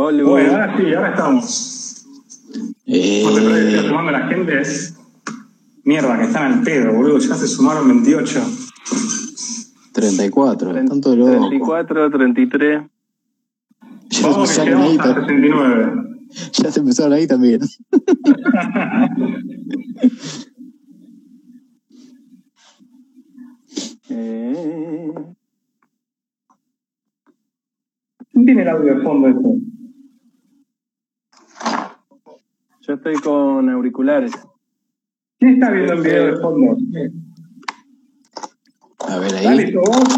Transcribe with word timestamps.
Hola. 0.00 0.22
Bueno, 0.22 0.52
ahora 0.52 0.76
sí, 0.76 0.94
ahora 0.94 1.10
estamos. 1.10 2.06
Eh, 2.86 3.22
Porque 3.24 3.42
que 3.42 3.68
está 3.74 3.88
sumando 3.88 4.12
la 4.12 4.28
gente 4.28 4.60
es. 4.60 4.94
Mierda, 5.82 6.16
que 6.18 6.24
están 6.26 6.52
al 6.52 6.62
pedo, 6.62 6.92
boludo. 6.94 7.18
Ya 7.18 7.34
se 7.34 7.48
sumaron 7.48 7.88
28. 7.88 8.40
34, 9.92 10.72
tanto 10.86 11.16
loco. 11.16 11.48
34, 11.48 12.10
33. 12.12 12.82
Ya 14.08 14.20
se, 14.20 14.28
empezaron 14.28 14.82
ahí, 14.82 14.90
llegamos 14.92 15.00
a 15.00 15.14
ta- 15.14 15.20
69. 15.26 15.92
ya 16.52 16.70
se 16.70 16.78
empezaron 16.80 17.12
ahí 17.14 17.26
también. 17.26 17.60
Eh, 24.10 25.12
¿Quién 28.32 28.46
tiene 28.46 28.62
el 28.62 28.68
audio 28.68 28.94
de 28.96 29.02
fondo 29.02 29.28
este? 29.28 29.77
Yo 32.88 32.94
estoy 32.94 33.16
con 33.16 33.68
auriculares. 33.68 34.32
¿Quién 35.38 35.54
está 35.54 35.70
viendo 35.70 35.92
el 35.92 36.00
video 36.00 36.24
de 36.24 36.36
fondo? 36.40 36.76
A 39.00 39.18
ver 39.18 39.32
Dale, 39.44 39.64
ahí. 39.64 39.72
¿sos 39.72 39.82
vos? 39.86 40.08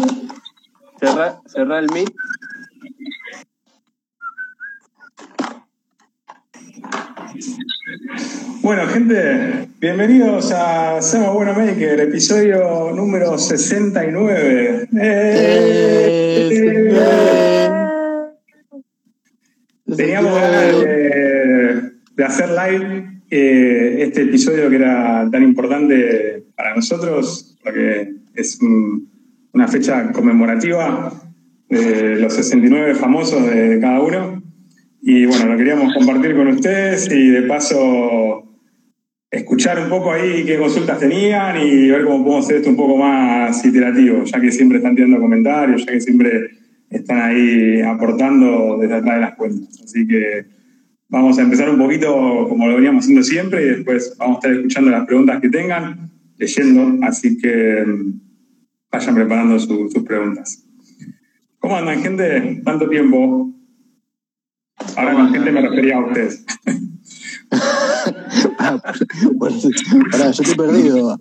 Cerra, 0.99 1.41
cerra 1.45 1.79
el 1.79 1.87
mic. 1.91 2.13
Bueno, 8.61 8.87
gente, 8.87 9.67
bienvenidos 9.79 10.51
a 10.53 11.01
Somos 11.01 11.33
Bueno 11.33 11.53
Maker, 11.53 11.99
episodio 11.99 12.91
número 12.93 13.37
69. 13.37 14.87
¡Eh! 14.97 15.67
Teníamos 19.97 20.33
ganas 20.33 20.79
de, 20.79 21.40
de 22.15 22.23
hacer 22.23 22.49
live 22.49 23.07
eh, 23.29 23.97
este 23.99 24.23
episodio 24.23 24.69
que 24.69 24.75
era 24.75 25.27
tan 25.31 25.43
importante 25.43 26.43
para 26.55 26.75
nosotros, 26.75 27.57
porque 27.63 28.13
es 28.35 28.59
un- 28.61 29.09
una 29.53 29.67
fecha 29.67 30.11
conmemorativa 30.11 31.13
de 31.69 32.17
los 32.17 32.33
69 32.33 32.95
famosos 32.95 33.49
de, 33.49 33.79
cada 33.79 34.01
uno. 34.01 34.43
Y 35.01 35.25
bueno, 35.25 35.45
lo 35.45 35.57
queríamos 35.57 35.93
compartir 35.93 36.35
con 36.35 36.47
ustedes 36.47 37.09
y 37.11 37.29
de 37.29 37.43
paso 37.43 38.43
escuchar 39.29 39.79
un 39.79 39.89
poco 39.89 40.11
ahí 40.11 40.43
qué 40.45 40.57
consultas 40.57 40.99
tenían 40.99 41.55
y 41.65 41.89
ver 41.89 42.03
cómo 42.03 42.23
podemos 42.25 42.45
hacer 42.45 42.57
esto 42.57 42.69
un 42.69 42.75
poco 42.75 42.97
más 42.97 43.63
iterativo, 43.65 44.23
ya 44.25 44.41
que 44.41 44.51
siempre 44.51 44.77
están 44.79 44.95
tirando 44.95 45.19
comentarios, 45.19 45.85
ya 45.85 45.93
que 45.93 46.01
siempre 46.01 46.49
están 46.89 47.21
ahí 47.21 47.81
aportando 47.81 48.77
desde 48.79 48.95
atrás 48.95 49.15
de 49.15 49.21
las 49.21 49.35
cuentas. 49.35 49.81
Así 49.83 50.05
que 50.05 50.45
vamos 51.11 51.37
a 51.37 51.41
empezar 51.43 51.69
un 51.69 51.77
poquito 51.77 52.47
como 52.49 52.67
lo 52.67 52.75
veníamos 52.75 53.03
haciendo 53.03 53.23
siempre 53.23 53.63
y 53.63 53.69
después 53.69 54.15
vamos 54.17 54.37
a 54.37 54.39
estar 54.39 54.51
escuchando 54.53 54.89
las 54.91 55.05
preguntas 55.05 55.39
que 55.41 55.49
tengan, 55.49 56.09
leyendo, 56.37 57.05
así 57.05 57.37
que 57.37 57.83
mm, 57.85 58.13
vayan 58.91 59.15
preparando 59.15 59.59
su- 59.59 59.89
sus 59.89 60.03
preguntas. 60.03 60.63
¿Cómo 61.59 61.75
andan, 61.77 62.01
gente? 62.01 62.61
Tanto 62.65 62.89
tiempo. 62.89 63.51
Ahora 64.97 65.13
con 65.13 65.31
gente 65.31 65.51
me 65.51 65.61
refería 65.61 65.97
a 65.97 66.05
ustedes. 66.07 66.43
Bueno, 69.33 69.57
pará, 70.11 70.31
yo 70.31 70.41
estoy 70.43 70.55
perdido. 70.55 71.17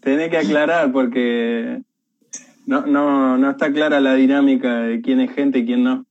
Tenés 0.00 0.30
que 0.30 0.36
aclarar 0.38 0.92
porque 0.92 1.82
no, 2.66 2.86
no, 2.86 3.36
no 3.38 3.50
está 3.50 3.72
clara 3.72 4.00
la 4.00 4.14
dinámica 4.14 4.82
de 4.82 5.00
quién 5.00 5.20
es 5.20 5.32
gente 5.32 5.58
y 5.60 5.66
quién 5.66 5.82
no. 5.82 6.06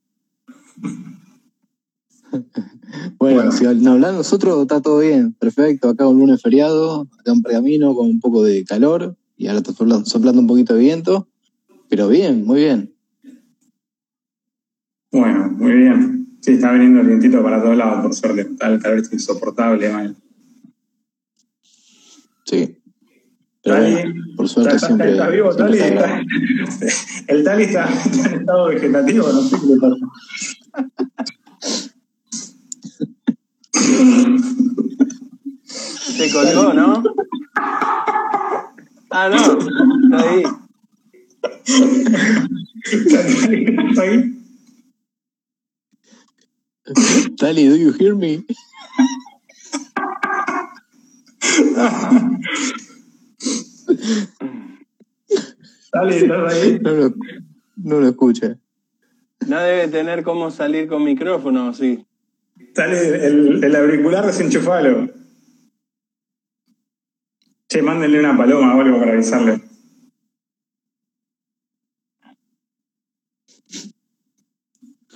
Bueno, 3.18 3.42
Bueno. 3.44 3.52
si 3.52 3.64
no 3.66 3.92
hablan 3.94 4.16
nosotros, 4.16 4.62
está 4.62 4.82
todo 4.82 5.00
bien. 5.00 5.34
Perfecto. 5.34 5.90
Acá 5.90 6.08
un 6.08 6.20
lunes 6.20 6.42
feriado, 6.42 7.08
acá 7.20 7.32
un 7.34 7.42
pergamino 7.42 7.94
con 7.96 8.08
un 8.08 8.20
poco 8.20 8.44
de 8.44 8.64
calor 8.66 9.16
y 9.36 9.48
ahora 9.48 9.60
está 9.60 9.74
soplando, 9.74 10.06
soplando 10.06 10.42
un 10.42 10.48
poquito 10.48 10.74
de 10.74 10.80
viento. 10.82 11.28
Pero 11.90 12.08
bien, 12.10 12.46
muy 12.46 12.60
bien. 12.60 12.94
Bueno, 15.12 15.50
muy 15.52 15.72
bien. 15.74 16.38
Sí, 16.42 16.54
está 16.54 16.72
viniendo 16.72 17.02
el 17.02 17.08
vientito 17.08 17.42
para 17.44 17.62
todos 17.62 17.76
lados, 17.78 18.02
por 18.04 18.14
suerte. 18.14 18.42
Está 18.42 18.68
el 18.68 18.80
calor 18.82 19.00
es 19.00 19.12
insoportable, 19.14 19.90
mal. 19.90 20.16
Sí. 22.46 22.78
Pero 23.64 23.82
bueno, 23.82 24.14
por 24.38 24.48
suerte 24.48 24.76
¿Está, 24.76 24.88
siempre. 24.88 25.12
está 25.12 25.28
vivo, 25.30 25.52
siempre 25.52 25.78
Tali? 25.80 25.90
está 25.96 26.06
acá. 26.16 26.26
El 27.28 27.44
Tali 27.44 27.64
está, 27.64 27.86
está 27.90 28.30
en 28.30 28.40
estado 28.40 28.68
vegetativo, 28.68 29.28
no 29.28 29.42
sé 29.42 29.58
qué 29.60 29.66
le 29.68 29.78
pasa. 29.80 29.96
Se 35.66 36.32
colgó, 36.32 36.74
¿no? 36.74 37.04
Ah, 39.10 39.30
no. 39.30 39.38
Está 39.38 40.30
ahí. 40.30 40.44
¿está 43.90 44.02
ahí? 44.02 44.34
Tali, 47.38 47.68
do 47.68 47.76
you 47.76 47.92
hear 47.92 48.16
me? 48.16 48.44
Tali, 55.92 56.16
¿estás 56.16 56.54
ahí? 56.54 56.80
No 56.82 56.92
lo, 56.92 57.14
no 57.76 58.00
lo 58.00 58.08
escucha. 58.08 58.58
No 59.46 59.60
debe 59.60 59.88
tener 59.90 60.24
cómo 60.24 60.50
salir 60.50 60.88
con 60.88 61.04
micrófono, 61.04 61.74
sí. 61.74 62.07
Tali, 62.78 62.96
el, 62.96 63.64
el 63.64 63.76
auricular 63.76 64.24
desenchufalo. 64.28 65.10
Che, 67.68 67.82
mándenle 67.82 68.20
una 68.20 68.38
paloma 68.38 68.76
o 68.76 68.82
algo 68.82 69.00
para 69.00 69.14
avisarle. 69.14 69.64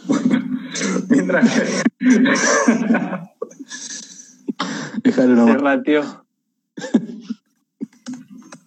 Bueno, 0.08 0.60
mientras 1.10 1.46
Déjalo 5.04 5.36
Se 5.36 5.36
nomás. 5.36 5.62
rateó. 5.62 6.26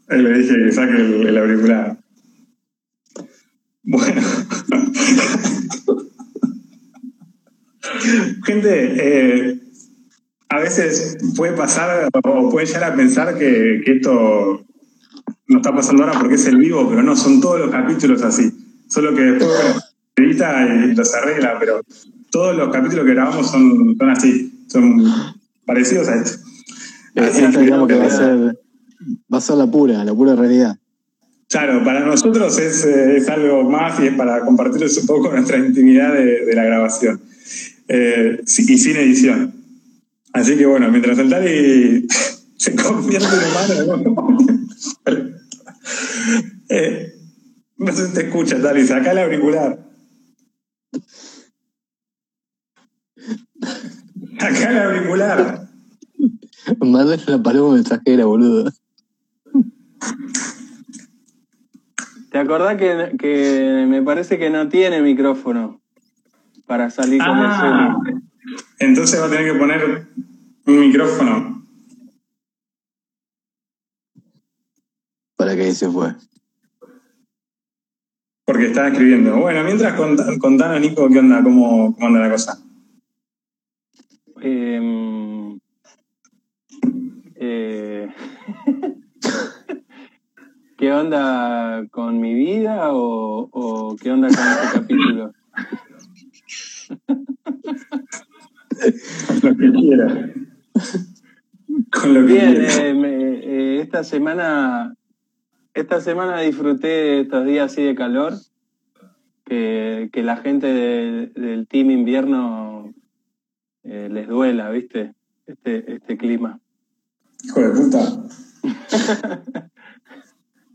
Ahí 0.08 0.22
le 0.22 0.38
dije 0.38 0.54
que 0.54 0.72
saque 0.72 0.92
el, 0.94 1.26
el 1.26 1.38
auricular. 1.38 1.98
Bueno. 3.82 4.22
Gente, 8.44 8.94
eh, 9.50 9.58
a 10.48 10.58
veces 10.60 11.16
puede 11.36 11.52
pasar 11.54 12.08
o 12.24 12.50
puede 12.50 12.66
llegar 12.66 12.92
a 12.92 12.94
pensar 12.96 13.36
que, 13.38 13.80
que 13.84 13.92
esto 13.96 14.64
no 15.48 15.56
está 15.56 15.74
pasando 15.74 16.04
ahora 16.04 16.18
porque 16.18 16.34
es 16.34 16.46
el 16.46 16.58
vivo, 16.58 16.88
pero 16.88 17.02
no, 17.02 17.16
son 17.16 17.40
todos 17.40 17.60
los 17.60 17.70
capítulos 17.70 18.22
así. 18.22 18.52
Solo 18.88 19.14
que 19.14 19.22
después 19.22 19.48
bueno, 19.48 19.80
se 20.16 20.22
edita 20.22 20.66
y 20.66 20.94
los 20.94 21.14
arregla, 21.14 21.56
pero 21.58 21.80
todos 22.30 22.56
los 22.56 22.70
capítulos 22.72 23.04
que 23.04 23.14
grabamos 23.14 23.50
son, 23.50 23.96
son 23.96 24.10
así, 24.10 24.64
son 24.68 25.04
parecidos 25.64 26.08
a 26.08 26.16
esto. 26.16 26.38
Así 27.16 27.44
Esta 27.44 27.50
que- 27.52 27.64
digamos 27.64 27.88
que 27.88 27.94
va 27.96 28.06
a 28.06 28.10
ser, 28.10 28.58
va 29.32 29.38
a 29.38 29.40
ser 29.40 29.56
la 29.56 29.70
pura, 29.70 30.04
la 30.04 30.14
pura 30.14 30.34
realidad. 30.34 30.76
Claro, 31.48 31.84
para 31.84 32.00
nosotros 32.00 32.58
es, 32.58 32.84
eh, 32.84 33.16
es 33.18 33.28
algo 33.28 33.68
más 33.70 34.00
y 34.00 34.08
es 34.08 34.14
para 34.14 34.40
compartirles 34.40 34.98
un 34.98 35.06
poco 35.06 35.30
nuestra 35.30 35.56
intimidad 35.58 36.12
de, 36.12 36.44
de 36.44 36.54
la 36.54 36.64
grabación. 36.64 37.20
Eh, 37.88 38.40
y 38.42 38.78
sin 38.78 38.96
edición. 38.96 39.54
Así 40.32 40.56
que 40.56 40.66
bueno, 40.66 40.90
mientras 40.90 41.18
el 41.18 41.30
Tali 41.30 42.06
se 42.56 42.74
convierte 42.74 43.26
en 43.26 43.86
humano. 43.86 44.14
¿no? 44.16 44.38
Eh, 46.70 47.12
no 47.76 47.92
sé 47.92 48.06
si 48.06 48.14
te 48.14 48.22
escucha, 48.22 48.60
Tali, 48.60 48.86
saca 48.86 49.12
el 49.12 49.18
auricular. 49.18 49.86
Saca 54.40 54.70
el 54.70 54.78
auricular. 54.78 55.68
Mándale 56.80 57.22
la 57.26 57.42
paloma 57.42 57.74
mensajera, 57.74 58.24
boludo. 58.24 58.72
¿Te 62.30 62.38
acordás 62.38 62.78
que, 62.78 63.14
que 63.18 63.86
me 63.86 64.02
parece 64.02 64.38
que 64.38 64.48
no 64.48 64.68
tiene 64.70 65.02
micrófono 65.02 65.83
para 66.66 66.90
salir 66.90 67.18
con 67.20 67.38
el 67.38 67.44
Ah, 67.46 67.96
entonces 68.78 69.20
va 69.20 69.26
a 69.26 69.30
tener 69.30 69.52
que 69.52 69.58
poner 69.58 70.06
un 70.66 70.80
micrófono. 70.80 71.62
Para 75.36 75.54
que 75.56 75.62
ahí 75.62 75.72
se 75.72 75.90
fue. 75.90 76.14
Porque 78.46 78.66
estaba 78.66 78.88
escribiendo. 78.88 79.36
Bueno, 79.38 79.64
mientras 79.64 79.98
cont- 79.98 80.38
contanos, 80.38 80.80
Nico, 80.80 81.08
qué 81.08 81.18
onda, 81.18 81.42
cómo, 81.42 81.94
cómo 81.94 82.06
anda 82.06 82.20
la 82.20 82.30
cosa. 82.30 82.58
Em, 84.40 85.58
eh, 87.36 88.08
¿Qué 90.76 90.92
onda 90.92 91.86
con 91.90 92.20
mi 92.20 92.34
vida 92.34 92.92
o, 92.92 93.48
o 93.50 93.96
qué 93.96 94.10
onda 94.12 94.28
con 94.28 94.36
este 94.46 94.68
capítulo? 94.80 95.32
Lo 99.42 99.56
que 99.56 99.72
quiera. 99.72 100.32
Con 101.92 102.14
lo 102.14 102.20
que 102.26 102.32
Bien, 102.32 102.54
quiera. 102.56 102.86
eh, 102.88 102.94
me- 102.94 103.38
eh, 103.38 103.80
esta 103.80 104.04
semana 104.04 104.94
esta 105.74 106.00
semana 106.00 106.40
disfruté 106.40 107.20
estos 107.22 107.44
días 107.46 107.72
así 107.72 107.82
de 107.82 107.96
calor, 107.96 108.34
que, 109.44 110.08
que 110.12 110.22
la 110.22 110.36
gente 110.36 110.68
de- 110.68 111.26
del 111.34 111.66
team 111.66 111.90
invierno 111.90 112.94
eh, 113.82 114.08
les 114.10 114.28
duela, 114.28 114.70
¿viste? 114.70 115.14
Este, 115.46 115.94
este 115.94 116.16
clima. 116.16 116.60
Hijo 117.42 117.60
de 117.60 117.70
puta. 117.70 118.22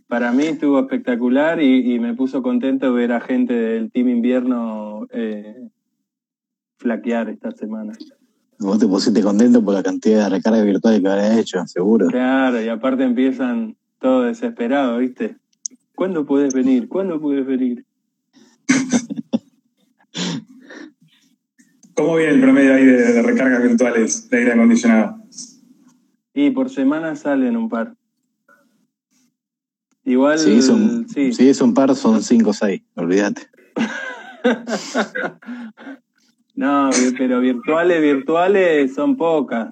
Para 0.07 0.31
mí 0.33 0.43
estuvo 0.43 0.79
espectacular 0.79 1.61
y, 1.61 1.93
y 1.93 1.99
me 1.99 2.13
puso 2.15 2.41
contento 2.43 2.91
ver 2.93 3.11
a 3.13 3.21
gente 3.21 3.53
del 3.53 3.91
team 3.91 4.09
invierno 4.09 5.07
eh, 5.11 5.69
flaquear 6.79 7.29
esta 7.29 7.51
semana. 7.51 7.93
Vos 8.57 8.79
te 8.79 8.87
pusiste 8.87 9.21
contento 9.21 9.63
por 9.63 9.75
la 9.75 9.83
cantidad 9.83 10.23
de 10.25 10.29
recargas 10.37 10.65
virtuales 10.65 11.01
que 11.01 11.07
habrás 11.07 11.37
hecho, 11.37 11.65
seguro. 11.67 12.07
Claro, 12.07 12.61
y 12.61 12.67
aparte 12.67 13.03
empiezan 13.03 13.77
todo 13.99 14.23
desesperado, 14.23 14.97
¿viste? 14.97 15.37
¿Cuándo 15.95 16.25
puedes 16.25 16.53
venir? 16.53 16.89
¿Cuándo 16.89 17.21
puedes 17.21 17.45
venir? 17.45 17.85
¿Cómo 21.93 22.15
viene 22.15 22.33
el 22.33 22.41
promedio 22.41 22.73
ahí 22.73 22.85
de, 22.85 23.13
de 23.13 23.21
recargas 23.21 23.61
virtuales 23.61 24.29
de 24.29 24.37
aire 24.37 24.53
acondicionado? 24.53 25.17
Y 26.33 26.51
por 26.51 26.69
semana 26.69 27.15
salen 27.15 27.57
un 27.57 27.69
par. 27.69 27.95
Igual, 30.05 30.39
Sí, 30.39 30.61
son, 30.61 31.07
sí. 31.09 31.33
sí, 31.33 31.53
son 31.53 31.73
par, 31.73 31.93
son 31.95 32.23
5 32.23 32.49
o 32.49 32.53
6, 32.53 32.81
olvídate. 32.95 33.41
No, 36.59 36.89
pero 37.17 37.39
virtuales, 37.39 38.01
virtuales 38.01 38.93
son 38.93 39.15
pocas. 39.15 39.69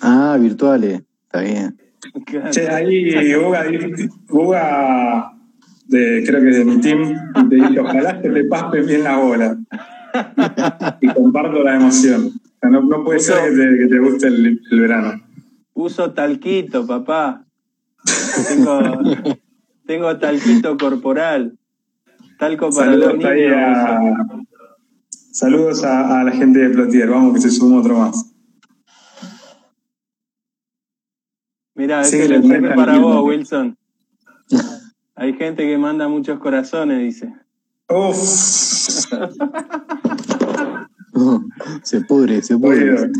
Ah, 0.00 0.38
virtuales, 0.40 1.02
está 1.24 1.42
bien. 1.42 1.76
Che, 2.50 2.66
ahí 2.66 3.34
Uga, 3.34 3.66
Uga 4.30 5.32
de, 5.84 6.24
creo 6.26 6.40
que 6.40 6.46
de 6.46 6.64
mi 6.64 6.80
team, 6.80 7.14
te 7.50 7.56
dice, 7.56 7.80
ojalá 7.80 8.22
se 8.22 8.30
te 8.30 8.44
paspe 8.44 8.80
bien 8.84 9.04
la 9.04 9.18
bola. 9.18 9.58
Y 11.02 11.08
comparto 11.08 11.62
la 11.62 11.76
emoción. 11.76 12.28
O 12.28 12.58
sea, 12.58 12.70
no, 12.70 12.80
no 12.84 13.04
puede 13.04 13.20
ser 13.20 13.50
que 13.50 13.56
te, 13.56 13.78
que 13.78 13.86
te 13.88 13.98
guste 13.98 14.28
el, 14.28 14.62
el 14.70 14.80
verano. 14.80 15.22
Uso 15.74 16.12
talquito, 16.14 16.86
papá. 16.86 17.44
Tengo, 18.48 18.80
tengo 19.86 20.16
talquito 20.16 20.78
corporal. 20.78 21.58
Talco 22.38 22.70
para 22.70 22.92
los 22.96 23.04
Saludos 23.04 23.24
ahí 23.26 23.40
niños. 23.42 23.58
a, 23.58 24.47
saludos 25.38 25.84
a, 25.84 26.20
a 26.20 26.24
la 26.24 26.32
gente 26.32 26.58
de 26.58 26.70
Plotier. 26.70 27.08
Vamos 27.08 27.34
que 27.34 27.40
se 27.40 27.50
suma 27.50 27.78
otro 27.78 27.96
más. 27.96 28.32
Mira, 31.74 32.02
Sí, 32.02 32.16
este 32.16 32.40
muestra 32.40 32.58
traje 32.58 32.70
el 32.70 32.74
para 32.74 32.98
vos, 32.98 33.24
Wilson. 33.24 33.78
Hay 35.14 35.34
gente 35.34 35.64
que 35.64 35.78
manda 35.78 36.08
muchos 36.08 36.40
corazones, 36.40 36.98
dice. 36.98 37.32
Uf, 37.88 38.16
se 41.82 42.00
pudre, 42.02 42.42
se 42.42 42.58
pudre. 42.58 43.10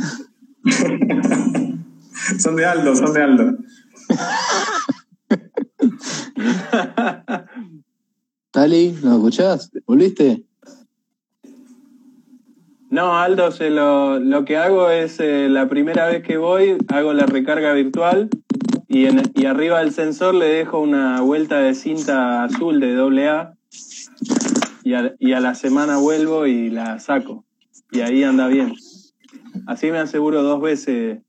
son 2.39 2.57
de 2.57 2.67
Aldo, 2.67 2.97
son 2.97 3.13
de 3.13 3.23
Aldo. 3.23 3.59
Tali, 8.51 8.99
¿nos 9.03 9.17
escuchás? 9.17 9.71
¿Volviste? 9.87 10.48
No, 12.91 13.19
Aldo, 13.19 13.51
se 13.51 13.69
lo, 13.69 14.19
lo 14.19 14.47
que 14.47 14.57
hago 14.57 14.89
es 14.89 15.21
eh, 15.21 15.49
la 15.51 15.69
primera 15.69 16.07
vez 16.07 16.23
que 16.23 16.39
voy, 16.39 16.79
hago 16.89 17.13
la 17.13 17.27
recarga 17.27 17.75
virtual 17.75 18.31
y, 18.89 19.05
en, 19.05 19.31
y 19.35 19.45
arriba 19.45 19.81
del 19.81 19.93
sensor 19.93 20.35
le 20.35 20.47
dejo 20.47 20.81
una 20.81 21.21
vuelta 21.21 21.59
de 21.59 21.75
cinta 21.75 22.45
azul 22.45 22.81
de 22.81 22.97
AA 22.97 23.53
y 24.85 24.95
a, 24.95 25.15
y 25.19 25.33
a 25.33 25.41
la 25.41 25.55
semana 25.55 25.99
vuelvo 25.99 26.47
y 26.47 26.71
la 26.71 26.99
saco. 26.99 27.45
Y 27.93 28.01
ahí 28.01 28.25
anda 28.25 28.49
bien. 28.49 28.75
Así 29.67 29.91
me 29.91 29.99
aseguro 29.99 30.43
dos 30.43 30.63
veces, 30.63 31.21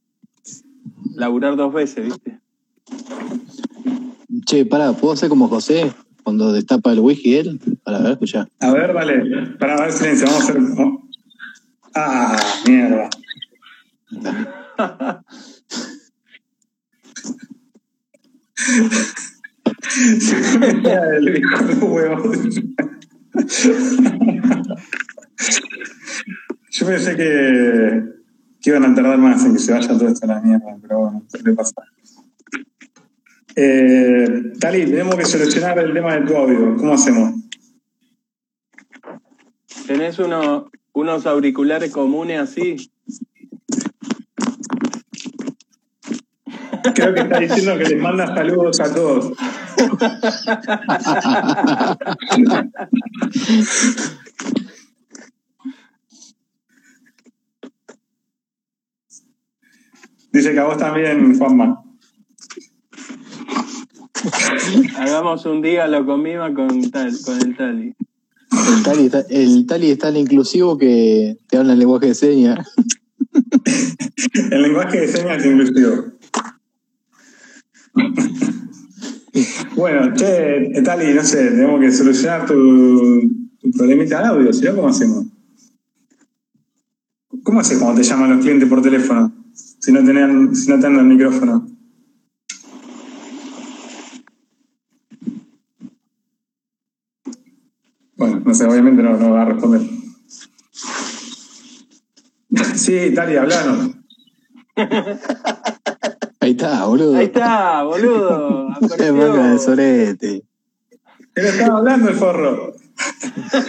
laburar 1.16 1.58
dos 1.58 1.74
veces, 1.74 2.06
¿viste? 2.06 2.40
Che, 4.46 4.66
pará, 4.66 4.94
¿puedo 4.94 5.14
hacer 5.14 5.28
como 5.28 5.50
José 5.50 5.92
cuando 6.24 6.54
destapa 6.54 6.94
el 6.94 7.00
whisky 7.00 7.36
él? 7.36 7.60
Para 7.84 8.00
ver, 8.00 8.12
escuchá. 8.14 8.48
A 8.62 8.72
ver, 8.72 8.94
dale. 8.94 9.48
Para 9.60 9.82
ver, 9.82 9.92
silencio. 9.92 10.28
Vamos 10.28 10.42
a 10.42 10.52
hacer. 10.52 10.62
oh. 10.78 11.09
Ah, 11.96 12.38
mierda. 12.66 13.10
El 21.18 21.38
hijo 21.38 21.64
de 21.66 21.74
huevo. 21.76 22.32
Yo 26.72 26.86
pensé 26.86 27.16
que, 27.16 28.04
que 28.62 28.70
iban 28.70 28.86
a 28.86 28.96
tardar 28.96 29.18
más 29.18 29.44
en 29.46 29.54
que 29.54 29.60
se 29.60 29.74
vaya 29.74 29.88
todo 29.88 30.08
esto 30.08 30.26
a 30.26 30.36
la 30.36 30.42
mierda, 30.42 30.78
pero 30.82 31.00
bueno, 31.00 31.24
suele 31.28 31.54
pasar. 31.54 31.86
Eh, 33.56 34.54
Tali, 34.60 34.86
tenemos 34.86 35.16
que 35.16 35.26
solucionar 35.26 35.80
el 35.80 35.94
tema 35.94 36.16
de 36.16 36.26
tu 36.26 36.36
audio. 36.36 36.78
¿Cómo 36.78 36.94
hacemos? 36.94 37.34
¿Tenés 39.88 40.20
uno, 40.20 40.69
unos 40.94 41.26
auriculares 41.26 41.92
comunes 41.92 42.40
así? 42.40 42.92
Creo 46.96 47.14
que 47.14 47.22
está 47.22 47.40
diciendo 47.40 47.78
que 47.78 47.84
les 47.86 48.02
manda 48.02 48.28
saludos 48.28 48.80
a 48.80 48.94
todos. 48.94 49.34
Dice 60.32 60.54
que 60.54 60.60
a 60.60 60.66
vos 60.66 60.78
también, 60.78 61.38
Juanma. 61.38 61.84
Hagamos 64.98 65.46
un 65.46 65.62
día 65.62 65.88
lo 65.88 66.06
comimos 66.06 66.52
con, 66.52 66.92
tal, 66.92 67.12
con 67.26 67.42
el 67.42 67.56
Tali. 67.56 67.96
El 68.52 68.84
Tali, 69.66 69.84
el 69.84 69.92
es 69.92 69.98
tan 69.98 70.18
inclusivo 70.18 70.78
que 70.78 71.38
te 71.48 71.58
habla 71.58 71.74
en 71.74 71.80
lenguaje 71.80 72.08
de 72.08 72.16
señas. 72.16 72.68
El 74.52 74.62
lenguaje 74.62 75.02
de 75.02 75.08
señas 75.08 75.38
es 75.38 75.46
inclusivo. 75.46 76.06
Bueno, 79.76 80.14
che, 80.16 80.82
Tali, 80.84 81.14
no 81.14 81.24
sé, 81.24 81.52
tenemos 81.52 81.80
que 81.80 81.92
solucionar 81.92 82.46
tu, 82.46 83.22
tu 83.60 83.72
problemita 83.72 84.22
de 84.22 84.28
audio, 84.28 84.52
¿sí? 84.52 84.66
¿Cómo 84.76 84.88
hacemos? 84.88 85.26
¿Cómo 87.44 87.60
haces 87.62 87.78
cuando 87.78 88.02
te 88.02 88.08
llaman 88.08 88.32
los 88.32 88.42
clientes 88.42 88.68
por 88.68 88.82
teléfono? 88.82 89.32
Si 89.54 89.92
no, 89.92 90.04
tenían, 90.04 90.56
si 90.56 90.70
no 90.70 90.80
te 90.80 90.88
anda 90.88 91.02
el 91.02 91.08
micrófono. 91.08 91.68
Bueno, 98.18 98.42
no 98.46 98.49
sé, 98.60 98.66
obviamente 98.66 99.02
no, 99.02 99.18
no 99.18 99.32
va 99.32 99.42
a 99.44 99.46
responder. 99.46 99.82
Sí, 102.76 103.14
Tali, 103.14 103.36
hablanos. 103.38 103.92
Ahí 106.40 106.52
está, 106.52 106.86
boludo. 106.86 107.16
Ahí 107.16 107.26
está, 107.26 107.84
boludo. 107.84 108.70
Qué 108.98 109.12
boca 109.12 109.52
de 109.52 109.60
sorete. 109.60 110.44
Estaba 111.36 111.78
hablando 111.78 112.10
el 112.10 112.16
forro. 112.16 112.74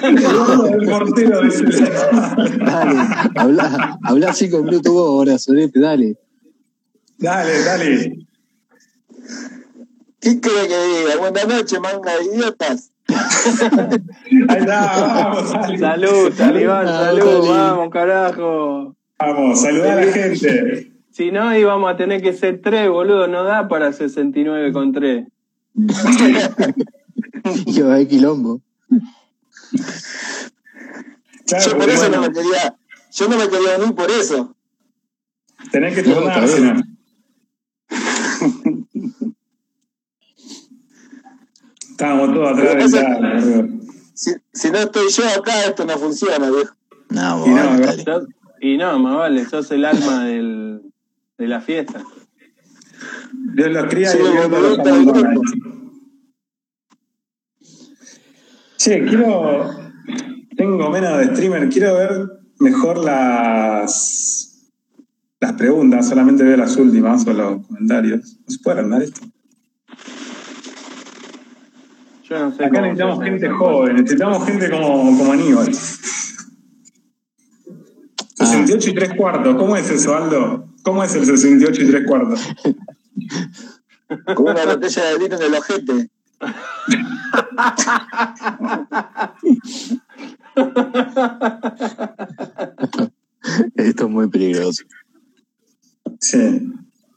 El 0.03 0.87
portero 0.89 1.43
dice. 1.43 1.65
Dale, 2.65 3.01
habla, 3.37 3.99
habla 4.03 4.33
cinco 4.33 4.63
minutos 4.63 4.93
vos 4.93 5.09
ahora, 5.09 5.39
sorete, 5.39 5.79
dale. 5.79 6.17
Dale, 7.19 7.63
dale. 7.65 8.27
¿Qué 10.21 10.41
quiere 10.41 10.69
que 10.69 10.87
diga? 10.87 11.17
Buenas 11.19 11.49
noches, 11.49 11.81
manga 11.81 12.17
de 12.17 12.25
idiotas. 12.25 12.93
Ahí 14.49 14.59
está, 14.59 15.01
vamos. 15.01 15.79
Salud, 15.79 16.33
Talibán, 16.37 16.87
salud, 16.87 17.41
Tali. 17.41 17.49
vamos, 17.49 17.91
carajo. 17.91 18.97
Vamos, 19.19 19.61
saludar 19.61 19.99
a 19.99 20.05
la 20.05 20.13
gente. 20.13 20.93
Si 21.11 21.31
no, 21.31 21.55
íbamos 21.57 21.93
a 21.93 21.97
tener 21.97 22.23
que 22.23 22.33
ser 22.33 22.61
tres, 22.63 22.89
boludo. 22.89 23.27
No 23.29 23.45
da 23.45 23.69
para 23.69 23.93
69 23.93 24.73
con 24.73 24.93
3. 24.93 25.27
Y 27.67 27.81
va 27.83 27.91
a 27.91 27.95
haber 27.95 28.09
quilombo. 28.09 28.61
Claro, 31.47 31.65
yo 31.65 31.79
por 31.79 31.89
eso 31.89 32.09
no 32.09 32.21
me 32.21 32.33
quería, 32.33 32.77
yo 33.13 33.29
no 33.29 33.37
me 33.37 33.49
quería 33.49 33.79
venir 33.79 33.95
por 33.95 34.11
eso. 34.11 34.55
tenés 35.73 35.95
que 35.95 36.05
si 36.05 36.11
no. 36.11 36.83
Estábamos 42.01 42.33
todos 42.33 42.59
atrás 42.59 42.93
de 42.93 43.03
la 43.03 43.35
boludo. 43.35 43.69
Si, 44.15 44.33
si 44.55 44.71
no 44.71 44.79
estoy 44.79 45.11
yo 45.11 45.23
acá, 45.39 45.53
esto 45.67 45.85
no 45.85 45.99
funciona, 45.99 46.51
viejo. 46.51 46.75
No, 47.11 47.47
Y 48.59 48.79
no, 48.79 48.97
Y 48.97 49.03
más 49.03 49.17
vale, 49.17 49.45
sos 49.45 49.71
el 49.71 49.85
alma 49.85 50.25
del, 50.25 50.81
de 51.37 51.47
la 51.47 51.61
fiesta. 51.61 52.03
Dios 53.55 53.71
los 53.71 53.85
cría 53.91 54.09
Sí, 54.09 54.17
y 54.19 54.33
viento 54.33 54.61
los 54.61 54.79
del 54.79 54.89
abandona. 54.89 55.35
Che, 58.79 59.05
quiero. 59.05 59.93
Tengo 60.57 60.89
menos 60.89 61.19
de 61.19 61.27
streamer, 61.27 61.69
quiero 61.69 61.97
ver 61.97 62.31
mejor 62.61 62.97
las. 62.97 64.71
Las 65.39 65.53
preguntas, 65.53 66.09
solamente 66.09 66.45
veo 66.45 66.57
las 66.57 66.79
últimas 66.79 67.27
o 67.27 67.35
los 67.35 67.67
comentarios. 67.67 68.39
¿No 68.47 68.55
se 68.55 68.59
puede 68.61 68.81
armar 68.81 69.03
esto? 69.03 69.21
Yo 72.31 72.39
no 72.39 72.57
sé 72.57 72.65
Acá 72.65 72.81
necesitamos 72.81 73.25
gente 73.25 73.49
joven, 73.49 73.97
necesitamos 73.97 74.47
gente 74.47 74.71
como, 74.71 75.19
como 75.19 75.33
Aníbal. 75.33 75.75
68 78.37 78.91
y 78.91 78.95
3 78.95 79.15
cuartos, 79.15 79.57
¿cómo 79.57 79.77
es 79.77 79.91
eso, 79.91 80.15
Aldo? 80.15 80.69
¿Cómo 80.85 81.03
es 81.03 81.13
el 81.17 81.27
68 81.27 81.83
y 81.83 81.91
3 81.91 82.07
cuartos? 82.07 82.41
Con 84.37 84.49
una 84.49 84.65
botella 84.65 85.05
de 85.07 85.19
vino 85.19 85.35
en 85.37 85.43
el 85.43 85.55
ojete. 85.55 86.11
Esto 93.75 94.05
es 94.05 94.11
muy 94.11 94.29
peligroso. 94.29 94.85
Sí. 96.21 96.63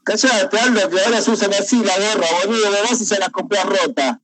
Callate, 0.02 0.58
Aldo, 0.58 0.90
que 0.90 1.00
ahora 1.00 1.20
se 1.20 1.30
usan 1.30 1.54
así 1.54 1.84
la 1.84 1.94
gorra, 1.94 2.26
boludo. 2.46 2.70
Me 2.72 2.82
vas 2.82 3.00
y 3.00 3.04
se 3.06 3.20
las 3.20 3.30
compras 3.30 3.64
rota. 3.64 4.20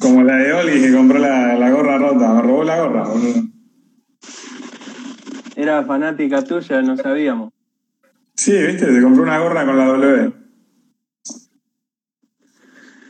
Como 0.00 0.22
la 0.22 0.36
de 0.36 0.52
Oli 0.52 0.80
que 0.80 0.92
compró 0.92 1.18
la, 1.18 1.54
la 1.56 1.70
gorra 1.70 1.98
rota, 1.98 2.34
me 2.34 2.42
robó 2.42 2.64
la 2.64 2.80
gorra. 2.80 3.08
boludo. 3.08 3.42
Era 5.56 5.84
fanática 5.84 6.42
tuya, 6.44 6.82
no 6.82 6.96
sabíamos. 6.96 7.52
Sí, 8.36 8.52
viste, 8.52 8.86
se 8.86 9.02
compró 9.02 9.24
una 9.24 9.38
gorra 9.38 9.66
con 9.66 9.76
la 9.76 9.86
W. 9.86 10.32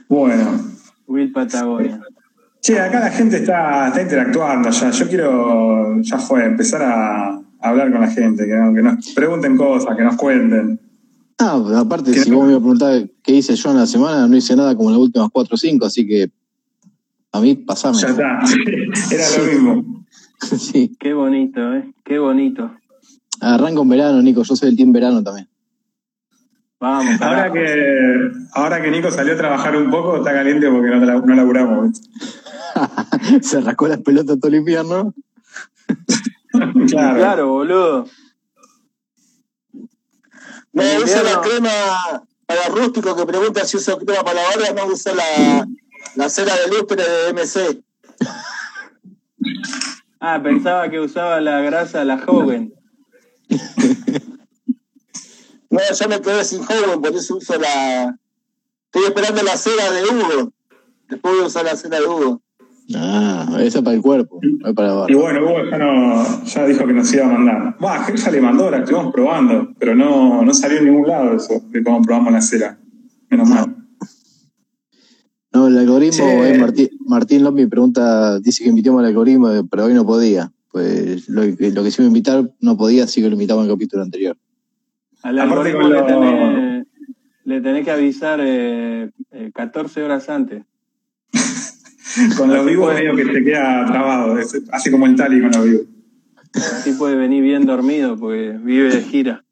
Bueno. 0.09 0.59
Will 1.07 1.31
Patagonia. 1.33 2.01
Che, 2.61 2.81
acá 2.81 3.01
la 3.01 3.11
gente 3.11 3.37
está, 3.37 3.89
está 3.89 4.01
interactuando 4.01 4.71
ya. 4.71 4.91
Yo 4.91 5.07
quiero, 5.07 6.01
ya 6.01 6.19
fue, 6.19 6.45
empezar 6.47 6.83
a, 6.83 7.41
hablar 7.61 7.93
con 7.93 8.01
la 8.01 8.09
gente, 8.11 8.47
que, 8.47 8.53
que 8.53 8.83
nos 8.83 9.13
pregunten 9.15 9.57
cosas, 9.57 9.95
que 9.97 10.05
nos 10.05 10.17
cuenten. 10.17 10.81
Ah, 11.41 11.63
aparte, 11.77 12.11
¿Qué? 12.13 12.21
si 12.21 12.31
vos 12.33 12.45
me 12.45 12.51
ibas 12.53 12.61
a 12.61 12.65
preguntar 12.65 13.11
qué 13.23 13.33
hice 13.35 13.55
yo 13.55 13.71
en 13.71 13.77
la 13.77 13.87
semana, 13.87 14.27
no 14.27 14.37
hice 14.37 14.57
nada 14.57 14.75
como 14.77 14.91
las 14.91 14.99
últimas 14.99 15.29
4 15.33 15.55
o 15.55 15.57
5, 15.57 15.87
así 15.87 16.07
que 16.07 16.31
a 17.33 17.41
mí 17.41 17.55
pasame. 17.55 17.99
Ya 17.99 18.09
está, 18.09 18.41
era 19.15 19.25
lo 19.39 19.53
mismo. 19.53 20.05
sí. 20.59 20.97
Qué 20.99 21.13
bonito, 21.13 21.75
¿eh? 21.75 21.93
Qué 22.05 22.19
bonito. 22.19 22.71
Arranco 23.41 23.83
en 23.83 23.89
verano, 23.89 24.21
Nico, 24.23 24.43
yo 24.43 24.57
soy 24.57 24.71
el 24.71 24.77
team 24.77 24.91
verano 24.93 25.23
también. 25.23 25.49
Vamos, 26.81 27.21
Ahora 27.21 27.51
carajo. 27.51 27.55
que, 27.55 28.31
ahora 28.55 28.83
que 28.83 28.91
Nico 28.91 29.11
salió 29.11 29.35
a 29.35 29.37
trabajar 29.37 29.77
un 29.77 29.91
poco, 29.91 30.19
está 30.19 30.33
caliente 30.33 30.69
porque 30.71 30.91
no, 30.91 31.05
la- 31.05 31.21
no 31.21 31.35
laburamos. 31.35 32.01
Se 33.43 33.61
rascó 33.61 33.89
las 33.89 33.99
pelotas 34.01 34.39
todo 34.39 34.49
el 34.49 34.59
invierno. 34.59 35.13
Claro. 36.89 37.17
Claro, 37.19 37.49
boludo. 37.49 38.07
No 40.73 40.83
En 40.83 41.03
uso 41.03 41.23
la 41.23 41.41
crema 41.41 41.71
para 42.47 42.69
rústico 42.69 43.17
que 43.17 43.27
pregunta 43.27 43.65
si 43.65 43.77
uso 43.77 43.99
crema 43.99 44.23
para 44.23 44.43
la 44.43 44.49
barba, 44.49 44.83
no 44.83 44.93
uso 44.93 45.15
la, 45.15 45.67
la 46.15 46.29
cera 46.29 46.55
de 46.57 46.69
lustre 46.69 47.03
de 47.03 47.33
MC. 47.33 47.83
Ah, 50.21 50.41
pensaba 50.43 50.91
que 50.91 51.01
usaba 51.01 51.41
la 51.41 51.61
grasa 51.61 52.05
la 52.05 52.19
joven. 52.19 52.75
No, 55.71 55.81
ya 55.93 56.09
me 56.09 56.21
quedé 56.23 56.45
sin 56.45 56.65
joven, 56.65 57.01
por 57.01 57.15
eso 57.15 57.37
uso 57.37 57.59
la. 57.59 58.17
Estoy 58.87 59.05
esperando 59.05 59.43
la 59.43 59.57
cera 59.57 59.91
de 59.91 60.03
Hugo. 60.03 60.53
Después 61.09 61.35
voy 61.35 61.45
a 61.45 61.47
usar 61.47 61.65
la 61.67 61.77
cera 61.77 62.01
de 62.01 62.07
Hugo. 62.07 62.41
Ah, 62.95 63.59
esa 63.61 63.83
para 63.83 63.97
el 63.97 64.03
cuerpo, 64.03 64.41
no 64.43 64.69
es 64.69 64.75
para 64.75 64.95
la 64.95 65.07
Y 65.09 65.15
bueno, 65.15 65.43
Hugo 65.45 65.59
ya, 65.71 65.77
no, 65.79 66.45
ya 66.45 66.67
dijo 66.67 66.87
que 66.87 66.93
nos 66.95 67.13
iba 67.13 67.27
a 67.27 67.29
mandar. 67.29 67.77
Va, 67.85 68.03
Ger 68.05 68.17
ya 68.17 68.31
le 68.31 68.41
mandó, 68.41 68.71
la 68.71 68.79
estuvimos 68.79 69.13
probando, 69.13 69.75
pero 69.79 69.95
no, 69.95 70.43
no 70.43 70.55
salió 70.55 70.79
en 70.79 70.87
ningún 70.87 71.07
lado 71.07 71.37
eso, 71.37 71.61
de 71.69 71.83
cómo 71.83 72.01
probamos 72.03 72.33
la 72.33 72.41
cera. 72.41 72.79
Menos 73.31 73.49
mal. 73.49 73.77
No, 75.53 75.67
el 75.67 75.77
algoritmo, 75.79 76.25
Martín, 76.61 76.89
Martín 77.07 77.43
López 77.45 77.69
pregunta, 77.69 78.39
dice 78.41 78.63
que 78.65 78.71
invitemos 78.71 79.01
al 79.01 79.07
algoritmo, 79.07 79.49
pero 79.71 79.85
hoy 79.85 79.95
no 79.95 80.07
podía. 80.07 80.51
Pues 80.71 81.29
lo, 81.29 81.43
que- 81.57 81.71
lo 81.73 81.83
que 81.83 81.91
sí 81.91 81.97
iba 82.01 82.07
a 82.07 82.09
invitar 82.09 82.51
no 82.61 82.77
podía, 82.77 83.05
así 83.05 83.21
que 83.21 83.29
lo 83.29 83.35
invitamos 83.35 83.65
en 83.65 83.71
el 83.71 83.77
capítulo 83.77 84.03
anterior. 84.03 84.37
Al 85.23 85.39
algoritmo 85.39 85.89
le 85.89 85.95
lo- 86.01 86.07
tenés, 86.07 86.87
le 87.45 87.61
tenés 87.61 87.85
que 87.85 87.91
avisar 87.91 88.41
eh, 88.43 89.11
eh, 89.33 89.51
14 89.55 90.03
horas 90.03 90.29
antes. 90.29 90.63
Con 92.37 92.51
vivos 92.67 92.87
puede. 92.87 93.03
medio 93.03 93.17
que 93.17 93.33
se 93.33 93.45
queda 93.45 93.87
trabado, 93.87 94.37
hace 94.73 94.91
como 94.91 95.07
el 95.07 95.17
tali 95.17 95.41
con 95.41 95.51
los 95.51 95.65
vivos. 95.65 95.83
Así 96.55 96.93
puede 96.93 97.17
venir 97.17 97.43
bien 97.43 97.67
dormido 97.67 98.19
porque 98.19 98.59
vive 98.63 98.95
de 98.95 99.03
gira. 99.03 99.45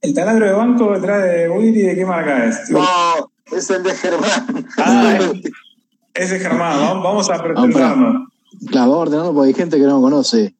¿El 0.00 0.14
taladro 0.14 0.46
de 0.46 0.52
banco 0.52 0.92
detrás 0.92 1.22
de 1.22 1.48
Willy 1.48 1.82
de 1.82 1.94
qué 1.94 2.04
marca 2.04 2.46
es? 2.46 2.70
No, 2.70 2.82
es 3.52 3.70
el 3.70 3.82
de 3.82 3.94
Germán. 3.94 4.66
Ah, 4.76 5.18
ese 6.14 6.36
es 6.36 6.42
Germán, 6.42 6.78
vamos, 6.78 7.04
vamos 7.04 7.30
a 7.30 7.42
presentarnos. 7.42 8.28
Claro, 8.70 8.90
vamos 8.90 9.08
ordenando 9.08 9.34
porque 9.34 9.48
hay 9.48 9.54
gente 9.54 9.78
que 9.78 9.84
no 9.84 10.00
conoce. 10.00 10.54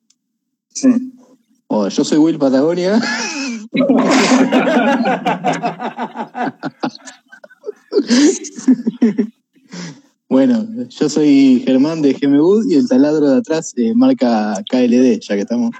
Sí. 0.68 1.12
Oh, 1.66 1.88
yo 1.88 2.04
soy 2.04 2.18
Will 2.18 2.38
Patagonia. 2.38 3.00
bueno, 10.28 10.66
yo 10.88 11.08
soy 11.08 11.62
Germán 11.64 12.02
de 12.02 12.12
GMU 12.14 12.62
y 12.68 12.76
el 12.76 12.88
taladro 12.88 13.30
de 13.30 13.38
atrás 13.38 13.72
eh, 13.76 13.94
marca 13.94 14.54
KLD, 14.70 15.20
ya 15.20 15.34
que 15.34 15.40
estamos. 15.42 15.70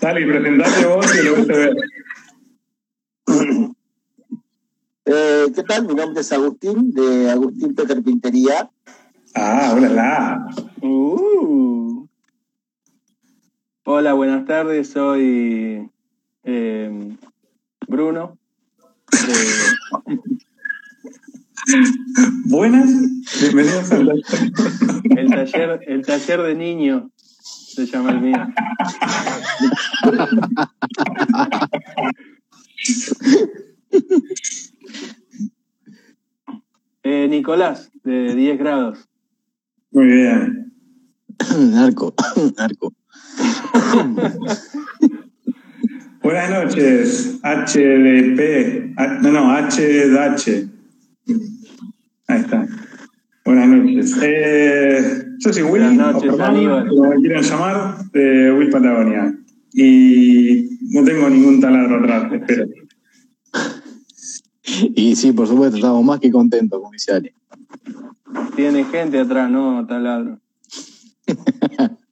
Tali, 0.00 0.24
presentate 0.24 0.86
vos 0.86 1.06
y 1.14 1.24
lo 1.24 1.36
gusta 1.36 1.52
ver. 1.52 1.76
Eh, 5.10 5.46
¿Qué 5.54 5.62
tal? 5.62 5.86
Mi 5.86 5.94
nombre 5.94 6.20
es 6.20 6.32
Agustín, 6.32 6.92
de 6.92 7.30
Agustín 7.30 7.74
Peter 7.74 8.02
Pintería. 8.02 8.70
Ah, 9.34 9.72
hola, 9.74 9.88
la. 9.88 10.48
Uh. 10.82 12.06
Hola, 13.84 14.12
buenas 14.12 14.44
tardes. 14.44 14.90
Soy 14.90 15.90
eh, 16.44 17.16
Bruno. 17.86 18.37
De- 19.26 20.18
Buenas, 22.46 22.88
bienvenidos 23.40 23.92
al 23.92 24.22
el 25.16 25.30
taller, 25.30 25.80
el 25.86 26.06
taller 26.06 26.42
de 26.42 26.54
niños 26.54 27.02
se 27.42 27.86
llama 27.86 28.10
el 28.10 28.20
mío. 28.20 28.46
Eh, 37.02 37.26
Nicolás, 37.28 37.90
de 38.04 38.34
10 38.34 38.58
grados. 38.58 39.08
Muy 39.90 40.06
bien. 40.06 40.72
narco, 41.72 42.14
narco. 42.56 42.92
Buenas 46.22 46.50
noches, 46.50 47.38
HDP. 47.42 48.94
Ah, 48.96 49.18
No, 49.22 49.30
no, 49.30 49.52
HDH. 49.56 50.68
Ahí 52.26 52.40
está. 52.40 52.66
Buenas 53.44 53.68
noches. 53.68 54.16
Eh, 54.22 55.24
yo 55.38 55.52
soy 55.52 55.62
Will, 55.62 55.82
Buenas 55.82 56.14
noches, 56.14 56.30
o 56.30 56.36
como 56.36 57.08
me 57.10 57.16
quieran 57.20 57.42
llamar, 57.42 58.10
de 58.12 58.52
Will 58.52 58.70
Patagonia. 58.70 59.34
Y 59.72 60.78
no 60.90 61.04
tengo 61.04 61.30
ningún 61.30 61.60
taladro 61.60 62.00
atrás, 62.00 62.32
espero. 62.32 62.66
Y 64.94 65.16
sí, 65.16 65.32
por 65.32 65.46
supuesto, 65.46 65.76
estamos 65.76 66.04
más 66.04 66.20
que 66.20 66.30
contentos, 66.30 66.80
Ale. 67.08 67.32
Tiene 68.56 68.84
gente 68.84 69.18
atrás, 69.20 69.50
no, 69.50 69.86
taladro. 69.86 70.40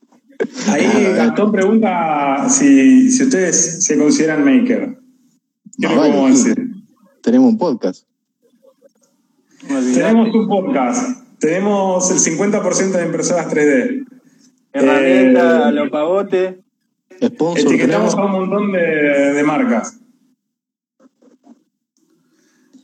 Ahí 0.68 1.12
Gastón 1.14 1.52
pregunta 1.52 2.48
si, 2.48 3.10
si 3.10 3.22
ustedes 3.24 3.84
se 3.84 3.96
consideran 3.98 4.44
maker. 4.44 4.98
¿Qué 5.80 5.86
Ah, 5.86 5.90
le 5.90 5.96
vale, 5.96 6.36
sí. 6.36 6.48
decir? 6.48 6.66
Tenemos 7.22 7.50
un 7.52 7.58
podcast. 7.58 8.06
No. 9.68 9.80
Tenemos 9.80 10.34
un 10.34 10.48
podcast. 10.48 11.20
Tenemos 11.38 12.10
el 12.10 12.18
50% 12.18 12.90
de 12.92 13.06
impresoras 13.06 13.48
3D. 13.48 14.04
Herramienta 14.72 15.58
Eh, 15.60 15.64
a 15.64 15.70
lo 15.72 15.90
pavote. 15.90 16.60
Sponsor 17.22 17.66
Etiquetamos 17.66 18.14
a 18.14 18.24
un 18.24 18.32
montón 18.32 18.72
de, 18.72 18.78
de 18.80 19.42
marcas. 19.42 19.98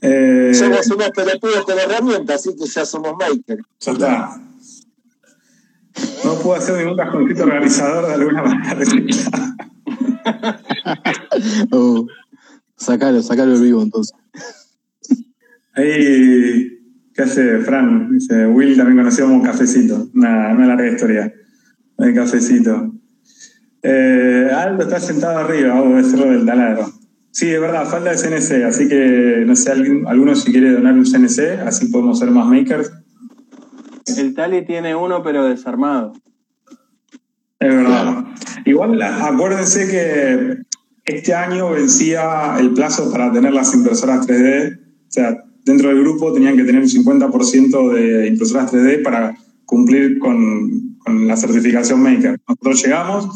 Eh, 0.01 0.53
Somos 0.55 0.87
unos 0.91 1.11
pelotudos 1.11 1.65
con 1.65 1.79
herramientas, 1.79 2.41
así 2.47 2.57
que 2.57 2.67
ya 2.67 2.85
somos 2.85 3.13
makers. 3.19 3.63
ya 3.81 3.93
está. 3.93 4.41
No 6.25 6.39
puedo 6.39 6.55
hacer 6.55 6.77
ningún 6.79 6.97
cajoncito 6.97 7.45
organizador 7.45 8.07
de 8.07 8.15
alguna 8.15 8.43
manera. 8.43 8.77
Oh, 11.73 12.07
sacalo, 12.77 13.23
sacalo 13.23 13.55
el 13.55 13.63
vivo 13.63 13.83
entonces. 13.83 14.17
Ahí, 15.75 16.79
¿qué 17.15 17.23
hace 17.23 17.59
Fran? 17.59 18.13
Dice, 18.13 18.47
Will 18.47 18.77
también 18.77 18.99
conocido 18.99 19.29
como 19.29 19.43
Cafecito. 19.43 20.09
Una, 20.15 20.53
una 20.53 20.67
larga 20.67 20.89
historia. 20.89 21.33
El 21.99 22.15
Cafecito. 22.15 22.93
Eh, 23.83 24.51
Aldo 24.55 24.85
está 24.85 25.01
sentado 25.01 25.39
arriba, 25.39 25.75
vamos 25.75 25.95
a 25.95 26.07
decirlo 26.07 26.31
del 26.31 26.47
taladro. 26.47 26.87
Sí, 27.33 27.49
es 27.49 27.61
verdad, 27.61 27.89
falta 27.89 28.11
de 28.11 28.17
CNC, 28.17 28.65
así 28.65 28.89
que 28.89 29.43
no 29.47 29.57
sé, 29.57 29.73
alguien, 29.73 30.07
alguno 30.07 30.35
si 30.35 30.53
quiere 30.53 30.73
donar 30.73 30.95
un 30.95 31.05
CNC, 31.05 31.67
así 31.67 31.87
podemos 31.87 32.19
ser 32.19 32.31
más 32.31 32.47
makers. 32.47 32.93
El 34.07 34.35
Tali 34.35 34.65
tiene 34.65 34.95
uno, 34.95 35.23
pero 35.23 35.45
desarmado. 35.45 36.13
Es 37.59 37.69
verdad. 37.69 38.25
Igual 38.65 39.01
acuérdense 39.03 39.89
que 39.89 40.57
este 41.05 41.35
año 41.35 41.71
vencía 41.71 42.57
el 42.59 42.73
plazo 42.73 43.11
para 43.11 43.33
tener 43.33 43.53
las 43.53 43.75
impresoras 43.75 44.27
3D. 44.27 44.79
O 44.79 45.13
sea, 45.13 45.45
dentro 45.65 45.89
del 45.89 46.01
grupo 46.01 46.33
tenían 46.33 46.57
que 46.57 46.65
tener 46.65 46.83
un 46.83 46.89
50% 46.89 47.93
de 47.93 48.27
impresoras 48.29 48.73
3D 48.73 49.03
para 49.03 49.37
cumplir 49.65 50.19
con, 50.19 50.91
la 51.07 51.37
certificación 51.37 52.01
Maker. 52.01 52.41
Nosotros 52.49 52.83
llegamos 52.85 53.29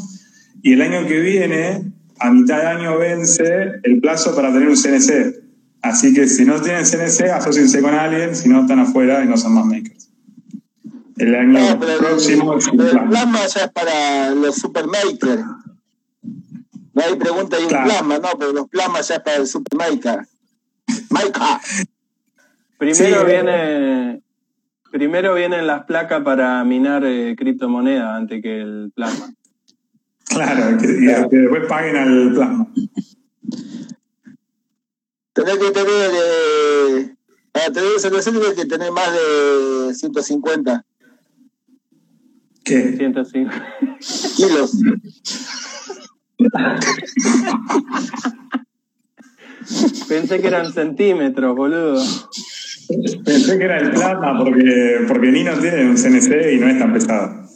y 0.62 0.72
el 0.72 0.82
año 0.82 1.06
que 1.06 1.20
viene, 1.20 1.92
a 2.18 2.30
mitad 2.30 2.58
de 2.58 2.66
año, 2.66 2.98
vence 2.98 3.44
el 3.82 4.00
plazo 4.00 4.34
para 4.34 4.52
tener 4.52 4.68
un 4.68 4.76
CNC. 4.76 5.34
Así 5.82 6.14
que 6.14 6.28
si 6.28 6.44
no 6.44 6.60
tienen 6.60 6.84
CNC, 6.84 7.30
asóciense 7.32 7.80
con 7.80 7.94
alguien, 7.94 8.34
si 8.34 8.48
no 8.48 8.62
están 8.62 8.78
afuera 8.78 9.24
y 9.24 9.28
no 9.28 9.36
son 9.36 9.54
más 9.54 9.66
makers. 9.66 9.95
El 11.16 11.34
año 11.34 11.58
No, 11.58 11.80
pero 11.80 11.92
el- 11.92 11.98
próximo 11.98 12.54
el 12.54 13.08
plasma 13.08 13.46
ya 13.46 13.64
es 13.64 13.72
para 13.72 14.30
los 14.30 14.54
supermakers. 14.56 15.42
No 16.92 17.02
hay 17.02 17.14
pregunta, 17.16 17.56
hay 17.56 17.64
un 17.64 17.68
Claro. 17.68 17.84
plasma, 17.86 18.18
no, 18.18 18.28
pero 18.38 18.52
los 18.52 18.68
plasmas 18.68 19.08
ya 19.08 19.16
es 19.16 19.20
para 19.22 19.36
el 19.38 19.46
supermaker. 19.46 20.26
Maker. 21.10 21.32
Primero 22.78 23.20
Sí, 23.20 23.26
viene. 23.26 24.22
Primero 24.92 25.34
vienen 25.34 25.66
las 25.66 25.84
placas 25.84 26.22
para 26.22 26.62
minar 26.64 27.04
eh, 27.04 27.34
criptomonedas 27.36 28.08
antes 28.16 28.40
que 28.42 28.60
el 28.60 28.92
plasma. 28.94 29.30
Claro, 30.28 30.78
que, 30.78 30.86
y 30.86 31.28
que 31.28 31.36
después 31.36 31.66
paguen 31.68 31.96
al 31.96 32.32
plasma. 32.34 32.66
Tenés 35.32 35.58
que 35.58 35.70
tener, 35.70 36.10
eh, 36.14 37.14
para 37.52 37.66
tener 37.72 37.90
tenés 38.00 38.54
que 38.54 38.64
tener 38.66 38.90
más 38.92 39.12
de 39.12 39.94
150 39.94 40.84
¿Qué? 42.66 42.96
105. 42.96 43.50
kilos. 44.36 44.72
Pensé 50.08 50.40
que 50.40 50.48
eran 50.48 50.72
centímetros, 50.72 51.54
boludo. 51.56 52.02
Pensé 53.24 53.58
que 53.58 53.64
era 53.64 53.78
el 53.78 53.90
plasma 53.92 54.36
porque, 54.38 55.04
porque 55.06 55.30
Nino 55.30 55.52
tiene 55.58 55.88
un 55.88 55.96
CNC 55.96 56.54
y 56.54 56.58
no 56.58 56.68
es 56.68 56.78
tan 56.78 56.92
pesado. 56.92 57.46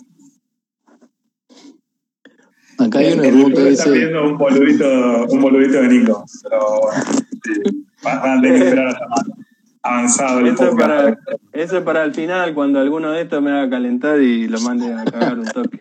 Acá 2.78 3.00
hay 3.00 3.12
uno 3.12 3.24
El 3.24 3.66
está 3.66 3.84
pidiendo 3.84 4.24
un 4.24 4.38
boludito, 4.38 5.26
un 5.28 5.40
boludito 5.40 5.82
de 5.82 5.88
Nico. 5.88 6.24
Pero 6.44 6.80
bueno, 6.82 7.02
sí, 7.44 7.86
van 8.02 8.38
a 8.38 8.40
tener 8.40 8.58
que 8.58 8.68
esperar 8.68 8.86
hasta 8.86 9.08
más 9.08 9.39
avanzado 9.82 10.40
el 10.40 10.48
Eso 10.48 10.68
es, 10.70 10.74
para, 10.74 11.18
eso 11.52 11.78
es 11.78 11.82
para 11.84 12.04
el 12.04 12.14
final, 12.14 12.54
cuando 12.54 12.80
alguno 12.80 13.10
de 13.12 13.22
estos 13.22 13.42
me 13.42 13.50
haga 13.50 13.70
calentar 13.70 14.20
y 14.20 14.48
lo 14.48 14.60
mande 14.60 14.92
a 14.92 15.04
cagar 15.04 15.38
un 15.38 15.46
toque. 15.46 15.80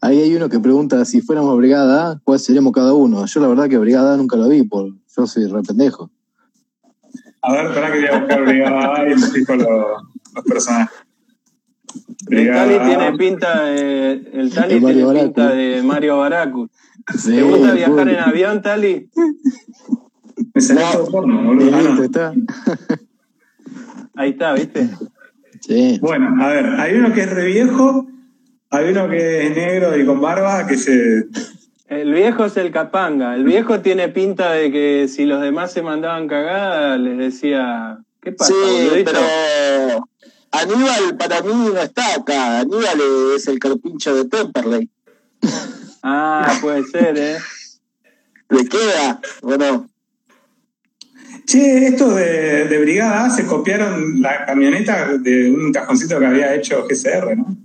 ahí 0.00 0.20
hay 0.20 0.34
uno 0.34 0.48
que 0.48 0.58
pregunta 0.60 1.04
si 1.04 1.20
fuéramos 1.20 1.56
brigada 1.56 2.10
A, 2.12 2.20
¿cuál 2.24 2.38
seríamos 2.40 2.72
cada 2.72 2.92
uno? 2.94 3.24
Yo 3.26 3.40
la 3.40 3.48
verdad 3.48 3.68
que 3.68 3.78
brigada 3.78 4.14
A 4.14 4.16
nunca 4.16 4.36
lo 4.36 4.48
vi, 4.48 4.62
por 4.62 4.92
yo 5.16 5.26
soy 5.26 5.46
re 5.46 5.62
pendejo. 5.62 6.10
A 7.42 7.52
ver, 7.52 7.66
espera 7.66 7.92
que 7.92 7.98
voy 8.00 8.08
a 8.08 8.18
buscar 8.18 8.44
Brigada 8.44 8.94
A 8.96 9.10
y 9.10 9.14
me 9.14 9.26
fijo 9.26 9.56
los, 9.56 9.66
los 10.34 10.44
personajes. 10.44 10.98
El 12.28 12.36
tiene 12.46 13.06
A. 13.06 13.12
pinta 13.14 13.64
de, 13.64 14.30
el 14.34 14.52
Tali 14.52 14.78
tiene 14.78 15.04
Baracu. 15.04 15.24
pinta 15.24 15.48
de 15.50 15.82
Mario 15.82 16.18
Baracu. 16.18 16.68
Sí, 17.16 17.32
¿Te 17.32 17.42
gusta 17.42 17.72
viajar 17.72 17.96
pobre. 17.96 18.12
en 18.12 18.18
avión, 18.20 18.62
Tali? 18.62 19.08
Me 20.60 20.66
salió 20.66 20.90
todo 20.92 21.10
porno, 21.10 21.40
Y 21.40 21.46
boludo. 21.46 21.74
Ah, 21.74 21.78
listo, 21.80 21.94
no. 21.94 22.02
está. 22.02 22.32
Ahí 24.14 24.30
está, 24.30 24.52
¿viste? 24.52 24.90
Sí. 25.60 25.98
Bueno, 26.02 26.42
a 26.42 26.48
ver, 26.48 26.66
hay 26.78 26.96
uno 26.96 27.14
que 27.14 27.22
es 27.22 27.30
re 27.30 27.46
viejo, 27.46 28.06
hay 28.70 28.90
uno 28.90 29.08
que 29.08 29.46
es 29.46 29.56
negro 29.56 29.98
y 29.98 30.04
con 30.04 30.20
barba, 30.20 30.66
que 30.66 30.76
se 30.76 31.24
El 31.88 32.12
viejo 32.12 32.44
es 32.44 32.56
el 32.58 32.70
capanga. 32.72 33.34
El 33.34 33.44
viejo 33.44 33.80
tiene 33.80 34.08
pinta 34.08 34.52
de 34.52 34.70
que 34.70 35.08
si 35.08 35.24
los 35.24 35.40
demás 35.40 35.72
se 35.72 35.80
mandaban 35.80 36.28
cagada, 36.28 36.98
les 36.98 37.16
decía, 37.16 37.98
¿qué 38.20 38.32
pasa, 38.32 38.52
Sí, 38.52 39.02
pero 39.04 39.20
Aníbal 40.52 41.16
para 41.16 41.40
mí 41.42 41.52
no 41.54 41.80
está 41.80 42.16
acá. 42.16 42.60
Aníbal 42.60 43.00
es 43.36 43.46
el 43.48 43.58
carpincho 43.58 44.14
de 44.14 44.24
Temperley. 44.26 44.90
Ah, 46.02 46.58
puede 46.60 46.84
ser, 46.84 47.16
¿eh? 47.16 47.38
¿Le 48.50 48.66
queda 48.66 49.20
o 49.42 49.56
no? 49.56 49.89
Che, 51.46 51.86
estos 51.88 52.14
de, 52.16 52.64
de 52.66 52.78
Brigada 52.78 53.24
A 53.26 53.30
se 53.30 53.46
copiaron 53.46 54.20
la 54.22 54.44
camioneta 54.46 55.16
de 55.18 55.50
un 55.50 55.72
cajoncito 55.72 56.18
que 56.18 56.26
había 56.26 56.54
hecho 56.54 56.86
GCR, 56.88 57.36
¿no? 57.36 57.56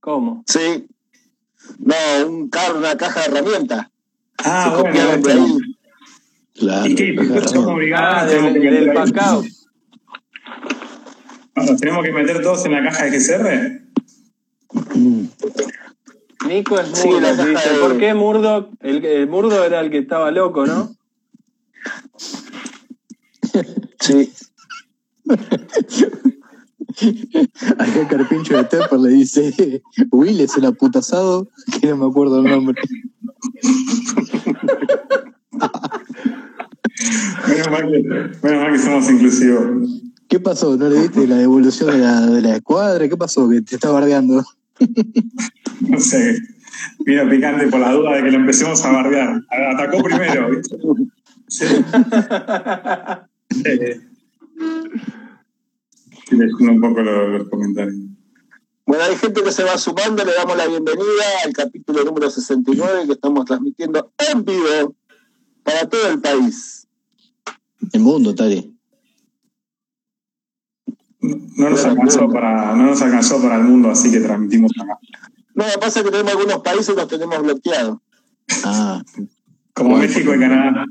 ¿Cómo? 0.00 0.44
Sí. 0.46 0.86
No, 1.78 1.94
un 2.26 2.48
carro, 2.48 2.78
una 2.78 2.96
caja 2.96 3.20
de 3.20 3.26
herramientas. 3.38 3.86
Ah, 4.38 4.64
Se 4.64 4.70
bueno, 4.70 4.84
copiaron 4.88 5.22
de 5.22 5.32
ahí. 5.32 5.58
Claro. 6.54 6.86
¿Y 6.88 6.94
qué? 6.94 7.16
Como 7.54 7.74
Brigada 7.76 8.18
Ah, 8.18 8.20
A 8.22 8.26
del, 8.26 8.38
tenemos 8.52 8.60
que 8.62 8.70
del 8.70 8.92
Pacao. 8.92 9.44
¿Nos 11.54 11.80
tenemos 11.80 12.04
que 12.04 12.12
meter 12.12 12.42
todos 12.42 12.64
en 12.66 12.72
la 12.72 12.82
caja 12.82 13.04
de 13.04 13.10
GCR? 13.10 13.82
Mm. 14.96 15.24
Nico 16.48 16.78
es 16.80 16.88
Sí, 16.98 17.08
Murdoch, 17.08 17.36
dice. 17.46 17.68
de- 17.72 17.78
¿Por 17.80 17.98
qué 17.98 18.14
Murdoch? 18.14 18.70
El, 18.80 19.04
el 19.04 19.28
Murdoch 19.28 19.66
era 19.66 19.80
el 19.80 19.90
que 19.90 19.98
estaba 19.98 20.30
loco, 20.30 20.66
¿no? 20.66 20.94
Sí. 24.08 24.32
Acá 27.78 28.00
el 28.00 28.08
carpincho 28.08 28.56
de 28.56 28.64
Tepper 28.64 28.98
le 28.98 29.10
dice, 29.10 29.82
Will 30.10 30.40
es 30.40 30.56
el 30.56 30.64
aputazado, 30.64 31.48
que 31.78 31.88
no 31.88 31.98
me 31.98 32.06
acuerdo 32.06 32.40
el 32.40 32.46
nombre. 32.50 32.80
Menos 37.48 37.70
mal 37.70 37.92
que, 37.92 38.02
menos 38.02 38.40
mal 38.42 38.72
que 38.72 38.78
somos 38.78 39.10
inclusivos. 39.10 40.02
¿Qué 40.28 40.40
pasó? 40.40 40.74
¿No 40.76 40.88
le 40.88 41.02
viste 41.02 41.26
la 41.26 41.36
devolución 41.36 41.90
de 41.90 41.98
la, 41.98 42.26
de 42.26 42.40
la 42.40 42.56
escuadra? 42.56 43.06
¿Qué 43.08 43.16
pasó? 43.16 43.46
Que 43.48 43.60
te 43.60 43.74
está 43.74 43.90
bardeando. 43.90 44.42
No 45.80 46.00
sé. 46.00 46.36
Vino 47.06 47.30
picante 47.30 47.68
por 47.68 47.78
la 47.78 47.92
duda 47.92 48.16
de 48.16 48.24
que 48.24 48.32
lo 48.32 48.38
empecemos 48.38 48.84
a 48.84 48.90
bardear. 48.90 49.40
Atacó 49.48 50.02
primero, 50.02 50.50
¿viste? 50.50 50.76
Sí. 51.46 51.64
Sí, 53.50 53.62
un 56.60 56.80
poco 56.80 57.00
los, 57.00 57.28
los 57.30 57.48
comentarios. 57.48 57.96
Bueno, 58.86 59.04
hay 59.04 59.16
gente 59.16 59.42
que 59.42 59.52
se 59.52 59.64
va 59.64 59.76
sumando, 59.76 60.24
le 60.24 60.34
damos 60.34 60.56
la 60.56 60.66
bienvenida 60.66 61.24
al 61.44 61.52
capítulo 61.52 62.04
número 62.04 62.30
69 62.30 63.06
que 63.06 63.12
estamos 63.12 63.44
transmitiendo 63.44 64.12
en 64.30 64.44
vivo 64.44 64.94
para 65.62 65.88
todo 65.88 66.08
el 66.08 66.20
país. 66.20 66.86
El 67.92 68.00
mundo, 68.00 68.34
Tari. 68.34 68.74
No 71.20 71.70
nos 71.70 71.84
alcanzó 71.84 72.28
para, 72.28 72.74
no 72.76 72.86
nos 72.86 73.02
alcanzó 73.02 73.42
para 73.42 73.56
el 73.56 73.64
mundo, 73.64 73.90
así 73.90 74.10
que 74.10 74.20
transmitimos 74.20 74.70
acá. 74.80 74.98
No, 75.54 75.66
lo 75.66 75.72
que 75.72 75.78
pasa 75.78 75.98
es 75.98 76.04
que 76.04 76.10
tenemos 76.10 76.32
algunos 76.32 76.62
países 76.62 76.94
los 76.94 77.08
tenemos 77.08 77.42
bloqueados. 77.42 77.98
Ah, 78.64 79.02
Como 79.74 79.98
México 79.98 80.34
y 80.34 80.38
Canadá. 80.38 80.86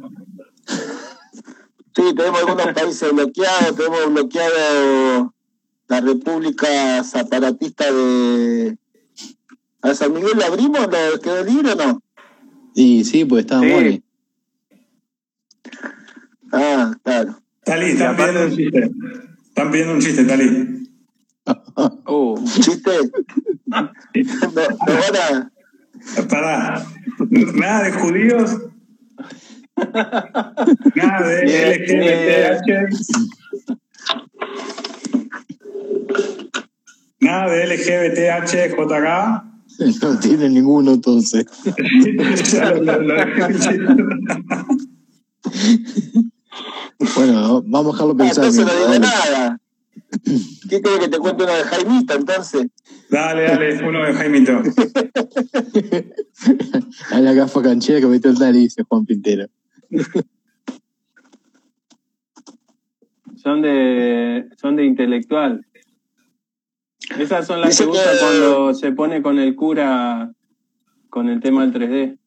Sí, 1.97 2.03
tenemos 2.15 2.39
algunos 2.41 2.67
países 2.75 3.11
bloqueados, 3.11 3.75
tenemos 3.75 4.13
bloqueado 4.13 5.33
la 5.87 5.99
República 5.99 7.03
Zaparatista 7.03 7.91
de... 7.91 8.77
¿A 9.81 9.95
San 9.95 10.13
Miguel 10.13 10.37
la 10.37 10.45
abrimos? 10.45 10.81
¿Lo 10.81 11.19
quedó 11.19 11.43
libre 11.43 11.71
o 11.71 11.75
no? 11.75 11.99
y 12.75 13.03
sí, 13.03 13.25
pues 13.25 13.45
estaba 13.45 13.63
Sí. 13.63 13.69
Moni. 13.71 14.03
Ah, 16.51 16.93
claro. 17.03 17.41
Tali, 17.63 17.85
están 17.87 18.15
pidiendo 18.15 18.45
un 18.45 18.55
chiste. 18.55 18.91
Están 19.47 19.71
pidiendo 19.71 19.93
un 19.95 19.99
chiste, 19.99 20.23
Tali. 20.25 20.89
Uh, 22.05 22.45
¿Chiste? 22.61 22.91
No, 23.65 23.81
no. 23.81 23.91
Pará. 26.29 26.85
Nada 27.55 27.83
de 27.85 27.91
judíos. 27.93 28.51
Nada 30.95 31.27
LGBTH. 31.43 32.67
Nada 37.19 37.51
de 37.51 37.65
LGBTH, 37.67 38.51
JK. 38.75 39.07
No 40.01 40.19
tiene 40.19 40.49
ninguno 40.49 40.93
entonces. 40.93 41.45
Bueno, 47.15 47.61
vamos 47.65 47.93
a 47.93 48.05
dejarlo 48.05 48.13
Ah, 48.13 48.17
pensar. 48.17 48.45
entonces 48.45 48.65
no 48.65 48.85
dale. 48.85 48.99
nada. 48.99 49.59
¿Qué 50.69 50.81
crees 50.81 50.99
que 50.99 51.07
te 51.09 51.17
cuente 51.19 51.43
uno 51.43 51.53
de 51.53 51.63
Jaimita 51.63 52.15
entonces? 52.15 52.67
Dale, 53.09 53.43
dale, 53.43 53.87
uno 53.87 54.03
de 54.05 54.13
Jaimito. 54.13 54.61
A 57.11 57.19
la 57.19 57.33
gafa 57.33 57.61
canchera 57.61 57.99
que 57.99 58.07
metió 58.07 58.31
el 58.31 58.37
nariz, 58.39 58.63
dice 58.75 58.83
Juan 58.87 59.05
Pintero. 59.05 59.47
Son 63.41 63.61
de, 63.61 64.49
son 64.59 64.75
de 64.75 64.83
intelectual. 64.85 65.65
Esas 67.17 67.47
son 67.47 67.61
las 67.61 67.69
Dice 67.69 67.83
que 67.85 67.89
usa 67.91 68.11
que- 68.11 68.17
cuando 68.19 68.73
se 68.73 68.91
pone 68.91 69.21
con 69.21 69.39
el 69.39 69.55
cura 69.55 70.33
con 71.09 71.29
el 71.29 71.39
tema 71.39 71.65
del 71.65 71.71
3D. 71.73 72.17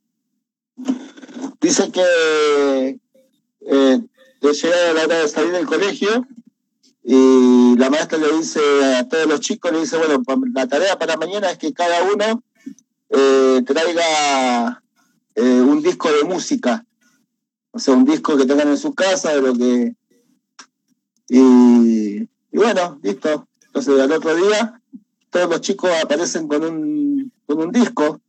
Dice 1.60 1.90
que 1.92 2.98
eh, 3.60 4.00
le 4.40 4.52
llega 4.52 4.92
la 4.94 5.04
hora 5.04 5.18
de 5.18 5.28
salir 5.28 5.52
del 5.52 5.66
colegio 5.66 6.26
y 7.04 7.76
la 7.76 7.90
maestra 7.90 8.16
le 8.18 8.32
dice 8.38 8.60
a 8.96 9.06
todos 9.08 9.26
los 9.26 9.40
chicos, 9.40 9.72
le 9.72 9.80
dice, 9.80 9.98
bueno, 9.98 10.22
la 10.54 10.66
tarea 10.66 10.98
para 10.98 11.16
mañana 11.18 11.50
es 11.50 11.58
que 11.58 11.72
cada 11.74 12.02
uno 12.04 12.42
eh, 13.10 13.62
traiga 13.66 14.82
eh, 15.34 15.60
un 15.60 15.82
disco 15.82 16.10
de 16.10 16.24
música. 16.24 16.86
O 17.72 17.78
sea, 17.78 17.94
un 17.94 18.04
disco 18.04 18.37
que 18.37 18.46
tengan 18.46 18.68
en 18.68 18.78
su 18.78 18.94
casa, 18.94 19.35
de 19.35 19.42
lo 19.42 19.54
que... 19.54 19.94
Y, 21.28 22.22
y 22.22 22.56
bueno, 22.56 22.98
listo. 23.02 23.46
Entonces 23.66 24.00
al 24.00 24.12
otro 24.12 24.35
día 24.35 24.80
todos 25.30 25.48
los 25.48 25.61
chicos 25.61 25.90
aparecen 26.02 26.48
con 26.48 26.64
un, 26.64 27.33
con 27.46 27.61
un 27.61 27.70
disco 27.70 28.20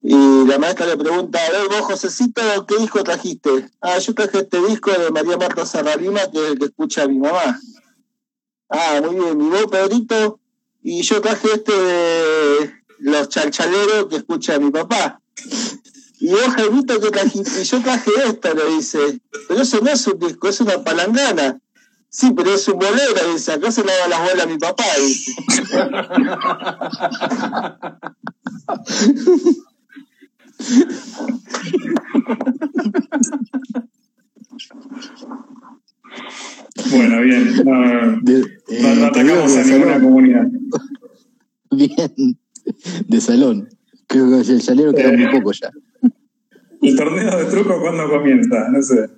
y 0.00 0.46
la 0.46 0.58
maestra 0.58 0.86
le 0.86 0.96
pregunta, 0.96 1.38
a 1.44 1.50
ver 1.50 1.68
vos, 1.68 1.80
Josecito, 1.80 2.40
¿qué 2.66 2.76
disco 2.78 3.02
trajiste? 3.02 3.68
Ah, 3.80 3.98
yo 3.98 4.14
traje 4.14 4.38
este 4.38 4.64
disco 4.66 4.92
de 4.92 5.10
María 5.10 5.36
Marta 5.36 5.66
Serralima, 5.66 6.20
que 6.30 6.38
es 6.38 6.50
el 6.52 6.58
que 6.58 6.66
escucha 6.66 7.02
a 7.02 7.08
mi 7.08 7.18
mamá. 7.18 7.60
Ah, 8.68 9.00
muy 9.04 9.16
bien. 9.16 9.40
¿Y 9.40 9.48
vos, 9.48 9.66
Pedrito? 9.66 10.40
Y 10.82 11.02
yo 11.02 11.20
traje 11.20 11.48
este 11.52 11.72
de 11.72 12.72
Los 13.00 13.28
Chalchaleros, 13.28 14.06
que 14.08 14.16
escucha 14.16 14.58
mi 14.58 14.70
papá. 14.70 15.20
Y 16.20 16.28
vos, 16.30 16.40
Jaimito, 16.56 17.00
¿qué 17.00 17.10
trajiste? 17.10 17.60
Y 17.62 17.64
yo 17.64 17.80
traje 17.82 18.10
esto, 18.26 18.54
le 18.54 18.74
dice. 18.76 18.98
Pero 19.48 19.62
eso 19.62 19.80
no 19.80 19.90
es 19.90 20.06
un 20.06 20.18
disco, 20.18 20.48
es 20.48 20.60
una 20.60 20.82
palangana. 20.82 21.60
Sí, 22.10 22.32
pero 22.34 22.54
es 22.54 22.66
un 22.68 22.78
bolero, 22.78 23.32
dice. 23.32 23.52
Acá 23.52 23.70
se 23.70 23.84
le 23.84 23.92
da 23.92 24.08
las 24.08 24.20
bolas 24.20 24.46
a 24.46 24.48
mi 24.48 24.58
papá, 24.58 24.84
dice. 24.98 25.32
Bueno, 36.90 37.20
bien. 37.22 37.56
No, 37.64 38.20
De, 38.22 38.40
eh, 38.68 38.94
no 38.96 39.06
atacamos 39.06 39.56
a 39.56 39.62
ninguna 39.64 39.92
salón. 39.94 40.02
comunidad. 40.02 40.46
Bien. 41.70 42.38
De 43.06 43.20
salón. 43.20 43.68
Creo 44.06 44.30
que 44.30 44.50
el 44.52 44.62
salero 44.62 44.92
queda 44.94 45.08
Eh. 45.12 45.16
muy 45.16 45.30
poco 45.38 45.52
ya. 45.52 45.70
¿El 46.82 46.96
torneo 46.96 47.36
de 47.36 47.44
truco 47.46 47.80
cuándo 47.80 48.08
comienza? 48.08 48.68
No 48.68 48.82
sé. 48.82 49.08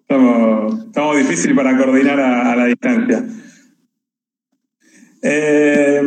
Estamos, 0.00 0.86
estamos 0.86 1.16
difícil 1.16 1.54
para 1.54 1.76
coordinar 1.76 2.20
a, 2.20 2.54
la 2.54 2.64
distancia. 2.66 3.24
Eh, 5.22 6.00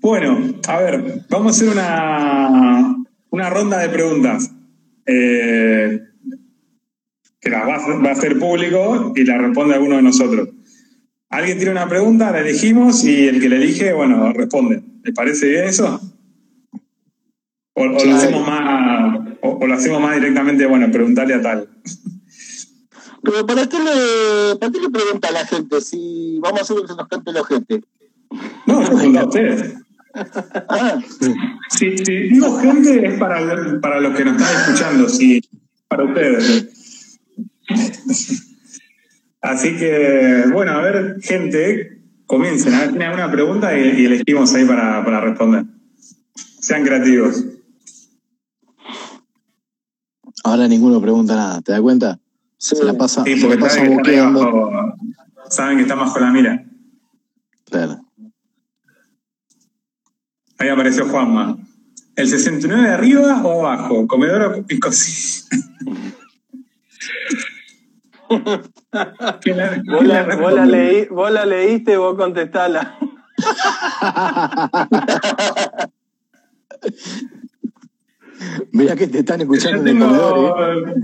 bueno, 0.00 0.38
a 0.68 0.80
ver, 0.80 1.24
vamos 1.30 1.46
a 1.46 1.56
hacer 1.56 1.68
una, 1.70 2.96
una 3.30 3.50
ronda 3.50 3.78
de 3.78 3.88
preguntas. 3.88 4.52
Eh, 5.06 6.02
que 7.40 7.50
las 7.50 7.66
va, 7.66 7.78
va 7.98 8.10
a 8.10 8.12
hacer 8.12 8.38
público 8.38 9.12
y 9.16 9.24
la 9.24 9.38
responde 9.38 9.74
alguno 9.74 9.96
de 9.96 10.02
nosotros. 10.02 10.50
Alguien 11.30 11.56
tiene 11.58 11.72
una 11.72 11.88
pregunta, 11.88 12.30
la 12.30 12.40
elegimos 12.40 13.04
y 13.04 13.28
el 13.28 13.40
que 13.40 13.48
la 13.48 13.56
elige, 13.56 13.92
bueno, 13.92 14.32
responde. 14.32 14.82
¿Les 15.02 15.14
parece 15.14 15.48
bien 15.48 15.64
eso? 15.64 16.17
O, 17.78 17.86
lo 17.86 18.16
hacemos 18.16 18.46
más, 18.46 19.20
o, 19.42 19.50
o 19.60 19.66
lo 19.66 19.74
hacemos 19.74 20.00
más 20.00 20.14
directamente, 20.16 20.66
bueno, 20.66 20.90
preguntarle 20.90 21.34
a 21.34 21.42
tal. 21.42 21.68
Pero 23.22 23.46
¿para 23.46 23.68
qué 23.68 23.78
le, 23.78 24.56
para 24.56 24.72
qué 24.72 24.80
le 24.80 24.90
pregunta 24.90 25.28
a 25.28 25.32
la 25.32 25.46
gente 25.46 25.80
si 25.80 26.38
vamos 26.40 26.60
a 26.60 26.62
hacer 26.62 26.76
que 26.80 26.88
se 26.88 26.96
nos 26.96 27.08
cante 27.08 27.30
el 27.30 27.36
ojete? 27.36 27.82
No, 28.66 28.82
yo 28.82 28.96
pregunto 28.96 29.20
a 29.20 29.24
ustedes. 29.26 29.74
Ah, 30.68 30.98
Si, 31.70 31.98
si 31.98 32.12
digo 32.28 32.58
gente 32.58 33.06
es 33.06 33.18
para, 33.18 33.80
para 33.80 34.00
los 34.00 34.16
que 34.16 34.24
nos 34.24 34.40
están 34.40 34.60
escuchando, 34.62 35.08
sí, 35.08 35.42
para 35.88 36.04
ustedes. 36.04 36.66
Así 39.40 39.76
que, 39.76 40.44
bueno, 40.52 40.72
a 40.72 40.80
ver, 40.82 41.16
gente, 41.20 42.00
comiencen. 42.26 42.74
A 42.74 42.80
ver, 42.80 42.88
¿tienen 42.88 43.08
alguna 43.08 43.30
pregunta? 43.30 43.78
Y, 43.78 44.00
y 44.00 44.06
elegimos 44.06 44.54
ahí 44.54 44.64
para, 44.64 45.04
para 45.04 45.20
responder. 45.20 45.64
Sean 46.60 46.84
creativos. 46.84 47.44
Ahora 50.48 50.66
ninguno 50.66 50.98
pregunta 51.00 51.36
nada, 51.36 51.60
¿te 51.60 51.72
das 51.72 51.80
cuenta? 51.82 52.18
sí. 52.56 52.74
Se 52.74 52.82
la 52.84 52.94
pasa, 52.94 53.22
Sí, 53.24 53.34
se 53.36 53.40
porque 53.42 53.56
la 53.56 53.62
pasa 53.66 53.76
saben 53.76 54.02
que, 54.02 54.14
están 54.14 54.34
bajo- 54.34 54.94
saben 55.50 55.76
que 55.76 55.82
están 55.82 55.98
bajo 55.98 56.18
la 56.18 56.30
mira. 56.30 56.64
Claro. 57.66 57.98
Ahí 60.58 60.68
apareció 60.70 61.06
Juanma. 61.06 61.58
¿El 62.16 62.26
69 62.28 62.82
de 62.88 62.94
arriba 62.94 63.42
o 63.44 63.64
abajo? 63.66 64.06
¿Comedor 64.08 64.64
y 64.68 64.80
cocina? 64.84 65.46
¿Quién 69.40 69.56
la- 69.58 69.82
Vos 69.86 70.04
la, 70.06 70.26
la 70.26 70.36
vos 70.36 70.52
leí- 70.66 71.08
vos 71.10 71.30
la 71.30 71.44
leíste, 71.46 71.96
vos 71.98 72.16
contestala. 72.16 72.98
Mirá 78.72 78.94
que 78.96 79.06
te 79.08 79.18
están 79.20 79.40
escuchando 79.40 79.84
Yo 79.84 79.90
en 79.90 79.96
el 80.02 80.08
tengo, 80.08 80.30
comedor, 80.30 80.88
¿eh? 80.88 80.94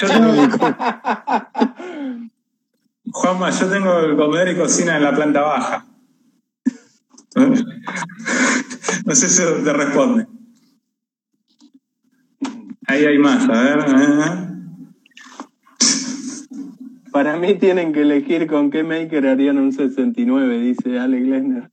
yo 0.00 0.06
tengo- 0.08 0.48
Juanma, 3.12 3.50
yo 3.50 3.66
tengo 3.68 3.98
el 4.00 4.16
comedor 4.16 4.48
y 4.48 4.56
cocina 4.56 4.96
en 4.96 5.02
la 5.04 5.14
planta 5.14 5.40
baja. 5.42 5.86
No 9.06 9.14
sé 9.14 9.28
si 9.28 9.42
te 9.64 9.72
responde. 9.72 10.26
Ahí 12.86 13.04
hay 13.04 13.18
más, 13.18 13.48
a 13.48 13.62
ver. 13.62 13.78
eh. 13.88 14.50
Para 17.12 17.36
mí 17.38 17.54
tienen 17.54 17.92
que 17.92 18.02
elegir 18.02 18.46
con 18.48 18.70
qué 18.70 18.82
maker 18.82 19.26
harían 19.28 19.58
un 19.58 19.72
69, 19.72 20.58
dice 20.58 20.98
Alex 20.98 21.26
Lesner. 21.26 21.70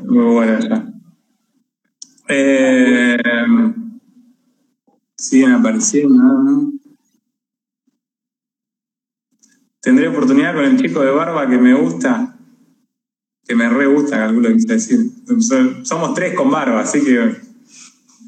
Muy 0.00 0.24
buena 0.34 0.58
esa. 0.58 0.84
Eh, 2.28 3.18
siguen 5.16 5.52
apareciendo. 5.52 6.14
¿no? 6.22 6.72
Tendré 9.80 10.08
oportunidad 10.08 10.54
con 10.54 10.64
el 10.64 10.80
chico 10.80 11.00
de 11.00 11.10
barba 11.10 11.46
que 11.48 11.58
me 11.58 11.74
gusta, 11.74 12.36
que 13.46 13.54
me 13.54 13.68
re 13.68 13.86
gusta, 13.86 14.16
calculo 14.16 14.48
que 14.48 14.54
quise 14.56 14.72
decir. 14.74 14.98
So- 15.40 15.84
Somos 15.84 16.14
tres 16.14 16.34
con 16.34 16.50
barba, 16.50 16.80
así 16.80 17.04
que 17.04 17.36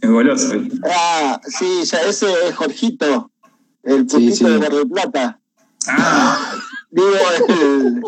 es 0.02 0.10
goloso. 0.10 0.52
Ah, 0.84 1.40
sí, 1.46 1.82
ya 1.84 1.98
ese 2.02 2.26
es 2.48 2.54
Jorgito, 2.54 3.30
el 3.82 4.08
Sí, 4.08 4.16
putito 4.16 4.34
sí. 4.36 4.44
de 4.44 4.58
Mar 4.58 4.72
del 4.74 4.88
Plata. 4.88 5.40
Ah, 5.88 6.52
Digo, 6.90 7.08
el, 7.48 8.02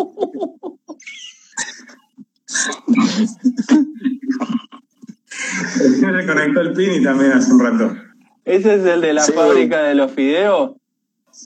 me 6.13 6.27
conectó 6.27 6.61
el 6.61 6.73
pin 6.73 6.95
y 7.01 7.03
también 7.03 7.33
hace 7.33 7.53
un 7.53 7.61
rato. 7.61 7.97
¿Ese 8.45 8.75
es 8.77 8.85
el 8.87 9.01
de 9.01 9.13
la 9.13 9.23
Sí. 9.23 9.33
fábrica 9.33 9.83
de 9.83 9.95
los 9.95 10.11
fideos? 10.13 10.73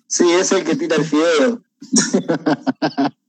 sí, 0.07 0.25
es 0.31 0.53
el 0.53 0.64
que 0.64 0.77
tira 0.77 0.96
el 0.96 1.05
fideo. 1.05 1.62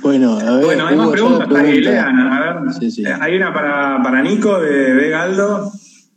Bueno, 0.00 0.38
a 0.38 0.56
ver. 0.56 0.64
Bueno, 0.64 0.86
hay 0.86 0.96
más 0.96 1.10
preguntas 1.10 1.48
para 1.48 1.64
que 1.64 1.80
lean. 1.80 2.18
A 2.18 2.60
ver, 2.62 2.72
Sí, 2.72 2.90
sí. 2.90 3.04
Eh, 3.04 3.14
hay 3.20 3.36
una 3.36 3.52
para, 3.52 4.02
para 4.02 4.22
Nico 4.22 4.58
de 4.58 4.94
Vegaldo. 4.94 5.70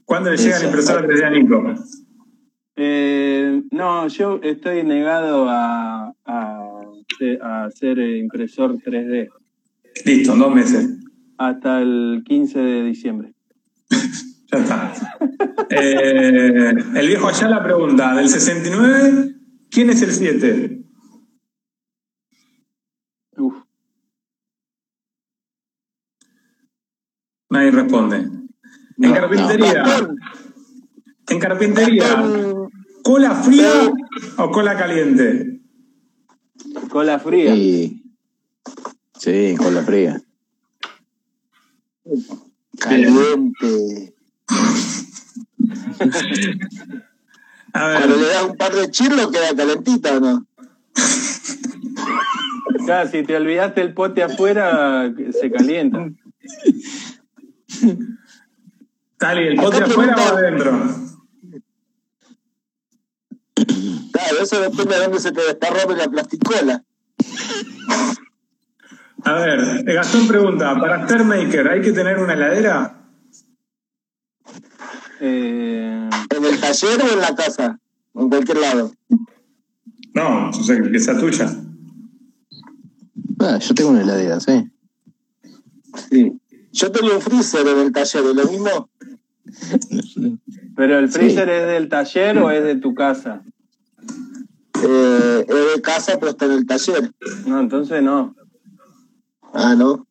¿Cuándo 0.05 0.31
le 0.31 0.37
llega 0.37 0.59
la 0.59 0.65
impresora 0.65 1.05
3D 1.05 1.23
a 1.23 1.29
Nico? 1.29 1.75
Eh, 2.77 3.63
no, 3.71 4.07
yo 4.07 4.39
estoy 4.43 4.83
negado 4.83 5.47
a, 5.49 6.13
a, 6.25 6.81
a 7.41 7.65
hacer 7.65 7.99
impresor 7.99 8.77
3D 8.77 9.29
Listo, 10.05 10.33
en 10.33 10.39
dos 10.39 10.53
meses. 10.53 10.89
Hasta 11.37 11.81
el 11.81 12.23
15 12.25 12.59
de 12.59 12.83
diciembre. 12.83 13.33
Ya 14.51 14.59
está. 14.59 14.93
Eh, 15.71 16.69
el 16.95 17.07
viejo 17.07 17.27
Ayala 17.27 17.63
pregunta, 17.63 18.13
del 18.13 18.29
69, 18.29 19.35
¿quién 19.71 19.89
es 19.89 20.03
el 20.03 20.11
7? 20.11 20.83
Uf. 23.37 23.55
Nadie 27.49 27.71
responde. 27.71 28.17
En 28.97 29.13
carpintería, 29.13 29.83
en 31.27 31.39
carpintería, 31.39 32.23
¿cola 33.03 33.31
fría 33.33 33.91
o 34.37 34.51
cola 34.51 34.77
caliente? 34.77 35.59
Cola 36.89 37.17
fría. 37.17 37.55
Sí. 37.55 38.03
Sí, 39.17 39.55
con 39.57 39.73
la 39.73 39.81
fría. 39.81 40.21
Caliente. 42.79 44.13
A 47.73 47.97
Cuando 47.97 48.15
le 48.15 48.23
ver, 48.23 48.33
das 48.33 48.43
un 48.43 48.57
par 48.57 48.73
de 48.73 48.89
chirlos 48.89 49.31
queda 49.31 49.55
calentita 49.55 50.17
o 50.17 50.19
no. 50.19 50.47
Claro, 52.85 53.09
si 53.09 53.23
te 53.23 53.35
olvidaste 53.35 53.81
el 53.81 53.93
pote 53.93 54.23
afuera, 54.23 55.11
se 55.31 55.51
calienta. 55.51 56.09
Tali, 59.17 59.47
¿el 59.47 59.55
pote 59.55 59.77
Acá 59.77 59.85
afuera 59.85 60.15
o 60.15 60.37
adentro? 60.37 60.71
Claro, 64.11 64.39
eso 64.41 64.61
depende 64.61 64.95
de 64.95 65.01
dónde 65.01 65.19
se 65.19 65.31
te 65.31 65.41
desparrame 65.41 65.95
la 65.95 66.07
plasticola. 66.07 66.83
A 69.25 69.33
ver, 69.33 69.83
Gastón 69.83 70.27
pregunta, 70.27 70.79
para 70.79 71.01
Star 71.01 71.25
Maker, 71.25 71.67
¿hay 71.67 71.81
que 71.81 71.91
tener 71.91 72.19
una 72.19 72.33
heladera? 72.33 72.95
Eh, 75.19 76.09
¿En 76.35 76.45
el 76.45 76.59
taller 76.59 77.01
o 77.01 77.13
en 77.13 77.21
la 77.21 77.35
casa? 77.35 77.79
En 78.13 78.29
cualquier 78.29 78.57
lado. 78.59 78.91
No, 80.13 80.49
o 80.49 80.53
sea, 80.53 80.79
que 80.81 80.99
sea 80.99 81.17
tuya. 81.17 81.51
Ah, 83.39 83.57
yo 83.57 83.73
tengo 83.73 83.89
una 83.89 84.01
heladera, 84.01 84.39
sí. 84.39 84.69
Sí. 86.11 86.39
Yo 86.71 86.91
tengo 86.91 87.15
un 87.15 87.21
freezer 87.21 87.67
en 87.67 87.79
el 87.79 87.91
taller, 87.91 88.23
¿es 88.25 88.35
lo 88.35 88.45
mismo? 88.45 88.89
¿Pero 90.75 90.99
el 90.99 91.11
Sí. 91.11 91.17
freezer 91.19 91.49
es 91.49 91.67
del 91.67 91.89
taller 91.89 92.37
o 92.37 92.51
es 92.51 92.63
de 92.63 92.75
tu 92.75 92.93
casa? 92.93 93.41
Eh, 94.83 95.45
es 95.47 95.75
de 95.75 95.81
casa, 95.81 96.17
pero 96.19 96.31
está 96.31 96.45
en 96.45 96.51
el 96.51 96.65
taller. 96.67 97.11
No, 97.47 97.59
entonces 97.59 98.03
no. 98.03 98.35
Ah, 99.55 99.73
¿no? 99.75 100.05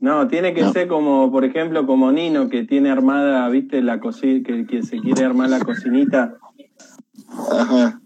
No, 0.00 0.26
tiene 0.28 0.54
que 0.54 0.62
No. 0.62 0.72
ser 0.72 0.88
como, 0.88 1.30
por 1.30 1.44
ejemplo, 1.44 1.86
como 1.86 2.10
Nino, 2.12 2.48
que 2.48 2.64
tiene 2.64 2.90
armada, 2.90 3.48
viste, 3.48 3.82
la 3.82 4.00
cocina, 4.00 4.42
que, 4.44 4.66
que 4.66 4.82
se 4.82 4.98
quiere 4.98 5.24
armar 5.24 5.50
la 5.50 5.60
cocinita. 5.60 6.38
Ajá. 7.52 8.00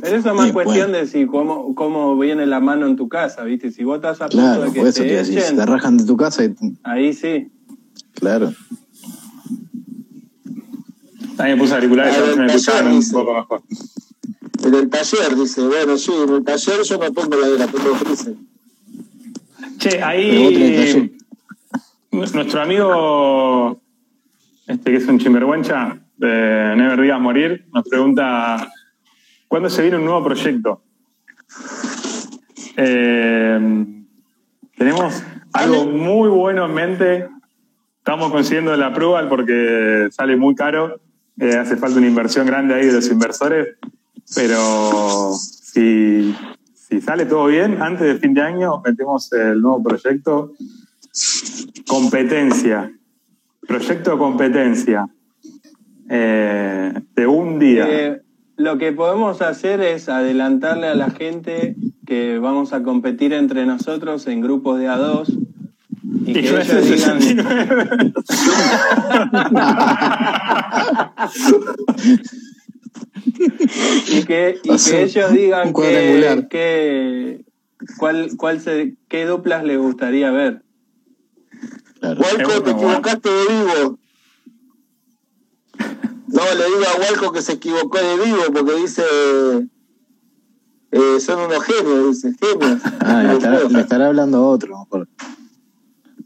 Pero 0.00 0.16
eso 0.16 0.28
es 0.30 0.34
más 0.36 0.52
cuestión 0.52 0.90
bueno. 0.90 0.98
de 0.98 1.06
si 1.06 1.26
cómo, 1.26 1.74
cómo 1.74 2.16
viene 2.18 2.46
la 2.46 2.60
mano 2.60 2.86
en 2.86 2.96
tu 2.96 3.08
casa, 3.08 3.42
viste. 3.44 3.70
Si 3.72 3.84
vos 3.84 3.96
estás 3.96 4.20
a 4.20 4.28
punto 4.28 4.38
Claro, 4.44 4.62
de 4.64 4.72
que 4.72 4.78
por 4.80 4.88
eso 4.88 5.02
te 5.02 5.08
te 5.08 5.24
si 5.24 5.56
te 5.56 5.66
rajan 5.66 5.96
de 5.96 6.04
tu 6.04 6.16
casa 6.16 6.44
y... 6.44 6.54
ahí 6.84 7.12
sí. 7.12 7.50
Claro. 8.14 8.52
Ahí 11.38 11.52
me 11.54 11.58
puse 11.58 11.74
auriculares, 11.74 12.16
A 12.16 12.18
a 12.18 12.22
ver 12.22 12.36
me 12.36 12.46
escuchaban 12.46 12.92
un 12.92 13.10
poco 13.10 13.34
mejor. 13.34 13.62
En 14.64 14.74
el 14.74 14.90
taller, 14.90 15.36
dice. 15.36 15.66
Bueno, 15.66 15.96
sí, 15.96 16.12
en 16.12 16.34
el 16.34 16.44
taller 16.44 16.82
yo 16.82 16.98
no 16.98 17.12
tengo 17.12 17.36
heladera, 17.36 17.66
tengo 17.66 17.94
freezer. 17.94 18.34
Che, 19.88 20.02
ahí 20.02 20.54
taller. 20.54 21.10
nuestro 22.10 22.60
amigo, 22.60 23.80
este 24.66 24.90
que 24.90 24.96
es 24.96 25.06
un 25.06 25.18
chimberguancha, 25.18 25.98
de 26.16 26.74
Never 26.76 27.00
Digas 27.00 27.20
Morir, 27.20 27.66
nos 27.72 27.88
pregunta, 27.88 28.70
¿cuándo 29.46 29.70
se 29.70 29.82
viene 29.82 29.96
un 29.98 30.04
nuevo 30.04 30.24
proyecto? 30.24 30.82
Eh, 32.76 33.86
tenemos 34.76 35.22
algo 35.52 35.86
muy 35.86 36.28
bueno 36.28 36.66
en 36.66 36.74
mente. 36.74 37.28
Estamos 37.98 38.30
consiguiendo 38.30 38.76
la 38.76 38.92
prueba 38.92 39.28
porque 39.28 40.08
sale 40.10 40.36
muy 40.36 40.54
caro. 40.54 41.00
Eh, 41.40 41.56
hace 41.56 41.76
falta 41.76 41.98
una 41.98 42.08
inversión 42.08 42.46
grande 42.46 42.74
ahí 42.74 42.86
de 42.86 42.92
los 42.92 43.10
inversores. 43.10 43.76
Pero 44.34 45.32
si, 45.34 46.34
si 46.88 47.00
sale 47.02 47.26
todo 47.26 47.46
bien, 47.46 47.82
antes 47.82 48.06
de 48.06 48.16
fin 48.16 48.32
de 48.32 48.40
año 48.40 48.80
metemos 48.84 49.30
el 49.32 49.60
nuevo 49.60 49.82
proyecto. 49.82 50.54
Competencia. 51.86 52.90
Proyecto 53.66 54.16
competencia. 54.16 55.06
Eh, 56.08 56.94
de 57.14 57.26
un 57.26 57.58
día. 57.58 57.86
Eh, 57.88 58.22
lo 58.56 58.78
que 58.78 58.92
podemos 58.92 59.42
hacer 59.42 59.82
es 59.82 60.08
adelantarle 60.08 60.86
a 60.86 60.94
la 60.94 61.10
gente 61.10 61.76
que 62.06 62.38
vamos 62.38 62.72
a 62.72 62.82
competir 62.82 63.34
entre 63.34 63.66
nosotros 63.66 64.26
en 64.26 64.40
grupos 64.40 64.78
de 64.78 64.88
a 64.88 64.96
dos 64.96 65.28
y 66.24 66.32
que 66.32 66.40
Y 66.40 66.42
yo 66.44 66.58
ellos 66.58 66.84
digan 66.84 67.20
69. 67.20 68.12
y 74.08 74.24
que, 74.24 74.58
y 74.62 74.76
que 74.76 75.02
ellos 75.02 75.32
digan 75.32 75.72
que, 76.48 77.44
cuál, 77.98 78.30
cuál 78.36 78.60
se, 78.60 78.96
qué 79.08 79.24
duplas 79.24 79.64
les 79.64 79.78
gustaría 79.78 80.30
ver. 80.30 80.62
claro. 82.00 82.20
Walco, 82.20 82.62
te 82.62 82.70
equivocaste 82.70 83.28
de 83.28 83.42
vivo. 83.42 83.98
No, 86.28 86.42
le 86.54 86.64
digo 86.66 86.84
a 86.94 87.00
Walco 87.00 87.32
que 87.32 87.42
se 87.42 87.52
equivocó 87.52 87.98
de 87.98 88.16
vivo 88.24 88.42
porque 88.52 88.74
dice. 88.74 89.02
eh, 90.90 91.20
son 91.20 91.40
unos 91.40 91.64
genios, 91.64 92.08
dice. 92.22 92.36
Genios. 92.40 92.82
Ah, 93.00 93.22
le 93.70 93.80
estará, 93.80 94.08
hablando 94.08 94.46
otro. 94.46 94.86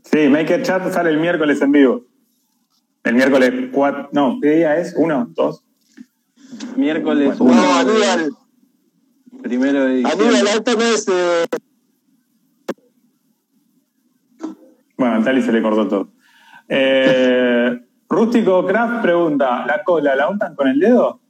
Sí, 0.04 0.28
Maker 0.28 0.62
Chat 0.62 0.92
sale 0.92 1.10
el 1.10 1.18
miércoles 1.18 1.60
en 1.62 1.72
vivo. 1.72 2.04
El 3.04 3.14
miércoles 3.14 3.70
4. 3.72 4.10
No, 4.12 4.38
¿qué 4.40 4.56
día 4.56 4.76
es? 4.76 4.94
¿Uno? 4.96 5.28
¿Dos? 5.34 5.64
Miércoles 6.76 7.38
Bueno, 7.38 7.54
No, 7.62 7.70
1 7.70 7.78
Aníbal, 7.90 8.32
primero 9.42 9.84
de 9.84 10.04
Aníbal, 10.04 10.18
diciembre. 10.18 10.50
esto 10.52 10.72
no 10.76 10.82
es. 10.82 11.08
eh, 11.08 11.46
Bueno, 14.96 15.14
a 15.16 15.22
Tali 15.24 15.42
se 15.42 15.52
le 15.52 15.62
cortó 15.62 15.88
todo. 15.88 16.08
Eh, 16.68 17.80
Rústico 18.08 18.66
Craft 18.66 19.02
pregunta: 19.02 19.66
¿la 19.66 19.82
cola 19.84 20.14
la 20.14 20.28
untan 20.28 20.54
con 20.54 20.68
el 20.68 20.78
dedo? 20.78 21.20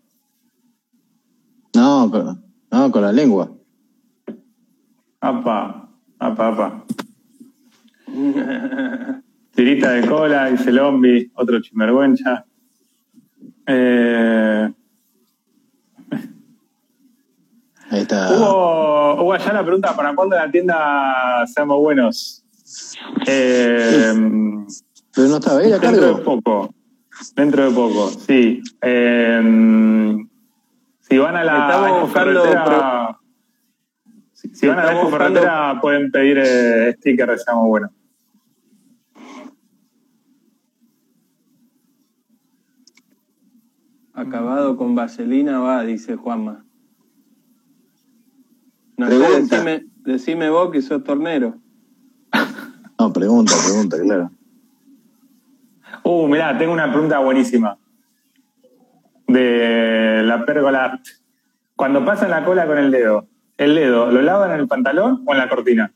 No, 1.75 2.11
con, 2.11 2.45
no, 2.71 2.91
con 2.93 3.03
la 3.03 3.13
lengua. 3.13 3.51
Apa, 5.21 5.89
apa, 6.19 6.49
apa. 6.49 6.85
Tirita 9.55 9.91
de 9.93 10.07
cola, 10.09 10.47
dice 10.47 10.73
Lombi, 10.73 11.31
otro 11.35 11.61
chimergüencha. 11.61 12.45
Eh, 13.67 14.73
Ahí 17.92 18.00
está. 18.00 18.33
Hugo, 18.33 19.16
Hugo 19.20 19.33
Ayala 19.35 19.62
pregunta: 19.62 19.94
¿para 19.94 20.14
cuándo 20.14 20.35
la 20.35 20.50
tienda 20.50 21.44
Seamos 21.46 21.78
Buenos? 21.78 22.42
Eh, 23.26 24.14
Pero 25.14 25.28
no 25.28 25.37
estaba 25.37 25.62
él 25.62 25.74
a 25.74 25.78
Dentro 25.78 26.14
de 26.14 26.22
poco. 26.22 26.74
Dentro 27.37 27.68
de 27.68 27.74
poco, 27.74 28.09
sí. 28.09 28.62
Eh, 28.81 30.16
si 31.00 31.18
van 31.18 31.37
a 31.37 31.44
la 31.44 32.00
buscando 32.00 32.07
Ferretera, 32.07 33.18
si, 34.33 34.55
si 34.55 34.66
van 34.66 34.78
a 34.78 34.85
la 34.94 35.07
Ferretera, 35.11 35.78
pueden 35.83 36.11
pedir 36.11 36.38
eh, 36.42 36.94
sticker 36.96 37.28
de 37.28 37.38
Seamos 37.38 37.68
Bueno. 37.68 37.90
Acabado 44.14 44.78
con 44.78 44.94
vaselina 44.94 45.61
va, 45.61 45.83
dice 45.83 46.16
Juanma. 46.16 46.64
No 48.96 49.09
sé, 49.09 49.40
decime, 49.40 49.87
decime 50.05 50.50
vos 50.50 50.70
que 50.70 50.83
sos 50.83 51.02
tornero. 51.05 51.57
No, 52.98 53.12
pregunta, 53.12 53.55
pregunta, 53.64 53.98
claro. 54.00 54.31
Uh, 56.05 56.28
mirá, 56.28 56.57
tengo 56.59 56.72
una 56.72 56.90
pregunta 56.90 57.18
buenísima. 57.18 57.78
De 59.26 60.22
la 60.24 60.44
pérgola. 60.44 61.00
Cuando 61.74 62.05
pasan 62.05 62.31
la 62.31 62.44
cola 62.44 62.66
con 62.66 62.78
el 62.78 62.90
dedo, 62.90 63.26
¿el 63.57 63.74
dedo 63.74 64.11
lo 64.11 64.22
lavan 64.22 64.52
en 64.52 64.61
el 64.61 64.68
pantalón 64.68 65.22
o 65.26 65.33
en 65.33 65.38
la 65.38 65.48
cortina? 65.48 65.92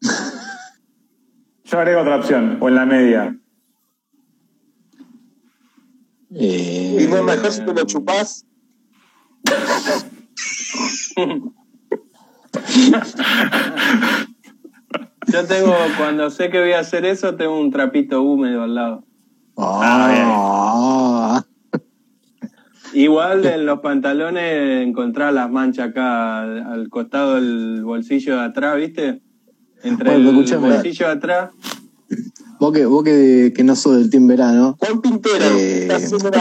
Yo 1.64 1.78
agrego 1.78 2.02
otra 2.02 2.16
opción, 2.16 2.58
o 2.60 2.68
en 2.68 2.74
la 2.74 2.84
media. 2.84 3.34
Eh, 6.34 6.98
y 7.00 7.06
no 7.08 7.16
es 7.16 7.24
mejor 7.24 7.50
si 7.50 7.64
te 7.64 7.72
lo 7.72 7.84
chupás. 7.84 8.46
Yo 15.32 15.44
tengo, 15.46 15.74
cuando 15.96 16.28
sé 16.30 16.50
que 16.50 16.60
voy 16.60 16.72
a 16.72 16.80
hacer 16.80 17.04
eso, 17.04 17.34
tengo 17.36 17.58
un 17.58 17.70
trapito 17.70 18.22
húmedo 18.22 18.62
al 18.62 18.74
lado. 18.74 19.04
Ah, 19.56 21.42
Igual 22.94 23.46
en 23.46 23.64
los 23.64 23.80
pantalones 23.80 24.86
encontrás 24.86 25.32
las 25.32 25.50
manchas 25.50 25.88
acá 25.90 26.42
al, 26.42 26.58
al 26.62 26.88
costado 26.90 27.36
del 27.36 27.82
bolsillo 27.84 28.36
de 28.36 28.42
atrás, 28.42 28.76
¿viste? 28.76 29.22
Entre 29.82 30.10
Bueno, 30.10 30.28
el 30.30 30.36
escuchame. 30.36 30.68
bolsillo 30.74 31.06
de 31.06 31.12
atrás. 31.12 31.50
vos 32.60 32.72
que, 32.72 32.84
vos 32.84 33.02
que, 33.02 33.52
que 33.56 33.64
no 33.64 33.74
sos 33.76 33.96
del 33.96 34.10
Team 34.10 34.26
Verano, 34.26 34.76
Juan 34.78 35.00
Pintero, 35.00 35.44
eh, 35.58 35.88
sos 36.06 36.22
del 36.22 36.32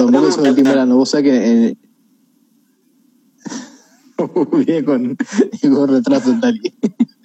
Team. 0.55 0.65
Verano, 0.67 0.97
vos 0.97 1.09
sabés 1.09 1.23
que 1.25 1.51
en, 1.69 1.77
Viene 4.65 4.83
con, 4.83 5.17
con 5.73 5.89
retraso 5.89 6.31
en 6.31 6.41
Tali. 6.41 6.73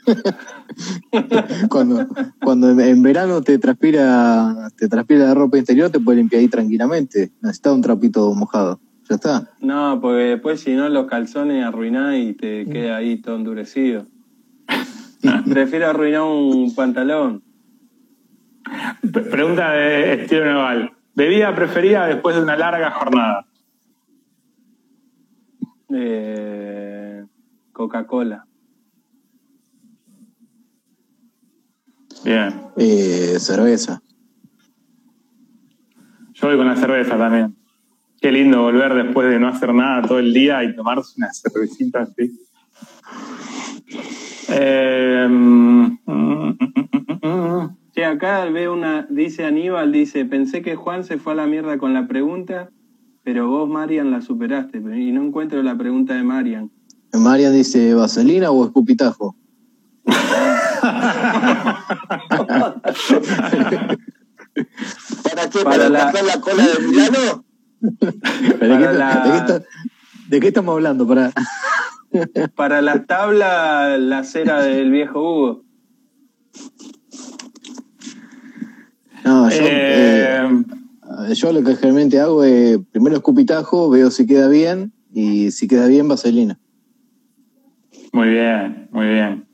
cuando 1.68 2.06
cuando 2.40 2.70
en, 2.80 3.02
verano 3.02 3.42
te 3.42 3.58
transpira 3.58 4.70
te 4.76 4.88
transpira 4.88 5.26
la 5.26 5.34
ropa 5.34 5.58
interior, 5.58 5.90
te 5.90 5.98
puede 6.00 6.18
limpiar 6.18 6.40
ahí 6.40 6.48
tranquilamente. 6.48 7.32
Necesitas 7.40 7.72
un 7.72 7.82
trapito 7.82 8.32
mojado. 8.34 8.80
Ya 9.08 9.16
está. 9.16 9.50
No, 9.60 9.98
porque 10.00 10.22
después 10.22 10.60
si 10.60 10.74
no 10.74 10.88
los 10.88 11.06
calzones 11.06 11.64
arruinás 11.64 12.16
y 12.16 12.34
te 12.34 12.66
queda 12.66 12.96
ahí 12.96 13.16
todo 13.20 13.36
endurecido. 13.36 14.06
Prefiero 15.50 15.88
arruinar 15.88 16.22
un 16.22 16.74
pantalón. 16.74 17.42
Pre- 19.12 19.22
Pregunta 19.22 19.72
de 19.72 20.22
estilo 20.22 20.44
naval. 20.44 20.92
¿Bebida 21.14 21.54
preferida 21.54 22.06
después 22.06 22.36
de 22.36 22.42
una 22.42 22.56
larga 22.56 22.90
jornada? 22.90 23.46
Eh, 25.94 26.85
Coca-Cola. 27.76 28.46
Bien. 32.24 32.54
Eh, 32.78 33.36
cerveza. 33.38 34.00
Yo 36.32 36.48
voy 36.48 36.56
con 36.56 36.66
la 36.66 36.76
cerveza 36.76 37.18
también. 37.18 37.54
Qué 38.18 38.32
lindo 38.32 38.62
volver 38.62 38.94
después 38.94 39.28
de 39.28 39.38
no 39.38 39.48
hacer 39.48 39.74
nada 39.74 40.08
todo 40.08 40.18
el 40.18 40.32
día 40.32 40.64
y 40.64 40.74
tomarse 40.74 41.12
una 41.18 41.28
cervecita 41.34 42.00
así. 42.00 42.40
Eh, 44.48 45.26
mm, 45.28 45.98
mm, 46.06 46.06
mm, 46.06 46.58
mm, 47.20 47.28
mm. 47.28 47.76
Che, 47.92 48.06
acá 48.06 48.46
veo 48.46 48.72
una, 48.72 49.06
dice 49.10 49.44
Aníbal, 49.44 49.92
dice, 49.92 50.24
pensé 50.24 50.62
que 50.62 50.76
Juan 50.76 51.04
se 51.04 51.18
fue 51.18 51.34
a 51.34 51.36
la 51.36 51.46
mierda 51.46 51.76
con 51.76 51.92
la 51.92 52.08
pregunta, 52.08 52.70
pero 53.22 53.48
vos, 53.48 53.68
Marian, 53.68 54.10
la 54.10 54.22
superaste. 54.22 54.78
Y 54.78 55.12
no 55.12 55.22
encuentro 55.22 55.62
la 55.62 55.76
pregunta 55.76 56.14
de 56.14 56.22
Marian. 56.22 56.70
Marian 57.12 57.52
dice, 57.52 57.94
¿vaselina 57.94 58.50
o 58.50 58.64
escupitajo? 58.66 59.36
¿Para 65.22 65.50
qué? 65.50 65.58
Para 65.64 65.76
¿Para, 65.76 65.88
la- 65.88 66.12
la... 66.12 66.22
la 66.22 66.40
cola 66.40 66.66
de 66.66 66.86
Milano? 66.86 67.44
¿De, 67.80 67.98
qué, 68.48 68.52
Para 68.58 68.92
la- 68.92 69.24
de 69.24 69.30
qué 69.30 69.36
está- 69.38 69.62
de 70.28 70.40
qué 70.40 70.48
estamos 70.48 70.72
hablando? 70.74 71.06
Para... 71.06 71.32
Para 72.54 72.80
las 72.82 73.06
tablas, 73.06 74.00
la 74.00 74.24
cera 74.24 74.62
del 74.62 74.90
viejo 74.90 75.20
Hugo. 75.20 75.62
No, 79.24 79.50
yo, 79.50 79.56
eh, 79.60 80.64
Eh, 81.28 81.34
yo 81.34 81.52
lo 81.52 81.62
que 81.62 81.74
generalmente 81.76 82.18
hago 82.20 82.42
es 82.44 82.78
primero 82.92 83.16
escupitajo, 83.16 83.90
veo 83.90 84.10
si 84.10 84.24
queda 84.26 84.48
bien 84.48 84.92
y 85.12 85.50
si 85.50 85.66
queda 85.68 85.86
bien, 85.88 86.08
vaselina. 86.08 86.58
Muy 88.16 88.28
bien, 88.30 88.88
muy 88.92 89.06
bien. 89.08 89.46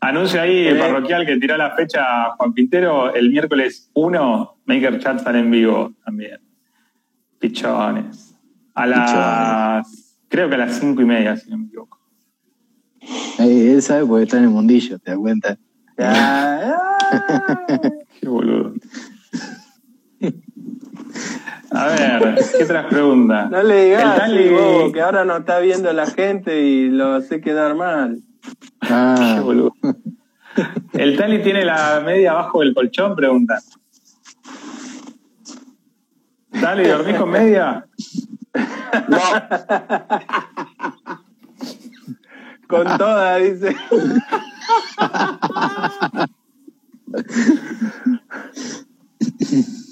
Anuncio 0.00 0.40
ahí 0.40 0.66
el 0.68 0.78
Eh. 0.78 0.80
parroquial 0.80 1.26
que 1.26 1.36
tiró 1.36 1.54
la 1.58 1.72
fecha 1.76 2.30
Juan 2.36 2.54
Pintero 2.54 3.14
el 3.14 3.28
miércoles 3.30 3.90
1, 3.92 4.56
Maker 4.64 4.98
Chat 5.00 5.22
sale 5.22 5.40
en 5.40 5.50
vivo 5.50 5.92
también. 6.02 6.40
Pichones. 7.38 8.34
A 8.74 8.86
las. 8.86 10.16
Creo 10.28 10.48
que 10.48 10.54
a 10.54 10.58
las 10.58 10.78
cinco 10.78 11.02
y 11.02 11.04
media, 11.04 11.36
si 11.36 11.50
no 11.50 11.58
me 11.58 11.66
equivoco. 11.66 11.98
Eh, 13.38 13.72
él 13.74 13.82
sabe 13.82 14.06
porque 14.06 14.22
está 14.24 14.38
en 14.38 14.44
el 14.44 14.50
mundillo, 14.50 14.98
¿te 14.98 15.10
das 15.10 15.18
cuenta? 15.20 15.58
Qué 18.20 18.28
boludo. 18.28 18.72
A 21.70 21.86
ver, 21.88 22.38
¿qué 22.56 22.64
otras 22.64 22.86
preguntas? 22.86 23.50
No 23.50 23.62
le 23.62 23.84
digas 23.84 24.30
bobo, 24.50 24.92
que 24.92 25.02
ahora 25.02 25.24
no 25.24 25.38
está 25.38 25.58
viendo 25.58 25.92
la 25.92 26.06
gente 26.06 26.62
y 26.62 26.88
lo 26.88 27.14
hace 27.14 27.40
quedar 27.40 27.74
mal. 27.74 28.20
Qué 28.80 28.88
Ah, 28.90 29.40
boludo. 29.42 29.74
¿El 30.94 31.16
Tali 31.16 31.42
tiene 31.42 31.64
la 31.64 32.02
media 32.04 32.32
abajo 32.32 32.60
del 32.60 32.74
colchón? 32.74 33.14
Pregunta. 33.14 33.60
¿Tali, 36.60 36.88
dormís 36.88 37.16
con 37.16 37.30
media? 37.30 37.86
No, 39.08 39.18
Con 42.66 42.84
toda, 42.98 43.36
dice. 43.36 43.76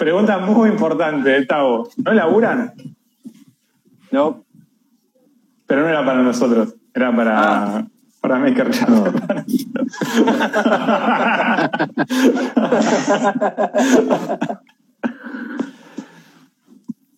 Pregunta 0.00 0.38
muy 0.38 0.70
importante, 0.70 1.36
eh, 1.36 1.44
Tavo. 1.44 1.86
¿No 1.98 2.14
laburan? 2.14 2.72
No, 4.10 4.46
Pero 5.66 5.82
no 5.82 5.88
era 5.88 6.02
para 6.06 6.22
nosotros, 6.22 6.74
era 6.94 7.14
para, 7.14 7.86
para 8.22 8.38
Maker 8.38 8.70
Chat. 8.70 8.88
No. 8.88 9.04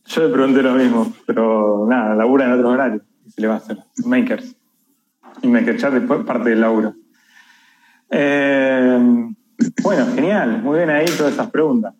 Yo 0.06 0.26
le 0.26 0.28
pregunté 0.32 0.62
lo 0.62 0.74
mismo, 0.74 1.12
pero 1.24 1.86
nada, 1.88 2.16
labura 2.16 2.46
en 2.46 2.52
otro 2.54 2.70
horario. 2.70 3.00
¿Qué 3.22 3.30
se 3.30 3.42
le 3.42 3.46
va 3.46 3.54
a 3.54 3.58
hacer? 3.58 3.78
Makers. 4.04 4.56
Y 5.40 5.46
Maker 5.46 5.76
Chat 5.78 5.92
después 5.92 6.24
parte 6.24 6.50
del 6.50 6.60
laburo. 6.60 6.96
Eh, 8.10 8.98
bueno, 9.84 10.06
genial. 10.16 10.60
Muy 10.64 10.78
bien 10.78 10.90
ahí 10.90 11.06
todas 11.16 11.34
esas 11.34 11.48
preguntas. 11.48 11.94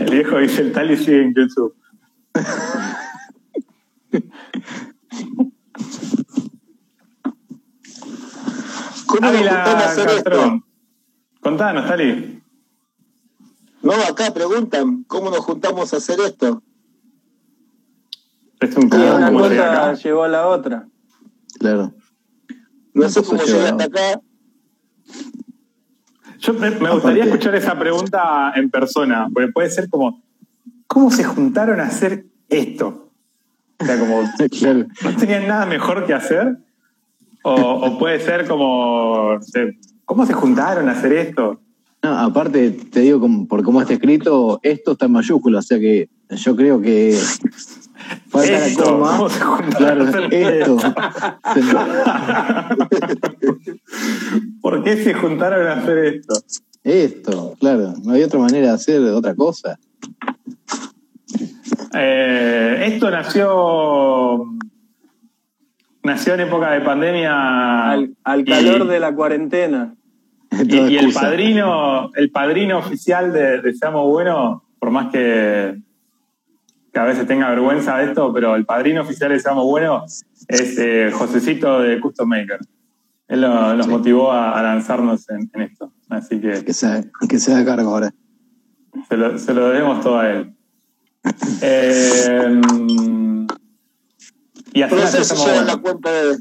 El 0.00 0.10
viejo 0.10 0.38
dice 0.38 0.62
el 0.62 0.72
tal 0.72 0.90
y 0.90 0.96
sigue 0.96 1.22
en 1.22 1.34
YouTube. 1.34 1.74
¿cómo 9.06 9.20
nos 9.20 9.30
Ávila 9.30 9.64
juntamos 9.64 9.82
a 9.82 9.90
hacer 9.90 10.08
esto? 10.08 10.24
Castrón. 10.24 10.64
Contanos, 11.40 11.86
Tali. 11.86 12.42
No, 13.82 13.92
acá 13.92 14.32
preguntan, 14.32 15.04
¿cómo 15.04 15.30
nos 15.30 15.40
juntamos 15.40 15.92
a 15.92 15.96
hacer 15.96 16.20
esto? 16.20 16.62
Es 18.60 18.76
un 18.76 18.88
cubo 18.88 19.16
una 19.16 19.28
se 19.28 19.32
cosa 19.34 19.72
acá. 19.72 19.94
llevó 19.94 20.22
a 20.22 20.28
la 20.28 20.46
otra. 20.46 20.88
claro. 21.58 21.92
No 22.94 23.08
sé 23.08 23.22
cómo 23.22 23.42
llegué 23.42 23.68
hasta 23.68 23.84
acá. 23.84 24.20
Yo 26.42 26.52
me, 26.54 26.70
me 26.70 26.90
gustaría 26.90 27.24
escuchar 27.24 27.54
esa 27.54 27.78
pregunta 27.78 28.52
en 28.56 28.68
persona, 28.68 29.28
porque 29.32 29.52
puede 29.52 29.70
ser 29.70 29.88
como, 29.88 30.20
¿cómo 30.88 31.10
se 31.12 31.22
juntaron 31.22 31.78
a 31.80 31.84
hacer 31.84 32.24
esto? 32.48 33.10
O 33.78 33.84
sea, 33.84 33.96
como, 33.98 34.22
claro. 34.60 34.86
¿no 35.04 35.16
tenían 35.16 35.46
nada 35.46 35.66
mejor 35.66 36.04
que 36.04 36.14
hacer? 36.14 36.56
O, 37.44 37.54
o 37.54 37.98
puede 37.98 38.18
ser 38.18 38.48
como, 38.48 39.38
¿cómo 40.04 40.26
se 40.26 40.32
juntaron 40.32 40.88
a 40.88 40.92
hacer 40.92 41.12
esto? 41.12 41.60
No, 42.02 42.18
aparte, 42.18 42.72
te 42.72 43.00
digo, 43.00 43.20
como- 43.20 43.46
por 43.46 43.62
cómo 43.62 43.80
está 43.80 43.92
escrito, 43.94 44.58
esto 44.64 44.92
está 44.92 45.06
en 45.06 45.12
mayúscula, 45.12 45.60
o 45.60 45.62
sea 45.62 45.78
que 45.78 46.08
yo 46.30 46.56
creo 46.56 46.80
que 46.80 47.16
falta 48.28 48.58
la 48.68 48.74
coma. 48.84 49.16
¿cómo 49.16 49.28
se 49.28 49.40
juntaron 49.40 50.10
Claro, 50.10 50.28
esto. 50.32 50.76
¿Por 54.60 54.82
qué 54.84 54.96
se 55.02 55.14
juntaron 55.14 55.66
a 55.66 55.74
hacer 55.74 55.98
esto? 55.98 56.34
Esto, 56.84 57.54
claro. 57.60 57.94
No 58.02 58.12
hay 58.12 58.22
otra 58.22 58.40
manera 58.40 58.68
de 58.68 58.72
hacer 58.74 59.00
otra 59.00 59.34
cosa. 59.34 59.78
Eh, 61.94 62.84
esto 62.86 63.10
nació 63.10 64.46
nació 66.02 66.34
en 66.34 66.40
época 66.40 66.72
de 66.72 66.80
pandemia 66.80 67.90
Al, 67.90 68.14
al 68.24 68.40
y- 68.40 68.44
calor 68.44 68.88
de 68.88 69.00
la 69.00 69.14
cuarentena. 69.14 69.94
y, 70.68 70.96
el 70.96 71.12
padrino 71.12 72.10
el 72.14 72.30
padrino 72.30 72.78
oficial 72.78 73.32
de, 73.32 73.60
de 73.62 73.74
Seamos 73.74 74.06
Bueno 74.06 74.64
por 74.78 74.90
más 74.90 75.10
que, 75.12 75.80
que 76.92 76.98
a 76.98 77.04
veces 77.04 77.26
tenga 77.26 77.48
vergüenza 77.48 77.96
de 77.98 78.06
esto 78.06 78.32
pero 78.34 78.54
el 78.54 78.66
padrino 78.66 79.00
oficial 79.02 79.30
de 79.30 79.40
Seamos 79.40 79.64
Bueno 79.64 80.04
es 80.48 80.78
eh, 80.78 81.10
Josecito 81.12 81.80
de 81.80 82.00
Custom 82.00 82.28
Maker 82.28 82.58
él 83.32 83.40
lo- 83.40 83.74
nos 83.74 83.86
Sí. 83.86 83.92
motivó 83.92 84.30
a, 84.32 84.58
a 84.58 84.62
lanzarnos 84.62 85.28
en, 85.30 85.50
en 85.54 85.62
esto 85.62 85.92
así 86.08 86.40
que 86.40 86.64
Que 86.64 86.72
se, 86.74 87.10
que 87.28 87.38
se 87.38 87.52
haga 87.54 87.76
cargo 87.76 87.90
ahora. 87.90 88.14
se 89.08 89.16
lo, 89.16 89.38
se 89.38 89.54
lo 89.54 89.68
debemos 89.68 90.02
todo 90.02 90.18
a 90.18 90.30
él. 90.30 90.54
Eh, 91.62 92.60
y 94.74 94.82
así 94.82 94.94
No 94.94 95.06
sé 95.06 95.24
si 95.24 95.34
llevan 95.36 95.66
la 95.66 95.76
cuenta 95.76 96.10
de. 96.12 96.38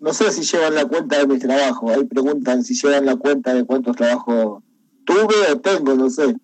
no 0.00 0.12
sé 0.12 0.30
si 0.32 0.42
llevan 0.42 0.74
la 0.74 0.84
cuenta 0.86 1.18
de 1.18 1.26
mi 1.26 1.38
trabajo. 1.38 1.90
Ahí 1.90 2.04
preguntan 2.04 2.64
si 2.64 2.74
llevan 2.74 3.06
la 3.06 3.16
cuenta 3.16 3.54
de 3.54 3.64
cuántos 3.64 3.96
trabajos 3.96 4.62
tuve 5.04 5.52
o 5.52 5.60
tengo, 5.60 5.94
no 5.94 6.10
sé. 6.10 6.34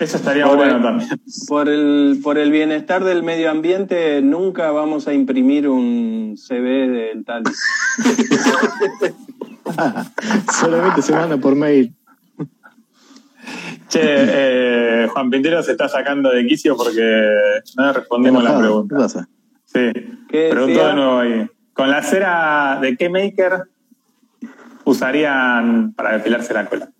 Eso 0.00 0.16
estaría 0.16 0.46
Por 0.46 0.56
bueno 0.56 0.76
el- 0.76 0.82
también. 0.82 1.10
Por 1.48 1.68
el, 1.68 2.20
por 2.22 2.38
el 2.38 2.50
bienestar 2.50 3.04
del 3.04 3.22
medio 3.22 3.50
ambiente, 3.50 4.20
nunca 4.22 4.70
vamos 4.70 5.08
a 5.08 5.14
imprimir 5.14 5.68
un 5.68 6.34
CV 6.36 6.88
del 6.88 7.24
tal. 7.24 7.42
Solamente 10.60 11.02
se 11.02 11.12
manda 11.12 11.36
por 11.36 11.54
mail. 11.54 11.92
Che, 13.88 14.00
eh, 14.02 15.08
Juan 15.12 15.30
Pintero 15.30 15.62
se 15.62 15.72
está 15.72 15.88
sacando 15.88 16.30
de 16.30 16.46
quicio 16.46 16.76
porque 16.76 17.00
no 17.76 17.86
le 17.86 17.92
respondimos 17.92 18.42
la 18.42 18.50
Enojado. 18.50 18.82
¿Qué 18.82 18.88
pregunta. 18.88 18.96
pasa? 18.96 19.28
Sí, 19.64 19.92
¿Qué 20.28 20.38
de 20.54 20.94
nuevo 20.94 21.18
ahí. 21.18 21.46
Con 21.72 21.90
la 21.90 22.02
cera 22.02 22.78
de 22.80 22.96
qué 22.96 23.08
maker 23.08 23.64
usarían 24.84 25.92
para 25.92 26.12
depilarse 26.18 26.54
la 26.54 26.66
cola. 26.66 26.90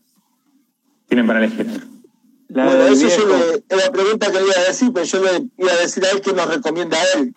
Tienen 1.09 1.27
para 1.27 1.41
elegir. 1.45 1.67
La 2.49 2.67
bueno, 2.67 2.85
eso 2.87 3.09
yo 3.09 3.29
le, 3.29 3.65
es 3.69 3.85
la 3.85 3.91
pregunta 3.91 4.31
que 4.31 4.39
le 4.39 4.45
iba 4.45 4.55
a 4.65 4.69
decir, 4.69 4.93
pero 4.93 5.05
yo 5.05 5.23
le 5.23 5.49
iba 5.59 5.73
a 5.73 5.77
decir 5.77 6.05
a 6.05 6.11
él 6.11 6.21
que 6.21 6.33
nos 6.33 6.49
recomienda 6.49 6.97
a 6.97 7.19
él. 7.19 7.35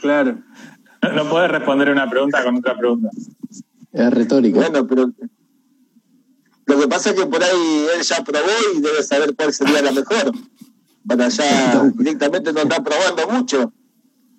Claro. 0.00 0.38
No, 1.14 1.28
podés 1.28 1.50
responder 1.50 1.90
una 1.90 2.08
pregunta 2.08 2.42
con 2.44 2.56
otra 2.56 2.76
pregunta. 2.76 3.08
Es 3.92 4.10
retórica. 4.12 4.60
Bueno, 4.60 4.86
pero 4.86 5.10
lo 6.66 6.78
que 6.78 6.88
pasa 6.88 7.10
es 7.10 7.16
que 7.16 7.26
por 7.26 7.42
ahí 7.42 7.86
él 7.96 8.02
ya 8.02 8.22
probó 8.22 8.46
y 8.74 8.80
debe 8.80 9.02
saber 9.02 9.34
cuál 9.34 9.52
sería 9.52 9.82
la 9.82 9.92
mejor. 9.92 10.32
Para 11.06 11.28
ya 11.28 11.90
directamente 11.94 12.52
no 12.52 12.60
está 12.60 12.82
probando 12.82 13.28
mucho. 13.28 13.72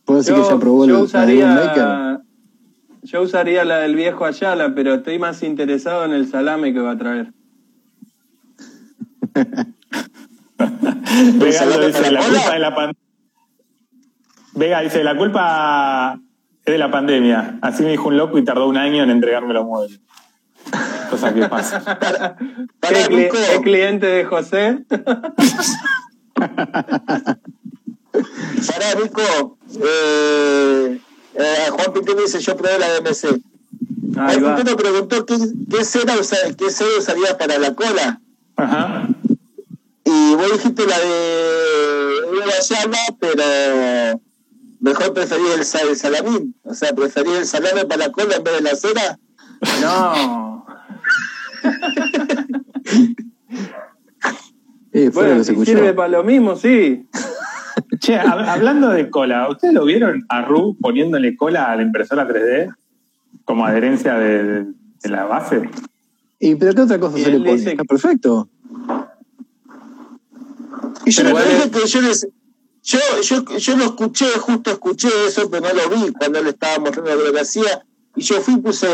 Puede 0.05 0.23
ser 0.23 0.35
que 0.35 0.41
ya 0.41 0.57
probó 0.57 0.85
yo 0.85 0.97
el 0.97 1.03
usaría, 1.03 1.47
Maker. 1.47 2.25
yo 3.03 3.21
usaría 3.21 3.65
la 3.65 3.79
del 3.79 3.95
viejo 3.95 4.25
Ayala, 4.25 4.73
pero 4.73 4.95
estoy 4.95 5.19
más 5.19 5.43
interesado 5.43 6.05
en 6.05 6.11
el 6.11 6.29
salame 6.29 6.73
que 6.73 6.79
va 6.79 6.91
a 6.91 6.97
traer. 6.97 7.33
Vega 11.35 11.65
dice, 11.65 11.91
para 11.93 12.11
la 12.11 12.21
culpa 12.23 12.53
de 12.53 12.59
la 12.59 12.75
pandemia. 12.75 13.01
Vega 14.53 14.81
dice, 14.81 15.03
la 15.03 15.17
culpa 15.17 16.19
es 16.65 16.71
de 16.71 16.77
la 16.77 16.91
pandemia. 16.91 17.57
Así 17.61 17.83
me 17.83 17.89
dijo 17.91 18.09
un 18.09 18.17
loco 18.17 18.37
y 18.37 18.43
tardó 18.43 18.67
un 18.67 18.77
año 18.77 19.03
en 19.03 19.09
entregarme 19.09 19.53
los 19.53 19.65
muebles. 19.65 19.99
Cosa 21.09 21.33
que 21.33 21.47
pasa. 21.47 21.81
Para 21.99 22.37
¿Qué, 22.79 23.05
cli- 23.09 23.17
Nico, 23.23 23.37
qué 23.51 23.61
cliente 23.61 24.05
de 24.07 24.25
José? 24.25 24.79
para 28.67 28.95
Nico, 29.01 29.57
eh, 29.83 30.99
eh, 31.35 31.69
Juan 31.71 31.93
Pintero 31.93 32.21
dice, 32.21 32.39
yo 32.39 32.55
probé 32.55 32.77
la 32.79 32.87
DMC. 32.99 33.41
Ahí. 34.17 34.37
Pintero 34.39 34.77
preguntó 34.77 35.25
qué, 35.25 35.35
qué 35.69 35.83
cera 35.85 36.13
usa- 36.19 36.53
qué 36.57 36.69
cera 36.69 36.89
usaría 36.99 37.37
para 37.37 37.57
la 37.57 37.73
cola. 37.73 38.21
Ajá. 38.57 39.07
Y 40.13 40.35
vos 40.35 40.51
dijiste 40.51 40.85
la 40.85 40.99
de 40.99 42.11
Llama, 42.69 42.97
pero 43.19 44.21
mejor 44.79 45.13
preferí 45.13 45.41
el, 45.57 45.63
sal- 45.65 45.87
el 45.89 45.95
salamín. 45.95 46.55
O 46.63 46.73
sea, 46.73 46.93
preferí 46.93 47.31
el 47.31 47.45
salame 47.45 47.85
para 47.85 48.07
la 48.07 48.11
cola 48.11 48.35
en 48.35 48.43
vez 48.43 48.53
de 48.55 48.61
la 48.61 48.75
cera. 48.75 49.19
No. 49.81 50.65
Eh, 54.93 55.09
Bueno, 55.13 55.41
si 55.43 55.55
sirve 55.65 55.93
para 55.93 56.09
lo 56.09 56.23
mismo, 56.23 56.55
sí. 56.57 57.07
Che, 57.99 58.19
hab- 58.19 58.45
hablando 58.47 58.89
de 58.89 59.09
cola, 59.09 59.47
¿ustedes 59.49 59.73
lo 59.73 59.85
vieron 59.85 60.25
a 60.27 60.41
Ru 60.41 60.75
poniéndole 60.81 61.35
cola 61.37 61.71
a 61.71 61.75
la 61.77 61.81
impresora 61.83 62.27
3D 62.27 62.73
como 63.45 63.65
adherencia 63.65 64.15
de, 64.15 64.65
la 65.03 65.23
base? 65.25 65.69
¿Y 66.39 66.55
pero 66.55 66.73
qué 66.73 66.81
otra 66.81 66.99
cosa 66.99 67.17
Y 67.19 67.23
se 67.23 67.31
le 67.31 67.37
pone? 67.39 67.53
Está 67.71 67.83
perfecto. 67.85 68.49
Y 71.05 71.11
yo 71.11 71.23
Pero 71.23 71.37
le 71.37 71.43
igual 71.45 71.57
dije 71.57 71.71
que 71.81 71.87
yo, 71.87 72.01
les- 72.01 72.27
yo, 72.83 72.99
yo, 73.21 73.57
yo 73.57 73.77
lo 73.77 73.83
escuché, 73.85 74.25
justo 74.39 74.71
escuché 74.71 75.09
eso, 75.27 75.49
pero 75.49 75.67
no 75.67 75.73
lo 75.73 75.89
vi 75.89 76.11
cuando 76.13 76.39
él 76.39 76.47
estaba 76.47 76.79
mostrando 76.79 77.15
lo 77.15 77.31
que 77.33 77.39
hacía. 77.39 77.83
Y 78.15 78.21
yo 78.23 78.41
fui 78.41 78.55
y 78.55 78.57
puse 78.57 78.87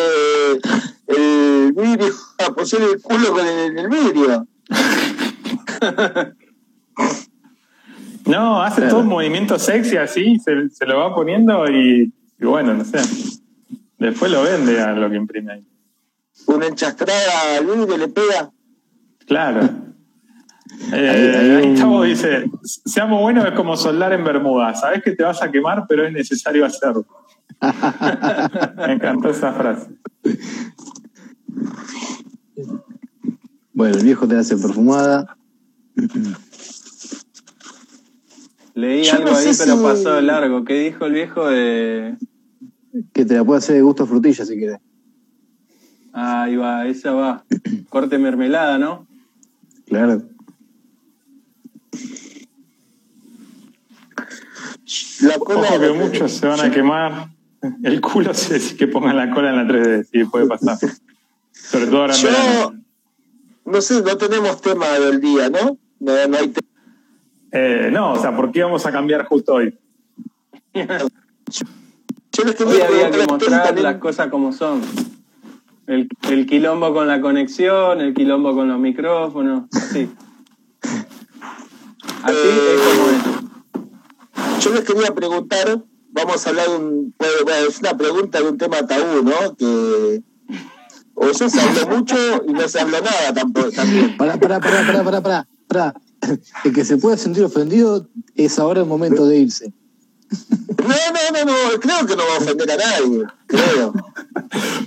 el 1.07 1.71
vidrio, 1.73 2.13
apoyé 2.45 2.77
el 2.77 3.01
culo 3.01 3.31
con 3.33 3.45
el, 3.47 3.77
el 3.77 3.87
vidrio. 3.89 4.47
No, 8.25 8.61
hace 8.61 8.77
Claro. 8.81 8.89
todo 8.91 9.01
un 9.03 9.07
movimiento 9.07 9.57
sexy 9.57 9.95
así, 9.95 10.37
se, 10.39 10.69
se 10.69 10.85
lo 10.85 10.97
va 10.99 11.15
poniendo 11.15 11.65
y, 11.69 12.11
y 12.39 12.45
bueno, 12.45 12.73
no 12.73 12.83
sé. 12.83 12.99
Después 13.97 14.29
lo 14.31 14.43
vende 14.43 14.81
a 14.81 14.91
lo 14.91 15.09
que 15.09 15.15
imprime 15.15 15.53
ahí. 15.53 15.63
Una 16.47 16.67
enchastrada 16.67 17.55
al 17.57 17.65
vidrio 17.65 17.97
le 17.97 18.07
pega. 18.09 18.51
Claro. 19.25 19.69
Eh, 20.91 21.09
Ahí- 21.09 21.35
ahí 21.49 21.51
ahí 21.63 21.67
un- 21.71 21.75
Chavo 21.77 22.03
dice, 22.03 22.49
seamos 22.63 23.21
buenos 23.21 23.45
es 23.45 23.51
como 23.53 23.75
soldar 23.77 24.13
en 24.13 24.23
Bermuda. 24.23 24.73
Sabes 24.75 25.01
que 25.03 25.11
te 25.11 25.23
vas 25.23 25.41
a 25.41 25.49
quemar, 25.51 25.85
pero 25.87 26.05
es 26.05 26.13
necesario 26.13 26.65
hacerlo. 26.65 27.05
Me 28.77 28.93
encantó 28.93 29.29
esa 29.29 29.53
frase. 29.53 29.89
Bueno, 33.73 33.97
el 33.97 34.03
viejo 34.03 34.27
te 34.27 34.35
hace 34.37 34.57
perfumada. 34.57 35.37
Leí 38.73 39.03
Yo 39.03 39.13
algo 39.13 39.31
no 39.31 39.37
ahí, 39.37 39.49
pero 39.57 39.81
pasó 39.81 40.13
de 40.13 40.21
largo. 40.21 40.63
¿Qué 40.63 40.73
dijo 40.79 41.05
el 41.05 41.13
viejo 41.13 41.47
de.? 41.47 42.15
Que 43.13 43.25
te 43.25 43.35
la 43.35 43.43
puede 43.43 43.59
hacer 43.59 43.75
de 43.75 43.81
gusto 43.81 44.03
a 44.03 44.07
frutilla 44.07 44.45
si 44.45 44.57
querés. 44.57 44.79
Ahí 46.13 46.55
va, 46.55 46.85
esa 46.87 47.11
va. 47.11 47.43
Corte 47.89 48.17
mermelada, 48.17 48.77
¿no? 48.77 49.07
Claro. 49.87 50.23
La 55.21 55.37
cola 55.39 55.59
Ojo 55.61 55.79
que 55.79 55.91
muchos 55.93 56.31
se 56.31 56.47
van 56.47 56.59
a 56.59 56.71
quemar. 56.71 57.29
El 57.83 58.01
culo 58.01 58.33
si 58.33 58.75
que 58.75 58.87
pongan 58.87 59.17
la 59.17 59.31
cola 59.31 59.49
en 59.49 59.55
la 59.55 59.63
3D, 59.63 60.07
sí, 60.11 60.23
puede 60.25 60.45
pasar. 60.47 60.77
Sobre 61.51 61.87
todo 61.87 62.01
ahora 62.01 62.15
en 62.15 62.21
Yo, 62.21 62.29
verano. 62.29 62.83
no 63.65 63.81
sé, 63.81 64.01
no 64.03 64.17
tenemos 64.17 64.61
tema 64.61 64.87
del 64.99 65.19
día, 65.19 65.49
¿no? 65.49 65.77
No, 65.99 66.27
no 66.27 66.37
hay 66.37 66.47
tema. 66.49 66.67
Eh, 67.51 67.89
no, 67.91 68.13
o 68.13 68.19
sea, 68.21 68.35
¿por 68.35 68.51
qué 68.51 68.63
vamos 68.63 68.85
a 68.85 68.91
cambiar 68.91 69.25
justo 69.25 69.55
hoy? 69.55 69.77
Yo 70.73 72.43
les 72.43 72.61
Hoy 72.61 72.81
había 72.81 73.09
que 73.09 73.25
mostrar 73.25 73.79
las 73.79 73.95
cosas 73.97 74.27
como 74.27 74.51
son. 74.53 74.81
El, 75.87 76.07
el 76.29 76.45
quilombo 76.45 76.93
con 76.93 77.07
la 77.07 77.21
conexión, 77.21 78.01
el 78.01 78.13
quilombo 78.13 78.53
con 78.53 78.67
los 78.67 78.79
micrófonos, 78.79 79.63
así. 79.73 80.09
Así 82.23 82.37
es 82.37 82.81
como 82.81 83.09
es. 83.09 83.46
Yo 84.67 84.73
les 84.73 84.83
quería 84.83 85.15
preguntar, 85.15 85.81
vamos 86.11 86.45
a 86.45 86.49
hablar 86.49 86.67
de 86.67 86.75
un, 86.75 87.15
bueno, 87.17 87.67
es 87.69 87.79
una 87.79 87.95
pregunta 87.95 88.39
de 88.39 88.49
un 88.49 88.57
tema 88.57 88.85
tabú, 88.85 89.23
¿no? 89.23 89.55
Que 89.55 90.21
o 91.13 91.31
ya 91.31 91.49
se 91.49 91.61
habló 91.61 91.87
mucho 91.97 92.17
y 92.45 92.51
no 92.51 92.67
se 92.67 92.81
habló 92.81 92.99
nada 92.99 93.33
tampoco. 93.33 93.71
También. 93.71 94.17
Pará, 94.17 94.37
pará, 94.37 94.59
pará, 94.59 94.85
pará, 94.85 95.03
pará, 95.03 95.21
pará. 95.21 95.47
pará. 95.67 95.93
El 96.65 96.73
que 96.73 96.83
se 96.83 96.97
pueda 96.97 97.15
sentir 97.15 97.45
ofendido 97.45 98.09
es 98.35 98.59
ahora 98.59 98.81
el 98.81 98.87
momento 98.87 99.25
de 99.25 99.37
irse. 99.37 99.73
No, 100.29 100.87
no, 100.87 101.45
no, 101.45 101.45
no, 101.45 101.79
creo 101.79 102.05
que 102.05 102.15
no 102.17 102.23
va 102.23 102.35
a 102.35 102.37
ofender 102.39 102.69
a 102.71 102.75
nadie, 102.75 103.23
creo. 103.45 103.93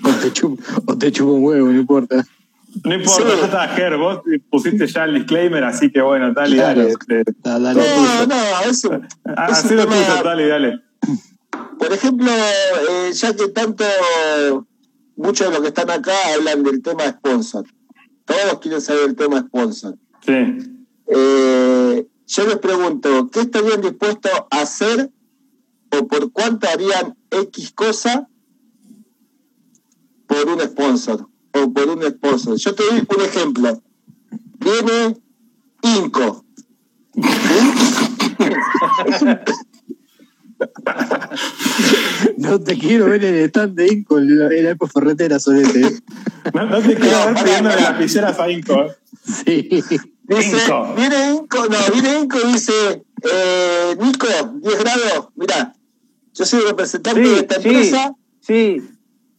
O 0.04 0.10
te 0.22 0.32
chupa, 0.32 0.62
o 0.86 0.98
te 0.98 1.10
chupa 1.10 1.32
un 1.32 1.44
huevo, 1.44 1.68
no 1.68 1.80
importa. 1.80 2.26
No 2.84 2.94
importa, 2.94 3.30
Sí. 3.30 3.36
ya 3.38 3.44
está, 3.44 3.68
Ger, 3.68 3.96
vos 3.96 4.20
pusiste 4.50 4.86
ya 4.86 5.04
el 5.04 5.14
disclaimer, 5.14 5.64
así 5.64 5.90
que 5.90 6.00
bueno, 6.00 6.32
dale, 6.32 6.56
Claro. 6.56 6.82
dale. 6.82 7.24
Da- 7.38 7.58
Dale, 7.58 7.80
No, 7.80 7.86
tuyo. 7.86 8.26
no, 8.28 8.70
eso. 8.70 9.00
un 9.24 9.74
lo 9.74 9.86
tuyo, 9.86 10.22
dale, 10.24 10.46
dale. 10.48 10.80
Por 11.78 11.92
ejemplo, 11.92 12.30
eh, 12.30 13.12
ya 13.12 13.34
que 13.34 13.48
tanto, 13.48 13.84
muchos 15.16 15.46
de 15.48 15.52
los 15.52 15.62
que 15.62 15.68
están 15.68 15.90
acá 15.90 16.12
hablan 16.34 16.62
del 16.62 16.80
tema 16.82 17.04
sponsor. 17.08 17.64
Todos 18.24 18.60
quieren 18.60 18.80
saber 18.80 19.08
el 19.10 19.16
tema 19.16 19.40
sponsor. 19.40 19.96
Sí. 20.24 20.32
Eh, 21.08 22.06
yo 22.26 22.46
les 22.46 22.58
pregunto, 22.58 23.28
¿qué 23.32 23.40
estarían 23.40 23.80
dispuestos 23.80 24.30
a 24.50 24.60
hacer 24.60 25.10
o 25.90 26.06
por 26.06 26.30
cuánto 26.30 26.68
harían 26.68 27.16
X 27.30 27.72
cosa 27.72 28.28
por 30.26 30.46
un 30.48 30.60
sponsor 30.60 31.28
o 31.52 31.72
por 31.72 31.88
un 31.88 32.02
sponsor? 32.02 32.56
Yo 32.56 32.74
te 32.74 32.82
doy 32.84 33.06
un 33.16 33.24
ejemplo. 33.24 33.82
Viene 34.58 35.16
Inco. 35.82 36.44
No 42.36 42.60
te 42.60 42.78
quiero 42.78 43.06
ver 43.06 43.24
en 43.24 43.34
el 43.34 43.44
stand 43.44 43.74
de 43.76 43.92
Inco 43.92 44.18
en 44.18 44.38
la 44.38 44.46
en 44.54 44.64
la 44.64 44.70
Eco 44.72 44.86
Ferretera, 44.86 45.38
Solete. 45.38 45.80
¿eh? 45.80 46.00
No, 46.54 46.66
no 46.66 46.80
te 46.80 46.94
quiero 46.96 47.18
No, 47.18 47.26
ver 47.34 47.44
pidiendo 47.44 47.70
pará. 47.70 47.82
lapiceras 47.92 48.38
a 48.38 48.50
Inco. 48.50 48.82
¿eh? 48.82 48.96
Sí. 49.24 49.68
Dice, 50.22 50.56
Inco. 50.66 50.94
viene 50.96 51.30
Inco, 51.32 51.66
no, 51.66 51.92
viene 51.92 52.18
Inco 52.20 52.38
y 52.46 52.52
dice, 52.52 52.72
eh, 53.22 53.96
Nico, 54.00 54.26
10 54.62 54.78
grados, 54.80 55.28
mirá, 55.36 55.74
yo 56.34 56.44
soy 56.44 56.60
representante 56.60 57.22
Sí, 57.24 57.30
de 57.30 57.36
esta 57.40 57.56
empresa 57.56 58.14
sí, 58.40 58.80
sí. 58.80 58.90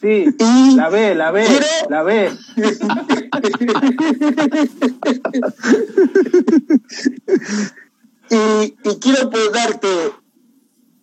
Y 0.03 0.75
La 0.75 0.89
ve, 0.89 1.15
la 1.15 1.31
ve, 1.31 1.45
Quiero- 1.45 1.65
la 1.89 2.03
ve. 2.03 2.31
y, 8.29 8.89
y 8.89 8.95
quiero 8.99 9.29
por 9.29 9.51
darte, 9.53 9.87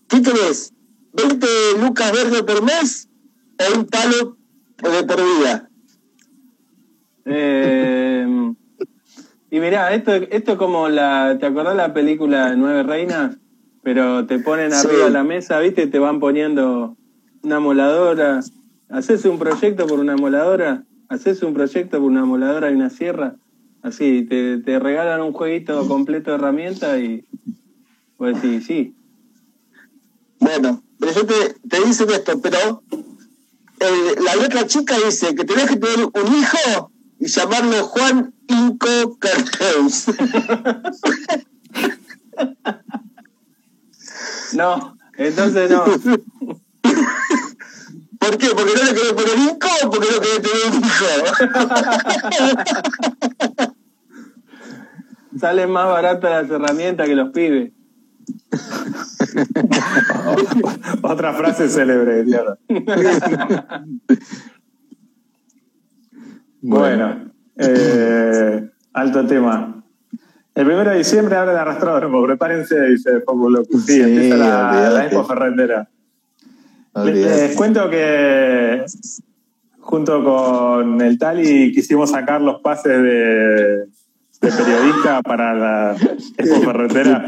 ¿qué 0.09 0.22
crees? 0.22 0.72
¿20 1.14 1.46
lucas 1.80 2.12
verdes 2.12 2.42
por 2.42 2.62
mes 2.62 3.09
o 3.59 3.78
un 3.78 3.86
palo 3.86 4.36
de 4.82 5.03
por 5.05 5.16
vida? 5.16 5.68
Eh, 7.24 8.26
y 9.51 9.61
mirá, 9.61 9.94
esto, 9.94 10.12
esto 10.14 10.53
es 10.53 10.59
como 10.59 10.88
la. 10.88 11.36
¿Te 11.40 11.46
acordás 11.46 11.76
la 11.76 11.92
película 11.92 12.55
Nueve 12.55 12.82
Reinas? 12.82 13.36
Pero 13.82 14.26
te 14.26 14.38
ponen 14.38 14.72
Sí. 14.72 14.86
arriba 14.86 15.05
de 15.07 15.11
la 15.11 15.24
mesa, 15.24 15.59
¿viste? 15.61 15.86
Te 15.86 15.99
van 15.99 16.20
poniendo 16.20 16.96
una 17.42 17.61
moladora. 17.61 18.40
¿Haces 18.91 19.24
un 19.24 19.39
proyecto 19.39 19.86
por 19.86 20.01
una 20.01 20.16
moladora? 20.16 20.84
¿Haces 21.09 21.43
un 21.43 21.55
proyecto 21.55 21.99
por 21.99 22.07
una 22.07 22.24
moladora 22.24 22.70
y 22.70 22.74
una 22.74 22.91
sierra? 22.91 23.36
Así, 23.82 24.26
te, 24.28 24.59
te 24.59 24.78
regalan 24.78 25.22
un 25.22 25.32
jueguito 25.32 25.86
completo 25.86 26.30
de 26.30 26.36
herramientas 26.36 26.99
y. 27.01 27.24
Pues 28.16 28.39
sí, 28.41 28.61
sí. 28.61 28.95
Bueno, 30.41 30.82
pero 30.99 31.12
yo 31.12 31.26
te, 31.26 31.55
te 31.68 31.84
dicen 31.84 32.11
esto, 32.11 32.41
pero 32.41 32.82
eh, 32.91 34.14
la 34.20 34.36
letra 34.36 34.66
chica 34.66 34.97
dice 35.05 35.34
que 35.34 35.45
tenés 35.45 35.68
que 35.70 35.76
tener 35.76 36.07
un 36.07 36.34
hijo 36.34 36.91
y 37.20 37.26
llamarlo 37.26 37.84
Juan 37.84 38.34
Inco 38.49 39.18
Carteus. 39.18 40.07
No, 44.55 44.97
entonces 45.16 45.70
no. 45.70 45.84
¿Por 48.19 48.37
qué? 48.37 48.49
¿Porque 48.49 48.73
no 48.75 48.83
le 48.85 48.95
querés 48.95 49.12
poner 49.12 49.39
Inco 49.39 49.69
o 49.85 49.91
porque 49.91 50.09
no 50.12 50.21
querés 50.21 50.43
tener 50.43 50.66
un 50.73 50.85
hijo? 50.85 51.07
Salen 55.39 55.71
más 55.71 55.87
baratas 55.87 56.31
las 56.31 56.51
herramientas 56.51 57.07
que 57.07 57.14
los 57.14 57.29
pibes. 57.31 57.71
Otra 61.03 61.33
frase 61.35 61.69
célebre, 61.69 62.25
tío. 62.25 62.59
Bueno, 66.61 67.31
eh, 67.57 68.69
alto 68.93 69.25
tema. 69.29 69.81
El 70.57 70.66
primero 70.66 70.91
de 70.91 70.99
diciembre 70.99 71.37
abre 71.37 71.53
el 71.53 71.57
arrastródromo, 71.57 72.21
prepárense, 72.25 72.81
dice 72.81 73.21
Poco 73.21 73.49
Loco. 73.49 73.79
Sí, 73.79 73.93
Sí, 73.93 74.01
empieza 74.03 74.37
la, 74.37 74.91
la 74.91 75.05
expo 75.05 75.25
ferretera. 75.25 75.89
Les, 77.05 77.14
les 77.14 77.57
cuento 77.57 77.89
que 77.91 78.84
junto 79.80 80.22
con 80.24 81.01
el 81.01 81.18
Tali 81.18 81.72
quisimos 81.72 82.11
sacar 82.11 82.41
los 82.41 82.61
pases 82.61 83.01
de, 83.03 83.86
de 84.41 84.53
periodista 84.57 85.22
para 85.22 85.55
la 85.55 85.97
expo 86.36 86.61
ferretera. 86.62 87.26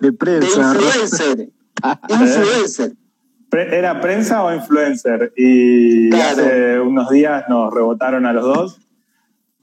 De 0.00 0.08
De 0.08 0.12
prensa. 0.12 0.74
influencer. 0.74 1.48
Influencer. 2.08 2.92
Pre- 3.48 3.76
¿Era 3.78 4.00
prensa 4.00 4.42
o 4.44 4.54
influencer? 4.54 5.32
Y 5.36 6.08
Claro. 6.10 6.42
hace 6.42 6.80
unos 6.80 7.10
días 7.10 7.44
nos 7.48 7.72
rebotaron 7.72 8.24
a 8.26 8.32
los 8.32 8.44
dos. 8.44 8.78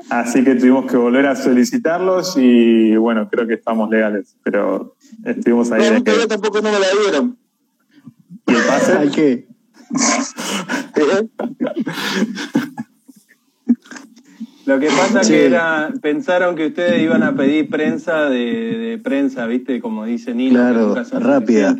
Así 0.09 0.43
que 0.45 0.55
tuvimos 0.55 0.85
que 0.89 0.95
volver 0.95 1.25
a 1.25 1.35
solicitarlos 1.35 2.35
y 2.37 2.95
bueno, 2.95 3.27
creo 3.29 3.47
que 3.47 3.55
estamos 3.55 3.89
legales. 3.89 4.37
Pero 4.43 4.95
estuvimos 5.25 5.71
ahí 5.71 5.89
No, 5.89 5.95
de 5.99 6.03
que. 6.03 6.27
tampoco 6.27 6.61
no 6.61 6.71
me 6.71 6.79
la 6.79 6.87
dieron. 7.01 7.37
¿Y 8.47 8.53
el 8.53 8.63
pase? 8.63 8.93
¿Hay 8.93 9.09
qué? 9.09 9.47
¿Eh? 10.95 11.27
Lo 14.65 14.79
que 14.79 14.87
pasa 14.87 15.23
Sí. 15.23 15.31
que 15.33 15.45
era, 15.47 15.91
pensaron 16.01 16.55
que 16.55 16.67
ustedes 16.67 17.01
iban 17.01 17.23
a 17.23 17.35
pedir 17.35 17.69
prensa 17.69 18.29
de, 18.29 18.77
de 18.77 18.97
prensa, 18.99 19.47
¿viste? 19.47 19.81
Como 19.81 20.05
dice 20.05 20.33
Nino, 20.35 20.59
que 20.59 20.73
Claro, 20.73 20.95
rápida. 21.19 21.75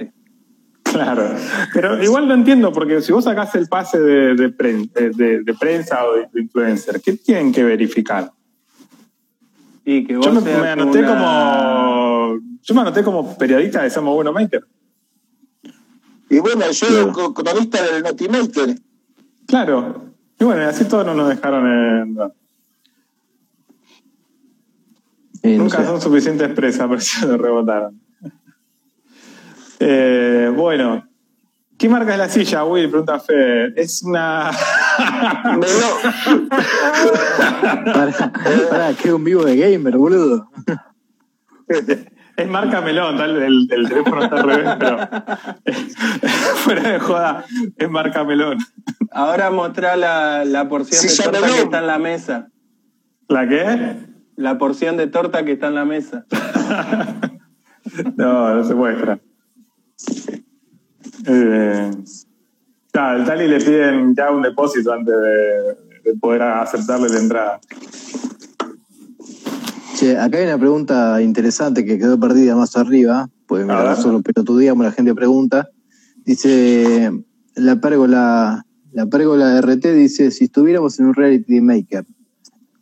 Claro. 0.83 1.35
Pero 1.71 2.03
igual 2.03 2.27
no 2.27 2.33
entiendo, 2.33 2.71
porque 2.73 3.01
si 3.01 3.11
vos 3.11 3.25
sacás 3.25 3.53
el 3.53 3.67
pase 3.67 3.99
de, 3.99 4.33
de, 4.33 4.49
pren- 4.57 4.91
de- 4.91 5.11
de- 5.11 5.43
de 5.43 5.53
prensa 5.53 6.03
o 6.03 6.15
de 6.33 6.41
influencer, 6.41 6.99
¿qué 6.99 7.13
tienen 7.13 7.51
que 7.51 7.63
verificar? 7.63 8.31
Y 9.85 10.03
que 10.05 10.15
vos 10.17 10.25
Yo 10.25 10.41
me, 10.41 10.51
anoté 10.51 10.99
una- 10.99 11.07
como. 11.07 12.39
Yo 12.63 12.75
me 12.75 12.81
anoté 12.81 13.03
como 13.03 13.37
periodista 13.37 13.83
de 13.83 13.89
Somos 13.91 14.15
Bueno 14.15 14.33
Maker. 14.33 14.63
Y 16.29 16.39
bueno, 16.39 16.69
yo 16.71 16.87
Claro. 16.87 17.11
co- 17.13 17.31
economista 17.31 17.81
del 17.83 18.03
Notimaker. 18.03 18.75
Claro. 19.47 20.05
Y 20.39 20.43
bueno, 20.43 20.61
así 20.67 20.85
todos 20.85 21.05
no 21.05 21.13
nos 21.15 21.29
dejaron 21.29 21.67
en. 21.67 22.17
Eh, 25.41 25.55
no 25.57 25.63
Nunca 25.63 25.77
sé. 25.79 25.85
son 25.85 26.01
suficientes 26.01 26.49
presas, 26.53 26.87
pero 26.89 27.01
se 27.01 27.25
lo 27.27 27.37
rebotaron. 27.37 27.99
Eh, 29.81 30.51
bueno, 30.53 31.07
¿qué 31.77 31.87
marca 31.87 32.11
es 32.11 32.17
la 32.17 32.27
silla, 32.27 32.65
Will? 32.65 32.89
Pregunta 32.89 33.17
Fede. 33.21 33.71
Es 33.81 34.03
una. 34.03 34.51
Pará, 37.93 38.31
pará, 38.69 38.93
que 38.93 39.13
un 39.13 39.23
vivo 39.23 39.43
de 39.45 39.55
gamer, 39.55 39.97
boludo. 39.97 40.49
es 42.41 42.47
marca 42.47 42.81
melón, 42.81 43.17
tal, 43.17 43.35
el, 43.41 43.67
el 43.69 43.89
teléfono 43.89 44.23
está 44.23 44.35
al 44.37 44.43
revés, 44.43 44.75
pero. 44.79 44.97
fuera 46.55 46.91
de 46.91 46.99
joda, 46.99 47.45
es 47.77 47.89
marca 47.89 48.23
melón. 48.23 48.57
Ahora 49.11 49.49
mostrá 49.49 49.95
la, 49.95 50.45
la 50.45 50.69
porción 50.69 51.01
Sí, 51.01 51.07
de 51.07 51.23
torta 51.23 51.47
que 51.47 51.61
está 51.61 51.79
en 51.79 51.87
la 51.87 51.99
mesa. 51.99 52.49
¿La 53.27 53.47
qué? 53.47 53.95
La 54.35 54.57
porción 54.57 54.97
de 54.97 55.07
torta 55.07 55.43
que 55.43 55.53
está 55.53 55.67
en 55.67 55.75
la 55.75 55.85
mesa. 55.85 56.25
No, 58.15 58.53
no 58.53 58.63
se 58.63 58.75
muestra. 58.75 59.19
Eh, 61.25 61.91
claro, 62.91 63.19
al 63.19 63.25
Tali 63.25 63.47
le 63.47 63.57
piden 63.57 64.15
ya 64.15 64.29
un 64.29 64.43
depósito 64.43 64.93
antes 64.93 65.15
de, 65.15 66.11
de 66.11 66.19
poder 66.19 66.43
aceptarle 66.43 67.09
la 67.09 67.19
entrada. 67.19 67.59
Che, 69.99 70.17
acá 70.17 70.37
hay 70.37 70.45
una 70.45 70.57
pregunta 70.57 71.21
interesante 71.21 71.83
que 71.83 71.99
quedó 71.99 72.17
perdida 72.17 72.55
más 72.55 72.77
arriba, 72.77 73.27
pues 73.47 73.65
mira, 73.65 73.83
nosotros 73.83 74.21
pelotudeamos, 74.23 74.85
la 74.85 74.93
gente 74.93 75.13
pregunta. 75.13 75.67
Dice, 76.23 77.11
la 77.55 77.81
pérgola, 77.81 78.65
la 78.93 79.05
pérgola 79.07 79.59
RT 79.59 79.87
dice, 79.87 80.31
si 80.31 80.45
estuviéramos 80.45 80.97
en 81.01 81.07
un 81.07 81.15
reality 81.15 81.59
maker, 81.59 82.05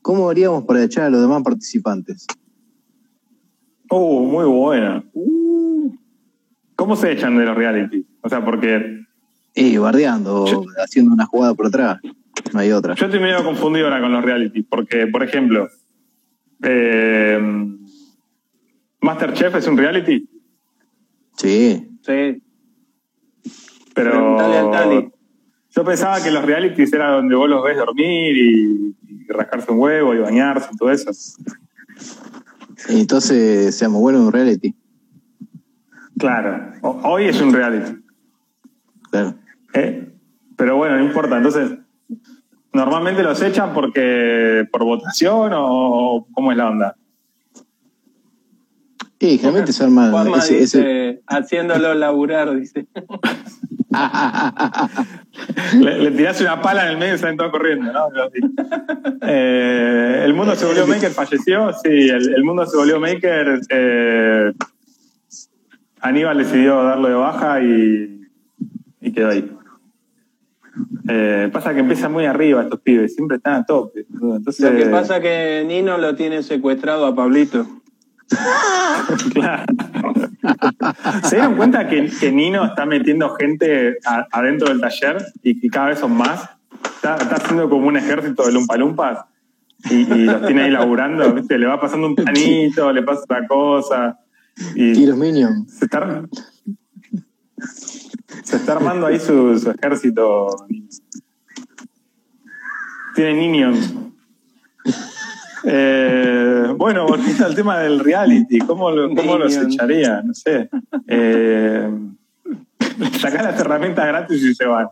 ¿cómo 0.04 0.30
haríamos 0.30 0.66
para 0.66 0.84
echar 0.84 1.06
a 1.06 1.10
los 1.10 1.20
demás 1.20 1.42
participantes? 1.42 2.28
Uh, 3.90 4.24
muy 4.24 4.46
buena. 4.46 5.04
¿Cómo 6.76 6.96
se 6.96 7.14
echan 7.14 7.36
de 7.36 7.46
los 7.46 7.58
reality? 7.58 8.06
O 8.22 8.30
sea, 8.30 8.46
porque 8.46 9.06
Y 9.56 9.76
bardeando, 9.78 10.44
o 10.44 10.66
haciendo 10.86 11.16
una 11.16 11.26
jugada 11.26 11.56
por 11.56 11.66
atrás, 11.66 12.00
no 12.54 12.60
hay 12.60 12.72
otra. 12.72 12.94
yo 12.94 13.06
estoy 13.08 13.20
medio 13.20 13.44
confundido 13.44 13.88
ahora 13.88 14.02
con 14.02 14.12
los 14.12 14.24
reality, 14.24 14.62
porque, 14.62 15.08
por 15.08 15.24
ejemplo, 15.24 15.68
eh, 16.64 17.40
Masterchef 19.02 19.56
es 19.56 19.68
un 19.68 19.78
reality, 19.78 20.28
Sí, 21.38 21.88
Sí. 22.02 22.42
pero 23.94 24.12
Preguntale 24.12 24.58
al 24.58 24.72
Tali. 24.72 25.12
yo 25.70 25.84
pensaba 25.84 26.22
que 26.24 26.32
los 26.32 26.44
realities 26.46 26.92
era 26.94 27.12
donde 27.12 27.36
vos 27.36 27.48
los 27.50 27.64
ves 27.64 27.78
dormir 27.78 28.36
y, 28.38 28.96
y 29.08 29.28
rascarse 29.30 29.72
un 29.72 29.80
huevo 29.80 30.14
y 30.16 30.20
bañarse 30.20 30.70
y 30.74 30.78
todo 30.78 30.92
eso. 30.92 31.12
entonces 32.90 33.76
seamos 33.76 34.02
buenos 34.02 34.22
en 34.22 34.28
un 34.28 34.34
reality. 34.34 34.76
Claro, 36.18 36.72
ho- 36.82 37.02
hoy 37.04 37.26
es 37.26 37.40
un 37.42 37.54
reality. 37.54 38.02
Claro. 39.12 39.36
¿eh? 39.74 40.12
Pero 40.56 40.76
bueno, 40.78 40.98
no 40.98 41.04
importa. 41.06 41.38
Entonces, 41.38 41.77
normalmente 42.74 43.24
los 43.24 43.42
echan 43.42 43.74
porque 43.74 44.66
por 44.72 44.84
votación 44.84 45.52
o 45.56 46.28
cómo 46.32 46.52
es 46.52 46.58
la 46.58 46.70
onda. 46.70 46.96
Y 49.20 49.38
generalmente 49.38 49.74
se 49.74 49.84
arman 49.84 50.12
Juanma 50.12 50.38
ese, 50.38 50.60
dice, 50.60 50.80
ese- 50.80 51.22
haciéndolo 51.26 51.94
laburar, 51.96 52.56
dice. 52.56 52.86
Le, 55.80 55.98
le 56.00 56.12
tirás 56.12 56.40
una 56.42 56.62
pala 56.62 56.84
en 56.86 56.90
el 56.92 56.98
medio 56.98 57.16
y 57.16 57.18
salen 57.18 57.38
todos 57.38 57.52
corriendo, 57.52 57.92
¿no? 57.92 58.10
Eh, 59.22 60.22
el 60.26 60.34
mundo 60.34 60.56
se 60.56 60.66
volvió 60.66 60.86
maker, 60.88 61.12
falleció. 61.12 61.72
Sí, 61.84 62.10
el, 62.10 62.34
el 62.36 62.44
mundo 62.44 62.66
se 62.66 62.76
volvió 62.78 63.00
maker. 63.00 63.62
eh, 63.70 64.52
Aníbal 66.02 66.38
decidió 66.38 66.84
darlo 66.84 67.08
de 67.08 67.14
baja 67.16 67.62
y, 67.62 68.22
y 69.02 69.12
quedó 69.12 69.30
ahí. 69.30 69.52
Eh, 71.10 71.50
pasa 71.52 71.74
que 71.74 71.80
empiezan 71.80 72.12
muy 72.12 72.26
arriba 72.26 72.62
estos 72.64 72.82
pibes, 72.82 73.16
siempre 73.16 73.38
están 73.38 73.54
a 73.56 73.66
tope. 73.66 74.06
Entonces, 74.14 74.60
Lo 74.72 74.78
que 74.78 74.86
pasa 74.88 75.18
es 75.18 75.24
que 75.24 75.64
Nino 75.68 75.98
lo 75.98 76.16
tiene 76.16 76.44
secuestrado 76.44 77.06
a 77.06 77.16
Pablito. 77.16 77.66
Claro. 79.34 79.66
¿Se 81.24 81.36
dieron 81.38 81.56
cuenta 81.56 81.88
que, 81.88 82.10
que 82.20 82.32
Nino 82.32 82.66
está 82.66 82.86
metiendo 82.86 83.30
gente 83.36 83.98
a- 84.06 84.28
adentro 84.32 84.68
del 84.70 84.82
taller 84.82 85.18
y, 85.44 85.66
y 85.66 85.70
cada 85.70 85.88
vez 85.90 86.00
son 86.00 86.14
más? 86.18 86.50
Está, 86.96 87.16
está 87.16 87.36
haciendo 87.36 87.70
como 87.70 87.88
un 87.88 87.98
ejército 87.98 88.46
de 88.46 88.54
lumpalumpas 88.54 89.20
y, 89.90 89.96
y 90.14 90.26
los 90.26 90.46
tiene 90.46 90.64
ahí 90.64 90.72
laburando, 90.72 91.32
¿viste? 91.34 91.58
Le 91.58 91.68
va 91.68 91.80
pasando 91.80 92.08
un 92.08 92.16
planito, 92.16 92.92
le 92.92 93.04
pasa 93.04 93.22
otra 93.24 93.48
cosa. 93.48 94.20
Y 94.76 95.04
Y 95.04 95.06
los 95.06 95.18
Minions. 95.18 95.72
se 95.74 95.86
está, 95.86 96.24
se 98.44 98.58
está 98.58 98.74
armando 98.74 99.06
ahí 99.08 99.20
su, 99.20 99.58
su 99.60 99.72
ejército. 99.72 100.68
Tiene 103.16 103.34
niños. 103.34 103.94
Eh, 105.64 106.74
bueno, 106.78 107.08
volviendo 107.08 107.46
al 107.46 107.56
tema 107.56 107.80
del 107.80 108.00
reality, 108.00 108.60
¿cómo, 108.60 108.92
lo, 108.92 109.14
cómo 109.14 109.38
los 109.38 109.56
echaría? 109.58 110.22
No 110.22 110.34
sé. 110.34 110.70
Eh, 111.08 111.90
sacar 113.20 113.44
las 113.44 113.60
herramientas 113.60 114.08
gratis 114.08 114.44
y 114.44 114.56
se 114.56 114.66
van. 114.66 114.88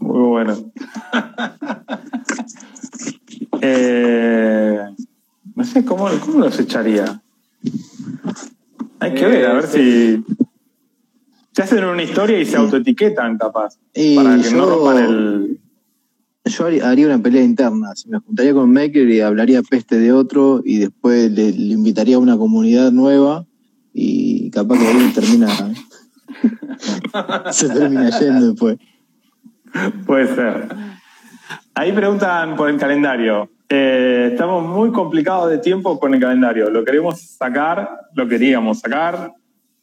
Muy 0.00 0.28
bueno. 0.28 0.72
Eh, 3.62 4.80
no 5.54 5.64
sé, 5.64 5.84
¿cómo, 5.84 6.08
¿cómo 6.24 6.40
los 6.40 6.58
echaría? 6.60 7.20
Hay 9.00 9.14
que 9.14 9.26
ver, 9.26 9.46
a 9.46 9.54
ver 9.54 9.66
si. 9.66 10.24
Se 11.56 11.62
hacen 11.62 11.84
una 11.84 12.02
historia 12.02 12.38
y 12.38 12.44
se 12.44 12.58
autoetiquetan, 12.58 13.38
capaz. 13.38 13.78
Y 13.94 14.14
para 14.14 14.38
que 14.38 14.50
no 14.50 14.66
rompan 14.66 14.98
el. 14.98 15.58
Yo 16.44 16.66
haría 16.66 16.86
haría 16.86 17.06
una 17.06 17.18
pelea 17.18 17.42
interna. 17.42 17.94
Si 17.94 18.10
me 18.10 18.18
juntaría 18.18 18.52
con 18.52 18.70
Maker 18.70 19.08
y 19.08 19.22
hablaría 19.22 19.62
peste 19.62 19.98
de 19.98 20.12
otro 20.12 20.60
y 20.62 20.80
después 20.80 21.32
le, 21.32 21.52
le 21.52 21.72
invitaría 21.72 22.16
a 22.16 22.18
una 22.18 22.36
comunidad 22.36 22.92
nueva 22.92 23.46
y 23.94 24.50
capaz 24.50 24.78
que 24.78 24.86
ahí 24.86 25.12
termina. 25.14 25.48
se 27.52 27.70
termina 27.70 28.10
yendo 28.20 28.48
después. 28.48 28.76
Puede 30.04 30.34
ser. 30.34 30.68
Ahí 31.74 31.92
preguntan 31.92 32.54
por 32.56 32.68
el 32.68 32.76
calendario. 32.76 33.48
Eh, 33.70 34.28
estamos 34.32 34.62
muy 34.62 34.92
complicados 34.92 35.48
de 35.48 35.56
tiempo 35.56 35.98
con 35.98 36.12
el 36.12 36.20
calendario. 36.20 36.68
Lo 36.68 36.84
queremos 36.84 37.18
sacar, 37.18 37.98
lo 38.12 38.28
queríamos 38.28 38.80
sacar 38.80 39.32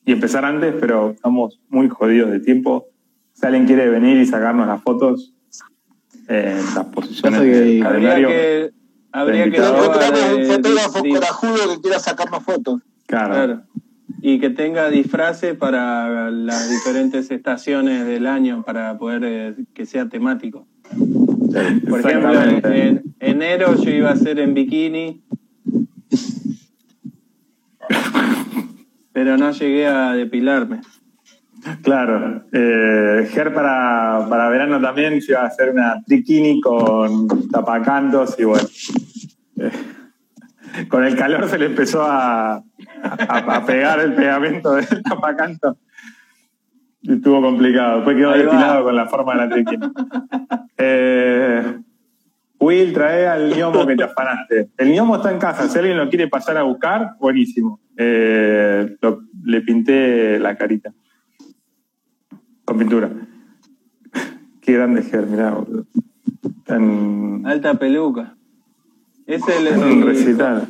y 0.06 0.12
empezar 0.12 0.46
antes, 0.46 0.74
pero 0.80 1.12
estamos 1.12 1.60
muy 1.70 1.90
jodidos 1.90 2.32
de 2.32 2.40
tiempo. 2.40 2.88
Si 3.34 3.46
alguien 3.46 3.66
quiere 3.66 3.90
venir 3.90 4.18
y 4.18 4.26
sacarnos 4.26 4.68
las 4.68 4.82
fotos, 4.82 5.34
eh, 6.28 6.62
las 6.76 6.86
posiciones 6.86 7.42
del 7.42 7.84
Habría 7.86 8.10
calendario. 8.10 8.28
que, 8.28 8.72
habría 9.12 9.50
que 9.50 9.58
encontramos 9.58 10.20
un 10.38 10.46
fotógrafo 10.46 11.04
corajudo 11.04 11.76
que 11.76 11.82
quiera 11.82 12.00
sacarnos 12.00 12.44
fotos. 12.44 12.82
Claro. 13.06 13.34
Claro. 13.34 13.62
Y 14.22 14.40
que 14.40 14.50
tenga 14.50 14.90
disfraces 14.90 15.56
para 15.56 16.32
las 16.32 16.70
diferentes 16.70 17.30
estaciones 17.32 18.06
del 18.06 18.28
año 18.28 18.64
para 18.64 18.98
poder 18.98 19.24
eh, 19.26 19.56
que 19.74 19.86
sea 19.86 20.08
temático. 20.08 20.68
Por 21.90 22.00
ejemplo, 22.00 22.42
en 22.42 23.04
enero 23.20 23.76
yo 23.76 23.90
iba 23.90 24.12
a 24.12 24.16
ser 24.16 24.40
en 24.40 24.54
bikini, 24.54 25.22
pero 29.14 29.38
no 29.38 29.52
llegué 29.52 29.88
a 29.88 30.14
depilarme. 30.14 30.82
Claro. 31.82 32.44
Eh, 32.52 33.30
Ger 33.32 33.54
para, 33.54 34.26
para 34.28 34.50
verano 34.50 34.82
también 34.82 35.22
se 35.22 35.32
iba 35.32 35.42
a 35.44 35.46
hacer 35.46 35.70
una 35.70 36.02
triquini 36.06 36.60
con 36.60 37.48
tapacantos 37.50 38.38
y 38.38 38.44
bueno. 38.44 38.68
eh, 39.58 39.72
con 40.90 41.06
el 41.06 41.16
calor 41.16 41.48
se 41.48 41.58
le 41.58 41.68
empezó 41.68 42.04
a, 42.04 42.56
a, 42.56 42.62
a 43.38 43.66
pegar 43.66 44.00
el 44.02 44.14
pegamento 44.14 44.74
del 44.74 45.04
tapacanto. 45.04 45.78
Y 47.02 47.14
estuvo 47.14 47.42
complicado. 47.42 47.98
Después 47.98 48.18
quedó 48.18 48.32
depilado 48.32 48.84
con 48.84 48.96
la 48.96 49.06
forma 49.06 49.34
de 49.34 49.38
la 49.38 49.50
triquini. 49.50 49.88
Eh, 50.78 51.80
Will, 52.64 52.94
trae 52.94 53.28
al 53.28 53.56
ñomo 53.56 53.86
que 53.86 53.96
te 53.96 54.04
afanaste. 54.04 54.70
El 54.78 54.92
ñomo 54.94 55.16
está 55.18 55.32
en 55.32 55.40
casa. 55.40 55.68
Si 55.68 55.78
alguien 55.78 55.98
lo 55.98 56.10
quiere 56.10 56.28
pasar 56.28 56.58
a 56.58 56.64
buscar, 56.64 57.16
buenísimo. 57.20 57.80
Eh, 57.98 58.96
lo- 59.02 59.22
le 59.44 59.62
pinté 59.62 60.40
la 60.40 60.56
carita. 60.56 60.94
Con 62.66 62.78
pintura. 62.78 63.10
Qué 64.62 64.74
grande 64.74 65.04
Ger, 65.04 65.26
mirá, 65.28 65.52
boludo. 65.52 65.86
Alta 67.46 67.74
peluca. 67.76 68.36
Es 69.26 69.42
el, 69.48 69.68
en 69.68 69.84
un 69.84 70.02
recital. 70.06 70.68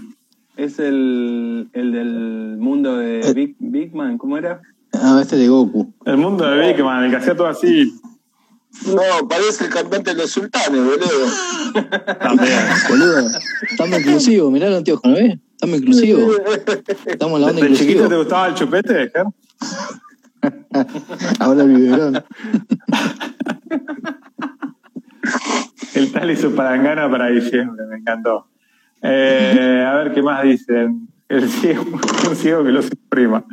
es 0.57 0.79
el, 0.79 1.69
el 1.73 1.91
del 1.91 2.57
mundo 2.59 2.97
de 2.97 3.19
Eh. 3.21 3.33
Big, 3.33 3.55
Big 3.59 3.95
Man, 3.95 4.17
¿cómo 4.17 4.37
era? 4.37 4.61
Ah, 4.93 5.19
este 5.21 5.35
de 5.37 5.47
Goku. 5.47 5.93
El 6.05 6.17
mundo 6.17 6.45
de 6.49 6.67
Big 6.73 6.83
Man, 6.83 7.03
el 7.05 7.09
que 7.11 7.17
hacía 7.17 7.35
todo 7.35 7.47
así, 7.47 7.93
No, 8.87 9.27
parece 9.27 9.65
el 9.65 9.69
cantante 9.69 10.11
de 10.11 10.17
los 10.17 10.31
sultanes, 10.31 10.81
boludo. 10.83 12.17
también. 12.19 12.59
Boludo, 12.89 13.27
estamos 13.69 13.99
inclusivos. 13.99 14.51
Mirá 14.51 14.67
el 14.67 14.75
anteojo, 14.75 15.07
¿no 15.07 15.13
ves? 15.15 15.37
Estamos 15.51 15.77
inclusivos. 15.77 16.37
Estamos 17.05 17.39
en 17.39 17.41
la 17.41 17.51
onda 17.51 17.61
¿De 17.65 17.73
chiquito 17.73 18.09
te 18.09 18.17
gustaba 18.17 18.47
el 18.47 18.55
chupete, 18.55 19.11
Ger? 19.11 19.25
Ahora 21.39 21.63
el 21.63 21.69
biberón. 21.69 22.23
El 25.93 26.11
tal 26.11 26.31
y 26.31 26.35
su 26.35 26.53
palangana 26.53 27.09
para 27.09 27.27
diciembre, 27.27 27.85
me 27.85 27.97
encantó. 27.97 28.47
Eh, 29.01 29.85
a 29.87 29.93
ver 29.95 30.13
qué 30.13 30.21
más 30.21 30.43
dicen. 30.43 31.07
El 31.29 31.49
ciego, 31.49 31.85
un 32.29 32.35
ciego 32.35 32.63
que 32.63 32.71
lo 32.71 32.81
suprima. 32.81 33.45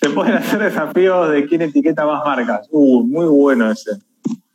Se 0.00 0.10
pueden 0.10 0.34
hacer 0.34 0.60
desafíos 0.60 1.30
de 1.30 1.46
quién 1.46 1.62
etiqueta 1.62 2.06
más 2.06 2.24
marcas. 2.24 2.68
Uh, 2.70 3.04
muy 3.04 3.26
bueno 3.26 3.70
ese. 3.70 3.92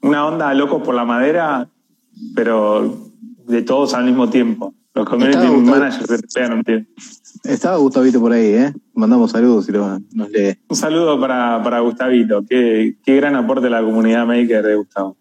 Una 0.02 0.26
onda 0.26 0.54
locos 0.54 0.82
por 0.84 0.96
la 0.96 1.06
madera, 1.06 1.70
pero 2.36 2.98
de 3.48 3.62
todos 3.62 3.94
al 3.94 4.06
mismo 4.06 4.30
tiempo. 4.30 4.74
Los 4.94 5.08
community 5.08 5.38
gustando. 5.38 5.62
managers 5.72 6.08
se 6.08 6.20
pegan 6.40 6.64
tiro. 6.64 6.82
Estaba 7.44 7.78
Gustavito 7.78 8.20
por 8.20 8.32
ahí, 8.34 8.48
¿eh? 8.48 8.74
Mandamos 8.96 9.32
saludos 9.32 9.70
y 9.70 9.72
lo- 9.72 10.00
nos 10.14 10.30
lee. 10.32 10.58
Un 10.68 10.76
saludo 10.76 11.20
para, 11.20 11.62
para 11.64 11.80
Gustavito. 11.82 12.44
Qué, 12.50 12.98
qué 13.04 13.16
gran 13.16 13.36
aporte 13.36 13.68
a 13.68 13.70
la 13.70 13.82
comunidad 13.84 14.26
maker 14.26 14.64
de 14.66 14.76
Gustavo. 14.76 15.18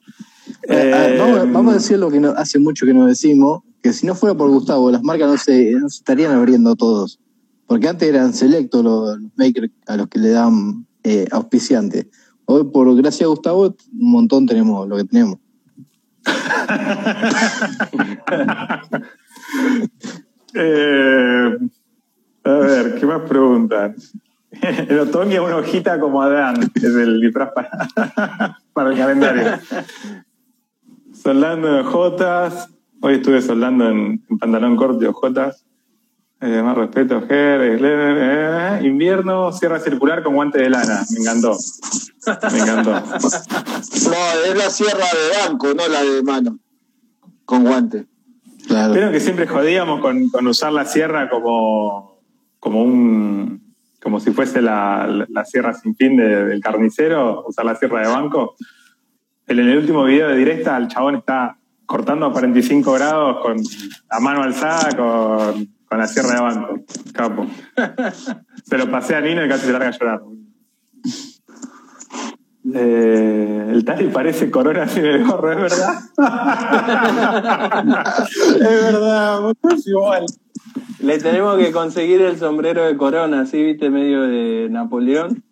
Eh, 0.62 0.92
Eh, 0.94 1.16
vamos, 1.18 1.52
vamos 1.52 1.72
a 1.74 1.76
decir 1.76 1.98
lo 1.98 2.10
que 2.10 2.20
no- 2.20 2.30
hace 2.36 2.58
mucho 2.58 2.86
que 2.86 2.94
no 2.94 3.06
decimos, 3.06 3.62
que 3.82 3.92
si 3.92 4.06
no 4.06 4.14
fuera 4.14 4.34
por 4.34 4.48
Gustavo, 4.50 4.90
las 4.90 5.02
marcas 5.02 5.28
no 5.28 5.36
se, 5.36 5.72
no 5.72 5.88
se 5.90 5.98
estarían 5.98 6.32
abriendo 6.32 6.74
todos. 6.74 7.20
Porque 7.66 7.88
antes 7.88 8.08
eran 8.08 8.32
selectos 8.32 8.82
los, 8.82 9.18
los 9.20 9.30
makers 9.36 9.70
a 9.86 9.96
los 9.96 10.08
que 10.08 10.18
le 10.18 10.30
dan 10.30 10.86
eh, 11.04 11.26
auspiciantes. 11.30 12.06
Hoy, 12.46 12.64
por 12.64 12.94
gracias 12.96 13.28
Gustavo, 13.28 13.66
un 13.66 14.12
montón 14.12 14.46
tenemos 14.46 14.88
lo 14.88 14.96
que 14.96 15.04
tenemos. 15.04 15.38
Eh, 20.58 21.58
a 22.44 22.50
ver, 22.50 22.98
¿qué 22.98 23.04
más 23.04 23.28
preguntan? 23.28 23.94
El 24.88 25.00
otoño 25.00 25.44
una 25.44 25.56
hojita 25.56 26.00
como 26.00 26.22
Adán, 26.22 26.70
es 26.74 26.82
el 26.82 27.20
disfraz 27.20 27.50
para, 27.52 28.56
el 28.90 28.96
calendario. 28.96 29.58
Soldando 31.12 31.74
de 31.74 31.82
Jotas. 31.82 32.70
Hoy 33.02 33.16
estuve 33.16 33.42
soldando 33.42 33.90
en, 33.90 34.24
en 34.30 34.38
pantalón 34.38 34.76
corto 34.76 35.00
de 35.00 35.12
Jotas. 35.12 35.66
Eh, 36.38 36.62
más 36.62 36.76
respeto, 36.76 37.22
Ger, 37.22 37.60
eh, 37.62 37.78
eh, 37.80 38.80
invierno, 38.82 39.52
sierra 39.52 39.80
circular 39.80 40.22
con 40.22 40.34
guante 40.34 40.60
de 40.60 40.68
lana. 40.68 41.02
Me 41.10 41.20
encantó. 41.20 41.56
Me 42.52 42.58
encantó. 42.58 42.90
No, 42.92 44.16
es 44.46 44.56
la 44.56 44.70
sierra 44.70 45.04
de 45.04 45.48
banco, 45.48 45.68
no 45.74 45.88
la 45.88 46.02
de 46.02 46.22
mano. 46.22 46.58
Con 47.44 47.64
guante. 47.64 48.06
Claro. 48.66 48.92
Vieron 48.94 49.12
que 49.12 49.20
siempre 49.20 49.46
jodíamos 49.46 50.00
con, 50.00 50.28
con 50.30 50.46
usar 50.48 50.72
la 50.72 50.84
sierra 50.84 51.28
como, 51.30 52.20
como 52.58 52.82
un 52.82 53.64
como 54.02 54.20
si 54.20 54.30
fuese 54.30 54.62
la, 54.62 55.06
la- 55.08 55.26
la 55.28 55.44
sierra 55.44 55.72
sin 55.74 55.96
fin 55.96 56.16
de- 56.16 56.44
del 56.46 56.60
carnicero, 56.60 57.44
usar 57.46 57.64
la 57.64 57.74
sierra 57.74 58.02
de 58.02 58.08
banco. 58.08 58.54
En 59.48 59.58
el 59.58 59.76
último 59.76 60.04
video 60.04 60.28
de 60.28 60.36
directa, 60.36 60.76
el 60.76 60.86
chabón 60.88 61.16
está 61.16 61.58
cortando 61.86 62.26
a 62.26 62.32
45 62.32 62.92
grados 62.92 63.38
con 63.42 63.56
a 64.10 64.20
mano 64.20 64.42
alzada 64.42 64.96
con, 64.96 65.68
con 65.86 65.98
la 65.98 66.06
sierra 66.08 66.34
de 66.34 66.40
banco. 66.40 66.80
Capo. 67.12 67.46
Se 68.64 68.78
lo 68.78 68.90
pasé 68.90 69.14
a 69.16 69.20
Nino 69.20 69.44
y 69.44 69.48
casi 69.48 69.66
se 69.66 69.72
larga 69.72 69.88
a 69.88 69.92
llorar. 69.92 70.20
Eh, 72.74 73.68
el 73.72 73.84
Tali 73.84 74.08
parece 74.08 74.50
corona 74.50 74.88
sin 74.88 75.04
el 75.04 75.24
gorro, 75.24 75.52
es 75.52 75.60
verdad. 75.60 75.94
es 78.54 78.60
verdad, 78.92 79.52
es 79.72 79.86
igual. 79.86 80.26
Le 81.00 81.18
tenemos 81.18 81.58
que 81.58 81.72
conseguir 81.72 82.22
el 82.22 82.38
sombrero 82.38 82.84
de 82.84 82.96
corona, 82.96 83.42
así, 83.42 83.62
viste, 83.62 83.90
medio 83.90 84.22
de 84.22 84.68
Napoleón. 84.70 85.42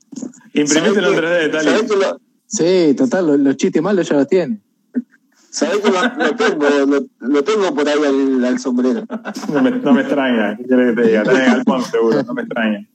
Imprimítelo 0.55 1.13
en 1.13 1.19
3D, 1.19 1.53
Tali. 1.53 1.65
¿Sabés 1.69 1.83
que 1.91 1.97
lo, 1.97 2.21
Sí, 2.47 2.95
total, 2.97 3.27
lo- 3.27 3.37
los 3.37 3.57
chistes 3.57 3.83
malos 3.83 4.09
ya 4.09 4.17
los 4.17 4.29
tiene. 4.29 4.61
sabés 5.51 5.79
que 5.79 5.91
lo, 5.91 6.03
lo 6.03 6.37
tengo? 6.37 6.69
Lo, 6.87 7.07
lo 7.29 7.45
tengo 7.45 7.75
por 7.75 7.89
ahí 7.89 7.99
al, 8.05 8.45
al 8.45 8.59
sombrero. 8.59 9.05
No 9.53 9.63
me, 9.63 9.71
no 9.73 9.93
me 9.93 10.01
extraña, 10.03 10.57
¿qué 10.57 10.65
querés 10.65 10.95
que 10.95 11.03
te 11.03 11.09
diga? 11.09 11.23
Tenés 11.25 11.47
galpón 11.47 11.83
seguro, 11.85 12.23
no 12.23 12.35
me 12.35 12.43
extraña. 12.43 12.87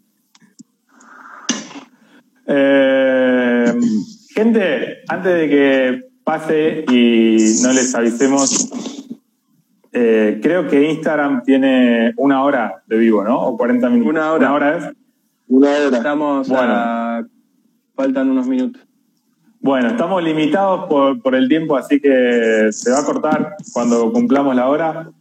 Eh, 2.52 3.74
gente, 4.34 4.98
antes 5.08 5.34
de 5.34 5.50
que 5.50 6.04
pase 6.24 6.84
y 6.90 7.38
no 7.62 7.72
les 7.74 7.94
avisemos, 7.94 8.72
eh, 9.92 10.40
creo 10.42 10.68
que 10.68 10.90
Instagram 10.90 11.44
tiene 11.44 12.14
una 12.18 12.44
hora 12.44 12.82
de 12.88 12.98
vivo, 12.98 13.24
¿no? 13.24 13.40
O 13.40 13.58
40 13.58 13.90
minutos. 13.90 14.10
Una 14.12 14.32
hora. 14.32 14.48
Una 14.48 14.54
hora 14.56 14.78
es. 14.78 14.94
Una 15.48 15.70
hora. 15.70 15.98
Estamos 15.98 16.50
Bueno. 16.50 16.74
a... 16.76 17.24
Faltan 17.96 18.30
unos 18.30 18.48
minutos. 18.48 18.82
Bueno, 19.62 19.90
estamos 19.90 20.24
limitados 20.24 20.88
por, 20.88 21.22
por 21.22 21.36
el 21.36 21.50
tiempo, 21.50 21.76
así 21.76 22.00
que 22.00 22.70
se 22.72 22.92
va 22.92 23.00
a 23.00 23.06
cortar 23.06 23.56
cuando 23.74 24.12
cumplamos 24.12 24.56
la 24.56 24.70
hora. 24.70 25.12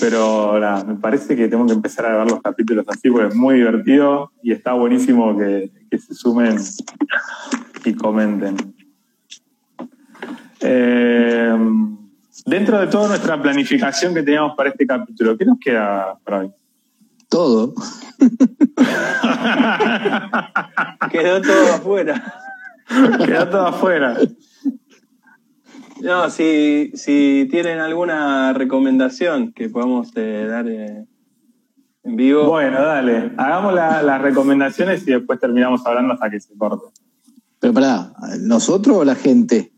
Pero 0.00 0.58
nada, 0.58 0.84
me 0.84 0.96
parece 0.96 1.36
que 1.36 1.48
tengo 1.48 1.66
que 1.66 1.72
empezar 1.72 2.06
a 2.06 2.18
ver 2.18 2.30
los 2.30 2.40
capítulos 2.40 2.86
así 2.88 3.10
porque 3.10 3.28
es 3.28 3.34
muy 3.34 3.56
divertido 3.56 4.32
y 4.42 4.52
está 4.52 4.72
buenísimo 4.72 5.36
que, 5.36 5.70
que 5.90 5.98
se 5.98 6.14
sumen 6.14 6.56
y 7.84 7.94
comenten. 7.94 8.56
Eh, 10.60 11.54
dentro 12.46 12.80
de 12.80 12.86
toda 12.86 13.08
nuestra 13.08 13.40
planificación 13.40 14.14
que 14.14 14.22
teníamos 14.22 14.56
para 14.56 14.70
este 14.70 14.86
capítulo, 14.86 15.36
¿qué 15.36 15.44
nos 15.44 15.58
queda 15.58 16.16
para 16.24 16.38
hoy? 16.38 16.50
Todo. 17.28 17.74
Quedó 21.10 21.42
todo 21.42 21.74
afuera. 21.74 22.34
Queda 23.24 23.50
todo 23.50 23.66
afuera. 23.66 24.16
No, 26.02 26.30
si, 26.30 26.92
si 26.94 27.48
tienen 27.50 27.78
alguna 27.80 28.52
recomendación 28.52 29.52
que 29.52 29.68
podamos 29.68 30.10
eh, 30.16 30.46
dar 30.48 30.68
eh, 30.68 31.06
en 32.04 32.16
vivo. 32.16 32.46
Bueno, 32.48 32.80
dale, 32.82 33.32
hagamos 33.36 33.74
la- 33.74 34.02
las 34.02 34.20
recomendaciones 34.20 35.06
y 35.08 35.12
después 35.12 35.40
terminamos 35.40 35.84
hablando 35.86 36.12
hasta 36.14 36.30
que 36.30 36.40
se 36.40 36.56
corte. 36.56 36.86
Pero 37.58 37.72
pará, 37.72 38.12
¿nosotros 38.40 38.98
o 38.98 39.04
la 39.04 39.14
gente? 39.14 39.72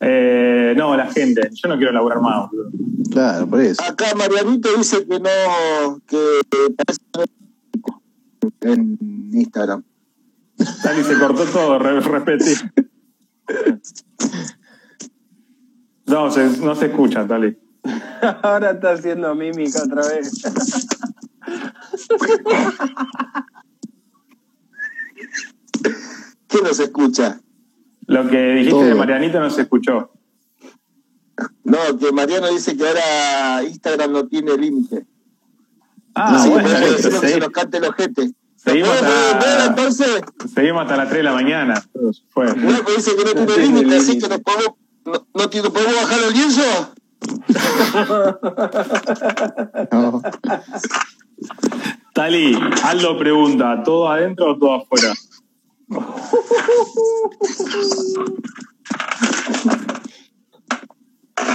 Eh, 0.00 0.74
no, 0.76 0.96
la 0.96 1.06
gente. 1.12 1.50
Yo 1.52 1.68
no 1.68 1.76
quiero 1.76 1.92
laburar 1.92 2.20
más. 2.20 2.48
Claro, 3.10 3.46
por 3.46 3.60
eso. 3.60 3.82
Acá 3.82 4.06
Marianito 4.16 4.68
dice 4.76 5.04
que 5.06 5.18
no, 5.20 6.00
que 6.06 6.18
parece 6.76 7.00
que 7.12 7.20
no 8.64 8.72
en 8.72 8.98
Instagram. 9.32 9.82
Dale, 10.84 11.04
se 11.04 11.18
cortó 11.18 11.44
todo, 11.44 11.78
re- 11.78 12.00
repetí. 12.00 12.52
No, 16.06 16.30
se, 16.30 16.48
no 16.58 16.74
se 16.74 16.86
escucha, 16.86 17.26
Tali. 17.26 17.56
Ahora 18.42 18.70
está 18.72 18.92
haciendo 18.92 19.34
mímica 19.34 19.82
otra 19.84 20.06
vez. 20.08 20.42
¿Quién 26.48 26.64
nos 26.64 26.78
escucha? 26.78 27.40
Lo 28.06 28.28
que 28.28 28.36
dijiste 28.54 28.70
Todo. 28.72 28.84
de 28.84 28.94
Marianito 28.94 29.40
no 29.40 29.50
se 29.50 29.62
escuchó. 29.62 30.10
No, 31.64 31.78
que 31.98 32.12
Mariano 32.12 32.48
dice 32.50 32.76
que 32.76 32.86
ahora 32.86 33.62
Instagram 33.64 34.12
no 34.12 34.26
tiene 34.28 34.56
límite. 34.56 35.06
Ah, 36.14 36.36
Así 36.36 36.50
bueno, 36.50 36.68
que 36.68 37.02
se 37.02 37.38
nos 37.40 37.48
cante 37.50 37.78
el 37.78 37.84
ojete. 37.84 38.32
Seguimos 38.56 38.90
¿Puedo 38.90 39.12
a- 39.12 39.38
ver 39.38 39.68
entonces? 39.68 40.20
seguimos 40.54 40.82
hasta 40.82 40.96
las 40.98 41.08
3 41.08 41.18
de 41.18 41.22
la 41.24 41.32
mañana. 41.32 41.82
Fue. 42.30 42.52
Bueno, 42.52 42.80
pues 42.84 42.96
dice 42.98 43.16
que 43.16 43.24
no 43.34 43.46
tiene 43.46 43.62
límite, 43.66 43.96
así 43.96 44.18
que 44.18 44.28
nos 44.28 44.40
podemos, 44.40 44.74
no, 45.04 45.26
no 45.34 45.50
tiene- 45.50 45.70
¿podemos 45.70 45.94
bajar 45.94 46.18
el 46.28 46.32
lienzo? 46.32 46.94
No. 49.92 50.20
Tali, 52.14 52.58
Aldo 52.84 53.18
pregunta, 53.18 53.82
¿todo 53.84 54.08
adentro 54.10 54.52
o 54.52 54.58
todo 54.58 54.74
afuera? 54.74 55.12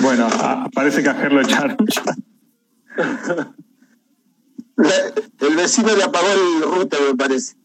Bueno, 0.01 0.27
ah, 0.31 0.69
parece 0.73 1.01
que 1.03 1.09
a 1.09 1.15
Ger 1.15 1.33
lo 1.33 1.41
echaron 1.41 1.77
El 5.39 5.55
vecino 5.55 5.95
le 5.95 6.03
apagó 6.03 6.27
el 6.27 6.61
router, 6.61 6.99
me 7.09 7.15
parece. 7.15 7.55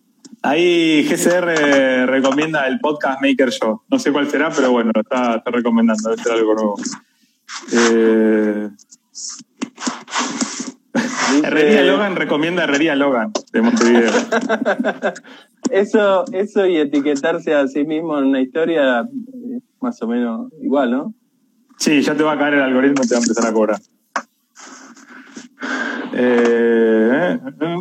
Ahí 0.43 1.05
GCR 1.09 2.07
recomienda 2.07 2.66
el 2.66 2.80
podcast 2.80 3.20
Maker 3.22 3.51
Show. 3.51 3.82
No 3.88 3.99
sé 3.99 4.12
cuál 4.12 4.28
será, 4.28 4.51
pero 4.51 4.72
bueno, 4.72 4.90
lo 4.95 5.01
está, 5.01 5.36
está 5.36 5.51
recomendando. 5.51 6.11
Debe 6.11 6.22
ser 6.22 6.32
algo 6.32 6.55
nuevo. 6.55 6.74
Eh, 7.72 8.68
Herrería 11.45 11.82
Logan 11.82 12.16
recomienda 12.16 12.64
Herrería 12.64 12.95
Logan 12.95 13.32
de 13.53 13.62
Montevideo. 13.62 14.11
Eso, 15.70 16.24
eso 16.32 16.66
y 16.66 16.76
etiquetarse 16.76 17.55
a 17.55 17.68
sí 17.68 17.84
mismo 17.84 18.18
en 18.18 18.24
una 18.26 18.40
historia, 18.40 19.01
eh, 19.01 19.61
más 19.80 20.03
o 20.03 20.09
menos 20.09 20.53
igual, 20.61 20.90
¿no? 20.90 21.14
Sí, 21.78 22.03
ya 22.03 22.16
te 22.16 22.24
va 22.24 22.32
a 22.32 22.38
caer 22.38 22.55
el 22.55 22.62
algoritmo 22.62 23.05
y 23.05 23.09
te 23.09 23.14
va 23.14 23.20
a 23.20 23.22
empezar 23.22 23.47
a 23.47 23.53
cobrar. 23.53 23.80
Eh, 26.14 27.38
eh, 27.61 27.80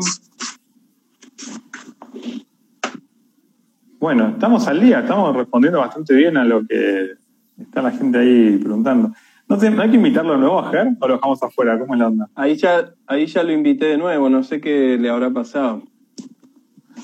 Bueno, 4.01 4.29
estamos 4.29 4.67
al 4.67 4.81
día, 4.81 5.01
estamos 5.01 5.35
respondiendo 5.35 5.77
bastante 5.79 6.15
bien 6.15 6.35
a 6.35 6.43
lo 6.43 6.65
que 6.65 7.11
está 7.61 7.83
la 7.83 7.91
gente 7.91 8.17
ahí 8.17 8.57
preguntando. 8.57 9.13
¿No, 9.47 9.57
te- 9.59 9.69
¿no 9.69 9.83
hay 9.83 9.91
que 9.91 9.97
invitarlo 9.97 10.33
de 10.33 10.39
nuevo 10.39 10.59
a 10.59 10.71
Ger 10.71 10.87
o 10.99 11.07
lo 11.07 11.13
dejamos 11.17 11.43
afuera? 11.43 11.77
¿Cómo 11.77 11.93
es 11.93 11.99
la 11.99 12.07
onda? 12.07 12.27
Ahí 12.33 12.55
ya, 12.55 12.89
ahí 13.05 13.27
ya 13.27 13.43
lo 13.43 13.51
invité 13.51 13.85
de 13.85 13.97
nuevo, 13.99 14.27
no 14.27 14.41
sé 14.41 14.59
qué 14.59 14.97
le 14.99 15.07
habrá 15.07 15.29
pasado. 15.29 15.83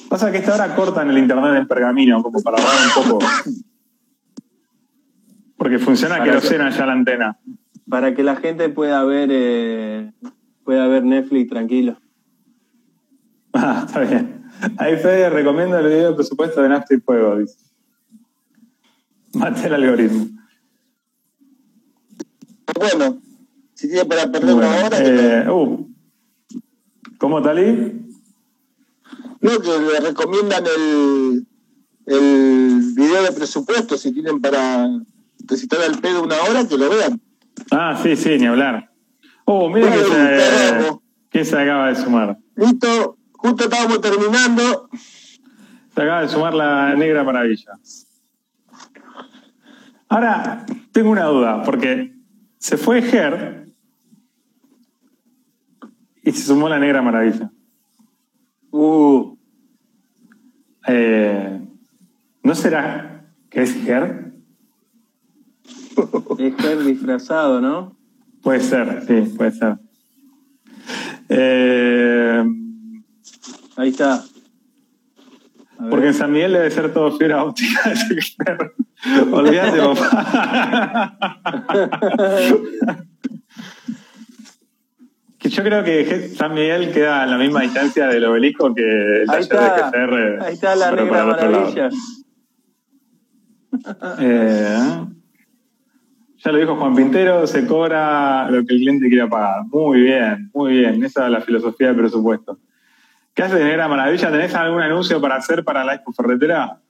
Pasa 0.09 0.31
que 0.31 0.39
esta 0.39 0.55
hora 0.55 0.75
cortan 0.75 1.11
el 1.11 1.19
internet 1.19 1.53
del 1.53 1.67
pergamino, 1.67 2.23
como 2.23 2.41
para 2.41 2.57
ahorrar 2.57 2.75
un 2.97 3.03
poco. 3.09 3.25
Porque 5.55 5.77
funciona 5.77 6.17
Para 6.17 6.31
querosena 6.31 6.71
ya 6.71 6.85
la 6.87 6.93
antena. 6.93 7.37
Para 7.87 8.15
que 8.15 8.23
la 8.23 8.37
gente 8.37 8.69
pueda 8.69 9.03
ver, 9.03 9.29
eh, 9.31 10.11
pueda 10.63 10.87
ver 10.87 11.03
Netflix 11.03 11.47
tranquilo. 11.49 11.97
Ah, 13.53 13.83
está 13.87 14.01
bien. 14.01 14.36
Ahí 14.77 14.97
Fede 14.97 15.29
recomienda 15.29 15.79
el 15.79 15.87
video 15.87 16.09
de 16.09 16.15
presupuesto 16.15 16.61
de 16.61 16.69
Nafta 16.69 16.93
y 16.95 16.99
Fuego, 16.99 17.37
dice. 17.37 17.57
Mate 19.33 19.67
el 19.67 19.73
algoritmo. 19.73 20.27
Bueno, 22.75 23.19
si 23.73 23.87
tiene 23.87 24.05
para 24.05 24.31
perder 24.31 24.53
Bueno, 24.55 24.69
una 24.69 24.85
hora, 24.85 24.97
que 24.97 25.07
eh, 25.09 25.49
uh. 25.49 25.87
¿Cómo, 27.17 27.41
Tali? 27.41 28.03
no, 29.41 29.59
que 29.59 29.69
le 29.79 29.99
recomiendan 29.99 30.63
el, 30.65 31.45
el 32.05 32.93
video 32.95 33.23
de 33.23 33.31
presupuesto, 33.31 33.97
si 33.97 34.11
tienen 34.11 34.41
para 34.41 34.89
recitar 35.47 35.81
al 35.81 35.99
pedo 35.99 36.23
una 36.23 36.35
hora, 36.43 36.67
que 36.67 36.77
lo 36.77 36.89
vean. 36.89 37.21
Ah, 37.71 37.99
sí, 38.01 38.15
sí, 38.15 38.37
ni 38.37 38.45
hablar. 38.47 38.91
Oh, 39.45 39.69
mira 39.69 39.91
que 39.91 39.97
Bueno, 39.99 40.13
se, 40.13 40.37
carajo. 40.37 41.03
que 41.29 41.45
se 41.45 41.57
acaba 41.57 41.87
de 41.89 41.95
sumar. 41.95 42.37
Listo, 42.55 43.16
justo 43.37 43.63
estábamos 43.63 44.01
terminando. 44.01 44.89
Se 45.93 46.01
acaba 46.01 46.21
de 46.21 46.29
sumar 46.29 46.53
la 46.53 46.95
Negra 46.95 47.23
Maravilla. 47.23 47.71
Ahora, 50.09 50.65
tengo 50.91 51.09
una 51.11 51.25
duda, 51.25 51.63
porque 51.63 52.13
se 52.57 52.77
fue 52.77 53.01
Ger 53.01 53.67
y 56.21 56.31
se 56.31 56.43
sumó 56.43 56.69
la 56.69 56.79
Negra 56.79 57.01
Maravilla. 57.01 57.51
Uh, 58.71 59.37
Eh, 60.89 61.59
¿No 62.43 62.55
será 62.55 63.25
que 63.49 63.61
es 63.61 63.73
Ger? 63.73 64.33
es 66.39 66.55
Ger 66.55 66.83
disfrazado, 66.83 67.59
¿no? 67.59 67.97
Puede 68.41 68.61
ser, 68.61 69.03
sí, 69.05 69.33
puede 69.35 69.51
ser. 69.51 69.77
Eh, 71.27 72.43
Ahí 73.77 73.89
está. 73.89 74.23
Porque 75.89 76.07
en 76.07 76.13
San 76.15 76.31
Miguel 76.31 76.53
debe 76.53 76.71
ser 76.71 76.91
todo 76.91 77.15
fibra 77.17 77.43
óptica. 77.43 77.93
Olvídate, 79.31 79.79
papá. 79.79 81.17
Que 85.39 85.49
yo 85.49 85.63
creo 85.63 85.83
que 85.83 86.29
San 86.29 86.55
Miguel 86.55 86.91
queda 86.91 87.21
a 87.21 87.27
la 87.27 87.37
misma 87.37 87.61
distancia 87.61 88.07
del 88.07 88.25
obelisco 88.25 88.73
que 88.73 88.81
el 88.81 89.29
Ahí 89.29 89.45
taller 89.47 89.63
está, 89.67 89.91
de 89.91 90.05
GCR. 90.07 90.43
ahí 90.43 90.53
está 90.55 90.75
la 90.75 90.91
lado. 90.91 91.05
maravilla. 91.05 91.89
Eh, 94.19 95.05
ya 96.37 96.51
lo 96.51 96.57
dijo 96.57 96.75
Juan 96.77 96.95
Pintero, 96.95 97.45
se 97.45 97.67
cobra 97.67 98.49
lo 98.49 98.65
que 98.65 98.73
el 98.73 98.79
cliente 98.79 99.09
quiera 99.09 99.29
pagar. 99.29 99.65
Muy 99.67 100.01
bien, 100.01 100.49
muy 100.55 100.71
bien. 100.79 101.03
Esa 101.03 101.25
es 101.25 101.31
la 101.31 101.41
filosofía 101.41 101.89
del 101.89 101.97
presupuesto. 101.97 102.57
¿Qué 103.37 103.43
hace 103.43 103.63
Negra 103.63 103.87
Maravilla? 103.87 104.31
¿Tenés 104.31 104.55
algún 104.55 104.81
anuncio 104.81 105.21
para 105.21 105.35
hacer 105.35 105.63
para 105.63 105.83
la 105.83 105.93
Expo 105.93 106.11
Ferretera? 106.11 106.81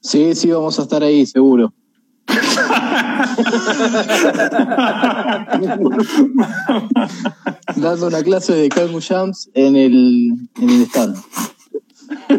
Sí, 0.00 0.34
sí, 0.34 0.50
vamos 0.50 0.78
a 0.78 0.82
estar 0.84 1.02
ahí, 1.02 1.26
seguro. 1.26 1.74
Dando 7.76 8.06
una 8.06 8.22
clase 8.22 8.54
de 8.54 8.70
Calmu 8.70 8.98
Jams 9.06 9.50
en 9.52 9.76
el, 9.76 10.30
en 10.58 10.70
el 10.70 10.82
stand. 10.84 11.18
¿Qué 12.26 12.38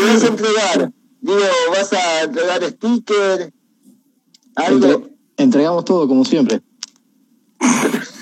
vas 0.00 0.22
a 0.22 0.26
entregar? 0.28 0.92
Digo, 1.20 1.38
¿vas 1.68 1.92
a 1.92 2.22
entregar 2.22 2.62
sticker? 2.64 3.52
¿Algo? 4.56 4.86
Entre- 4.86 5.10
entregamos 5.36 5.84
todo 5.84 6.08
como 6.08 6.24
siempre. 6.24 6.62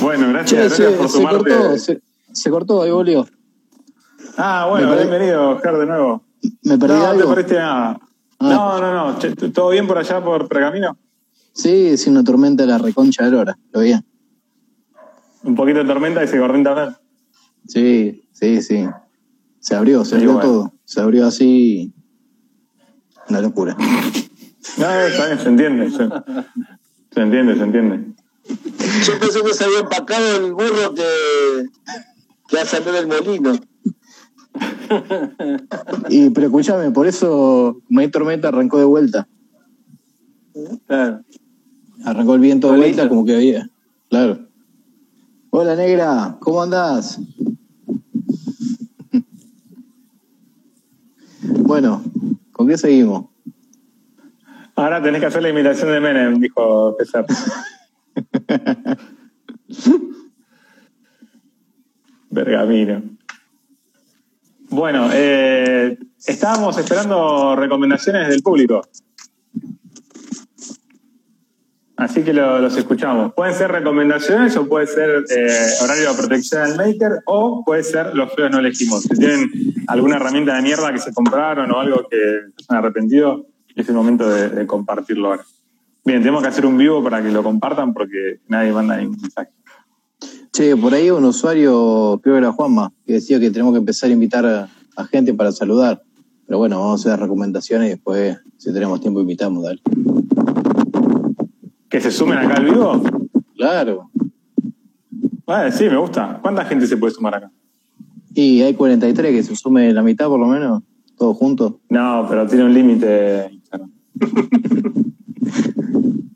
Bueno, 0.02 0.26
Che, 0.44 0.58
gracias, 0.58 0.74
se, 0.74 0.84
gracias 0.84 0.98
por 1.00 1.10
se 1.10 1.24
cortó, 1.24 1.78
se, 1.78 2.02
se 2.34 2.50
cortó, 2.50 2.82
ahí 2.82 2.92
volvió. 2.92 3.26
Ah, 4.38 4.68
bueno, 4.70 4.90
perdí- 4.92 4.98
bienvenido, 5.08 5.52
Oscar, 5.52 5.78
de 5.78 5.86
nuevo. 5.86 6.24
¿Me 6.64 6.78
perdí 6.78 6.96
No, 6.96 7.00
no 7.00 7.06
te 7.06 7.10
algo? 7.22 7.30
perdiste 7.30 7.56
nada. 7.56 8.00
Ah. 8.40 8.50
No, 8.50 8.80
no, 8.82 8.94
no. 9.14 9.20
Che, 9.20 9.32
¿Todo 9.52 9.70
bien 9.70 9.88
por 9.88 9.98
allá, 9.98 10.22
por 10.24 10.48
Pergamino? 10.50 10.98
Sí, 11.54 11.88
es 11.88 12.06
una 12.08 12.24
tormenta 12.24 12.64
de 12.64 12.70
la 12.70 12.78
reconcha 12.78 13.24
de 13.24 13.32
Lora, 13.32 13.58
lo 13.72 13.80
veía. 13.80 14.04
Un 15.44 15.56
poquito 15.56 15.80
de 15.80 15.86
tormenta 15.86 16.22
y 16.24 16.28
se 16.28 16.38
cortó 16.40 16.58
internet. 16.58 16.98
Sí, 17.68 18.28
sí, 18.34 18.62
sí. 18.62 18.86
Se 19.60 19.76
abrió, 19.76 20.04
se 20.04 20.10
Sí, 20.10 20.16
abrió 20.18 20.34
bueno. 20.34 20.48
todo. 20.50 20.74
Se 20.84 21.00
abrió 21.02 21.26
así. 21.26 21.94
Una 23.30 23.42
locura. 23.42 23.78
No, 24.78 24.90
está 24.92 25.28
bien, 25.28 25.40
se 25.40 25.48
entiende. 25.48 25.90
Se, 25.92 26.10
se 27.16 27.22
entiende, 27.22 27.56
se 27.56 27.64
entiende. 27.64 28.14
Yo 29.06 29.20
pensé 29.20 29.42
que 29.42 29.54
se 29.54 29.64
había 29.64 29.80
empacado 29.80 30.36
el 30.36 30.54
burro 30.54 30.94
que, 30.94 31.70
que 32.50 32.60
ha 32.60 32.66
salido 32.66 32.92
del 32.92 33.08
molino. 33.08 33.58
Y, 36.10 36.30
pero 36.32 36.48
escúchame, 36.48 36.92
por 36.92 37.08
eso, 37.08 37.82
hay 37.98 38.10
tormenta, 38.10 38.50
arrancó 38.50 38.78
de 38.78 38.86
vuelta. 38.86 39.28
Claro. 40.88 41.22
Arrancó 42.04 42.36
el 42.36 42.42
viento 42.42 42.72
de 42.72 42.78
vuelta 42.78 43.08
como 43.08 43.26
que 43.26 43.36
había. 43.36 43.70
Claro. 44.10 44.48
Hola, 45.52 45.76
negra, 45.76 46.38
¿cómo 46.42 46.62
andás? 46.62 47.20
Bueno, 51.48 52.04
¿con 52.52 52.68
qué 52.68 52.78
seguimos? 52.78 53.26
Ahora 54.76 55.02
tenés 55.02 55.22
que 55.22 55.28
hacer 55.28 55.42
la 55.42 55.50
imitación 55.50 55.92
de 55.92 56.00
Menem, 56.00 56.40
dijo 56.40 56.96
César. 57.00 57.26
Bergamino. 62.30 63.02
Bueno, 64.70 65.10
eh, 65.14 65.98
estábamos 66.26 66.78
esperando 66.78 67.56
recomendaciones 67.56 68.28
del 68.28 68.42
público. 68.42 68.82
Así 71.98 72.24
que 72.24 72.34
lo- 72.34 72.60
los 72.60 72.76
escuchamos. 72.76 73.34
Pueden 73.34 73.56
ser 73.56 73.72
recomendaciones 73.72 74.58
o 74.58 74.68
puede 74.68 74.86
ser 74.88 75.24
eh, 75.30 75.68
horario 75.82 76.12
de 76.12 76.18
protección 76.18 76.62
al 76.64 76.76
maker 76.76 77.22
o 77.26 77.64
puede 77.64 77.84
ser 77.84 78.14
los 78.16 78.34
feos 78.34 78.52
no 78.52 78.60
elegimos. 78.60 79.04
Si 79.04 79.16
tienen 79.18 79.50
alguna 79.88 80.18
herramienta 80.18 80.56
de 80.56 80.62
mierda 80.62 80.92
que 80.92 81.00
se 81.00 81.14
compraron 81.14 81.72
o 81.72 81.80
algo 81.80 82.06
que 82.10 82.18
se 82.58 82.66
han 82.68 82.78
arrepentido, 82.80 83.46
es 83.76 83.90
el 83.90 83.96
momento 83.96 84.30
de, 84.30 84.50
de 84.50 84.68
compartirlo 84.68 85.30
ahora. 85.30 85.46
Bien, 86.04 86.20
tenemos 86.20 86.42
que 86.42 86.50
hacer 86.50 86.66
un 86.66 86.78
vivo 86.78 87.04
para 87.04 87.22
que 87.22 87.32
lo 87.32 87.44
compartan 87.44 87.94
porque 87.94 88.40
nadie 88.48 88.72
manda 88.72 88.98
ningún 88.98 89.20
mensaje. 89.22 89.50
Che, 90.52 90.76
por 90.78 90.94
ahí 90.94 91.10
un 91.10 91.26
usuario, 91.26 92.20
creo 92.24 92.36
que 92.36 92.40
era 92.40 92.52
Juanma, 92.52 92.94
que 93.06 93.14
decía 93.14 93.40
que 93.40 93.52
tenemos 93.52 93.74
que 93.74 93.80
empezar 93.80 94.10
a 94.10 94.14
invitar 94.14 94.46
a, 94.46 94.70
a 94.96 95.06
gente 95.06 95.34
para 95.34 95.52
saludar. 95.52 96.02
Pero 96.46 96.60
bueno, 96.60 96.80
vamos 96.80 97.06
a 97.06 97.10
hacer 97.10 97.20
recomendaciones 97.20 97.88
y 97.88 97.92
después, 97.92 98.38
si 98.58 98.72
tenemos 98.72 99.02
tiempo, 99.02 99.20
invitamos, 99.20 99.64
dale. 99.64 99.82
¿Que 101.90 102.00
se 102.00 102.12
sumen 102.12 102.38
acá 102.38 102.56
al 102.56 102.66
vivo? 102.66 103.02
Claro. 103.56 104.12
Vale, 105.46 105.72
sí, 105.72 105.86
me 105.86 105.98
gusta. 105.98 106.40
¿Cuánta 106.42 106.66
gente 106.66 106.88
se 106.88 106.98
puede 106.98 107.14
sumar 107.14 107.36
acá? 107.36 107.52
Y 108.34 108.62
hay 108.62 108.74
43 108.74 109.32
que 109.32 109.44
se 109.44 109.56
sume 109.56 109.94
la 109.94 110.04
mitad 110.04 110.28
por 110.28 110.40
lo 110.40 110.48
menos, 110.48 110.84
todos 111.18 111.38
juntos. 111.38 111.76
No, 111.90 112.26
pero 112.30 112.46
tiene 112.48 112.66
un 112.66 112.74
límite. 112.74 113.55
Instagram. 114.22 115.14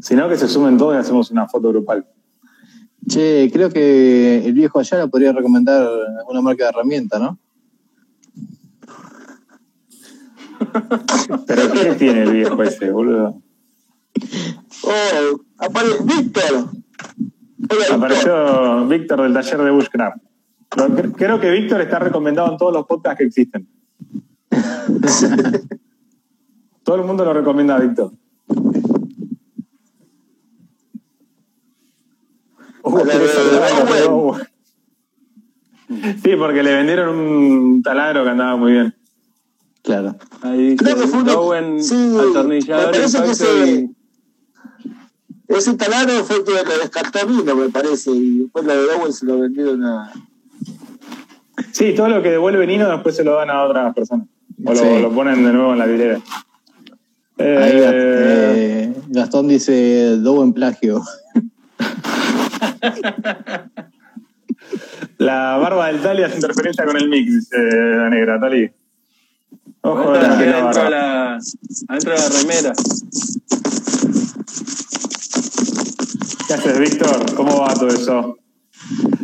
si 0.00 0.14
no, 0.14 0.28
que 0.28 0.36
se 0.36 0.48
sumen 0.48 0.78
todos 0.78 0.94
y 0.94 0.98
hacemos 0.98 1.30
una 1.30 1.48
foto 1.48 1.68
grupal. 1.70 2.06
Che, 3.08 3.50
creo 3.52 3.70
que 3.70 4.44
el 4.44 4.52
viejo 4.52 4.78
Ayala 4.78 5.06
podría 5.08 5.32
recomendar 5.32 5.88
una 6.28 6.40
marca 6.40 6.64
de 6.64 6.70
herramienta, 6.70 7.18
¿no? 7.18 7.38
¿Pero 11.46 11.72
qué 11.72 11.94
tiene 11.98 12.22
el 12.22 12.32
viejo 12.32 12.62
ese, 12.62 12.90
boludo? 12.90 13.42
Oh, 14.84 15.40
apare- 15.58 15.98
Víctor. 16.04 16.44
Hola, 16.52 17.78
Víctor. 17.78 17.92
Apareció 17.92 18.86
Víctor 18.86 19.22
del 19.22 19.32
taller 19.32 19.62
de 19.62 19.70
Bushcraft. 19.70 20.22
Creo 21.16 21.40
que 21.40 21.50
Víctor 21.50 21.80
está 21.80 21.98
recomendado 21.98 22.52
en 22.52 22.56
todos 22.58 22.72
los 22.72 22.86
podcasts 22.86 23.18
que 23.18 23.24
existen. 23.24 23.68
Todo 26.90 26.98
el 27.02 27.06
mundo 27.06 27.24
lo 27.24 27.32
recomienda 27.32 27.76
a 27.76 27.78
Víctor. 27.78 28.10
Sí, 36.22 36.36
porque 36.36 36.62
le 36.62 36.74
vendieron 36.74 37.16
un 37.16 37.82
taladro 37.82 38.24
que 38.24 38.30
andaba 38.30 38.56
muy 38.56 38.72
bien. 38.72 38.94
Claro. 39.82 40.16
Ahí 40.42 40.76
Creo 40.76 40.96
que 40.96 41.06
fue 41.06 41.20
Owen, 41.32 41.82
sí, 41.82 41.94
me 41.94 42.22
atornillador 42.30 42.90
parece 42.92 43.18
que 43.18 43.24
impacto 43.24 43.44
ese- 43.44 43.70
y- 43.80 43.90
Ese 45.48 45.74
taladro 45.74 46.24
fue 46.24 46.36
el 46.36 46.44
que 46.44 46.52
lo 46.52 46.78
descartó 46.78 47.26
Mino, 47.26 47.56
me 47.56 47.68
parece, 47.70 48.10
y 48.12 48.38
después 48.40 48.64
lo 48.64 48.72
de 48.74 48.94
Owen 48.94 49.12
se 49.12 49.26
lo 49.26 49.38
vendieron 49.40 49.84
a. 49.84 50.12
Sí, 51.72 51.92
todo 51.96 52.08
lo 52.08 52.22
que 52.22 52.30
devuelve 52.30 52.66
Nino 52.66 52.88
después 52.88 53.16
se 53.16 53.24
lo 53.24 53.34
dan 53.34 53.50
a 53.50 53.62
otras 53.64 53.92
personas. 53.94 54.26
O 54.64 54.72
lo, 54.74 54.76
Sí. 54.76 55.02
lo 55.02 55.10
ponen 55.12 55.42
de 55.44 55.52
nuevo 55.52 55.72
en 55.72 55.78
la 55.78 55.86
vidriera. 55.86 56.20
Ahí 57.40 57.80
Eh, 57.82 58.92
Gastón 59.08 59.48
dice 59.48 60.16
Dobo 60.18 60.44
en 60.44 60.52
plagio. 60.52 61.02
La 65.18 65.56
barba 65.58 65.88
del 65.88 66.00
Tali 66.00 66.22
hace 66.22 66.36
interferencia 66.36 66.84
con 66.86 66.96
el 66.96 67.08
mix, 67.08 67.26
dice 67.26 67.56
la 67.58 68.08
negra, 68.08 68.38
Tali. 68.40 68.70
Ojo 69.82 70.12
de 70.12 70.20
la, 70.20 70.34
adentro, 70.34 70.46
de 70.46 70.52
barba. 70.62 70.90
la, 70.90 71.38
adentro 71.88 72.12
de 72.12 72.18
la 72.18 72.28
remera. 72.40 72.72
¿Qué 76.46 76.54
haces, 76.54 76.78
Víctor? 76.78 77.34
¿Cómo 77.34 77.60
va 77.60 77.74
todo 77.74 77.88
eso? 77.88 78.38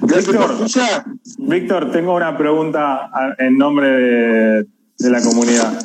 ¿Ya 0.02 0.20
se 0.20 0.32
Víctor. 0.32 0.56
Víctor, 1.38 1.90
tengo 1.92 2.14
una 2.14 2.36
pregunta 2.36 3.08
en 3.38 3.56
nombre 3.56 3.88
de, 3.88 4.66
de 4.98 5.10
la 5.10 5.22
comunidad. 5.22 5.78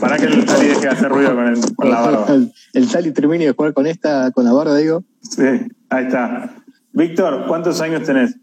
Para 0.00 0.11
que 0.28 0.34
el 0.34 0.44
Tali 0.46 0.66
deje 0.68 0.80
de 0.80 0.88
hacer 0.88 1.08
ruido 1.08 1.34
con, 1.34 1.46
el- 1.46 1.74
con 1.76 1.90
la 1.90 2.00
barba. 2.00 2.26
El, 2.34 2.52
el 2.74 2.88
Tali 2.90 3.12
termine 3.12 3.46
de 3.46 3.52
jugar 3.52 3.72
con 3.74 3.86
esta, 3.86 4.30
con 4.32 4.44
la 4.44 4.52
barba, 4.52 4.76
digo. 4.76 5.04
Sí, 5.20 5.42
ahí 5.90 6.04
está. 6.06 6.54
Víctor, 6.92 7.46
¿cuántos 7.46 7.80
años 7.80 8.02
tenés? 8.04 8.36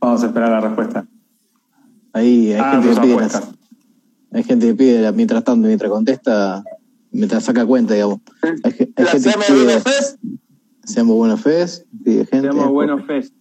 Vamos 0.00 0.22
a 0.22 0.26
esperar 0.26 0.50
la 0.50 0.60
respuesta. 0.60 1.06
Ahí 2.12 2.52
hay 2.52 2.60
Ah, 2.60 2.72
gente 2.82 2.94
que 2.94 3.00
pide 3.00 3.16
las- 3.16 3.42
hay 4.32 4.42
gente 4.44 4.66
que 4.66 4.74
pide 4.74 5.00
la- 5.00 5.12
mientras 5.12 5.42
tanto, 5.44 5.66
mientras 5.66 5.90
contesta, 5.90 6.62
mientras 7.10 7.44
saca 7.44 7.64
cuenta, 7.66 7.94
digamos. 7.94 8.20
Hay, 8.42 8.52
hay 8.96 9.04
¿La 9.04 9.10
gente 9.10 9.30
que 9.30 9.52
pide? 9.52 9.82
Seamos 10.84 11.16
buenos 11.16 11.40
fes, 11.40 11.86
pide 12.04 12.26
gente. 12.26 12.40
Se 12.40 12.46
llama 12.46 12.66
Bueno 12.66 13.04
Fest. 13.04 13.34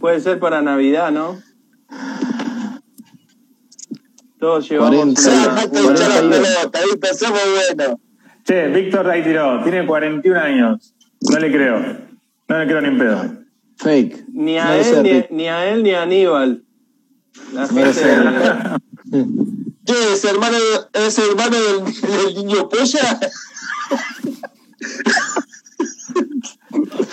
Puede 0.00 0.20
ser 0.20 0.38
para 0.38 0.62
Navidad, 0.62 1.10
¿no? 1.10 1.40
Todos 4.38 4.68
llevamos 4.68 4.96
Cuarenta. 4.96 5.22
Ya, 5.22 5.80
una, 5.80 6.30
pelota, 6.30 6.80
Víctor, 6.84 7.14
somos 7.14 7.40
buenos. 7.76 7.96
Che, 8.44 8.68
Víctor 8.68 9.10
ahí 9.10 9.24
tiró, 9.24 9.62
tiene 9.62 9.86
41 9.86 10.40
años. 10.40 10.94
No 11.20 11.38
le 11.38 11.50
creo. 11.50 11.80
No 12.48 12.58
le 12.58 12.66
creo 12.66 12.80
ni 12.80 12.88
en 12.88 12.98
pedo. 12.98 13.38
Fake. 13.76 14.24
ni 14.32 14.58
a 14.58 14.66
No 14.66 14.72
él 14.74 14.84
ser 14.84 15.02
ni, 15.02 15.24
ni 15.36 15.48
a 15.48 15.68
él 15.68 15.82
ni 15.82 15.90
a 15.90 16.02
Aníbal. 16.02 16.64
La 17.52 17.62
No 17.62 17.68
gente 17.68 17.94
ser 17.94 18.22
¿Qué 19.84 19.92
es 20.12 20.24
hermano, 20.24 20.56
es 20.92 21.18
hermano 21.18 21.56
del, 21.56 21.84
del 21.84 22.34
niño 22.34 22.68
polla? 22.68 23.18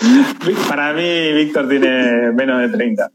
Para 0.68 0.92
mí, 0.92 1.32
Víctor 1.32 1.68
tiene 1.68 2.32
menos 2.32 2.60
de 2.60 2.68
30. 2.68 3.10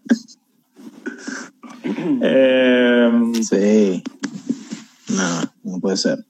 Eh, 2.21 3.31
Sí. 3.41 4.03
No, 5.09 5.41
no 5.63 5.79
puede 5.79 5.97
ser. 5.97 6.25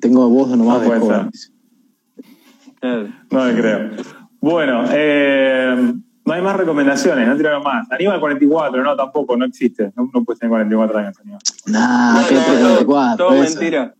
Tengo 0.00 0.28
voz 0.28 0.48
nomás 0.50 0.76
No 0.76 0.80
de 0.80 0.86
puede 0.86 1.00
joven. 1.00 1.30
No 3.30 3.46
le 3.46 3.54
creo. 3.60 3.90
Bueno, 4.40 4.84
eh, 4.90 5.94
no 6.26 6.32
hay 6.32 6.42
más 6.42 6.56
recomendaciones, 6.56 7.26
no 7.26 7.36
tiraron 7.36 7.62
más. 7.62 7.90
Aníbal 7.90 8.20
44, 8.20 8.82
no, 8.82 8.96
tampoco, 8.96 9.36
no 9.36 9.46
existe. 9.46 9.92
No, 9.96 10.10
no 10.12 10.24
puedes 10.24 10.40
tener 10.40 10.50
44 10.50 10.98
años, 10.98 11.18
Aníbal. 11.20 11.40
Nah, 11.66 12.20
No, 12.20 12.28
que 12.28 12.34
no, 12.34 12.40
no, 12.40 12.46
34. 12.46 13.16
Todo 13.16 13.42
eso. 13.42 13.58
mentira. 13.58 13.94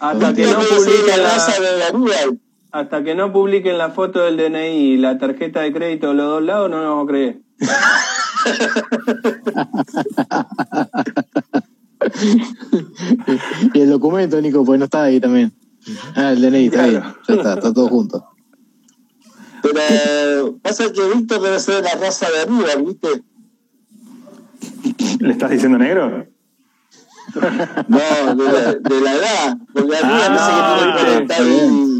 Hasta 0.00 0.34
que, 0.34 0.46
no 0.46 0.58
publiquen 0.58 1.22
la 1.22 1.36
la. 1.36 2.45
Hasta 2.76 3.02
que 3.02 3.14
no 3.14 3.32
publiquen 3.32 3.78
la 3.78 3.90
foto 3.90 4.20
del 4.20 4.36
DNI 4.36 4.66
y 4.66 4.96
la 4.98 5.16
tarjeta 5.16 5.60
de 5.60 5.72
crédito 5.72 6.08
de 6.08 6.14
los 6.14 6.26
dos 6.26 6.42
lados, 6.42 6.68
no 6.70 6.76
nos 6.76 6.86
vamos 6.86 7.04
a 7.04 7.08
creer. 7.08 7.40
Y 13.74 13.80
el 13.80 13.90
documento, 13.90 14.40
Nico, 14.40 14.64
pues 14.64 14.78
no 14.78 14.84
está 14.84 15.02
ahí 15.04 15.18
también. 15.18 15.52
Ah, 16.14 16.30
el 16.32 16.40
DNI, 16.40 16.66
está 16.66 16.86
bien. 16.86 17.02
Ya 17.26 17.34
está, 17.34 17.54
está 17.54 17.72
todo 17.72 17.88
junto. 17.88 18.24
Pero 19.62 20.58
pasa 20.58 20.92
que 20.92 21.00
Víctor 21.14 21.40
debe 21.40 21.58
ser 21.58 21.76
de 21.76 21.82
la 21.82 21.94
raza 21.94 22.26
de 22.30 22.42
Aníbal, 22.42 22.82
¿viste? 22.84 23.24
¿Le 25.20 25.32
estás 25.32 25.50
diciendo 25.50 25.78
negro? 25.78 26.26
No, 27.88 27.98
de 28.36 28.44
la, 28.44 28.74
de 28.74 29.00
la 29.00 29.14
edad. 29.14 29.56
Porque 29.72 29.96
Aníbal 29.96 30.22
Ah, 30.22 30.28
no 30.30 30.38
sé 30.38 30.52
qué 30.52 30.58
está 31.22 31.36
tiene 31.36 31.36
40 31.36 31.42
y... 31.42 31.95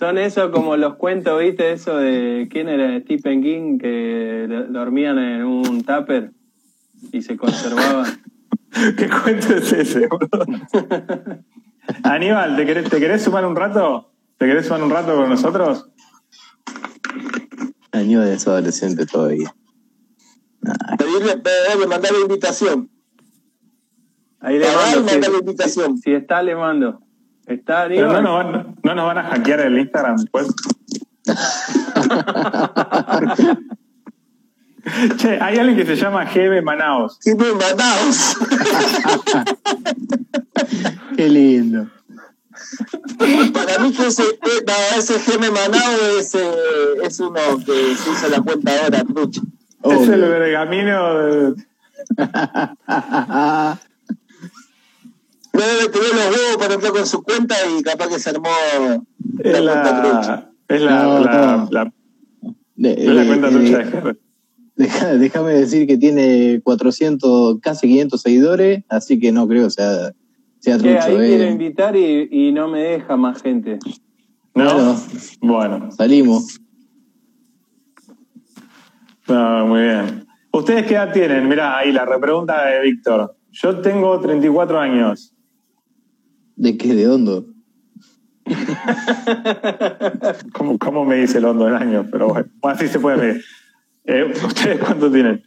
Son 0.00 0.16
eso 0.16 0.50
como 0.50 0.78
los 0.78 0.94
cuentos, 0.94 1.38
¿viste? 1.38 1.72
Eso 1.72 1.94
de 1.98 2.48
quién 2.50 2.70
era 2.70 2.98
Stephen 3.00 3.42
King 3.42 3.78
que 3.78 4.46
do- 4.48 4.64
dormían 4.72 5.18
en 5.18 5.44
un 5.44 5.84
tupper 5.84 6.32
y 7.12 7.20
se 7.20 7.36
conservaban. 7.36 8.06
¿Qué 8.96 9.10
cuento 9.10 9.54
es 9.56 9.70
ese, 9.74 10.06
boludo? 10.06 10.46
Aníbal, 12.02 12.56
¿te 12.56 12.64
querés, 12.64 12.88
¿te 12.88 12.98
querés 12.98 13.22
sumar 13.22 13.44
un 13.44 13.54
rato? 13.54 14.10
¿Te 14.38 14.46
querés 14.46 14.64
sumar 14.68 14.82
un 14.84 14.90
rato 14.90 15.14
con 15.16 15.28
nosotros? 15.28 15.90
Año 17.92 18.22
de 18.22 18.32
adolescente 18.36 19.04
todavía. 19.04 19.54
Pedirle, 20.96 21.36
pedirle, 21.36 21.86
mandarle 21.86 22.20
invitación. 22.22 22.88
Ahí 24.38 24.58
le 24.58 24.64
mando. 24.74 25.00
mandarle 25.02 25.36
Si, 25.36 25.40
invitación. 25.44 25.98
si 25.98 26.12
está, 26.14 26.42
le 26.42 26.54
mando. 26.56 27.02
¿Está, 27.50 27.88
Pero 27.88 28.12
no 28.12 28.22
nos, 28.22 28.44
van, 28.44 28.76
no 28.80 28.94
nos 28.94 29.06
van 29.06 29.18
a 29.18 29.24
hackear 29.24 29.58
el 29.60 29.76
Instagram 29.76 30.18
después. 30.18 30.46
che, 35.18 35.40
hay 35.40 35.58
alguien 35.58 35.76
que 35.76 35.84
se 35.84 35.96
llama 35.96 36.26
GB 36.26 36.62
Manaos. 36.62 37.18
Y 37.26 37.34
me 37.34 37.52
mandaos. 37.52 38.36
Qué 41.16 41.28
lindo. 41.28 41.88
Para 43.52 43.80
mí 43.80 43.92
que 43.94 44.06
ese, 44.06 44.22
eh, 44.22 44.64
no, 44.66 44.72
ese 44.96 45.18
Geme 45.18 45.50
Manao 45.50 46.18
es, 46.20 46.36
eh, 46.36 46.52
es 47.02 47.18
uno 47.18 47.40
que 47.66 47.96
se 47.96 48.12
hizo 48.12 48.28
la 48.28 48.42
cuenta 48.42 48.70
ahora, 48.84 49.02
trucha. 49.02 49.40
Es 49.82 50.08
el 50.08 50.20
bergamino 50.20 51.18
de... 51.18 51.54
No 55.60 55.66
debe 55.66 55.88
tener 55.90 56.08
los 56.14 56.24
huevos 56.36 56.56
para 56.58 56.74
entrar 56.74 56.92
con 56.92 57.06
su 57.06 57.22
cuenta 57.22 57.54
y 57.78 57.82
capaz 57.82 58.08
que 58.08 58.18
se 58.18 58.30
armó 58.30 58.48
Es 59.44 59.60
la 59.62 59.72
cuenta 59.82 60.02
trucha. 60.02 60.50
es 60.68 60.80
la, 60.82 61.02
No, 61.02 61.20
la, 61.20 61.56
no. 61.56 61.68
la- 61.70 61.92
De- 62.76 62.92
es 62.92 63.06
la 63.06 63.22
eh, 63.24 63.26
cuenta 63.26 63.48
eh, 63.48 63.50
trucha 63.50 63.78
de 63.78 63.84
GB. 63.84 64.16
deja- 64.76 65.14
déjame 65.18 65.52
decir 65.52 65.86
que 65.86 65.98
tiene 65.98 66.60
400, 66.64 67.58
casi 67.60 67.88
500 67.88 68.22
seguidores, 68.22 68.84
así 68.88 69.20
que 69.20 69.32
no 69.32 69.46
creo 69.46 69.68
sea, 69.68 70.12
sea 70.60 70.78
trucho. 70.78 70.98
ahí 71.02 71.16
quiero 71.16 71.44
eh. 71.44 71.50
invitar 71.50 71.94
y, 71.94 72.28
y 72.30 72.52
no 72.52 72.66
me 72.68 72.80
deja 72.82 73.16
más 73.18 73.42
gente. 73.42 73.78
¿No? 74.54 74.72
Bueno. 74.74 74.96
Bueno, 75.42 75.92
Salimos. 75.92 76.58
no, 79.28 79.66
muy 79.66 79.82
bien. 79.82 80.26
¿Ustedes 80.52 80.86
qué 80.86 80.94
edad 80.94 81.12
tienen? 81.12 81.48
Mirá, 81.48 81.76
ahí 81.78 81.92
la 81.92 82.04
repregunta 82.04 82.64
de 82.64 82.80
Víctor. 82.82 83.36
Yo 83.52 83.78
tengo 83.80 84.18
34 84.18 84.80
años. 84.80 85.34
¿De 86.60 86.76
qué? 86.76 86.94
¿De 86.94 87.08
hondo? 87.08 87.46
¿Cómo, 90.52 90.78
cómo 90.78 91.06
me 91.06 91.16
dice 91.16 91.38
el 91.38 91.46
hondo 91.46 91.64
del 91.64 91.74
año? 91.74 92.06
Pero 92.12 92.28
bueno, 92.28 92.50
así 92.64 92.86
se 92.86 93.00
puede 93.00 93.16
medir. 93.16 93.42
Eh, 94.04 94.30
¿Ustedes 94.46 94.78
cuánto 94.78 95.10
tienen? 95.10 95.42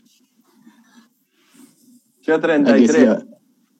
Yo 2.24 2.34
Hay 2.34 2.42
que 2.42 2.48
decir 2.48 2.96
33. 2.96 3.06
la, 3.06 3.26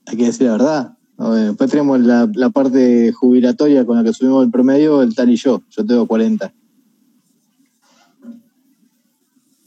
hay 0.06 0.18
que 0.18 0.26
decir 0.26 0.46
la 0.46 0.52
verdad. 0.52 0.98
Ver, 1.18 1.48
Después 1.48 1.72
tenemos 1.72 2.00
la, 2.02 2.30
la 2.36 2.52
parte 2.52 3.12
jubilatoria 3.12 3.84
con 3.84 3.98
la 3.98 4.04
que 4.04 4.14
subimos 4.14 4.46
el 4.46 4.52
promedio, 4.52 5.02
el 5.02 5.16
tal 5.16 5.32
y 5.32 5.36
yo. 5.36 5.64
Yo 5.72 5.84
tengo 5.84 6.06
40. 6.06 6.54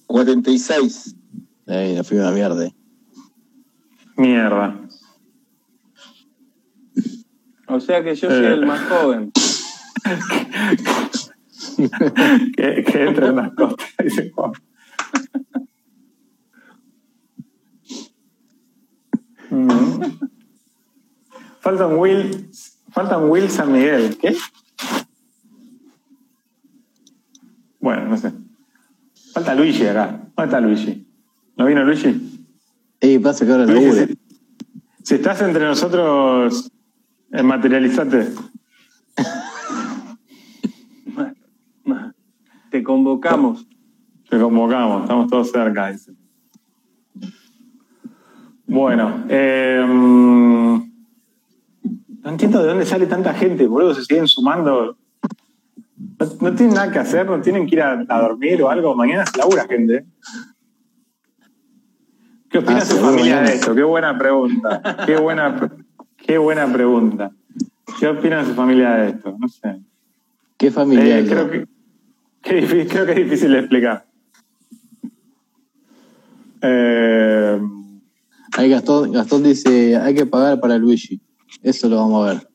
46. 0.07 1.17
Ahí, 1.67 1.97
la 1.97 2.05
fui 2.05 2.17
una 2.17 2.31
mierda. 2.31 2.71
Mierda. 4.17 4.86
O 7.69 7.81
sea 7.81 8.03
que 8.03 8.15
yo 8.15 8.29
soy 8.29 8.45
Eh. 8.45 8.53
el 8.55 8.67
más 8.67 8.81
joven. 8.89 9.33
que, 12.57 12.85
que 12.85 13.03
entre 13.05 13.27
en 13.29 13.37
las 13.37 13.53
costas, 13.55 13.87
dice 14.03 14.31
Juan. 14.35 14.53
Mm. 19.51 20.01
Faltan 21.61 21.99
Will, 21.99 22.51
faltan 22.93 23.29
Will 23.31 23.49
San 23.51 23.73
Miguel. 23.73 24.17
¿Qué? 24.19 24.37
Bueno, 27.81 28.09
no 28.09 28.17
sé. 28.17 28.33
Falta 29.33 29.55
Luigi 29.55 29.87
acá. 29.87 30.21
¿Dónde 30.37 30.45
está 30.45 30.61
Luigi? 30.61 31.07
¿No 31.57 31.67
vino 31.67 31.85
Luigi? 31.85 32.47
Ey, 33.01 33.19
pasa 33.19 33.45
que 33.45 33.53
ahora 33.53 33.67
Luigi, 33.67 34.07
si, 34.07 34.19
si 35.03 35.15
estás 35.17 35.41
entre 35.43 35.65
nosotros, 35.65 36.67
eh, 36.67 36.71
materializate. 37.31 38.33
Te 42.71 42.83
convocamos. 42.83 43.67
Te 44.29 44.39
convocamos, 44.39 45.03
estamos 45.03 45.29
todos 45.31 45.51
cerca, 45.51 45.91
dice. 45.93 46.13
Bueno, 48.67 49.25
eh, 49.29 49.85
no 49.87 50.83
entiendo 52.25 52.61
de 52.61 52.69
dónde 52.69 52.85
sale 52.85 53.07
tanta 53.07 53.33
gente, 53.35 53.67
boludo, 53.69 53.95
se 53.95 54.05
siguen 54.05 54.27
sumando. 54.27 54.99
No, 56.19 56.27
no 56.41 56.55
tienen 56.55 56.75
nada 56.75 56.91
que 56.91 56.99
hacer, 56.99 57.27
no 57.27 57.41
tienen 57.41 57.67
que 57.67 57.77
ir 57.77 57.83
a, 57.83 58.05
a 58.09 58.21
dormir 58.21 58.61
o 58.63 58.69
algo. 58.69 58.95
Mañana 58.97 59.25
se 59.27 59.39
labura 59.39 59.67
gente. 59.69 60.05
¿Qué 62.51 62.59
opina 62.59 62.79
Ah, 62.79 62.85
su 62.85 62.97
familia 62.97 63.37
mañana. 63.37 63.49
de 63.49 63.55
esto? 63.55 63.75
Qué 63.75 63.83
buena 63.85 64.19
pregunta. 64.19 65.05
Qué 65.07 65.17
buena, 65.17 65.57
pre- 65.57 65.86
qué 66.27 66.39
buena 66.39 66.71
pregunta. 66.73 67.31
¿Qué 67.99 68.09
opina 68.09 68.45
su 68.45 68.55
familia 68.55 68.91
de 68.93 69.09
esto? 69.11 69.37
No 69.39 69.49
sé. 69.49 69.81
Qué 70.57 70.71
familiar. 70.71 71.21
Eh, 71.21 71.27
creo, 71.27 71.51
que, 71.51 72.87
creo 72.87 73.07
que 73.07 73.13
es 73.13 73.17
difícil 73.17 73.53
de 73.53 73.59
explicar. 73.59 74.07
Eh, 76.63 77.61
Ahí 78.57 78.71
Gastón, 78.71 79.13
Gastón 79.13 79.43
dice, 79.43 79.97
hay 79.97 80.15
que 80.15 80.25
pagar 80.25 80.59
para 80.61 80.79
Luigi. 80.79 81.21
Eso 81.63 81.91
lo 81.91 81.97
vamos 81.97 82.27
a 82.27 82.33
ver. 82.33 82.49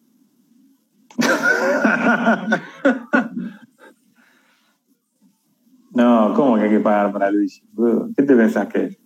no, 5.91 6.33
¿cómo 6.35 6.55
que 6.55 6.63
hay 6.63 6.69
que 6.71 6.79
pagar 6.79 7.11
para 7.13 7.29
Luigi? 7.29 7.61
¿Qué 8.17 8.23
te 8.23 8.35
pensás 8.35 8.67
que 8.67 8.85
es? 8.85 8.97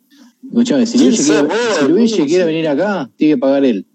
Escuchame, 0.48 0.86
si 0.86 0.98
¿Quién 0.98 1.90
Luigi, 1.90 2.16
si 2.16 2.26
quiere 2.26 2.46
venir 2.46 2.70
acá, 2.70 3.10
tiene 3.18 3.34
que 3.34 3.40
pagar 3.40 3.66
él. 3.66 3.86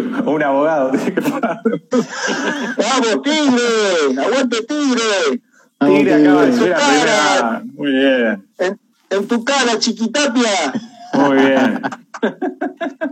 Un 0.26 0.42
abogado 0.42 0.90
tiene 0.90 1.14
que 1.14 1.22
pagar. 1.22 1.60
¡Vamos, 1.62 3.22
Tigre! 3.22 4.20
¡Aguante, 4.24 4.56
Tigre! 4.62 5.40
Tigre 5.80 6.14
acaba 6.14 6.46
de 6.46 6.52
subir 6.56 6.72
a 6.74 6.78
primera. 6.78 7.62
Muy 7.74 7.92
bien, 7.92 8.46
En, 8.58 8.80
en 9.10 9.28
tu 9.28 9.44
cara, 9.44 9.78
chiquitapia. 9.78 10.72
muy 11.14 11.36
bien. 11.36 11.80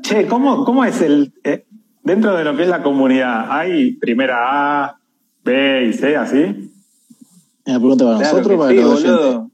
Che, 0.03 0.27
¿cómo, 0.27 0.65
cómo 0.65 0.85
es 0.85 1.01
el. 1.03 1.33
eh, 1.45 1.67
dentro 2.03 2.35
de 2.37 2.45
lo 2.45 2.57
que 2.57 2.63
es 2.63 2.69
la 2.69 2.83
comunidad, 2.83 3.47
¿hay 3.51 3.93
primera 3.93 4.85
A, 4.85 4.99
B 5.45 5.87
y 5.89 5.93
C 5.93 6.17
así? 6.17 6.71
¿Una 7.67 7.79
pregunta 7.79 8.05
para 8.05 8.19
Claro 8.19 8.37
nosotros 8.39 8.57
o 8.57 8.59
para 8.61 8.71
sí, 8.71 8.77
los 8.77 8.93
oyentes? 8.93 9.11
boludo. 9.13 9.51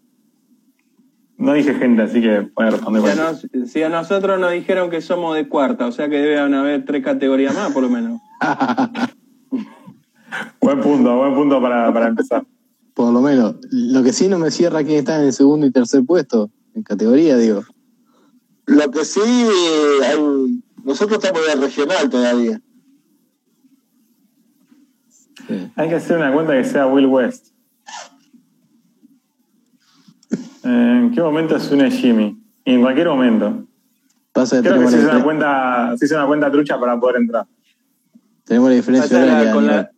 No 1.40 1.54
dije 1.54 1.74
gente, 1.74 2.02
así 2.02 2.20
que 2.20 2.42
pueden 2.54 2.72
responder. 2.72 3.02
Si 3.02 3.08
a, 3.08 3.14
nos- 3.16 3.46
si 3.70 3.82
a 3.82 3.88
nosotros 3.88 4.38
nos 4.38 4.52
dijeron 4.52 4.90
que 4.90 5.00
somos 5.00 5.34
de 5.34 5.48
cuarta, 5.48 5.86
o 5.86 5.92
sea 5.92 6.08
que 6.10 6.18
deben 6.18 6.52
haber 6.54 6.84
tres 6.84 7.02
categorías 7.02 7.54
más, 7.54 7.72
por 7.72 7.82
lo 7.82 7.88
menos. 7.88 8.20
Buen 10.60 10.80
punto, 10.80 11.16
buen 11.16 11.34
punto 11.34 11.60
para, 11.60 11.92
para 11.92 12.08
empezar. 12.08 12.44
Por 12.94 13.12
lo 13.12 13.20
menos. 13.20 13.56
Lo 13.70 14.02
que 14.02 14.12
sí 14.12 14.28
no 14.28 14.38
me 14.38 14.50
cierra 14.50 14.84
quién 14.84 14.98
está 14.98 15.16
en 15.18 15.26
el 15.26 15.32
segundo 15.32 15.66
y 15.66 15.70
tercer 15.72 16.04
puesto. 16.04 16.50
En 16.74 16.82
categoría, 16.82 17.36
digo. 17.36 17.62
Lo 18.66 18.90
que 18.90 19.04
sí, 19.04 19.20
hay- 19.20 20.62
nosotros 20.84 21.22
estamos 21.24 21.46
de 21.46 21.54
regional 21.56 22.08
todavía. 22.10 22.60
Sí. 25.48 25.70
Hay 25.74 25.88
que 25.88 25.94
hacer 25.96 26.18
una 26.18 26.32
cuenta 26.32 26.52
que 26.52 26.64
sea 26.64 26.86
Will 26.86 27.06
West. 27.06 27.48
¿En 30.64 31.10
qué 31.14 31.20
momento 31.22 31.58
se 31.58 31.74
une 31.74 31.90
Jimmy? 31.90 32.36
En 32.64 32.80
cualquier 32.82 33.08
momento. 33.08 33.64
Pasa 34.32 34.62
que 34.62 34.68
Creo 34.68 34.80
que 34.82 34.88
se 34.88 34.98
hizo 34.98 35.10
una 35.10 35.22
cuenta, 35.24 35.94
se 35.96 36.04
hizo 36.06 36.14
una 36.16 36.26
cuenta 36.26 36.50
trucha 36.50 36.78
para 36.78 36.98
poder 37.00 37.16
entrar. 37.16 37.46
tenemos 38.44 38.68
la 38.70 38.76
diferencia 38.76 39.08
Pasa 39.18 39.26
la- 39.26 39.32
horaria. 39.32 39.52
con 39.52 39.66
la- 39.66 39.72
Aníbal. 39.72 39.90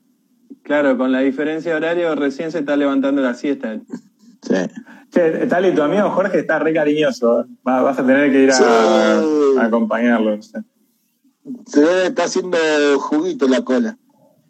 claro, 0.63 0.99
con 0.99 1.13
la 1.13 1.21
diferencia 1.21 1.71
de 1.73 1.77
horario 1.77 2.15
recién 2.15 2.51
se 2.53 2.59
está 2.61 2.77
levantando 2.77 3.23
la 3.23 3.35
siesta. 3.35 3.79
Sí. 4.43 4.55
Che, 5.11 5.47
Tali, 5.47 5.75
tu 5.75 5.83
amigo 5.83 6.11
Jorge 6.11 6.39
está 6.41 6.59
re 6.59 6.73
cariñoso. 6.73 7.47
Va- 7.67 7.83
Vas 7.83 7.99
a 7.99 8.07
tener 8.07 8.31
que 8.33 8.43
ir 8.45 8.51
a, 8.51 8.55
Sí. 8.55 8.65
a 9.59 9.65
acompañarlo. 9.65 10.37
no 10.37 10.43
sé. 10.43 10.59
Se 11.67 11.81
debe 11.81 12.07
estar 12.07 12.27
haciendo 12.27 12.57
juguito 12.99 13.47
la 13.49 13.63
cola. 13.63 13.97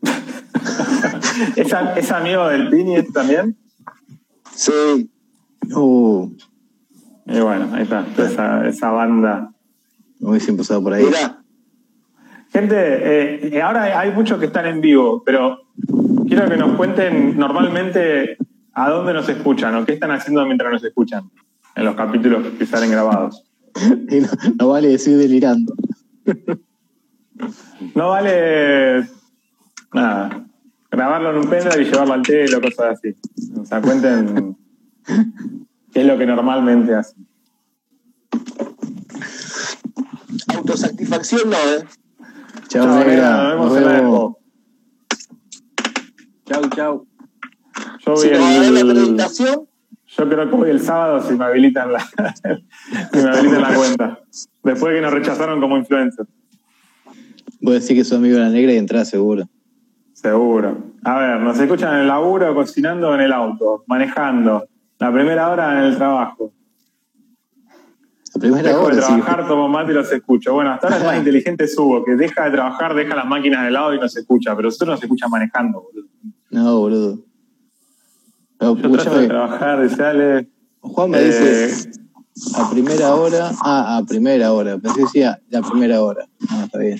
¿Es, 1.57 1.73
es 1.97 2.11
amigo 2.13 2.49
del 2.49 2.69
Pini 2.71 2.97
este 2.97 3.13
también? 3.13 3.57
Sí. 4.55 5.11
Uh, 5.75 6.29
Y 7.27 7.41
bueno, 7.41 7.69
ahí 7.73 7.83
está, 7.83 8.05
toda 8.17 8.29
esa, 8.29 8.69
esa 8.69 8.91
banda. 8.91 9.53
me 10.19 10.31
hubiese 10.31 10.51
empezado 10.51 10.83
por 10.83 10.93
ahí. 10.93 11.05
Mirá. 11.05 11.43
Gente, 12.53 12.77
eh, 12.77 13.51
eh, 13.57 13.63
ahora 13.63 13.99
hay 13.99 14.11
muchos 14.13 14.39
que 14.39 14.47
están 14.47 14.67
en 14.67 14.81
vivo, 14.81 15.23
pero 15.25 15.63
quiero 16.29 16.49
que 16.49 16.57
nos 16.57 16.77
cuenten 16.77 17.39
normalmente 17.39 18.37
a 18.75 18.91
dónde 18.91 19.15
nos 19.15 19.29
escuchan 19.29 19.75
o 19.77 19.87
qué 19.87 19.93
están 19.95 20.11
haciendo 20.11 20.45
mientras 20.45 20.71
nos 20.71 20.85
escuchan 20.85 21.31
en 21.75 21.85
los 21.85 21.95
capítulos 21.95 22.47
que 22.59 22.67
salen 22.67 22.91
grabados. 22.91 23.45
Y 24.11 24.21
no, 24.21 24.29
no 24.59 24.69
vale 24.69 24.89
decir 24.89 25.17
delirando. 25.17 25.75
No 27.97 28.11
vale 28.11 29.05
nada, 29.93 30.47
grabarlo 30.91 31.31
en 31.31 31.37
un 31.39 31.49
pendrive 31.49 31.83
y 31.83 31.91
llevarlo 31.91 32.15
al 32.15 32.23
telo, 32.23 32.61
cosas 32.61 32.99
así. 32.99 33.17
O 33.61 33.65
sea, 33.65 33.81
cuenten 33.81 34.57
es 35.95 36.07
lo 36.07 36.19
que 36.19 36.27
normalmente 36.27 36.95
hacen. 36.95 37.27
Autosatisfacción 40.55 41.51
no, 41.51 41.57
¿eh? 41.57 41.85
Chao, 42.69 42.85
Chao, 42.85 43.05
negra, 43.05 43.43
nos 43.43 43.51
vemos 43.53 43.77
en 43.77 43.85
la 43.85 43.93
vemos. 43.93 44.15
expo. 44.15 44.41
Chau, 46.47 46.71
chau. 46.71 47.07
Yo 48.05 48.13
voy 48.13 48.21
Si 48.21 48.29
haber 48.29 48.73
la 48.73 48.81
el, 48.81 48.91
acreditación, 48.91 49.69
Yo 50.07 50.29
creo 50.29 50.51
que 50.51 50.57
voy 50.57 50.71
el 50.71 50.81
sábado 50.81 51.23
si 51.27 51.35
me 51.35 51.45
habilitan 51.45 51.93
la, 51.93 52.01
si 53.13 53.19
me 53.19 53.31
habilitan 53.31 53.63
la 53.63 53.75
cuenta. 53.75 54.21
Después 54.63 54.93
de 54.93 54.99
que 54.99 55.03
nos 55.03 55.13
rechazaron 55.13 55.61
como 55.61 55.77
influencer. 55.77 56.27
Voy 57.61 57.73
a 57.73 57.75
decir 57.77 57.97
que 57.97 58.05
soy 58.05 58.19
amigo 58.19 58.37
de 58.37 58.43
la 58.43 58.51
negra 58.51 58.73
y 58.73 58.77
entrar 58.77 59.05
seguro. 59.07 59.45
Seguro. 60.13 60.77
A 61.05 61.19
ver, 61.19 61.41
nos 61.41 61.59
escuchan 61.59 61.95
en 61.95 62.01
el 62.01 62.09
laburo, 62.09 62.55
cocinando 62.55 63.11
o 63.11 63.15
en 63.15 63.23
el 63.23 63.33
auto, 63.33 63.85
manejando. 63.87 64.67
La 65.03 65.13
primera 65.13 65.51
hora 65.51 65.79
en 65.81 65.85
el 65.87 65.97
trabajo. 65.97 66.53
La 68.35 68.41
primera 68.41 68.63
Dejo 68.69 68.79
de 68.81 68.85
hora, 68.87 68.95
sí. 68.95 69.01
trabajar, 69.15 69.49
tomo 69.49 69.69
mate 69.69 69.91
y 69.93 69.95
los 69.95 70.11
escucho. 70.13 70.55
Bueno, 70.55 70.71
hasta 70.73 70.87
ahora 70.87 70.99
es 70.99 71.05
más 71.05 71.17
inteligente 71.25 71.67
subo, 71.69 72.05
que 72.05 72.13
deja 72.17 72.45
de 72.45 72.51
trabajar, 72.53 72.95
deja 72.95 73.15
las 73.17 73.27
máquinas 73.27 73.65
de 73.65 73.71
lado 73.73 73.93
y 73.95 73.99
nos 73.99 74.17
escucha, 74.17 74.55
pero 74.57 74.69
nosotros 74.69 74.91
nos 74.91 75.03
escucha 75.03 75.29
manejando, 75.29 75.83
boludo. 75.83 76.09
No, 76.51 76.79
boludo. 76.79 77.19
No, 78.61 78.77
Yo 78.77 78.91
trato 78.93 79.19
de 79.19 79.27
trabajar, 79.27 79.83
dice 79.83 80.05
Ale. 80.05 80.49
Juan 80.81 81.11
me 81.11 81.19
Eh, 81.19 81.25
dice 81.25 81.91
a 82.57 82.71
primera 82.71 83.15
hora. 83.17 83.51
Ah, 83.65 83.97
a 83.99 84.05
primera 84.07 84.53
hora. 84.53 84.79
Pensé 84.79 84.99
que 84.99 85.03
decía 85.05 85.41
la 85.51 85.63
primera 85.63 86.01
hora. 86.01 86.27
No, 86.51 86.65
está 86.65 86.79
bien. 86.79 86.99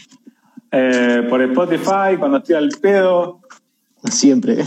eh, 0.73 1.25
por 1.31 1.41
Spotify, 1.41 2.17
cuando 2.19 2.39
estoy 2.39 2.57
al 2.57 2.69
pedo. 2.81 3.41
Siempre. 4.11 4.65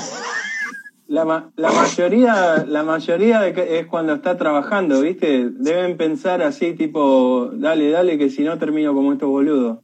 La, 1.08 1.52
la 1.56 1.72
mayoría, 1.72 2.66
la 2.68 2.82
mayoría 2.84 3.40
de 3.40 3.80
es 3.80 3.86
cuando 3.86 4.14
está 4.14 4.38
trabajando, 4.38 5.02
¿viste? 5.02 5.50
Deben 5.52 5.98
pensar 5.98 6.42
así, 6.42 6.74
tipo, 6.74 7.52
dale, 7.54 7.92
dale, 7.92 8.18
que 8.18 8.32
si 8.32 8.44
no 8.44 8.58
termino 8.58 8.94
como 8.96 9.14
estos 9.14 9.30
boludos. 9.30 9.78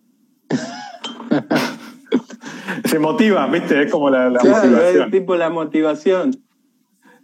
Se 2.85 2.99
motiva, 2.99 3.47
¿viste? 3.47 3.83
Es 3.83 3.91
como 3.91 4.09
la, 4.09 4.29
la 4.29 4.39
Claro, 4.39 4.57
motivación. 4.69 5.03
es 5.05 5.11
tipo 5.11 5.35
la 5.35 5.49
motivación. 5.49 6.31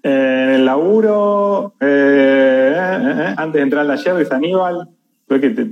Eh, 0.03 0.43
en 0.47 0.49
el 0.55 0.65
laburo, 0.65 1.73
eh, 1.81 2.73
eh, 2.77 3.33
antes 3.35 3.53
de 3.53 3.61
entrar 3.61 3.89
al 3.89 3.97
taller, 3.97 4.17
dice 4.17 4.35
Aníbal, 4.35 4.89
fue 5.27 5.41
que 5.41 5.49
te- 5.49 5.69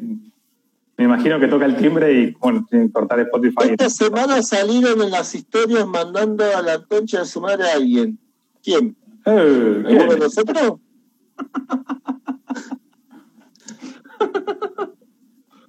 me 0.98 1.06
imagino 1.06 1.40
que 1.40 1.48
toca 1.48 1.66
el 1.66 1.76
timbre 1.76 2.14
y, 2.14 2.32
bueno, 2.40 2.66
tiene 2.70 2.88
que 2.88 2.94
cortar 2.94 3.20
Spotify. 3.20 3.70
esta 3.72 3.90
semana 3.90 4.42
salieron 4.42 5.02
en 5.02 5.12
las 5.12 5.36
historias 5.36 5.86
mandando 5.86 6.44
a 6.56 6.62
la 6.62 6.84
concha 6.84 7.20
de 7.20 7.26
su 7.26 7.42
madre 7.42 7.70
a 7.70 7.74
alguien. 7.76 8.18
¿Quién? 8.64 8.96
Eh. 9.26 9.84
¿Alguno 9.86 10.14
de 10.14 10.20
nosotros? 10.20 10.74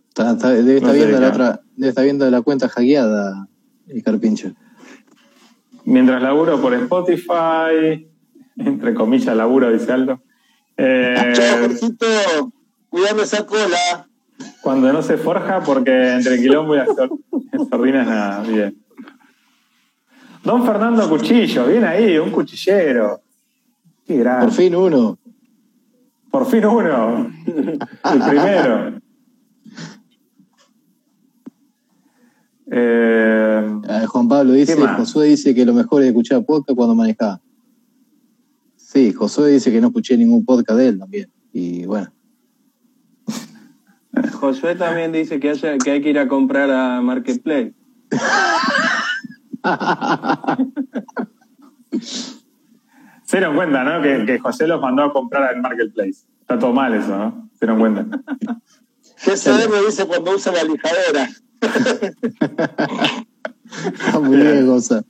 Está- 0.09 0.33
está- 0.33 0.51
debe, 0.51 0.77
estar 0.77 0.89
No 0.89 0.93
sé 0.93 0.99
viendo 0.99 1.15
de 1.17 1.21
la 1.21 1.29
otra, 1.29 1.61
debe 1.77 1.89
estar 1.91 2.05
viendo 2.05 2.31
la 2.31 2.43
cuenta 2.43 2.69
hackeada 2.69 3.49
el 3.89 4.03
carpincho. 4.03 4.53
Mientras 5.85 6.23
laburo 6.23 6.61
por 6.61 6.73
Spotify, 6.75 8.09
entre 8.57 8.95
comillas 8.95 9.37
laburo, 9.37 9.71
dice 9.71 9.93
Aldo. 9.93 10.23
Eh, 10.77 11.33
Chao, 11.35 11.59
Jorgito. 11.63 12.07
Cuidame 12.89 13.23
esa 13.23 13.45
cola. 13.47 14.06
Cuando 14.63 14.93
no 14.93 15.03
se 15.03 15.17
forja, 15.17 15.61
porque 15.63 16.13
entre 16.15 16.39
quilombo 16.41 16.75
y 16.75 16.79
las 16.79 16.89
sor- 16.95 17.19
sordinas 17.71 18.07
nada, 18.07 18.43
bien. 18.43 18.77
Don 20.45 20.65
Fernando 20.65 21.09
Cuchillo, 21.09 21.67
bien 21.67 21.85
ahí, 21.85 22.19
un 22.19 22.31
cuchillero. 22.31 23.21
Qué 24.07 24.17
grande. 24.19 24.47
Por 24.47 24.55
fin 24.55 24.75
uno. 24.77 25.19
Por 26.31 26.47
fin 26.47 26.65
uno. 26.67 27.33
El 27.47 28.21
primero. 28.29 29.01
Eh, 32.71 33.81
Ah, 33.89 34.05
Juan 34.09 34.29
Pablo 34.29 34.53
dice. 34.53 34.77
Josué 34.77 35.29
dice 35.29 35.55
que 35.55 35.65
lo 35.65 35.73
mejor 35.73 36.03
es 36.03 36.09
escuchar 36.09 36.45
podcast 36.45 36.77
cuando 36.77 36.95
manejaba. 36.95 37.41
Sí, 38.77 39.13
Josué 39.13 39.53
dice 39.53 39.71
que 39.71 39.81
no 39.81 39.89
escuché 39.89 40.17
ningún 40.17 40.45
podcast 40.45 40.79
de 40.79 40.89
él 40.89 40.99
también. 40.99 41.31
Y 41.53 41.85
bueno, 41.87 42.13
Josué 44.33 44.75
también 44.75 45.13
dice 45.13 45.41
que, 45.41 45.51
haya, 45.51 45.77
que 45.79 45.91
hay 45.91 46.03
que 46.03 46.11
ir 46.11 46.19
a 46.19 46.29
comprar 46.29 46.71
a 46.71 47.01
Marketplace. 47.03 47.75
se 53.25 53.37
dieron 53.37 53.57
cuenta, 53.57 53.85
¿no? 53.85 54.03
Que, 54.03 54.25
que 54.25 54.39
José 54.39 54.67
los 54.67 54.81
mandó 54.81 55.05
a 55.05 55.13
comprar 55.13 55.43
al 55.45 55.61
Marketplace. 55.61 56.25
Está 56.41 56.59
todo 56.59 56.73
mal 56.73 56.95
eso, 56.95 57.17
¿no? 57.17 57.51
Se 57.55 57.67
dieron 57.67 57.79
cuenta. 57.81 58.07
GCD 59.25 59.69
me 59.71 59.87
dice 59.87 60.07
cuando 60.07 60.35
usa 60.35 60.53
la 60.53 60.65
lijadora. 60.65 61.29
está 63.71 64.21
muy 64.21 64.37
bien, 64.37 64.67
cosa. 64.67 65.03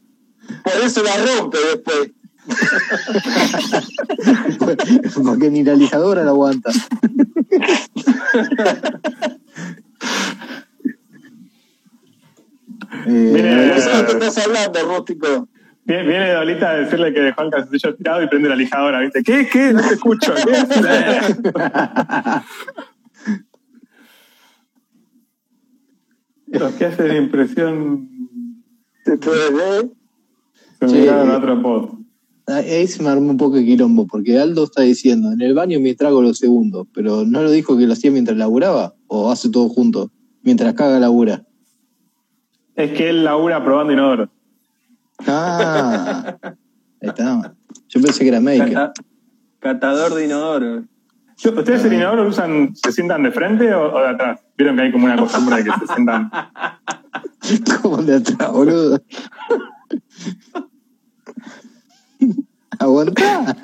Por 0.63 0.73
eso 0.83 1.03
la 1.03 1.13
rompe 1.17 1.59
después. 1.59 2.13
Porque 5.25 5.51
ni 5.51 5.63
la 5.65 5.75
lijadora 5.75 6.23
la 6.25 6.31
aguanta. 6.31 6.71
Eh, 13.09 13.31
ver, 13.33 13.75
qué 14.07 14.13
estás 14.13 14.39
hablando, 14.39 14.83
rústico. 14.85 15.49
Viene, 15.85 16.03
viene 16.09 16.33
Dolita 16.33 16.71
a 16.71 16.75
decirle 16.75 17.13
que 17.15 17.21
dejó 17.21 17.43
el 17.43 17.51
calzoncillo 17.51 17.95
tirado 17.95 18.23
y 18.23 18.29
prende 18.29 18.49
la 18.49 18.57
lijadora, 18.57 19.01
¿viste? 19.01 19.23
¿Qué? 19.23 19.49
¿Qué? 19.49 19.73
No 19.73 19.81
te 19.87 19.95
escucho. 19.95 20.35
¿Qué? 20.35 20.53
Los 26.59 26.73
que 26.75 26.87
hacen 26.87 27.17
impresión 27.17 28.09
Después 29.05 29.39
de... 29.53 29.91
se 30.81 30.89
Sí. 30.89 30.95
miraron 30.97 31.31
a 31.31 31.37
otro 31.39 31.63
pod. 31.63 31.91
Ahí 32.47 32.87
se 32.87 33.03
me 33.03 33.09
armó 33.09 33.31
un 33.31 33.37
poco 33.37 33.57
de 33.57 33.65
quilombo, 33.65 34.07
porque 34.07 34.39
Aldo 34.39 34.65
está 34.65 34.83
diciendo, 34.83 35.33
en 35.33 35.41
el 35.41 35.55
baño 35.55 35.81
me 35.81 35.95
trago 35.95 36.23
los 36.23 36.39
segundos, 36.39 36.87
pero 36.93 37.25
¿no 37.25 37.43
lo 37.43 37.51
dijo 37.51 37.77
que 37.77 37.87
lo 37.87 37.93
hacía 37.93 38.11
mientras 38.11 38.37
laburaba? 38.37 38.95
¿O 39.09 39.31
hace 39.31 39.49
todo 39.51 39.69
junto? 39.69 40.11
Mientras 40.43 40.75
caga 40.75 40.99
labura. 41.01 41.45
Es 42.75 42.93
que 42.93 43.09
él 43.11 43.25
labura 43.25 43.65
probando 43.65 43.93
inodoro. 43.93 44.29
Ah, 45.27 46.37
ahí 47.03 47.09
está. 47.09 47.55
Yo 47.89 48.03
pensé 48.03 48.21
que 48.23 48.29
era 48.29 48.41
maker. 48.41 48.73
Cata- 48.73 48.93
catador 49.59 50.15
de 50.15 50.27
inodoro. 50.27 50.85
¿Ustedes 51.37 51.85
el 51.85 51.93
inodoro 51.95 52.25
lo 52.25 52.31
usan, 52.31 52.75
se 52.75 52.93
sientan 52.93 53.23
de 53.23 53.31
frente 53.33 53.75
o, 53.75 53.95
o 53.95 54.01
de 54.01 54.09
atrás? 54.09 54.41
Vieron 54.57 54.77
que 54.77 54.83
hay 54.83 54.93
como 54.93 55.05
una 55.05 55.17
costumbre 55.17 55.57
de 55.57 55.65
que 55.65 55.71
se 55.81 55.95
sientan. 55.95 56.31
¿Cómo 57.83 57.99
de 57.99 58.17
atrás, 58.17 58.53
boludo? 58.53 59.01
Aguanta. 62.79 63.57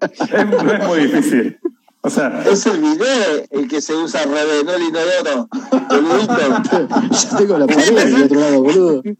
Es- 0.00 0.86
muy 0.88 1.00
difícil. 1.00 1.58
O 2.02 2.10
sea, 2.10 2.42
Es 2.50 2.66
el 2.66 2.80
video 2.80 3.44
el 3.50 3.66
que 3.68 3.80
se 3.80 3.94
usa 3.94 4.22
al 4.22 4.30
revés, 4.30 4.64
no 4.64 4.74
el 4.74 4.82
inodoro. 4.82 5.48
Yo 7.30 7.36
tengo 7.38 7.58
la 7.58 7.66
pared 7.66 8.04
del 8.04 8.22
otro 8.24 8.40
lado, 8.40 8.62
boludo. 8.62 9.02
Te- 9.02 9.16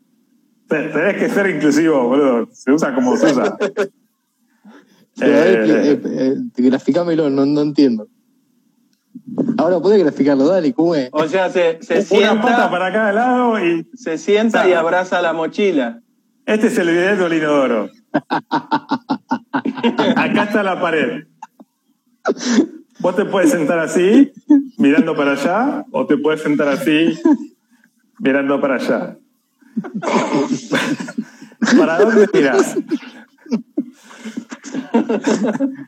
Tenés 0.68 1.16
que 1.16 1.28
ser 1.30 1.48
inclusivo, 1.50 2.08
boludo. 2.08 2.48
Se 2.52 2.72
usa 2.72 2.94
como 2.94 3.16
se 3.16 3.26
usa. 3.32 3.56
Eh, 5.20 5.64
eh, 5.66 6.00
eh, 6.04 6.34
graficámelo, 6.56 7.30
no, 7.30 7.46
no 7.46 7.60
entiendo. 7.62 8.08
Ahora 9.56 9.78
podés 9.80 10.02
graficarlo, 10.02 10.46
dale, 10.48 10.72
¿cómo 10.74 10.94
es? 10.94 11.08
O 11.12 11.26
sea, 11.28 11.48
se, 11.50 11.78
se 11.82 11.94
una 12.16 12.34
pata 12.42 12.48
sienta, 12.48 12.70
para 12.70 12.92
cada 12.92 13.12
lado 13.12 13.64
y 13.64 13.88
se 13.94 14.18
sienta 14.18 14.68
y 14.68 14.72
abraza 14.72 15.22
la 15.22 15.32
mochila. 15.32 16.00
este 16.44 16.66
es 16.66 16.76
el 16.78 16.88
video 16.90 17.16
del 17.28 17.38
inodoro. 17.38 17.90
Acá 20.16 20.44
está 20.44 20.62
la 20.62 20.80
pared. 20.80 21.26
Vos 23.00 23.16
te 23.16 23.24
puedes 23.24 23.50
sentar 23.50 23.78
así, 23.80 24.32
mirando 24.78 25.16
para 25.16 25.32
allá, 25.32 25.84
o 25.90 26.06
te 26.06 26.16
puedes 26.16 26.42
sentar 26.42 26.68
así, 26.68 27.18
mirando 28.18 28.60
para 28.60 28.76
allá. 28.76 29.18
¿Para 31.76 31.98
dónde 31.98 32.28
mirás? 32.32 32.76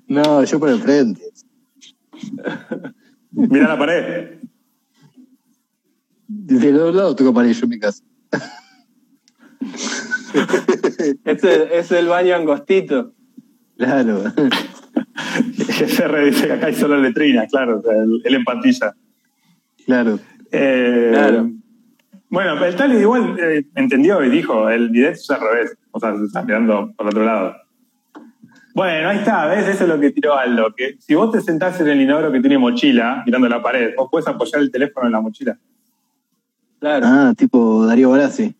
No, 0.09 0.43
yo 0.45 0.59
por 0.59 0.69
el 0.71 0.81
frente. 0.81 1.23
Mira 3.31 3.69
la 3.69 3.79
pared. 3.79 4.41
De 6.29 6.73
los 6.73 6.81
dos 6.81 6.95
lados 6.95 7.17
tengo 7.17 7.33
pared 7.33 7.53
yo 7.53 7.65
en 7.65 7.71
mi 7.71 7.79
casa. 7.79 8.03
Este 11.25 11.79
es 11.79 11.93
el 11.93 12.09
baño 12.09 12.35
angostito. 12.35 13.13
Claro. 13.77 14.23
GR 15.69 16.25
dice 16.25 16.47
que 16.47 16.53
acá 16.53 16.67
hay 16.67 16.75
solo 16.75 16.97
letrinas, 16.99 17.51
claro, 17.51 17.83
él, 17.91 18.23
él 18.25 18.35
en 18.35 18.45
pantalla. 18.45 18.95
Claro. 19.85 20.19
Eh, 20.51 21.11
Claro. 21.13 21.51
Bueno, 22.29 22.65
el 22.65 22.75
Tali 22.75 22.97
igual 22.97 23.37
eh, 23.39 23.67
entendió 23.77 24.23
y 24.25 24.31
dijo, 24.31 24.69
el 24.69 24.91
bidet 24.91 25.15
es 25.15 25.31
al 25.31 25.41
revés, 25.41 25.77
o 25.93 26.01
sea, 26.01 26.17
se 26.17 26.25
está 26.25 26.43
mirando 26.43 26.93
por 26.97 27.07
otro 27.07 27.25
lado. 27.25 27.55
Bueno, 28.75 29.09
ahí 29.09 29.19
está, 29.19 29.47
¿ves? 29.47 29.67
Eso 29.69 29.85
es 29.85 29.89
lo 29.89 29.99
que 29.99 30.11
tiró 30.11 30.37
Aldo, 30.37 30.75
que 30.77 30.97
si 30.99 31.15
vos 31.15 31.31
te 31.31 31.41
sentás 31.41 31.81
en 31.81 31.89
el 31.89 32.01
inodoro 32.01 32.33
que 32.33 32.41
tiene 32.41 32.59
mochila, 32.59 33.23
mirando 33.25 33.49
la 33.49 33.63
pared, 33.63 33.95
vos 33.97 34.09
puedes 34.11 34.29
apoyar 34.29 34.61
el 34.61 34.71
teléfono 34.71 35.07
en 35.07 35.13
la 35.13 35.21
mochila. 35.21 35.57
Claro. 36.81 37.07
Ah, 37.09 37.33
tipo 37.37 37.87
Darío 37.87 38.11
Barassi. 38.11 38.55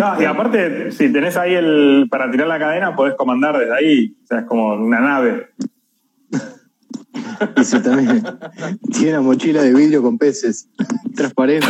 No, 0.00 0.18
y 0.18 0.24
aparte, 0.24 0.92
si 0.92 1.12
tenés 1.12 1.36
ahí 1.36 1.52
el 1.52 2.06
para 2.10 2.30
tirar 2.30 2.48
la 2.48 2.58
cadena, 2.58 2.96
podés 2.96 3.16
comandar 3.16 3.58
desde 3.58 3.74
ahí, 3.74 4.16
o 4.24 4.26
sea, 4.26 4.38
es 4.38 4.46
como 4.46 4.72
una 4.72 4.98
nave. 4.98 5.50
Dice 7.54 7.80
también. 7.80 8.22
Tiene 8.90 9.18
una 9.18 9.20
mochila 9.20 9.62
de 9.62 9.74
vidrio 9.74 10.02
con 10.02 10.16
peces. 10.16 10.70
Transparente. 11.14 11.66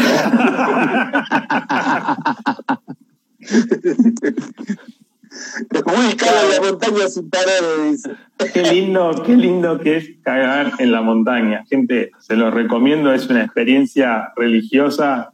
Uy, 5.87 6.15
cara 6.17 6.41
en 6.43 6.51
la 6.55 6.71
montaña 6.71 7.09
sin 7.09 7.31
paredes, 7.31 7.91
dice. 7.91 8.11
Qué 8.53 8.63
lindo, 8.63 9.25
qué 9.27 9.35
lindo 9.35 9.81
que 9.81 9.97
es 9.97 10.09
cagar 10.23 10.75
en 10.79 10.93
la 10.93 11.03
montaña. 11.03 11.65
Gente, 11.69 12.13
se 12.21 12.37
lo 12.37 12.53
recomiendo, 12.53 13.13
es 13.13 13.29
una 13.29 13.43
experiencia 13.43 14.33
religiosa. 14.37 15.33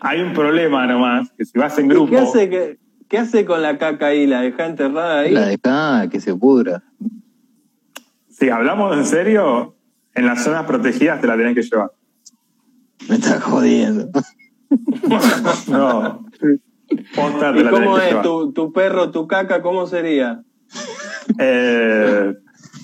Hay 0.00 0.20
un 0.20 0.32
problema 0.34 0.86
nomás, 0.86 1.30
que 1.36 1.44
si 1.44 1.58
vas 1.58 1.78
en 1.78 1.86
¿Y 1.86 1.88
grupo, 1.90 2.10
¿Qué 2.10 2.18
hace, 2.18 2.50
que, 2.50 2.78
¿Qué 3.08 3.18
hace 3.18 3.44
con 3.44 3.62
la 3.62 3.78
caca 3.78 4.06
ahí? 4.08 4.26
¿La 4.26 4.40
deja 4.42 4.66
enterrada 4.66 5.20
ahí? 5.20 5.32
La 5.32 5.46
dejá, 5.46 6.08
que 6.10 6.20
se 6.20 6.34
pudra. 6.34 6.82
si 8.28 8.50
hablamos 8.50 8.96
en 8.96 9.06
serio, 9.06 9.76
en 10.14 10.26
las 10.26 10.44
zonas 10.44 10.64
protegidas 10.66 11.20
te 11.20 11.26
la 11.26 11.36
tenés 11.36 11.54
que 11.54 11.62
llevar. 11.62 11.92
Me 13.08 13.16
está 13.16 13.40
jodiendo. 13.40 14.08
No. 15.68 16.24
Posta 17.14 17.52
te 17.52 17.60
¿Y 17.60 17.62
la 17.64 17.70
tenés 17.70 17.84
cómo 17.86 17.96
que 17.96 18.02
es? 18.02 18.08
llevar. 18.10 18.22
¿Tu, 18.22 18.52
¿Tu 18.52 18.72
perro, 18.72 19.10
tu 19.10 19.26
caca, 19.26 19.62
cómo 19.62 19.86
sería? 19.86 20.42
Eh, 21.38 22.34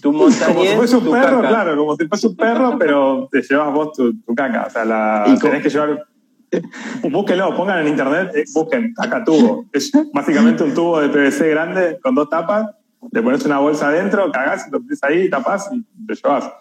Tu 0.00 0.12
como 0.12 0.30
si 0.30 0.40
montañés, 0.40 0.74
fuese 0.76 0.96
un 0.96 1.10
perro, 1.10 1.36
caca. 1.38 1.48
claro, 1.48 1.76
como 1.76 1.96
si 1.96 2.06
fuese 2.08 2.26
un 2.28 2.36
perro, 2.36 2.76
pero 2.78 3.28
te 3.30 3.42
llevas 3.42 3.72
vos 3.72 3.92
tu, 3.92 4.20
tu 4.20 4.34
caca. 4.34 4.64
O 4.66 4.70
sea, 4.70 4.84
la 4.84 5.36
tenés 5.40 5.62
que 5.62 5.70
llevar. 5.70 6.06
Búsquenlo, 7.10 7.56
pongan 7.56 7.80
en 7.80 7.88
internet, 7.88 8.30
eh, 8.34 8.44
busquen 8.54 8.92
caca 8.94 9.24
tubo. 9.24 9.66
Es 9.72 9.90
básicamente 10.12 10.62
un 10.64 10.74
tubo 10.74 11.00
de 11.00 11.08
PVC 11.08 11.48
grande 11.50 11.98
con 12.02 12.14
dos 12.14 12.28
tapas. 12.28 12.70
Le 13.10 13.22
pones 13.22 13.44
una 13.44 13.58
bolsa 13.58 13.88
adentro, 13.88 14.30
cagás, 14.30 14.68
lo 14.70 14.80
metes 14.80 15.02
ahí, 15.02 15.28
tapás 15.28 15.68
y 15.72 15.82
te 16.06 16.14
llevas. 16.14 16.52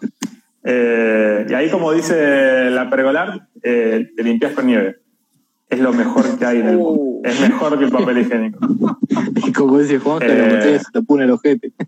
Eh, 0.63 1.45
y 1.49 1.53
ahí, 1.53 1.69
como 1.69 1.91
dice 1.91 2.69
la 2.71 2.89
pergolar, 2.89 3.47
eh, 3.61 4.09
te 4.15 4.23
limpias 4.23 4.53
con 4.53 4.65
nieve. 4.67 4.97
Es 5.69 5.79
lo 5.79 5.93
mejor 5.93 6.37
que 6.37 6.45
hay 6.45 6.59
en 6.59 6.67
el 6.67 6.77
mundo. 6.77 7.01
Uh. 7.01 7.21
Es 7.23 7.39
mejor 7.39 7.77
que 7.77 7.85
el 7.85 7.91
papel 7.91 8.17
higiénico. 8.19 8.59
Y 9.47 9.51
como 9.51 9.79
dice 9.79 9.99
Juan, 9.99 10.19
que 10.19 10.27
Eh. 10.27 10.59
la 10.73 10.79
se 10.79 10.91
te 10.91 11.01
pone 11.01 11.25
el 11.25 11.31
ojete. 11.31 11.73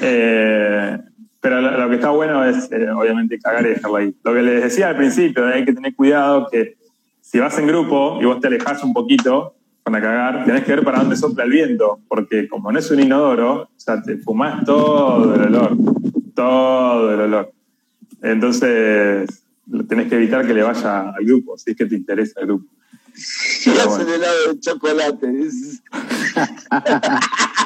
Eh, 0.00 0.98
pero 1.40 1.60
lo, 1.60 1.78
lo 1.78 1.88
que 1.88 1.96
está 1.96 2.10
bueno 2.10 2.44
es, 2.44 2.70
eh, 2.72 2.90
obviamente, 2.90 3.38
cagar 3.38 3.66
y 3.66 3.70
dejarlo 3.70 3.96
ahí. 3.96 4.14
Lo 4.24 4.34
que 4.34 4.42
les 4.42 4.62
decía 4.64 4.88
al 4.88 4.96
principio, 4.96 5.46
hay 5.46 5.64
que 5.64 5.72
tener 5.72 5.94
cuidado 5.94 6.48
que 6.50 6.76
si 7.20 7.38
vas 7.38 7.58
en 7.58 7.66
grupo 7.66 8.18
y 8.20 8.24
vos 8.24 8.40
te 8.40 8.46
alejas 8.46 8.82
un 8.84 8.92
poquito 8.92 9.54
para 9.82 10.00
cagar, 10.00 10.44
tenés 10.44 10.64
que 10.64 10.74
ver 10.74 10.84
para 10.84 10.98
dónde 10.98 11.16
sopla 11.16 11.44
el 11.44 11.50
viento, 11.50 12.00
porque 12.08 12.48
como 12.48 12.72
no 12.72 12.78
es 12.78 12.90
un 12.90 13.00
inodoro, 13.00 13.62
o 13.62 13.70
sea, 13.76 14.02
te 14.02 14.16
fumás 14.18 14.64
todo 14.64 15.34
el 15.34 15.42
olor, 15.42 15.76
todo 16.34 17.14
el 17.14 17.20
olor. 17.20 17.52
Entonces, 18.22 19.44
tenés 19.88 20.08
que 20.08 20.16
evitar 20.16 20.46
que 20.46 20.54
le 20.54 20.62
vaya 20.62 21.10
al 21.10 21.24
grupo, 21.24 21.56
si 21.56 21.70
es 21.70 21.76
que 21.76 21.86
te 21.86 21.94
interesa 21.94 22.40
el 22.40 22.46
grupo. 22.46 22.66
Y 23.14 23.70
hacen 23.70 24.06
bueno. 24.06 24.14
helado 24.14 24.52
de 24.52 24.60
chocolate. 24.60 25.32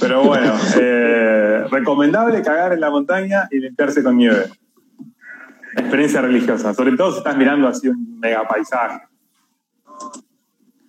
Pero 0.00 0.22
bueno, 0.24 0.52
eh, 0.80 1.64
recomendable 1.70 2.42
cagar 2.42 2.72
en 2.72 2.80
la 2.80 2.90
montaña 2.90 3.48
y 3.50 3.58
limpiarse 3.60 4.02
con 4.02 4.16
nieve. 4.16 4.46
Experiencia 5.76 6.20
religiosa, 6.22 6.74
sobre 6.74 6.96
todo 6.96 7.12
si 7.12 7.18
estás 7.18 7.36
mirando 7.36 7.68
así 7.68 7.88
un 7.88 8.18
mega 8.18 8.46
paisaje. 8.48 9.00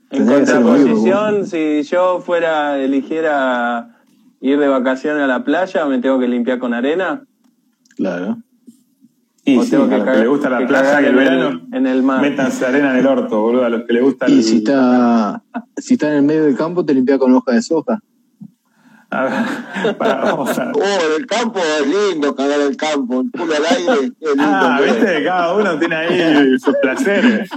En 0.09 0.25
contraposición, 0.25 1.45
si 1.45 1.83
yo 1.83 2.21
fuera, 2.21 2.77
eligiera 2.79 3.97
ir 4.39 4.57
de 4.59 4.67
vacaciones 4.67 5.23
a 5.23 5.27
la 5.27 5.43
playa, 5.43 5.85
¿me 5.85 5.99
tengo 5.99 6.19
que 6.19 6.27
limpiar 6.27 6.59
con 6.59 6.73
arena? 6.73 7.23
Claro. 7.97 8.37
Y 9.43 9.57
¿O 9.57 9.63
sí, 9.63 9.71
tengo 9.71 9.85
a 9.85 9.89
que 9.89 9.95
los 9.97 9.99
que 10.05 10.11
cagar- 10.11 10.21
le 10.23 10.27
gusta 10.27 10.49
la 10.49 10.57
que 10.59 10.65
playa 10.67 11.01
y 11.01 11.05
el 11.05 11.09
en 11.11 11.17
el- 11.19 11.23
verano, 11.39 11.61
en 11.73 11.87
el 11.87 12.03
mar? 12.03 12.21
métanse 12.21 12.65
arena 12.65 12.91
en 12.91 12.97
el 12.99 13.07
orto, 13.07 13.41
boludo, 13.41 13.65
a 13.65 13.69
los 13.69 13.83
que 13.83 13.93
le 13.93 14.01
gusta 14.01 14.25
el... 14.25 14.33
Y 14.33 14.43
si 14.43 14.57
está, 14.57 15.41
si 15.77 15.93
está 15.95 16.09
en 16.09 16.15
el 16.17 16.23
medio 16.23 16.43
del 16.45 16.55
campo, 16.55 16.85
te 16.85 16.93
limpia 16.93 17.17
con 17.17 17.33
hoja 17.33 17.51
de 17.53 17.61
soja. 17.61 17.99
A 19.09 19.23
ver, 19.23 19.97
para, 19.97 20.15
vamos 20.15 20.57
a... 20.59 20.71
Oh, 20.75 20.81
en 20.81 21.21
el 21.21 21.25
campo 21.27 21.59
es 21.59 21.87
lindo 21.87 22.35
cagar 22.35 22.59
el 22.59 22.75
campo, 22.75 23.21
el 23.21 23.31
culo 23.31 23.53
al 23.55 23.65
aire. 23.65 23.93
Es 24.19 24.27
lindo, 24.35 24.43
Ah, 24.43 24.81
viste, 24.83 25.23
cada 25.23 25.53
uno 25.55 25.79
tiene 25.79 25.95
ahí 25.95 26.59
sus 26.59 26.75
placeres. 26.81 27.49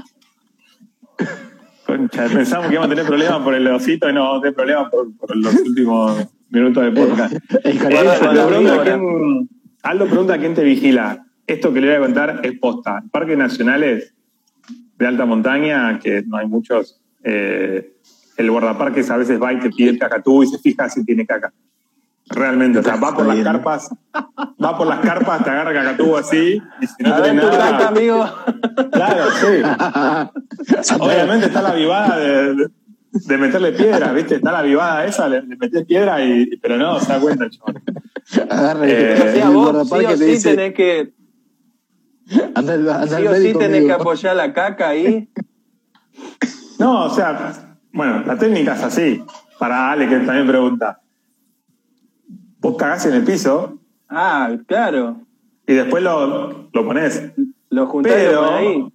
Concha, 1.87 2.27
pensamos 2.29 2.69
que 2.69 2.75
íbamos 2.75 2.87
a 2.87 2.95
tener 2.95 3.07
problemas 3.07 3.43
por 3.43 3.55
el 3.55 3.67
osito 3.67 4.09
y 4.09 4.13
no 4.13 4.23
vamos 4.23 4.39
a 4.39 4.41
tener 4.43 4.55
problemas 4.55 4.91
por, 4.91 5.17
por 5.17 5.37
los 5.37 5.55
últimos 5.55 6.27
minutos 6.51 6.85
de 6.85 6.93
podcast. 6.93 7.35
Eh, 7.65 7.79
Aldo, 8.21 8.47
pregunta 8.49 8.73
ahora. 8.75 8.85
quién, 8.85 9.49
Aldo 9.83 10.07
pregunta 10.07 10.39
quién 10.39 10.55
te 10.55 10.63
vigila. 10.63 11.27
Esto 11.47 11.73
que 11.73 11.81
le 11.81 11.89
voy 11.89 11.97
a 11.97 12.01
contar 12.01 12.41
es 12.45 12.59
posta. 12.61 13.03
Parques 13.11 13.37
nacionales 13.37 14.15
de 14.99 15.07
alta 15.07 15.25
montaña, 15.27 15.99
que 15.99 16.23
no 16.23 16.37
hay 16.37 16.47
muchos, 16.47 17.01
eh, 17.25 17.95
el 18.41 18.51
guardaparques 18.51 19.11
a 19.11 19.17
veces 19.17 19.41
va 19.41 19.53
y 19.53 19.61
te 19.61 19.71
pide 19.71 19.91
el 19.91 19.99
cacatú 19.99 20.43
y 20.43 20.47
se 20.49 20.59
fija 20.59 20.89
si 20.89 21.05
tiene 21.05 21.27
caca. 21.27 21.53
Realmente, 22.33 22.79
o 22.79 22.83
sea, 22.83 22.95
va 22.97 23.13
por 23.15 23.27
las 23.27 23.39
carpas, 23.43 23.89
va 24.63 24.79
por 24.79 24.87
las 24.87 25.01
carpas, 25.01 25.43
te 25.43 25.51
agarra 25.51 25.73
cacatú 25.73 26.17
así, 26.17 26.63
y 26.81 26.87
si 26.87 27.03
no 27.03 27.21
tiene 27.23 27.43
caca, 27.43 27.59
nada. 27.59 27.89
amigo. 27.89 28.25
Claro, 28.93 29.25
sí. 29.33 30.95
Obviamente 31.01 31.47
está 31.47 31.61
la 31.63 31.75
vivada 31.75 32.19
de, 32.19 32.55
de- 32.55 32.71
de 33.13 33.37
meterle 33.39 33.73
piedras, 33.73 34.15
¿viste? 34.15 34.37
Está 34.37 34.53
la 34.53 34.63
vivada 34.63 35.05
esa, 35.05 35.29
le, 35.29 35.43
le 35.43 35.57
metés 35.57 35.85
piedra, 35.85 36.25
y, 36.25 36.57
pero 36.63 36.77
no, 36.77 37.01
se 37.01 37.13
da 37.13 37.19
cuenta 37.19 37.43
el 37.47 37.51
chaval. 37.51 37.83
Agarra 38.49 38.85
el, 38.85 38.91
Eh, 38.93 39.15
O 39.19 39.33
sea, 39.35 39.51
vos 39.51 39.89
sí 39.89 39.95
o 39.95 40.09
te 40.11 40.17
sí 40.17 40.25
dice, 40.27 40.51
tenés 40.55 40.75
que, 40.75 41.13
anda, 42.55 43.07
sí 43.09 43.27
o 43.27 43.35
sí 43.35 43.53
tenés 43.55 43.85
que 43.87 43.93
apoyar 43.93 44.37
la 44.37 44.53
caca 44.53 44.91
ahí. 44.91 45.29
No, 46.79 47.07
o 47.07 47.11
sea, 47.11 47.70
bueno, 47.93 48.23
la 48.27 48.37
técnica 48.37 48.75
es 48.75 48.83
así. 48.83 49.23
Para 49.59 49.91
Ale, 49.93 50.09
que 50.09 50.17
también 50.21 50.47
pregunta. 50.47 51.01
Vos 52.61 52.77
cagás 52.77 53.07
en 53.07 53.15
el 53.15 53.25
piso 53.25 53.79
Ah, 54.09 54.51
claro. 54.67 55.21
y 55.67 55.75
después 55.75 56.03
lo, 56.03 56.69
lo 56.73 56.85
ponés. 56.85 57.33
Lo 57.71 57.87
juntás 57.87 58.13
y 58.13 58.25
lo 58.25 58.29
Pero, 58.31 58.41
ponés 58.47 58.59
ahí. 58.61 58.93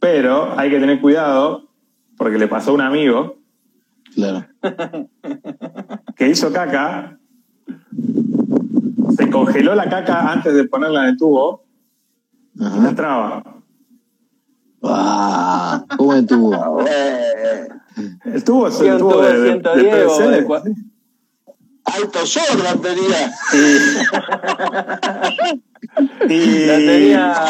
pero 0.00 0.58
hay 0.58 0.70
que 0.70 0.80
tener 0.80 1.00
cuidado, 1.00 1.68
porque 2.16 2.38
le 2.38 2.48
pasó 2.48 2.70
a 2.72 2.74
un 2.74 2.80
amigo 2.80 3.36
Claro. 4.14 4.46
que 6.16 6.28
hizo 6.28 6.52
caca, 6.52 7.18
se 9.16 9.30
congeló 9.30 9.74
la 9.74 9.88
caca 9.88 10.32
antes 10.32 10.54
de 10.54 10.64
ponerla 10.64 11.02
en 11.04 11.08
el 11.10 11.16
tubo 11.16 11.64
y 12.54 12.60
no 12.60 12.66
Ajá. 12.66 12.88
entraba. 12.88 13.42
Ah, 14.82 15.84
¿Cómo 15.96 16.14
estuvo? 16.14 16.54
Ah, 16.54 16.68
bueno. 16.68 17.75
El 18.24 18.44
tubo 18.44 18.68
es 18.68 18.80
el 18.80 18.98
tubo 18.98 19.22
de, 19.22 19.32
de 19.32 19.38
de, 19.40 19.50
110 19.52 19.94
de 19.94 20.04
o 20.06 20.16
PVC. 20.18 20.30
de 20.30 20.46
cua- 20.46 20.62
Alto 21.84 22.18
Jordan 22.26 22.80
tenía. 22.82 23.32
Y, 26.28 26.66
La 26.66 26.76
tenía 26.78 27.44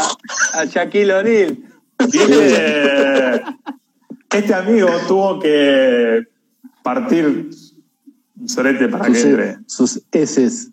a 0.54 0.64
Shaquille 0.66 1.12
O'Neal. 1.14 1.58
este, 4.30 4.54
amigo 4.54 4.88
tuvo 5.08 5.38
que 5.40 6.24
partir 6.82 7.48
un 8.38 8.48
sorete 8.48 8.88
para 8.88 9.06
que 9.06 9.14
Sus, 9.14 9.24
entre. 9.24 9.58
sus 9.66 10.02
heces. 10.12 10.70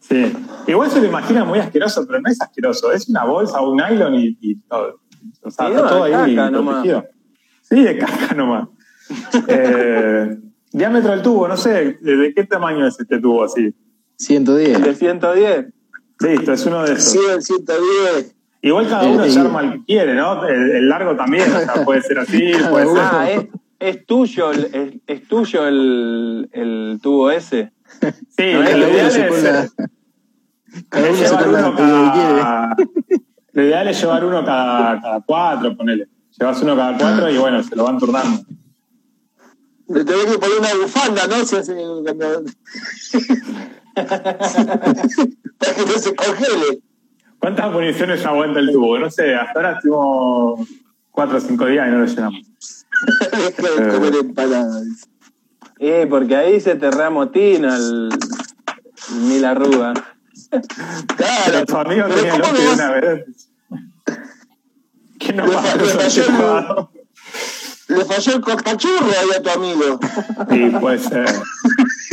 Sí. 0.00 0.32
Igual 0.66 0.90
se 0.90 1.00
lo 1.00 1.06
imagina 1.06 1.44
muy 1.44 1.58
asqueroso, 1.58 2.06
pero 2.06 2.20
no 2.20 2.30
es 2.30 2.40
asqueroso. 2.40 2.92
Es 2.92 3.08
una 3.08 3.24
bolsa, 3.24 3.60
un 3.60 3.76
nylon 3.76 4.14
y, 4.14 4.38
y 4.40 4.54
todo. 4.60 5.00
O 5.42 5.50
sea, 5.50 5.66
Sí, 5.66 5.72
está 5.74 5.88
todo 5.88 6.04
ahí 6.04 6.12
caca 6.12 6.50
nomás. 6.50 6.74
protegido. 6.76 7.04
Sí, 7.62 7.82
de 7.82 7.98
caca 7.98 8.34
nomás. 8.34 8.68
Eh, 9.48 10.36
diámetro 10.72 11.10
del 11.12 11.22
tubo, 11.22 11.46
no 11.48 11.56
sé, 11.56 11.98
¿de, 12.00 12.32
qué 12.34 12.44
tamaño 12.44 12.86
es 12.86 12.98
este 12.98 13.18
tubo 13.20 13.44
así? 13.44 13.74
110. 14.16 14.82
De 14.82 14.94
110. 14.94 15.66
Listo, 16.20 16.52
es 16.52 16.66
uno 16.66 16.82
de 16.84 16.94
esos. 16.94 17.12
100, 17.12 17.42
110. 17.42 18.34
Igual 18.62 18.88
cada 18.88 19.04
Eh, 19.04 19.10
uno 19.12 19.24
eh, 19.24 19.30
se 19.30 19.40
arma 19.40 19.60
el 19.60 19.72
que 19.74 19.84
quiere, 19.84 20.14
¿no? 20.14 20.44
El, 20.46 20.70
el 20.72 20.88
largo 20.88 21.14
también, 21.16 21.50
o 21.52 21.60
sea, 21.60 21.74
puede 21.84 22.02
ser 22.02 22.18
así, 22.18 22.52
puede 22.70 22.86
ser. 22.86 22.98
Ah, 22.98 23.30
es, 23.30 23.46
es 23.78 24.06
tuyo, 24.06 24.50
el- 24.50 24.64
es, 24.72 24.94
es 25.06 25.28
tuyo 25.28 25.66
el, 25.68 26.48
el 26.52 26.98
tubo 27.02 27.30
ese. 27.30 27.72
Sí, 28.36 28.52
No, 28.52 28.60
lo 28.62 28.64
cada 28.64 28.76
uno 28.76 28.88
ideal 28.88 29.06
es, 29.06 29.28
pone 29.28 29.86
cada 30.88 31.08
uno 31.08 31.16
se 31.16 31.24
llevar 31.24 31.48
uno 31.48 31.74
cada. 31.76 32.76
Lo 33.52 33.62
ideal 33.62 33.88
es 33.88 34.00
llevar 34.00 34.24
uno 34.24 34.44
cada, 34.44 35.00
cada 35.00 35.20
cuatro, 35.20 35.76
ponele. 35.76 36.08
Llevas 36.38 36.62
uno 36.62 36.76
cada 36.76 36.98
cuatro 36.98 37.30
y 37.30 37.38
bueno, 37.38 37.62
se 37.62 37.76
lo 37.76 37.84
van 37.84 37.98
turnando. 37.98 38.42
Le 39.88 40.04
tenés 40.04 40.24
que 40.26 40.38
poner 40.38 40.58
una 40.58 40.74
bufanda, 40.82 41.26
¿no? 41.26 41.44
Se 41.44 41.58
hace 41.58 41.74
cuando- 41.74 42.44
Para 43.94 45.74
que 45.74 45.82
no 45.86 45.98
se 45.98 46.14
congele. 46.14 46.80
¿Cuántas 47.38 47.72
municiones 47.72 48.24
aguanta 48.26 48.60
el 48.60 48.72
tubo? 48.72 48.98
No 48.98 49.10
sé, 49.10 49.34
hasta 49.34 49.52
ahora 49.54 49.72
estuvimos 49.74 50.68
cuatro 51.10 51.38
o 51.38 51.40
cinco 51.40 51.66
días 51.66 51.86
y 51.86 51.90
no 51.92 51.98
lo 52.00 52.06
llenamos. 52.06 52.42
Deja 53.30 53.82
de 53.82 53.88
comer 53.94 54.14
empanadas. 54.16 55.08
Eh, 55.78 56.06
porque 56.08 56.34
ahí 56.36 56.60
se 56.60 56.74
te 56.76 56.90
reamotina 56.90 57.76
el, 57.76 58.08
el 59.10 59.16
mil 59.20 59.44
arruga. 59.44 59.92
Claro. 60.50 61.42
Pero 61.46 61.66
tu 61.66 61.76
amigo 61.76 62.06
tenía 62.08 62.34
el 62.34 62.40
¿cómo 62.42 62.52
opio 62.52 62.52
no 62.52 62.58
de 62.60 62.66
vas- 62.66 62.74
una 62.74 62.90
vez. 62.92 63.48
¿Qué 65.18 65.32
no 65.32 65.46
Le 65.46 65.52
pasa? 65.52 66.88
Le 67.96 68.04
falló 68.04 68.34
el- 68.36 68.40
cortachurro 68.40 69.06
ahí 69.06 69.28
a 69.36 69.42
tu 69.42 69.50
amigo. 69.50 69.98
Sí, 70.50 70.76
puede 70.80 70.98
ser. 70.98 71.26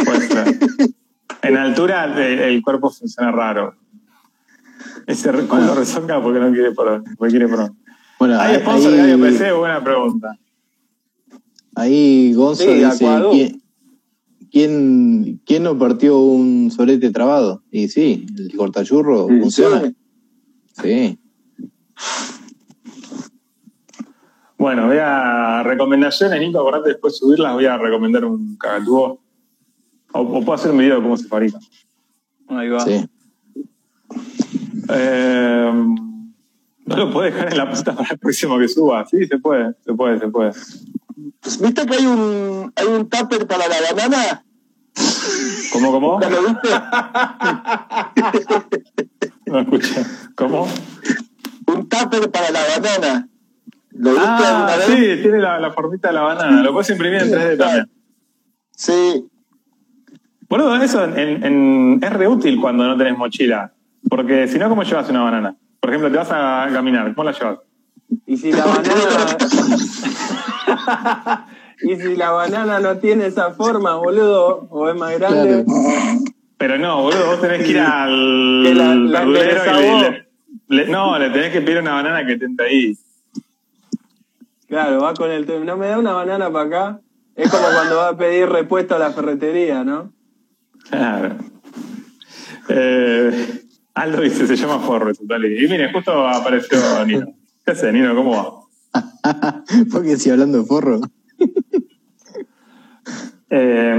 Puede 0.05 0.27
ser. 0.27 0.60
En 1.41 1.57
altura 1.57 2.05
el, 2.05 2.39
el 2.39 2.61
cuerpo 2.61 2.89
funciona 2.89 3.31
raro. 3.31 3.76
Ese 5.07 5.31
cuando 5.47 5.76
rezonga 5.76 6.22
porque 6.22 6.39
no 6.39 6.51
quiere 6.51 6.72
por, 6.72 7.03
porque 7.18 7.31
quiere 7.31 7.47
por. 7.47 7.73
Bueno, 8.19 8.39
¿Hay 8.39 8.55
ahí, 8.55 8.61
sponsor 8.61 8.91
de 8.93 9.18
PC? 9.18 9.51
Buena 9.51 9.84
pregunta. 9.84 10.38
ahí 11.76 12.34
Gonzo 12.34 12.64
Sí, 12.64 12.73
dice. 12.76 13.05
¿quién, 13.31 13.61
quién, 14.49 15.41
quién 15.45 15.64
no 15.64 15.77
partió 15.77 16.18
un 16.19 16.72
solete 16.72 17.11
trabado? 17.11 17.64
Y 17.69 17.89
sí, 17.89 18.26
el 18.38 18.55
cortachurro 18.55 19.27
funciona. 19.27 19.81
Sí. 19.81 19.95
Sí. 20.81 21.19
Bueno, 24.64 24.88
voy 24.88 24.98
a 24.98 25.61
recomendaciones, 25.61 26.40
Nico, 26.40 26.57
acordate 26.57 26.91
después 26.91 27.18
subirlas, 27.18 27.52
voy 27.52 27.65
a 27.65 27.77
recomendar 27.77 28.23
un 28.23 28.56
cagatubo. 28.56 29.19
O, 30.14 30.22
o 30.22 30.40
puedo 30.40 30.53
hacer 30.53 30.72
un 30.72 30.77
video 30.77 30.95
de 30.95 31.02
cómo 31.02 31.18
se 31.18 31.27
fabrica. 31.27 31.60
Ahí 32.48 32.69
va. 32.69 32.80
Sí. 32.80 33.06
Eh, 34.88 35.72
no 36.85 36.95
lo 36.95 37.11
puedo 37.11 37.26
dejar 37.26 37.52
en 37.52 37.57
la 37.57 37.69
puta 37.69 37.94
para 37.94 38.11
el 38.11 38.19
próximo 38.19 38.57
que 38.57 38.69
suba. 38.69 39.06
Sí, 39.06 39.27
se 39.27 39.38
puede, 39.38 39.76
se 39.85 39.94
puede, 39.94 40.19
se 40.19 40.30
puede. 40.30 40.53
Pues, 41.41 41.61
¿Viste 41.61 41.85
que 41.85 41.95
hay 41.95 42.06
un, 42.06 42.72
hay 42.73 42.88
un 42.88 43.10
tupper 43.10 43.45
para 43.45 43.68
la 43.68 43.76
banana? 43.94 44.45
¿Cómo, 45.73 45.91
cómo? 45.91 46.22
¿Ya 46.22 46.30
lo 46.30 46.41
viste? 46.41 46.69
No 49.45 49.60
escuché. 49.60 50.06
¿Cómo? 50.35 50.69
Un 51.68 51.90
tupper 51.90 52.31
para 52.31 52.49
la 52.49 52.61
banana. 52.80 53.27
¿Lo 53.95 54.10
viste 54.11 54.26
Ah, 54.28 54.68
alguna 54.76 54.98
sí, 54.98 55.22
tiene 55.22 55.40
la, 55.40 55.60
la 55.60 55.72
formita 55.72 56.07
de 56.10 56.14
la 56.15 56.22
banana. 56.22 56.61
Lo 56.64 56.72
puedes 56.74 56.90
imprimir 56.90 57.22
en 57.22 57.32
3D 57.32 57.57
también. 57.57 57.91
Sí. 58.76 59.28
Boludo, 60.49 60.76
eso 60.78 61.03
en, 61.06 61.44
en- 61.44 61.99
es 62.03 62.14
re 62.14 62.28
útil 62.28 62.60
cuando 62.60 62.86
no 62.88 62.98
tenés 62.98 63.18
mochila. 63.18 63.72
Porque 64.10 64.48
si 64.48 64.57
no, 64.60 64.68
¿cómo 64.70 64.84
llevas 64.84 65.10
una 65.10 65.22
banana? 65.24 65.56
Por 65.80 65.90
ejemplo, 65.90 66.11
te 66.11 66.18
vas 66.18 66.30
a 66.32 66.68
caminar, 66.72 67.14
¿cómo 67.15 67.30
la 67.30 67.38
llevas? 67.38 67.60
Y 68.26 68.38
si 68.38 68.52
la 68.52 68.65
banana. 68.65 69.38
y 71.82 71.95
si 71.95 72.15
la 72.15 72.32
banana 72.32 72.80
no 72.80 72.98
tiene 72.98 73.28
esa 73.28 73.52
forma, 73.53 73.95
boludo, 73.95 74.68
o 74.70 74.90
es 74.90 74.95
más 74.95 75.18
grande. 75.20 75.65
Pero 76.57 76.78
no, 76.78 77.02
boludo, 77.03 77.26
vos 77.28 77.41
tenés 77.41 77.64
que 77.64 77.72
ir 77.72 77.80
al 77.80 78.64
Que 78.65 78.76
la- 78.76 78.95
la 78.95 79.24
y 79.24 79.28
le, 79.32 79.44
le- 79.53 80.28
le- 80.68 80.88
No, 80.88 81.18
le 81.20 81.30
tenés 81.30 81.52
que 81.52 81.61
pedir 81.61 81.80
una 81.80 81.94
banana 81.94 82.26
que 82.26 82.38
te 82.38 82.45
ahí. 82.64 82.98
Claro, 84.73 85.01
va 85.01 85.13
con 85.13 85.29
el 85.29 85.45
tema. 85.45 85.63
No 85.65 85.77
me 85.77 85.85
da 85.85 85.99
una 85.99 86.13
banana 86.13 86.51
para 86.51 86.65
acá. 86.65 87.01
Es 87.35 87.47
como 87.51 87.63
cuando 87.63 87.97
va 87.97 88.07
a 88.09 88.17
pedir 88.17 88.49
repuesto 88.49 88.95
a 88.95 88.97
la 88.97 89.11
ferretería, 89.11 89.83
¿no? 89.83 90.11
Claro. 90.89 91.35
Eh, 92.69 93.61
Aldo 93.93 94.21
dice, 94.21 94.47
se 94.47 94.55
llama 94.55 94.79
Forro, 94.79 95.13
total. 95.13 95.45
Y 95.45 95.67
mire, 95.67 95.93
justo 95.93 96.27
apareció 96.27 97.05
Nino. 97.05 97.35
¿Qué 97.63 97.71
haces, 97.71 97.93
Nino? 97.93 98.15
¿Cómo 98.15 98.31
va? 98.91 99.63
Porque 99.91 100.17
si 100.17 100.31
hablando 100.31 100.57
de 100.57 100.65
forro. 100.65 101.01
Eh, 103.55 103.93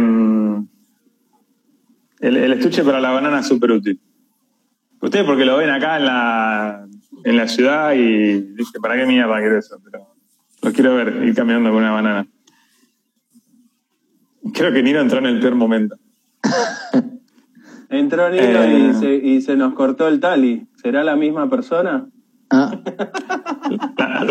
el, 2.18 2.36
el 2.36 2.52
estuche 2.55 2.82
para 2.82 3.01
la 3.01 3.12
banana 3.12 3.38
es 3.38 3.46
súper 3.46 3.70
útil. 3.70 4.01
Ustedes 5.01 5.24
porque 5.24 5.44
lo 5.44 5.56
ven 5.59 5.70
acá 5.70 5.98
en 5.98 6.06
la, 6.06 6.88
en 7.22 7.36
la 7.36 7.46
ciudad 7.46 7.92
y 7.92 8.40
dicen, 8.40 8.82
¿para 8.82 8.96
qué 8.96 9.06
mierda 9.06 9.38
quiero 9.38 9.56
eso? 9.56 9.78
Pero 9.84 10.14
lo 10.65 10.73
quiero 10.73 10.95
ver, 10.97 11.23
ir 11.24 11.35
caminando 11.35 11.69
con 11.70 11.78
una 11.81 11.93
banana. 11.93 12.27
Creo 14.55 14.73
que 14.73 14.82
Nino 14.82 15.01
entró 15.01 15.19
en 15.19 15.27
el 15.27 15.41
peor 15.41 15.55
momento. 15.57 15.97
Entró 17.91 18.28
Nino 18.31 18.43
Eh. 18.62 18.91
y, 18.91 18.95
se, 18.95 19.15
y 19.15 19.41
se 19.43 19.57
nos 19.57 19.74
cortó 19.74 20.09
el 20.09 20.20
tali. 20.20 20.66
¿Será 20.82 21.05
la 21.05 21.16
misma 21.16 21.49
persona? 21.51 22.07
Ah, 22.51 22.73
La, 23.99 24.27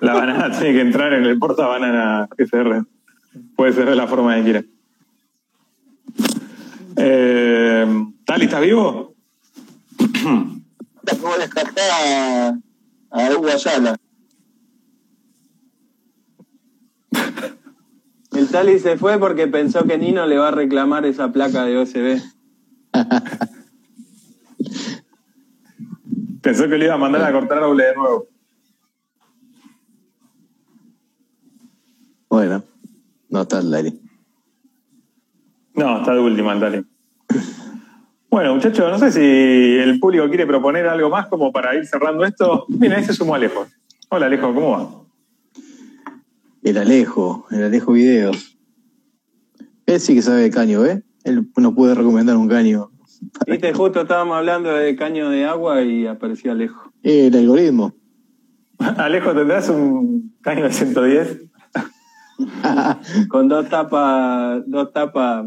la 0.00 0.14
banana 0.14 0.50
tiene 0.58 0.74
que 0.74 0.80
entrar 0.80 1.12
en 1.12 1.24
el 1.24 1.38
porta 1.38 1.66
banana 1.66 2.28
GCR. 2.36 2.84
Puede 3.54 3.72
ser 3.72 3.88
de 3.90 3.96
la 3.96 4.06
forma 4.06 4.34
que 4.36 4.42
quiera. 4.42 4.64
Eh, 6.96 7.86
¿Tali, 8.24 8.44
estás 8.46 8.60
vivo? 8.60 9.14
¿Cómo 11.20 11.36
descartar 11.38 11.84
a, 11.92 12.48
a 13.10 13.30
Hugo 13.36 13.48
Ayala? 13.48 13.96
El 18.32 18.48
tali 18.48 18.78
se 18.78 18.96
fue 18.96 19.18
porque 19.18 19.46
pensó 19.48 19.84
que 19.84 19.98
Nino 19.98 20.26
le 20.26 20.38
va 20.38 20.48
a 20.48 20.52
reclamar 20.52 21.04
esa 21.06 21.32
placa 21.32 21.64
de 21.64 21.78
OSB. 21.78 22.20
Pensó 26.42 26.68
que 26.68 26.78
le 26.78 26.84
iba 26.86 26.94
a 26.94 26.98
mandar 26.98 27.22
a 27.24 27.32
cortar 27.32 27.60
doble 27.60 27.84
de 27.84 27.94
nuevo. 27.94 28.26
bueno, 32.28 32.62
no 33.30 33.42
está 33.42 33.58
el 33.58 33.74
aire. 33.74 33.92
No, 35.74 35.98
está 35.98 36.14
de 36.14 36.20
última 36.20 36.52
el 36.52 36.60
Tali. 36.60 36.86
Bueno, 38.30 38.54
muchachos, 38.54 38.90
no 38.90 38.98
sé 38.98 39.10
si 39.10 39.20
el 39.20 39.98
público 39.98 40.28
quiere 40.28 40.46
proponer 40.46 40.86
algo 40.86 41.10
más 41.10 41.26
como 41.26 41.50
para 41.50 41.74
ir 41.74 41.86
cerrando 41.86 42.24
esto. 42.24 42.66
Mira, 42.68 42.98
ese 42.98 43.12
sumó 43.12 43.34
Alejo. 43.34 43.66
Hola 44.10 44.26
Alejo, 44.26 44.54
¿cómo 44.54 44.70
va? 44.70 44.97
El 46.68 46.76
Alejo, 46.76 47.46
el 47.50 47.62
Alejo 47.62 47.92
Videos. 47.92 48.58
Él 49.86 50.00
sí 50.00 50.14
que 50.14 50.20
sabe 50.20 50.42
de 50.42 50.50
caño, 50.50 50.84
¿eh? 50.84 51.02
Él 51.24 51.48
nos 51.56 51.72
puede 51.72 51.94
recomendar 51.94 52.36
un 52.36 52.46
caño. 52.46 52.90
Viste, 53.46 53.72
justo 53.72 54.02
estábamos 54.02 54.36
hablando 54.36 54.74
de 54.74 54.94
caño 54.94 55.30
de 55.30 55.46
agua 55.46 55.80
y 55.80 56.06
apareció 56.06 56.52
Alejo. 56.52 56.92
El 57.02 57.34
algoritmo. 57.34 57.94
Alejo, 58.78 59.34
¿tendrás 59.34 59.70
un 59.70 60.36
caño 60.42 60.64
de 60.64 60.72
110? 60.74 61.40
Con 63.28 63.48
dos 63.48 63.66
tapas, 63.70 64.62
dos 64.66 64.92
tapas. 64.92 65.46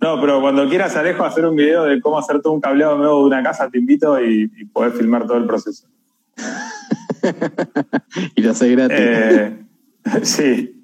No, 0.00 0.20
pero 0.22 0.40
cuando 0.40 0.66
quieras, 0.70 0.96
Alejo, 0.96 1.22
hacer 1.22 1.44
un 1.44 1.56
video 1.56 1.84
de 1.84 2.00
cómo 2.00 2.18
hacer 2.18 2.40
todo 2.40 2.54
un 2.54 2.62
cableado 2.62 2.96
nuevo 2.96 3.20
de 3.20 3.26
una 3.26 3.42
casa, 3.42 3.68
te 3.68 3.76
invito 3.76 4.18
y, 4.22 4.50
y 4.56 4.64
podés 4.64 4.94
filmar 4.94 5.26
todo 5.26 5.36
el 5.36 5.44
proceso. 5.44 5.86
y 8.36 8.42
lo 8.42 8.50
hace 8.50 8.70
gratis. 8.70 8.98
Eh, 9.00 9.64
sí. 10.22 10.82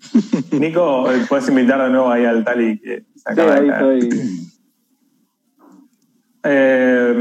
Nico, 0.52 1.10
eh, 1.10 1.24
puedes 1.28 1.48
invitar 1.48 1.82
de 1.82 1.90
nuevo 1.90 2.10
ahí 2.10 2.24
al 2.24 2.44
Tali 2.44 2.78
que 2.78 3.04
se 3.14 3.20
Sí, 3.20 3.22
acaba 3.26 3.60
de 3.60 3.60
ahí 3.60 3.68
estoy. 3.68 4.50
Eh, 6.42 7.14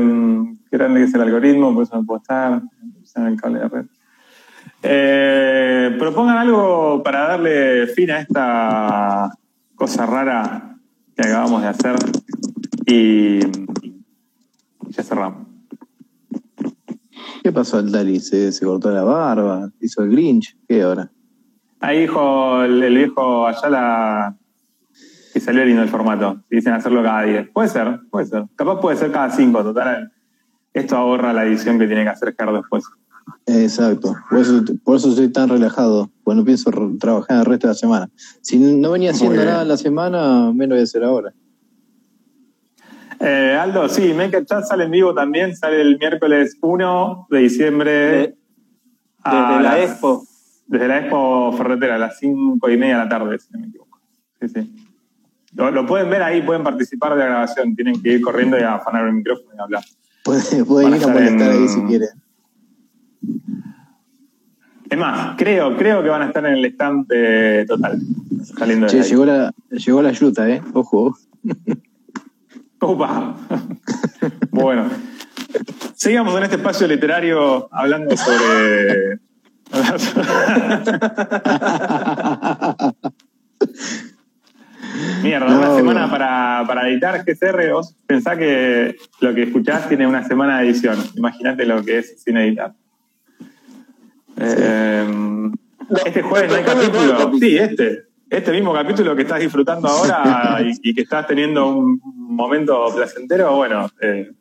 qué 0.70 0.78
grande 0.78 1.00
que 1.02 1.06
es 1.06 1.14
el 1.14 1.22
algoritmo, 1.22 1.74
por 1.74 1.84
eso 1.84 1.96
no 1.96 2.06
puedo 2.06 2.22
estar. 2.22 2.62
Usan 3.02 3.28
el 3.28 3.40
cable 3.40 3.60
de 3.60 3.68
red. 3.68 3.86
Eh, 4.82 5.96
propongan 6.00 6.38
algo 6.38 7.04
para 7.04 7.28
darle 7.28 7.88
fin 7.88 8.12
a 8.12 8.22
esta 8.22 9.32
cosa 9.76 10.06
rara 10.06 10.78
que 11.16 11.28
acabamos 11.28 11.62
de 11.62 11.68
hacer 11.68 11.96
y, 12.86 13.40
y 13.84 14.04
ya 14.90 15.04
cerramos. 15.04 15.49
¿Qué 17.50 17.54
pasó 17.54 17.78
al 17.78 17.92
Dali? 17.92 18.20
¿Se, 18.20 18.52
se 18.52 18.64
cortó 18.64 18.92
la 18.92 19.04
barba? 19.04 19.72
¿Hizo 19.82 20.04
el 20.04 20.12
Grinch? 20.12 20.56
¿Qué 20.68 20.84
ahora? 20.84 21.10
Ahí 21.80 22.02
dijo 22.02 22.62
el, 22.62 22.84
el 22.84 22.96
viejo 22.96 23.48
Ayala 23.48 24.38
que 25.34 25.40
salió 25.40 25.66
lindo 25.66 25.82
el 25.82 25.90
formato. 25.90 26.44
Dicen 26.48 26.74
hacerlo 26.74 27.02
cada 27.02 27.24
10. 27.24 27.50
Puede 27.50 27.70
ser, 27.70 28.02
puede 28.12 28.28
ser. 28.28 28.46
Capaz 28.56 28.80
puede 28.80 28.98
ser 28.98 29.12
cada 29.12 29.32
5, 29.32 29.64
total. 29.64 30.12
Esto 30.76 30.96
ahorra 30.96 31.34
la 31.34 31.44
edición 31.44 31.80
que 31.80 31.88
tiene 31.88 32.04
que 32.04 32.10
hacer 32.10 32.36
Ger 32.38 32.52
después. 32.52 32.84
Exacto. 33.48 34.16
Por 34.30 34.38
eso, 34.38 34.64
por 34.84 34.98
eso 34.98 35.10
estoy 35.10 35.30
tan 35.30 35.50
relajado. 35.50 36.12
Pues 36.24 36.38
no 36.38 36.46
pienso 36.46 36.70
trabajar 37.00 37.40
el 37.40 37.46
resto 37.46 37.66
de 37.66 37.74
la 37.74 37.80
semana. 37.80 38.10
Si 38.42 38.60
no 38.60 38.92
venía 38.92 39.10
haciendo 39.10 39.44
nada 39.44 39.64
en 39.64 39.70
la 39.70 39.78
semana, 39.78 40.52
menos 40.54 40.76
voy 40.76 40.82
a 40.82 40.84
hacer 40.84 41.04
ahora. 41.04 41.34
Eh, 43.20 43.58
Aldo, 43.60 43.90
sí, 43.90 44.14
Make 44.14 44.46
Chat 44.46 44.64
sale 44.66 44.86
en 44.86 44.92
vivo 44.92 45.14
también. 45.14 45.56
Sale 45.56 45.82
el 45.82 45.98
miércoles 45.98 46.58
1 46.62 47.28
de 47.30 47.40
diciembre. 47.40 47.92
De- 47.92 48.36
a 49.24 49.50
desde 49.52 49.64
la 49.64 49.84
Expo. 49.84 50.24
Desde 50.68 50.88
la 50.88 51.00
Expo 51.00 51.52
Ferretera, 51.58 51.96
a 51.96 52.00
las 52.00 52.18
5 52.20 52.70
y 52.70 52.78
media 52.78 52.98
de 53.00 53.04
la 53.04 53.10
tarde, 53.10 53.38
si 53.40 53.52
no 53.52 53.60
me 53.60 53.68
equivoco. 53.68 54.00
Sí, 54.40 54.48
sí. 54.50 54.86
Lo, 55.56 55.72
lo 55.72 55.86
pueden 55.86 56.10
ver 56.10 56.22
ahí, 56.24 56.42
pueden 56.44 56.64
participar 56.64 57.14
de 57.14 57.20
la 57.20 57.26
grabación. 57.26 57.76
Tienen 57.76 58.02
que 58.02 58.14
ir 58.14 58.22
corriendo 58.22 58.58
y 58.58 58.62
afanar 58.62 59.08
el 59.08 59.14
micrófono 59.14 59.50
y 59.58 59.60
hablar. 59.62 59.84
Puede, 60.24 60.64
puede 60.64 60.86
Van 60.86 60.94
a 60.94 60.98
ir 60.98 61.04
a 61.04 61.08
estar 61.08 61.14
molestar 61.16 61.52
en- 61.54 61.62
ahí 61.62 61.68
si 61.68 61.82
quiere. 61.82 62.06
Es 64.90 64.98
más, 64.98 65.36
creo, 65.38 65.76
creo 65.78 66.02
que 66.02 66.10
van 66.10 66.22
a 66.24 66.26
estar 66.28 66.46
en 66.46 66.54
el 66.54 66.66
stand 66.66 67.08
de 67.08 67.66
Total. 67.68 68.00
Saliendo 68.58 68.86
de 68.88 68.92
Che, 68.92 69.02
ahí. 69.02 69.10
llegó 69.10 69.26
la, 69.26 69.54
llegó 69.70 70.02
la 70.02 70.12
yuta, 70.12 70.50
¿eh? 70.50 70.62
Ojo. 70.74 71.16
Upa. 72.82 73.36
bueno. 74.52 74.90
Sigamos 75.96 76.36
en 76.38 76.44
este 76.44 76.56
espacio 76.58 76.88
literario 76.88 77.68
hablando 77.72 78.16
sobre. 78.16 79.20
Mierda, 85.22 85.58
una 85.58 85.76
semana 85.76 86.06
no. 86.06 86.12
para, 86.12 86.64
para 86.68 86.90
editar 86.90 87.24
GCR. 87.26 87.72
Vos 87.74 87.96
pensá 88.08 88.38
que 88.38 88.96
lo 89.20 89.34
que 89.36 89.44
escuchás 89.44 89.88
tiene 89.90 90.08
una 90.08 90.26
semana 90.26 90.60
de 90.60 90.70
edición. 90.70 90.98
Imagínate 91.16 91.66
lo 91.66 91.84
que 91.84 92.00
es 92.00 92.22
sin 92.22 92.38
editar. 92.38 92.74
Eh, 94.38 95.06
este 96.06 96.22
jueves 96.22 96.50
no 96.50 96.56
hay 96.56 96.64
capítulo. 96.64 97.32
Sí, 97.40 97.58
este. 97.58 98.09
Este 98.30 98.52
mismo 98.52 98.74
capítulo 98.74 99.16
que 99.16 99.24
estás 99.24 99.40
disfrutando 99.40 99.88
ahora 99.88 100.60
y, 100.84 100.90
y 100.90 100.94
que 100.94 101.02
estás 101.02 101.26
teniendo 101.28 101.68
un 101.68 102.00
momento 102.16 102.86
placentero, 102.96 103.56
bueno, 103.56 103.90
eh, 104.02 104.32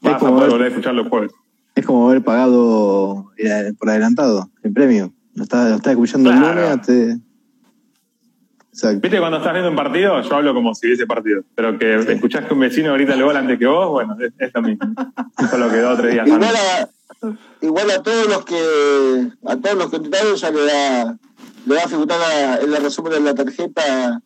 vas 0.00 0.14
a 0.14 0.18
como 0.18 0.32
poder 0.32 0.42
ver- 0.44 0.50
volver 0.52 0.66
a 0.66 0.70
escucharlo 0.70 1.02
el 1.02 1.08
jueves. 1.08 1.32
Es 1.74 1.86
como 1.86 2.08
haber 2.10 2.22
pagado 2.22 3.30
eh, 3.38 3.72
por 3.78 3.88
adelantado 3.88 4.50
el 4.62 4.72
premio. 4.72 5.12
Lo 5.34 5.44
estás, 5.44 5.70
lo 5.70 5.76
estás 5.76 5.92
escuchando 5.92 6.30
Claro. 6.30 6.60
el 6.60 6.68
lunes. 6.70 6.86
Te... 6.86 7.18
Exacto. 8.72 9.00
¿Viste 9.00 9.18
cuando 9.18 9.38
estás 9.38 9.52
viendo 9.52 9.70
un 9.70 9.76
partido? 9.76 10.20
Yo 10.20 10.34
hablo 10.36 10.54
como 10.54 10.74
si 10.74 10.86
hubiese 10.86 11.06
partido. 11.06 11.42
Pero 11.54 11.78
que 11.78 12.02
Sí. 12.02 12.12
escuchás 12.12 12.44
que 12.46 12.54
un 12.54 12.60
vecino 12.60 12.92
grita 12.94 13.14
el 13.14 13.22
gol 13.22 13.36
antes 13.36 13.58
que 13.58 13.66
vos, 13.66 13.88
bueno, 13.90 14.16
es, 14.20 14.32
es 14.38 14.50
lo 14.54 14.62
mismo. 14.62 14.94
Solo 15.50 15.70
quedó 15.70 15.96
tres 15.96 16.12
días 16.14 16.26
Igual 16.26 16.42
antes. 16.44 16.60
a, 17.22 17.64
igual 17.64 17.90
a 17.92 18.02
todos 18.02 18.28
los 18.28 18.44
que 18.44 19.28
a 19.46 19.56
todos 19.56 19.76
los 19.78 19.86
contratados 19.88 20.40
ya 20.40 20.50
le 20.50 20.64
da 20.66 21.18
le 21.66 21.74
va 21.74 21.82
a 21.82 21.88
figurar 21.88 22.18
la- 22.18 22.56
en 22.60 22.74
el 22.74 22.82
resumen 22.82 23.12
de 23.12 23.20
la 23.20 23.34
tarjeta 23.34 24.20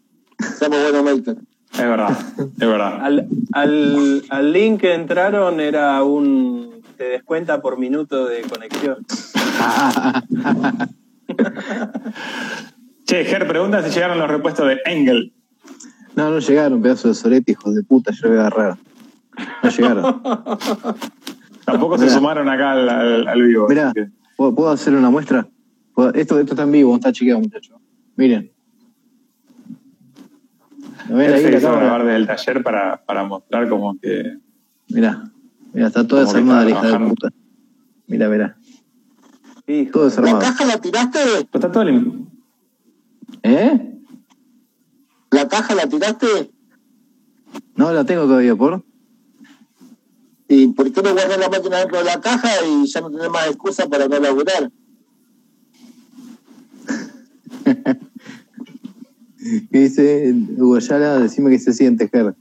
Somos 0.59 0.79
Bueno 0.83 1.03
Maker. 1.03 1.37
Es 1.73 1.79
verdad, 1.79 2.19
es 2.39 2.69
verdad. 2.69 3.01
Al, 3.03 3.29
al, 3.53 4.23
al 4.29 4.53
link 4.53 4.81
que 4.83 4.95
entraron 4.95 5.59
era 5.61 6.03
un. 6.05 6.83
Te 6.99 7.05
descuenta 7.05 7.63
por 7.63 7.79
minuto 7.79 8.27
de 8.27 8.43
conexión. 8.43 8.99
Che, 13.07 13.25
Ger 13.25 13.47
pregunta 13.49 13.83
si 13.83 13.91
llegaron 13.91 14.19
los 14.19 14.29
repuestos 14.31 14.67
de 14.69 14.81
Engel. 14.85 15.33
No, 16.15 16.31
no 16.31 16.39
llegaron, 16.39 16.83
pedazo 16.83 17.09
de 17.09 17.15
sorete, 17.15 17.53
hijos 17.53 17.75
de 17.75 17.83
puta, 17.83 18.13
yo 18.13 18.21
lo 18.25 18.29
voy 18.31 18.39
a 18.39 18.41
agarrar. 18.47 18.77
No 19.63 19.71
llegaron. 19.71 20.23
Tampoco 21.65 21.97
se 21.99 22.05
Mirá. 22.05 22.17
sumaron 22.17 22.49
acá 22.49 22.73
al, 22.73 22.89
al- 22.89 23.29
al 23.29 23.43
vivo. 23.43 23.67
¿puedo, 24.37 24.55
puedo 24.55 24.71
hacer 24.71 24.95
una 24.95 25.11
muestra? 25.11 25.47
¿Puedo- 25.95 26.15
Esto, 26.15 26.39
esto 26.41 26.53
está 26.55 26.63
en 26.63 26.73
vivo, 26.73 26.95
está 26.95 27.13
chequeado, 27.13 27.41
muchachos. 27.41 27.79
Miren. 28.17 28.51
¿Lo 31.09 31.17
ven 31.17 31.29
Él 31.29 31.35
ahí 31.35 31.43
se 31.43 31.51
la 31.51 31.59
hizo 31.59 31.67
cámara? 31.67 31.85
grabar 31.87 32.05
desde 32.07 32.17
el 32.17 32.27
taller 32.27 32.63
para, 32.63 33.05
para 33.05 33.25
mostrar 33.25 33.69
como 33.69 33.99
que. 33.99 34.39
Mirá, 34.89 35.25
mirá, 35.73 35.89
está 35.89 36.07
toda 36.07 36.23
desarmada 36.25 36.65
la 36.65 36.71
hija 36.71 36.99
de 36.99 37.07
puta. 37.09 37.29
Mirá, 38.07 38.29
mirá. 38.29 38.57
Hijo. 39.67 39.91
Todo 39.93 40.03
¿La 40.05 40.09
desarmado. 40.11 40.39
caja 40.41 40.65
la 40.67 40.79
tiraste? 40.81 41.19
Pero 41.51 41.67
está 41.67 41.73
todo 41.73 41.85
lim- 41.85 42.27
¿Eh? 43.43 43.99
¿La 45.31 45.49
caja 45.49 45.75
la 45.75 45.87
tiraste? 45.89 46.27
No 47.77 47.93
la 47.93 48.05
tengo 48.05 48.23
todavía, 48.25 48.55
¿por? 48.55 48.85
¿Y 50.49 50.69
por 50.69 50.93
qué 50.93 51.03
no 51.03 51.13
guardás 51.13 51.39
la 51.39 51.49
máquina 51.49 51.79
dentro 51.79 51.99
de 51.99 52.05
la 52.05 52.21
caja 52.21 52.49
y 52.67 52.87
ya 52.87 53.01
no 53.01 53.11
tenés 53.11 53.31
más 53.31 53.47
excusa 53.49 53.89
para 53.89 54.07
no 54.09 54.19
laburar? 54.19 54.71
¿Qué 59.71 59.79
dice 59.79 60.35
Hugo 60.57 60.79
Yala? 60.79 61.19
Decime 61.19 61.51
qué 61.51 61.59
se 61.59 61.73
siente, 61.73 62.09
Ger. 62.09 62.37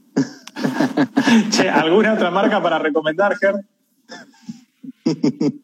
Che, 1.50 1.68
¿alguna 1.68 2.14
otra 2.14 2.30
marca 2.30 2.62
para 2.62 2.78
recomendar, 2.78 3.36
Ger? 3.36 3.56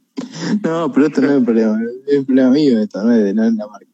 No, 0.64 0.90
pero 0.92 1.06
esto 1.06 1.20
no 1.20 1.30
es 1.30 1.36
un 1.38 1.44
problema. 1.44 1.78
Es 2.06 2.18
un 2.18 2.26
problema 2.26 2.50
mío 2.50 2.80
esto, 2.80 3.04
no 3.04 3.12
es 3.12 3.22
de, 3.22 3.34
no 3.34 3.44
es 3.44 3.52
de 3.52 3.58
la 3.58 3.68
marca. 3.68 3.86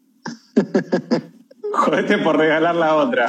Jodete 1.72 2.16
por 2.18 2.38
regalar 2.38 2.74
la 2.74 2.94
otra. 2.94 3.26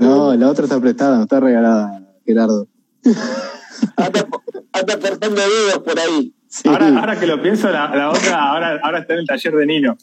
No, 0.00 0.34
la 0.34 0.48
otra 0.48 0.64
está 0.64 0.80
prestada, 0.80 1.16
no 1.16 1.24
está 1.24 1.40
regalada, 1.40 2.00
Gerardo. 2.24 2.68
Anda, 3.96 4.26
anda 4.72 5.00
cortando 5.00 5.42
dedos 5.42 5.82
por 5.84 5.98
ahí. 5.98 6.32
Sí. 6.62 6.68
Ahora, 6.68 6.88
ahora 7.00 7.20
que 7.20 7.26
lo 7.26 7.42
pienso, 7.42 7.70
la, 7.70 7.94
la 7.94 8.08
otra 8.10 8.50
ahora, 8.50 8.80
ahora 8.82 9.00
está 9.00 9.12
en 9.14 9.20
el 9.20 9.26
taller 9.26 9.54
de 9.56 9.66
Nino. 9.66 9.96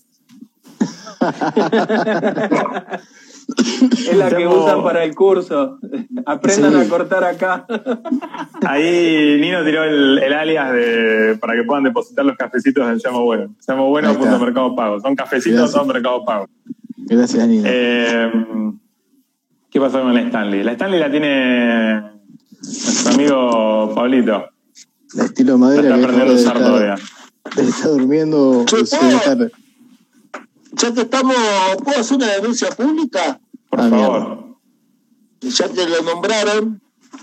Es 4.07 4.15
la 4.15 4.29
que 4.29 4.47
usan 4.47 4.83
para 4.83 5.03
el 5.03 5.13
curso. 5.15 5.77
Aprendan 6.25 6.71
Sí. 6.73 6.79
a 6.79 6.89
cortar 6.89 7.23
acá. 7.25 7.65
Ahí 8.65 9.37
Nino 9.41 9.63
tiró 9.65 9.83
el, 9.83 10.17
el 10.19 10.33
alias 10.33 10.71
de, 10.71 11.37
para 11.41 11.53
que 11.55 11.63
puedan 11.63 11.83
depositar 11.83 12.23
los 12.25 12.37
cafecitos 12.37 12.87
del 12.87 13.01
Llamo 13.03 13.23
Bueno. 13.25 13.53
Llamo 13.67 13.89
Bueno 13.89 14.13
punto 14.17 14.39
Mercado 14.39 14.75
Pago. 14.75 14.99
Son 15.01 15.15
cafecitos, 15.15 15.59
Gracias. 15.59 15.77
son 15.77 15.87
Mercado 15.87 16.23
Pago. 16.23 16.47
Gracias, 16.97 17.47
Nina. 17.47 17.67
Eh, 17.71 18.31
¿Qué 19.69 19.79
pasó 19.79 20.01
con 20.01 20.13
la 20.13 20.21
Stanley? 20.21 20.63
La 20.63 20.71
Stanley 20.73 20.99
la 20.99 21.11
tiene 21.11 22.01
nuestro 22.61 23.13
amigo 23.13 23.91
Pablito. 23.93 24.49
La 25.13 25.25
estilo 25.25 25.57
madera 25.57 25.95
está 25.95 26.07
que 26.07 26.15
usar 26.31 26.35
estar- 26.35 26.57
todavía. 26.57 26.95
estar 27.57 27.91
durmiendo. 27.91 28.65
Che, 28.65 28.79
estar- 28.81 29.51
Ya 30.75 30.93
que 30.93 31.01
estamos, 31.01 31.35
¿puedo 31.83 31.99
hacer 31.99 32.17
una 32.17 32.27
denuncia 32.33 32.69
pública? 32.71 33.39
Por 33.69 33.81
Ah, 33.81 33.89
favor. 33.89 34.57
Ya 35.41 35.69
que 35.69 35.87
lo 35.87 36.01
nombraron, 36.01 36.81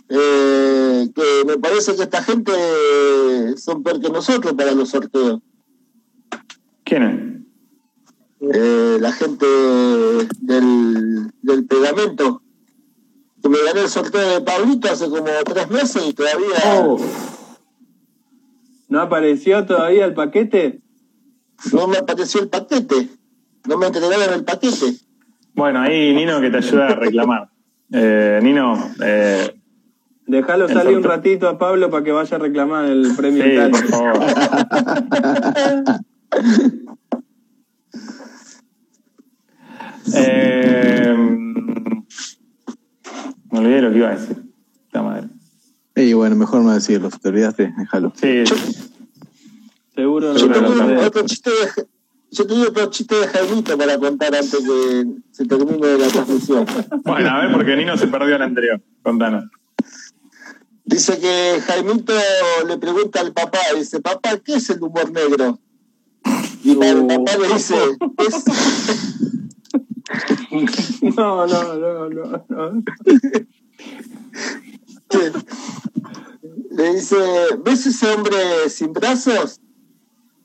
eh, 0.08 1.08
que 1.14 1.44
me 1.46 1.56
parece 1.58 1.96
que 1.96 2.02
esta 2.02 2.22
gente 2.22 2.52
son 3.56 3.82
peor 3.82 4.00
que 4.00 4.10
nosotros 4.10 4.54
para 4.54 4.72
los 4.72 4.90
sorteos. 4.90 5.40
¿Quién 6.84 7.46
Eh, 8.40 8.96
la 9.00 9.12
gente 9.12 9.46
del, 10.40 11.30
del 11.42 11.66
pegamento. 11.66 12.42
Que 13.42 13.48
me 13.48 13.58
gané 13.64 13.80
el 13.82 13.88
sorteo 13.88 14.34
de 14.34 14.40
Pablito 14.42 14.90
hace 14.90 15.08
como 15.08 15.24
tres 15.44 15.70
meses 15.70 16.02
y 16.08 16.12
todavía 16.14 16.46
es? 16.56 17.00
¿No 18.90 19.00
apareció 19.00 19.64
todavía 19.64 20.04
el 20.04 20.12
paquete? 20.14 20.80
no 21.72 21.86
me 21.86 21.96
apareció 21.98 22.40
el 22.42 22.48
paquete. 22.48 23.08
No 23.68 23.76
me 23.78 23.86
entregaron 23.86 24.34
el 24.34 24.44
paquete. 24.44 24.96
Bueno, 25.54 25.80
ahí 25.80 26.12
Nino 26.14 26.40
que 26.40 26.50
te 26.50 26.56
ayuda 26.58 26.88
a 26.88 26.94
reclamar. 26.96 27.48
Eh, 27.92 28.38
Nino, 28.42 28.74
eh, 29.02 29.54
Dejalo 30.26 30.66
El 30.66 30.74
salir 30.74 30.96
un 30.96 31.02
ratito 31.02 31.48
a 31.48 31.58
Pablo 31.58 31.90
para 31.90 32.04
que 32.04 32.12
vaya 32.12 32.36
a 32.36 32.40
reclamar 32.40 32.84
el 32.86 33.14
premio 33.16 33.42
Sí, 33.42 33.50
Italia. 33.50 33.70
por 33.70 33.88
favor. 33.88 34.20
Eh, 40.16 41.14
me 43.50 43.58
olvidé 43.58 43.82
lo 43.82 43.90
que 43.92 43.98
iba 43.98 44.08
a 44.08 44.16
decir. 44.16 44.36
La 44.92 45.02
madre. 45.02 45.28
Y 45.96 46.12
bueno, 46.12 46.36
mejor 46.36 46.62
no 46.62 46.72
decirlo, 46.72 47.10
si 47.10 47.18
te 47.18 47.28
olvidaste, 47.28 47.72
déjalo. 47.76 48.12
Sí, 48.14 48.44
Seguro 49.94 50.32
Yo 50.32 50.38
Seguro 50.38 50.60
tengo 50.60 51.06
otro 51.06 51.26
chiste 51.26 51.50
de, 51.50 51.86
yo 52.30 52.46
tengo 52.46 52.62
otro 52.62 52.86
chiste 52.86 53.14
de 53.16 53.26
Jaimito 53.26 53.76
para 53.76 53.98
contar 53.98 54.34
antes 54.34 54.60
que 54.60 55.06
se 55.32 55.44
termine 55.46 55.98
la 55.98 56.06
transmisión. 56.08 56.64
bueno, 57.04 57.28
a 57.28 57.42
ver, 57.42 57.52
porque 57.52 57.76
Nino 57.76 57.96
se 57.96 58.06
perdió 58.06 58.36
el 58.36 58.42
anterior. 58.42 58.80
Contanos. 59.02 59.44
Dice 60.84 61.18
que 61.18 61.60
Jaimito 61.66 62.14
le 62.66 62.78
pregunta 62.78 63.20
al 63.20 63.32
papá, 63.32 63.58
dice, 63.76 64.00
papá, 64.00 64.38
¿qué 64.38 64.54
es 64.54 64.70
el 64.70 64.82
humor 64.82 65.10
negro? 65.12 65.58
Y 66.62 66.70
el 66.72 67.06
papá 67.06 67.36
le 67.36 67.48
dice, 67.54 67.76
es, 68.18 68.44
No, 71.16 71.46
no, 71.46 71.74
no, 71.74 72.08
no, 72.08 72.44
no. 72.48 72.82
Le 76.80 76.94
dice, 76.94 77.16
¿ves 77.64 77.86
ese 77.86 78.06
hombre 78.12 78.36
sin 78.68 78.92
brazos? 78.92 79.60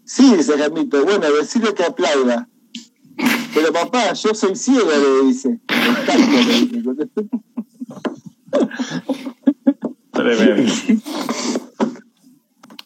Sí, 0.03 0.35
dice 0.35 0.57
Jaimito, 0.57 1.03
bueno, 1.03 1.31
decirle 1.31 1.73
que 1.73 1.83
aplauda. 1.83 2.47
Pero 3.53 3.71
papá, 3.71 4.13
yo 4.13 4.33
soy 4.35 4.55
ciego, 4.55 4.89
le 4.91 5.27
dice. 5.27 5.49
"Me 5.49 5.87
encanta", 5.89 6.15
le 6.17 6.53
dice. 6.53 7.29
Tremendo. 10.11 10.71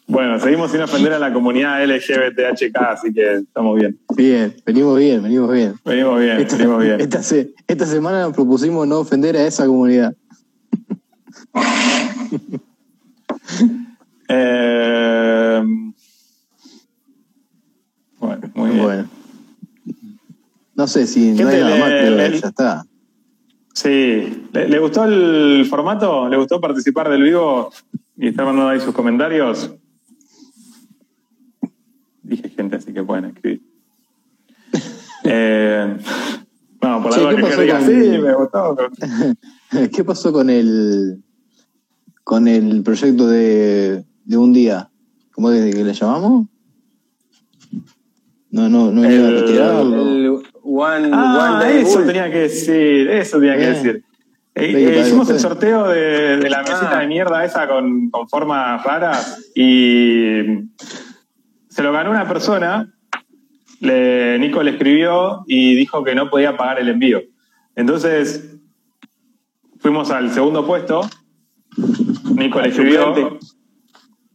Bueno, 0.06 0.40
seguimos 0.40 0.72
sin 0.72 0.80
ofender 0.82 1.12
a 1.12 1.18
la 1.20 1.32
comunidad 1.32 1.82
LGBTHK, 1.84 2.76
así 2.90 3.12
que 3.12 3.34
estamos 3.36 3.78
bien. 3.78 3.98
Bien, 4.16 4.56
venimos 4.66 4.98
bien, 4.98 5.22
venimos 5.22 5.52
bien. 5.52 5.74
Venimos 5.84 6.18
bien, 6.20 6.40
Esta, 6.40 6.56
venimos 6.56 6.82
bien. 6.82 7.00
esta 7.00 7.22
se- 7.22 7.54
esta 7.68 7.86
semana 7.86 8.22
nos 8.22 8.32
propusimos 8.34 8.86
no 8.88 8.98
ofender 8.98 9.36
a 9.36 9.46
esa 9.46 9.66
comunidad. 9.66 10.14
Eh, 14.32 15.60
bueno, 18.20 18.50
muy 18.54 18.70
bien. 18.70 18.82
Bueno. 18.84 19.08
No 20.76 20.86
sé 20.86 21.06
si 21.08 21.32
no 21.32 21.38
Gente, 21.38 21.56
hay 21.56 21.60
nada 21.62 21.78
más, 21.78 21.88
le- 21.90 21.98
pero 22.00 22.16
le- 22.16 22.40
ya 22.40 22.48
está. 22.48 22.84
Sí, 23.74 24.46
¿Le, 24.52 24.68
le 24.68 24.78
gustó 24.78 25.04
el 25.04 25.66
formato? 25.68 26.28
¿Le 26.28 26.36
gustó 26.36 26.60
participar 26.60 27.08
del 27.10 27.22
vivo 27.24 27.72
y 28.16 28.28
estar 28.28 28.44
mandando 28.46 28.70
ahí 28.70 28.78
sus 28.78 28.94
comentarios? 28.94 29.74
Dije 32.22 32.50
gente, 32.50 32.76
así 32.76 32.92
que 32.92 33.02
pueden 33.02 33.24
escribir. 33.26 33.62
Eh, 35.24 35.98
no, 36.80 37.02
por 37.02 37.10
la 37.12 37.18
duda 37.18 37.30
¿qué 37.30 37.36
que 37.36 37.42
pasó 37.42 37.60
diga, 37.60 37.78
con- 37.78 37.86
sí, 37.88 38.18
me 38.18 38.34
gustó". 38.34 38.76
¿Qué 39.96 40.04
pasó 40.04 40.32
con 40.32 40.48
el 40.48 41.22
con 42.24 42.48
el 42.48 42.82
proyecto 42.82 43.26
de, 43.28 44.04
de 44.24 44.36
un 44.36 44.52
día? 44.52 44.90
¿Cómo 45.32 45.50
es 45.50 45.74
que 45.74 45.84
le 45.84 45.92
llamamos? 45.92 46.46
No, 48.50 48.68
no, 48.68 48.90
no 48.90 49.10
iba 49.10 49.28
a 49.28 49.30
retirarlo. 49.30 50.02
El 50.08 50.28
one, 50.62 51.10
Ah, 51.12 51.56
one 51.60 51.64
day 51.64 51.82
eso 51.82 51.98
bull. 51.98 52.06
tenía 52.06 52.30
que 52.30 52.38
decir, 52.40 53.08
eso 53.10 53.38
tenía 53.38 53.54
que 53.54 53.60
Bien. 53.60 53.72
decir. 53.74 54.04
Eh, 54.56 54.72
eh, 54.74 55.00
hicimos 55.00 55.30
el 55.30 55.38
sorteo 55.38 55.88
de, 55.88 56.36
de 56.38 56.50
la 56.50 56.58
mesita 56.62 56.96
Ah. 56.96 57.00
de 57.00 57.06
mierda 57.06 57.44
esa 57.44 57.68
con, 57.68 58.10
con 58.10 58.28
formas 58.28 58.82
raras 58.82 59.50
y 59.54 60.40
se 61.68 61.82
lo 61.82 61.92
ganó 61.92 62.10
una 62.10 62.26
persona. 62.26 62.92
Le, 63.80 64.38
Nico 64.40 64.62
le 64.62 64.72
escribió 64.72 65.44
y 65.46 65.74
dijo 65.76 66.02
que 66.04 66.14
no 66.14 66.28
podía 66.28 66.56
pagar 66.56 66.80
el 66.80 66.88
envío. 66.88 67.22
Entonces 67.76 68.56
fuimos 69.78 70.10
al 70.10 70.30
segundo 70.32 70.66
puesto. 70.66 71.08
Nico 72.34 72.60
le 72.60 72.68
escribió. 72.68 73.38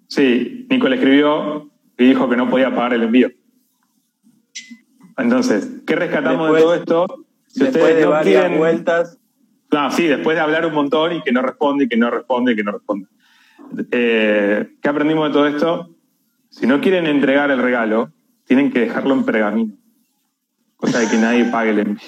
Sí, 0.07 0.67
Nico 0.69 0.87
le 0.89 0.95
escribió 0.95 1.69
y 1.97 2.05
dijo 2.05 2.29
que 2.29 2.37
no 2.37 2.49
podía 2.49 2.69
pagar 2.73 2.93
el 2.93 3.03
envío. 3.03 3.29
Entonces, 5.17 5.69
¿qué 5.85 5.95
rescatamos 5.95 6.51
Después- 6.51 6.79
de 6.79 6.85
todo 6.85 7.05
esto? 7.05 7.25
Si 7.47 7.59
Después 7.61 7.83
ustedes 7.83 7.97
de 7.99 8.03
no 8.05 8.09
varias 8.11 8.41
quieren- 8.41 8.57
vueltas, 8.59 9.17
no, 9.71 9.91
sí, 9.91 10.07
después 10.07 10.35
de 10.35 10.41
hablar 10.41 10.65
un 10.65 10.73
montón 10.73 11.13
y 11.15 11.21
que 11.21 11.31
no 11.31 11.41
responde, 11.41 11.85
y 11.85 11.87
que 11.87 11.95
no 11.97 12.11
responde, 12.11 12.51
y 12.51 12.55
que 12.55 12.63
no 12.63 12.71
responde. 12.73 13.07
Eh, 13.91 14.75
¿Qué 14.81 14.89
aprendimos 14.89 15.27
de 15.29 15.33
todo 15.33 15.47
esto? 15.47 15.89
Si 16.49 16.67
no 16.67 16.81
quieren 16.81 17.07
entregar 17.07 17.49
el 17.51 17.61
regalo, 17.61 18.11
tienen 18.45 18.71
que 18.71 18.81
dejarlo 18.81 19.13
en 19.13 19.23
pergamino. 19.23 19.73
Cosa 20.75 20.99
de 20.99 21.07
que 21.07 21.17
nadie 21.17 21.45
pague 21.45 21.71
el 21.71 21.79
envío. 21.79 22.03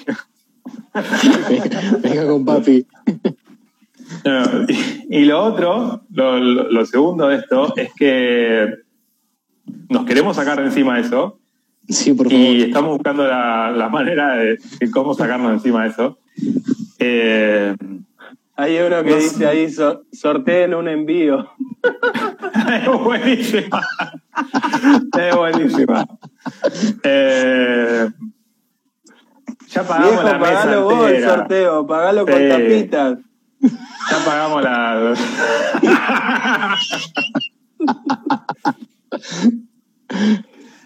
Venga 2.02 2.26
con 2.26 2.44
papi. 2.44 2.86
No, 4.24 4.42
y, 4.68 5.06
y 5.20 5.24
lo 5.24 5.42
otro, 5.42 6.02
lo, 6.12 6.38
lo- 6.38 6.70
lo 6.70 6.86
segundo 6.86 7.28
de 7.28 7.36
esto, 7.36 7.72
es 7.76 7.90
que 7.94 8.74
nos 9.88 10.04
queremos 10.06 10.36
sacar 10.36 10.58
de 10.58 10.64
encima 10.66 10.98
eso 10.98 11.38
Sí, 11.88 12.12
por 12.12 12.26
favor. 12.28 12.42
y 12.42 12.62
estamos 12.62 12.90
buscando 12.90 13.26
la, 13.26 13.70
la 13.70 13.88
manera 13.88 14.36
de, 14.36 14.58
de 14.80 14.90
cómo 14.90 15.14
sacarnos 15.14 15.48
de 15.48 15.54
encima 15.54 15.84
de 15.84 15.88
eso. 15.90 16.18
Eh, 16.98 17.74
hay 18.56 18.78
uno 18.78 19.02
que 19.04 19.10
No 19.10 19.16
dice 19.16 19.28
sé. 19.36 19.46
ahí, 19.46 19.70
so- 19.70 20.02
sorteen 20.12 20.74
un 20.74 20.88
envío. 20.88 21.48
es 22.82 22.88
buenísima. 23.02 23.80
es 25.18 25.34
buenísima. 25.36 26.06
Eh, 27.04 28.08
ya 29.68 29.82
pagamos 29.84 30.10
Viejo, 30.10 30.22
la 30.24 30.38
mesa 30.38 30.52
pagalo 30.52 30.84
vos 30.84 31.08
el 31.08 31.14
entera. 31.14 31.34
sorteo, 31.36 31.86
pagalo 31.86 32.26
con 32.26 32.34
Sí. 32.34 32.48
tapitas. 32.48 33.18
Ya 33.60 34.24
pagamos 34.24 34.62
la. 34.62 35.14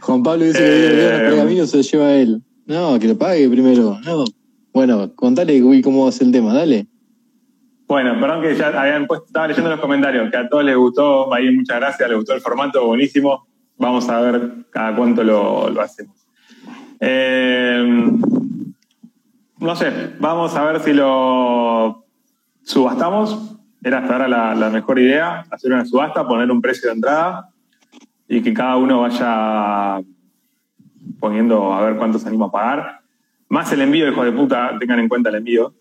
Juan 0.00 0.22
Pablo 0.22 0.44
dice 0.44 0.58
que 0.58 0.64
Eh, 0.64 0.86
el 0.86 0.96
viernes 0.96 1.30
pergamino 1.30 1.66
se 1.66 1.76
lo 1.76 1.82
lleva 1.82 2.06
a 2.06 2.14
él. 2.16 2.42
No, 2.66 2.98
que 2.98 3.08
lo 3.08 3.18
pague 3.18 3.48
primero. 3.48 3.98
No. 4.04 4.24
Bueno, 4.72 5.14
contale 5.14 5.60
Gui, 5.60 5.82
cómo 5.82 6.04
va 6.04 6.08
a 6.08 6.12
ser 6.12 6.28
el 6.28 6.32
tema, 6.32 6.54
dale. 6.54 6.86
Bueno, 7.86 8.18
perdón 8.18 8.40
que 8.40 8.56
ya 8.56 8.68
habían 8.68 9.06
puesto, 9.06 9.26
estaba 9.26 9.48
leyendo 9.48 9.68
los 9.68 9.80
comentarios, 9.80 10.30
que 10.30 10.36
a 10.38 10.48
todos 10.48 10.64
les 10.64 10.74
gustó, 10.74 11.32
ahí 11.34 11.54
muchas 11.54 11.78
gracias, 11.78 12.08
les 12.08 12.16
gustó 12.16 12.32
el 12.32 12.40
formato, 12.40 12.86
buenísimo. 12.86 13.46
Vamos 13.76 14.08
a 14.08 14.18
ver 14.20 14.64
cada 14.70 14.96
cuánto 14.96 15.22
lo, 15.22 15.68
lo 15.68 15.80
hacemos. 15.82 16.16
Eh, 17.00 17.84
no 19.58 19.76
sé, 19.76 19.92
vamos 20.20 20.54
a 20.54 20.64
ver 20.64 20.80
si 20.80 20.94
lo 20.94 22.01
subastamos. 22.64 23.56
Era 23.82 23.98
hasta 23.98 24.12
ahora 24.12 24.28
la, 24.28 24.54
la 24.54 24.70
mejor 24.70 24.98
idea, 24.98 25.44
hacer 25.50 25.72
una 25.72 25.84
subasta, 25.84 26.26
poner 26.26 26.50
un 26.50 26.60
precio 26.60 26.88
de 26.88 26.94
entrada 26.94 27.48
y 28.28 28.40
que 28.40 28.54
cada 28.54 28.76
uno 28.76 29.00
vaya 29.00 30.00
poniendo 31.20 31.72
a 31.72 31.82
ver 31.82 31.96
cuánto 31.96 32.18
se 32.18 32.28
anima 32.28 32.46
a 32.46 32.50
pagar. 32.50 33.00
Más 33.48 33.70
el 33.72 33.82
envío, 33.82 34.08
hijo 34.08 34.24
de 34.24 34.32
puta, 34.32 34.76
tengan 34.78 35.00
en 35.00 35.08
cuenta 35.08 35.28
el 35.28 35.36
envío. 35.36 35.74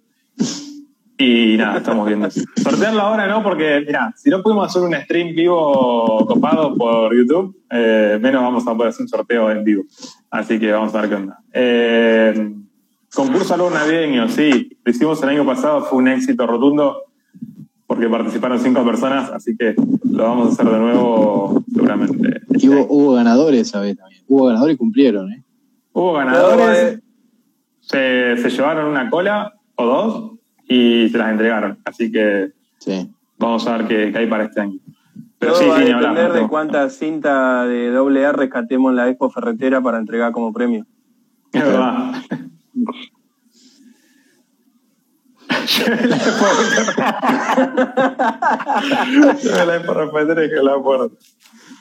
Y 1.17 1.55
nada, 1.55 1.77
estamos 1.77 2.07
viendo 2.07 2.27
eso. 2.27 2.41
Sortearlo 2.55 3.01
ahora 3.01 3.27
no, 3.27 3.43
porque, 3.43 3.83
mira, 3.85 4.11
si 4.15 4.29
no 4.29 4.41
pudimos 4.41 4.67
hacer 4.67 4.81
un 4.81 4.93
stream 4.95 5.35
vivo 5.35 6.25
copado 6.27 6.75
por 6.75 7.15
YouTube, 7.15 7.55
eh, 7.69 8.17
menos 8.19 8.41
vamos 8.41 8.67
a 8.67 8.75
poder 8.75 8.89
hacer 8.89 9.03
un 9.03 9.07
sorteo 9.07 9.51
en 9.51 9.63
vivo. 9.63 9.83
Así 10.31 10.59
que 10.59 10.71
vamos 10.71 10.93
a 10.95 11.01
ver 11.01 11.09
qué 11.09 11.15
onda. 11.15 11.39
Eh, 11.53 12.53
concurso 13.13 13.53
algo 13.53 13.69
navideño, 13.69 14.27
sí. 14.29 14.70
Lo 14.83 14.91
hicimos 14.91 15.21
el 15.23 15.29
año 15.29 15.45
pasado, 15.45 15.83
fue 15.83 15.99
un 15.99 16.07
éxito 16.07 16.47
rotundo, 16.47 17.03
porque 17.87 18.07
participaron 18.07 18.59
cinco 18.59 18.85
personas, 18.85 19.29
así 19.31 19.55
que 19.55 19.75
lo 20.09 20.23
vamos 20.23 20.47
a 20.47 20.51
hacer 20.51 20.71
de 20.71 20.79
nuevo 20.79 21.63
seguramente. 21.73 22.41
Y 22.57 22.69
hubo, 22.69 22.87
hubo 22.89 23.13
ganadores 23.13 23.61
esa 23.61 23.81
vez 23.81 23.97
también. 23.97 24.23
Hubo 24.27 24.45
ganadores 24.45 24.75
y 24.75 24.77
cumplieron, 24.77 25.31
¿eh? 25.31 25.43
Hubo 25.93 26.13
ganadores, 26.13 26.77
eh, 26.77 26.99
se, 27.81 28.37
se 28.37 28.49
llevaron 28.49 28.87
una 28.87 29.09
cola 29.09 29.53
o 29.75 29.85
dos 29.85 30.31
y 30.67 31.09
se 31.09 31.17
las 31.17 31.31
entregaron. 31.31 31.79
Así 31.85 32.11
que 32.11 32.53
Sí. 32.81 33.09
Vamos 33.37 33.67
a 33.67 33.77
ver 33.77 33.87
qué, 33.87 34.11
qué 34.11 34.17
hay 34.17 34.27
para 34.27 34.45
este 34.45 34.59
año. 34.59 34.79
Pero 35.37 35.53
Todo 35.53 35.61
sí, 35.61 35.69
va 35.69 35.77
sí, 35.77 35.83
a 35.83 35.97
depender 35.97 36.33
de 36.33 36.41
¿no? 36.41 36.49
cuánta 36.49 36.89
cinta 36.89 37.65
de 37.65 37.91
doble 37.91 38.25
A 38.25 38.31
rescatemos 38.31 38.89
en 38.89 38.95
la 38.95 39.07
Expo 39.07 39.29
Ferretera 39.29 39.81
para 39.81 39.99
entregar 39.99 40.31
como 40.31 40.51
premio. 40.51 40.87
Es 41.53 41.63
verdad. 41.63 42.13
Llévela 42.69 42.69
por 42.69 42.71
Llévela 42.71 42.71
por 42.71 42.71
repetir 42.71 42.71
que 42.71 42.77
la 45.39 45.43
puerta. 45.43 45.50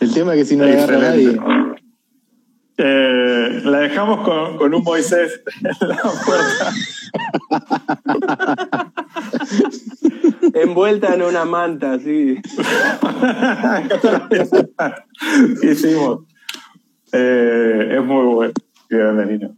El 0.00 0.12
tema 0.12 0.34
es 0.34 0.40
que 0.40 0.44
si 0.44 0.56
no 0.56 0.64
le 0.64 0.74
agarra 0.74 0.96
a 0.96 1.00
nadie. 1.00 1.30
Excelente. 1.30 1.80
Eh, 2.82 3.60
la 3.64 3.80
dejamos 3.80 4.26
con, 4.26 4.56
con 4.56 4.72
un 4.72 4.82
Moisés 4.82 5.42
en 5.62 5.88
la 5.88 5.96
puerta. 6.24 6.72
envuelta 10.54 11.14
en 11.14 11.20
una 11.22 11.44
manta, 11.44 11.98
sí. 11.98 12.40
¿Qué 15.60 15.72
hicimos? 15.72 16.20
Eh, 17.12 17.96
es 17.98 18.04
muy 18.04 18.24
bueno. 18.34 18.52
Qué 18.88 18.96
grande, 18.96 19.26
Nino. 19.26 19.56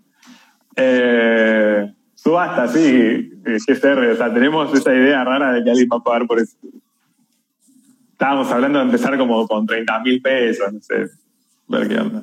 Eh, 0.75 1.93
subasta, 2.23 2.69
sí, 2.69 2.81
eh, 3.45 3.59
GCR. 3.67 4.11
O 4.13 4.17
sea, 4.17 4.33
tenemos 4.33 4.73
esa 4.75 4.95
idea 4.95 5.25
rara 5.25 5.53
de 5.53 5.65
que 5.65 5.71
alguien 5.71 5.89
va 5.93 5.97
a 5.99 6.03
pagar 6.03 6.27
por 6.27 6.39
eso. 6.39 6.57
Estábamos 8.13 8.51
hablando 8.53 8.79
de 8.79 8.85
empezar 8.85 9.19
como 9.19 9.47
con 9.49 9.67
30 9.67 10.01
mil 10.01 10.23
pesos, 10.23 10.73
no 10.73 10.81
sé. 10.81 11.07
Ver 11.69 11.89
qué 11.89 11.99
onda. 11.99 12.23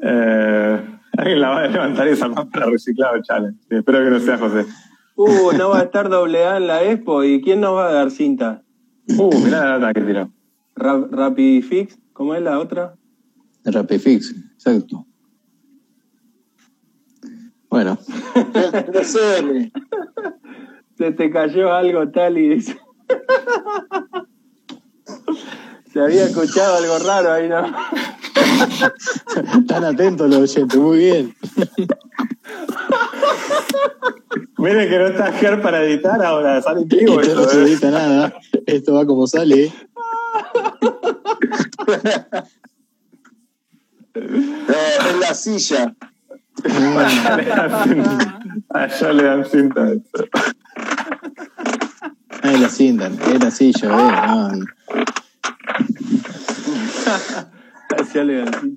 Eh, 0.00 0.98
alguien 1.16 1.40
la 1.40 1.48
va 1.50 1.60
a 1.60 1.68
levantar 1.68 2.08
esa 2.08 2.28
más 2.28 2.46
para 2.46 2.66
reciclado. 2.66 3.14
Sí, 3.22 3.76
espero 3.76 4.04
que 4.04 4.10
no 4.10 4.18
sea 4.20 4.36
José. 4.38 4.66
Uh, 5.16 5.52
no 5.56 5.70
va 5.70 5.78
a 5.78 5.82
estar 5.84 6.08
doble 6.10 6.44
A 6.44 6.56
en 6.58 6.66
la 6.66 6.82
Expo. 6.82 7.22
¿Y 7.24 7.40
quién 7.40 7.60
nos 7.60 7.74
va 7.76 7.88
a 7.88 7.92
dar 7.92 8.10
cinta? 8.10 8.62
Uh, 9.16 9.32
mirá 9.38 9.64
la 9.64 9.78
data 9.78 9.94
que 9.94 10.00
tiró. 10.02 10.30
Ra- 10.74 11.06
Rapidifix, 11.10 11.98
¿cómo 12.12 12.34
es 12.34 12.42
la 12.42 12.58
otra? 12.58 12.96
Rapifix, 13.64 14.34
exacto. 14.54 15.06
Bueno, 17.74 17.98
3M. 18.36 19.72
Se 20.96 21.10
te 21.10 21.28
cayó 21.28 21.74
algo 21.74 22.08
tal 22.08 22.38
y 22.38 22.50
dice. 22.50 22.78
Se 25.92 26.00
había 26.00 26.26
escuchado 26.26 26.76
algo 26.76 27.00
raro 27.00 27.32
ahí, 27.32 27.48
¿no? 27.48 27.66
están 29.58 29.84
atentos 29.84 30.30
los 30.30 30.38
oyentes, 30.38 30.78
muy 30.78 30.98
bien. 30.98 31.34
Miren 34.58 34.88
que 34.88 34.98
no 35.00 35.06
está 35.08 35.32
Ger 35.32 35.60
para 35.60 35.82
editar 35.82 36.24
ahora, 36.24 36.62
sale 36.62 36.82
en 36.82 36.88
vivo 36.88 37.20
Esto 37.20 37.34
no 37.34 37.44
se 37.48 37.58
¿eh? 37.58 37.62
edita 37.64 37.90
nada, 37.90 38.34
esto 38.66 38.94
va 38.94 39.04
como 39.04 39.26
sale. 39.26 39.72
No, 44.14 45.10
en 45.10 45.20
la 45.20 45.34
silla. 45.34 45.92
Allá 46.62 47.36
le 47.36 47.44
dan 47.44 47.84
cinta. 47.84 48.40
Allá 48.70 49.12
le 49.12 49.22
dan 49.22 49.44
cinta. 49.44 49.92
Es 52.42 52.60
la 52.60 52.68
cinta, 52.68 53.06
es 53.06 53.42
la 53.42 53.50
silla, 53.50 53.88
eh. 53.88 53.90
no, 53.90 54.48
no. 54.50 54.66
Hacia 57.98 58.24
León. 58.24 58.76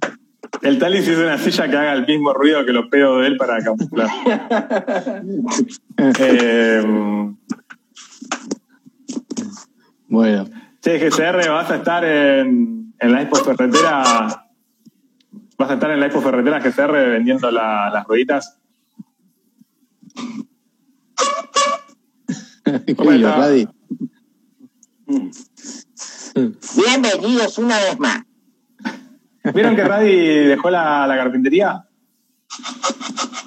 El 0.62 0.80
Talis 0.80 1.08
hizo 1.08 1.22
una 1.22 1.38
silla 1.38 1.70
que 1.70 1.78
haga 1.78 1.94
el 1.94 2.06
mismo 2.08 2.34
ruido 2.34 2.66
que 2.66 2.72
los 2.72 2.88
pedos 2.88 3.22
de 3.22 3.28
él 3.28 3.38
para 3.38 3.62
camuflar. 3.64 4.10
eh, 6.20 7.34
Bueno, 10.10 10.45
che, 10.82 10.99
GCR, 10.99 11.49
vas 11.49 11.70
a 11.70 11.76
estar 11.76 12.06
en, 12.06 12.94
en 12.98 13.12
la 13.12 13.22
Expo 13.22 13.38
Ferretera. 13.44 14.47
¿Vas 15.57 15.71
a 15.71 15.73
estar 15.75 15.89
en 15.91 15.99
la 15.99 16.05
Expo 16.05 16.21
Ferretera 16.21 16.59
GCR 16.59 16.91
vendiendo 17.09 17.49
la- 17.51 17.89
las 17.91 18.05
rueditas? 18.05 18.59
Radi. 22.97 23.67
Bienvenidos 26.75 27.57
una 27.57 27.77
vez 27.77 27.99
más. 27.99 28.23
¿Vieron 29.53 29.75
que 29.75 29.84
Radi 29.84 30.11
dejó 30.45 30.69
la, 30.69 31.07
la 31.07 31.15
carpintería? 31.17 31.85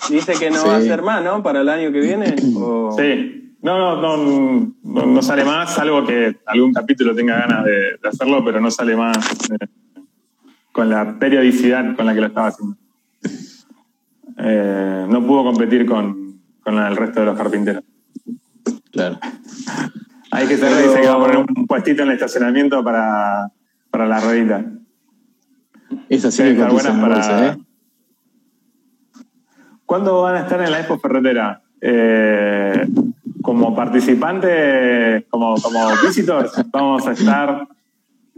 Dice 0.08 0.32
que 0.38 0.50
no 0.50 0.62
Sí. 0.62 0.66
va 0.68 0.74
a 0.74 0.78
hacer 0.78 1.02
más, 1.02 1.22
¿no? 1.22 1.42
Para 1.42 1.60
el 1.60 1.68
año 1.68 1.92
que 1.92 2.00
viene. 2.00 2.34
O- 2.56 2.96
Sí. 2.98 3.36
No, 3.62 3.76
no, 3.76 4.00
no, 4.00 4.16
no, 4.82 5.06
no 5.06 5.22
sale 5.22 5.44
más, 5.44 5.74
salvo 5.74 6.02
que 6.06 6.34
algún 6.46 6.72
capítulo 6.72 7.14
tenga 7.14 7.40
ganas 7.40 7.62
de, 7.66 7.72
de 8.02 8.08
hacerlo, 8.08 8.42
pero 8.42 8.58
no 8.58 8.70
sale 8.70 8.96
más 8.96 9.18
eh, 9.50 9.66
con 10.80 10.88
la 10.88 11.18
periodicidad 11.18 11.94
con 11.94 12.06
la 12.06 12.14
que 12.14 12.22
lo 12.22 12.28
estaba 12.28 12.46
haciendo. 12.46 12.74
Eh, 14.38 15.06
no 15.10 15.26
pudo 15.26 15.44
competir 15.44 15.84
con, 15.84 16.40
con 16.62 16.78
el 16.78 16.96
resto 16.96 17.20
de 17.20 17.26
los 17.26 17.36
carpinteros. 17.36 17.84
Claro. 18.90 19.18
Hay 20.30 20.46
que 20.46 20.56
ser, 20.56 20.74
dice 20.82 21.02
que 21.02 21.06
va 21.06 21.16
a 21.16 21.18
poner 21.18 21.36
un 21.36 21.66
puestito 21.66 22.00
en 22.02 22.08
el 22.08 22.14
estacionamiento 22.14 22.82
para, 22.82 23.50
para 23.90 24.06
la 24.06 24.20
ruedita. 24.20 24.64
Esa 26.08 26.30
sí 26.30 26.44
estar 26.44 26.72
buenas 26.72 26.98
bolsa, 26.98 27.28
para- 27.28 27.46
¿eh? 27.48 27.56
¿Cuándo 29.84 30.22
van 30.22 30.36
a 30.36 30.40
estar 30.40 30.62
en 30.62 30.70
la 30.70 30.78
Expo 30.78 30.98
Ferretera? 30.98 31.60
Eh, 31.82 32.88
como 33.42 33.76
participantes, 33.76 35.24
como, 35.28 35.56
como 35.60 35.88
visitors, 36.06 36.52
vamos 36.70 37.06
a 37.06 37.12
estar, 37.12 37.68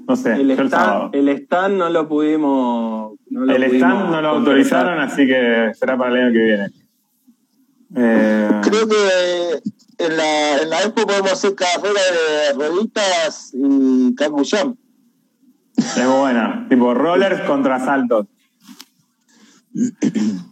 no 0.08 0.16
sé, 0.16 0.32
El 0.34 0.48
yo 0.56 0.62
el 0.62 0.70
sábado. 0.70 1.06
stand, 1.08 1.14
el 1.14 1.28
stand 1.36 1.76
no 1.78 1.90
lo 1.90 2.08
pudimos. 2.08 3.12
No 3.30 3.44
lo 3.44 3.54
El 3.54 3.64
pudimos 3.64 3.88
stand 3.90 4.10
no 4.10 4.22
lo 4.22 4.28
autorizaron, 4.28 4.98
así 5.00 5.26
que 5.26 5.72
será 5.74 5.96
para 5.96 6.10
el 6.14 6.22
año 6.24 6.32
que 6.32 6.38
viene. 6.44 6.66
Eh, 7.94 8.50
Creo 8.62 8.88
que 8.88 10.04
en 10.04 10.16
la, 10.16 10.62
en 10.62 10.70
la 10.70 10.80
expo 10.80 11.06
podemos 11.06 11.32
hacer 11.32 11.54
carrera 11.54 12.00
de 12.48 12.54
rueditas 12.54 13.50
y 13.54 14.14
cangullón. 14.14 14.78
es 15.76 16.06
buena. 16.06 16.66
Tipo 16.68 16.94
rollers 16.94 17.42
contra 17.42 17.78
saltos. 17.80 18.26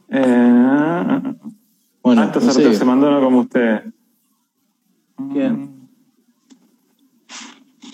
Eh, 0.08 1.20
Bueno, 2.02 2.24
no 2.34 2.40
sé, 2.40 2.74
se 2.74 2.84
mandó 2.84 3.08
uno 3.08 3.20
como 3.20 3.40
usted. 3.40 3.84
¿Quién? 5.32 5.69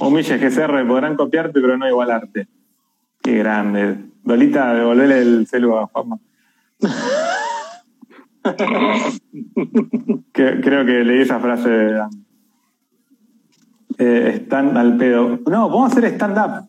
Humilles 0.01 0.41
GCR, 0.41 0.87
podrán 0.87 1.17
copiarte, 1.17 1.61
pero 1.61 1.77
no 1.79 1.89
igualarte. 1.89 2.49
Qué 3.23 3.39
grande. 3.39 3.97
Dolita, 4.23 4.75
devolverle 4.75 5.19
el 5.21 5.47
celu 5.47 5.77
a 5.77 5.87
Juanma. 5.87 6.19
Que- 10.33 10.61
creo 10.61 10.87
que 10.87 11.03
leí 11.05 11.23
esa 11.23 11.41
frase. 11.41 11.99
Eh, 13.99 14.43
stand 14.45 14.77
al 14.77 14.97
pedo. 14.97 15.41
No, 15.49 15.69
vamos 15.69 15.91
a 15.91 15.99
hacer 15.99 16.13
stand-up. 16.15 16.69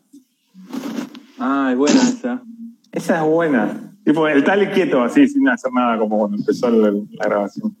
Ah, 1.38 1.68
es 1.70 1.78
buena 1.78 2.02
esa. 2.02 2.42
Esa 2.90 3.16
es 3.18 3.22
buena. 3.30 3.92
Tipo, 4.04 4.26
el 4.26 4.42
tal 4.42 4.72
quieto, 4.72 5.02
así, 5.02 5.28
sin 5.28 5.48
hacer 5.48 5.70
nada, 5.72 5.98
como 5.98 6.18
cuando 6.18 6.36
empezó 6.38 6.68
la 6.70 6.90
grabación. 7.26 7.76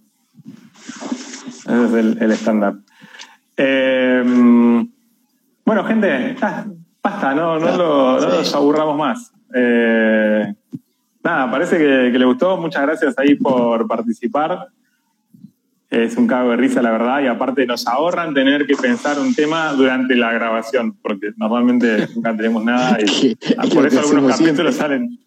Ese 1.66 1.84
es 1.86 1.92
el, 1.94 2.22
el 2.22 2.30
stand-up. 2.32 2.84
Eh, 3.56 4.84
bueno, 5.68 5.84
gente, 5.84 6.34
ya, 6.40 6.66
basta, 7.02 7.34
no, 7.34 7.58
no, 7.58 7.76
lo- 7.76 8.20
no 8.20 8.20
Sí. 8.30 8.36
los 8.38 8.54
aburramos 8.54 8.96
más. 8.96 9.32
Eh, 9.54 10.54
nada, 11.22 11.50
parece 11.50 11.76
que, 11.76 12.08
que 12.10 12.18
le 12.18 12.24
gustó. 12.24 12.56
Muchas 12.56 12.82
gracias 12.82 13.14
ahí 13.18 13.34
por 13.34 13.86
participar. 13.86 14.68
Es 15.90 16.16
un 16.16 16.26
cago 16.26 16.50
de 16.50 16.56
risa, 16.56 16.80
la 16.80 16.90
verdad, 16.90 17.20
y 17.22 17.26
aparte 17.26 17.66
nos 17.66 17.86
ahorran 17.86 18.32
tener 18.34 18.66
que 18.66 18.76
pensar 18.76 19.18
un 19.18 19.34
tema 19.34 19.72
durante 19.72 20.16
la 20.16 20.32
grabación, 20.32 20.96
porque 21.02 21.32
normalmente 21.36 22.08
nunca 22.14 22.34
tenemos 22.36 22.64
nada 22.64 22.98
y 23.02 23.36
ah, 23.58 23.64
por 23.72 23.86
eso 23.86 24.00
algunos 24.00 24.38
capítulos 24.38 24.74
salen. 24.74 25.18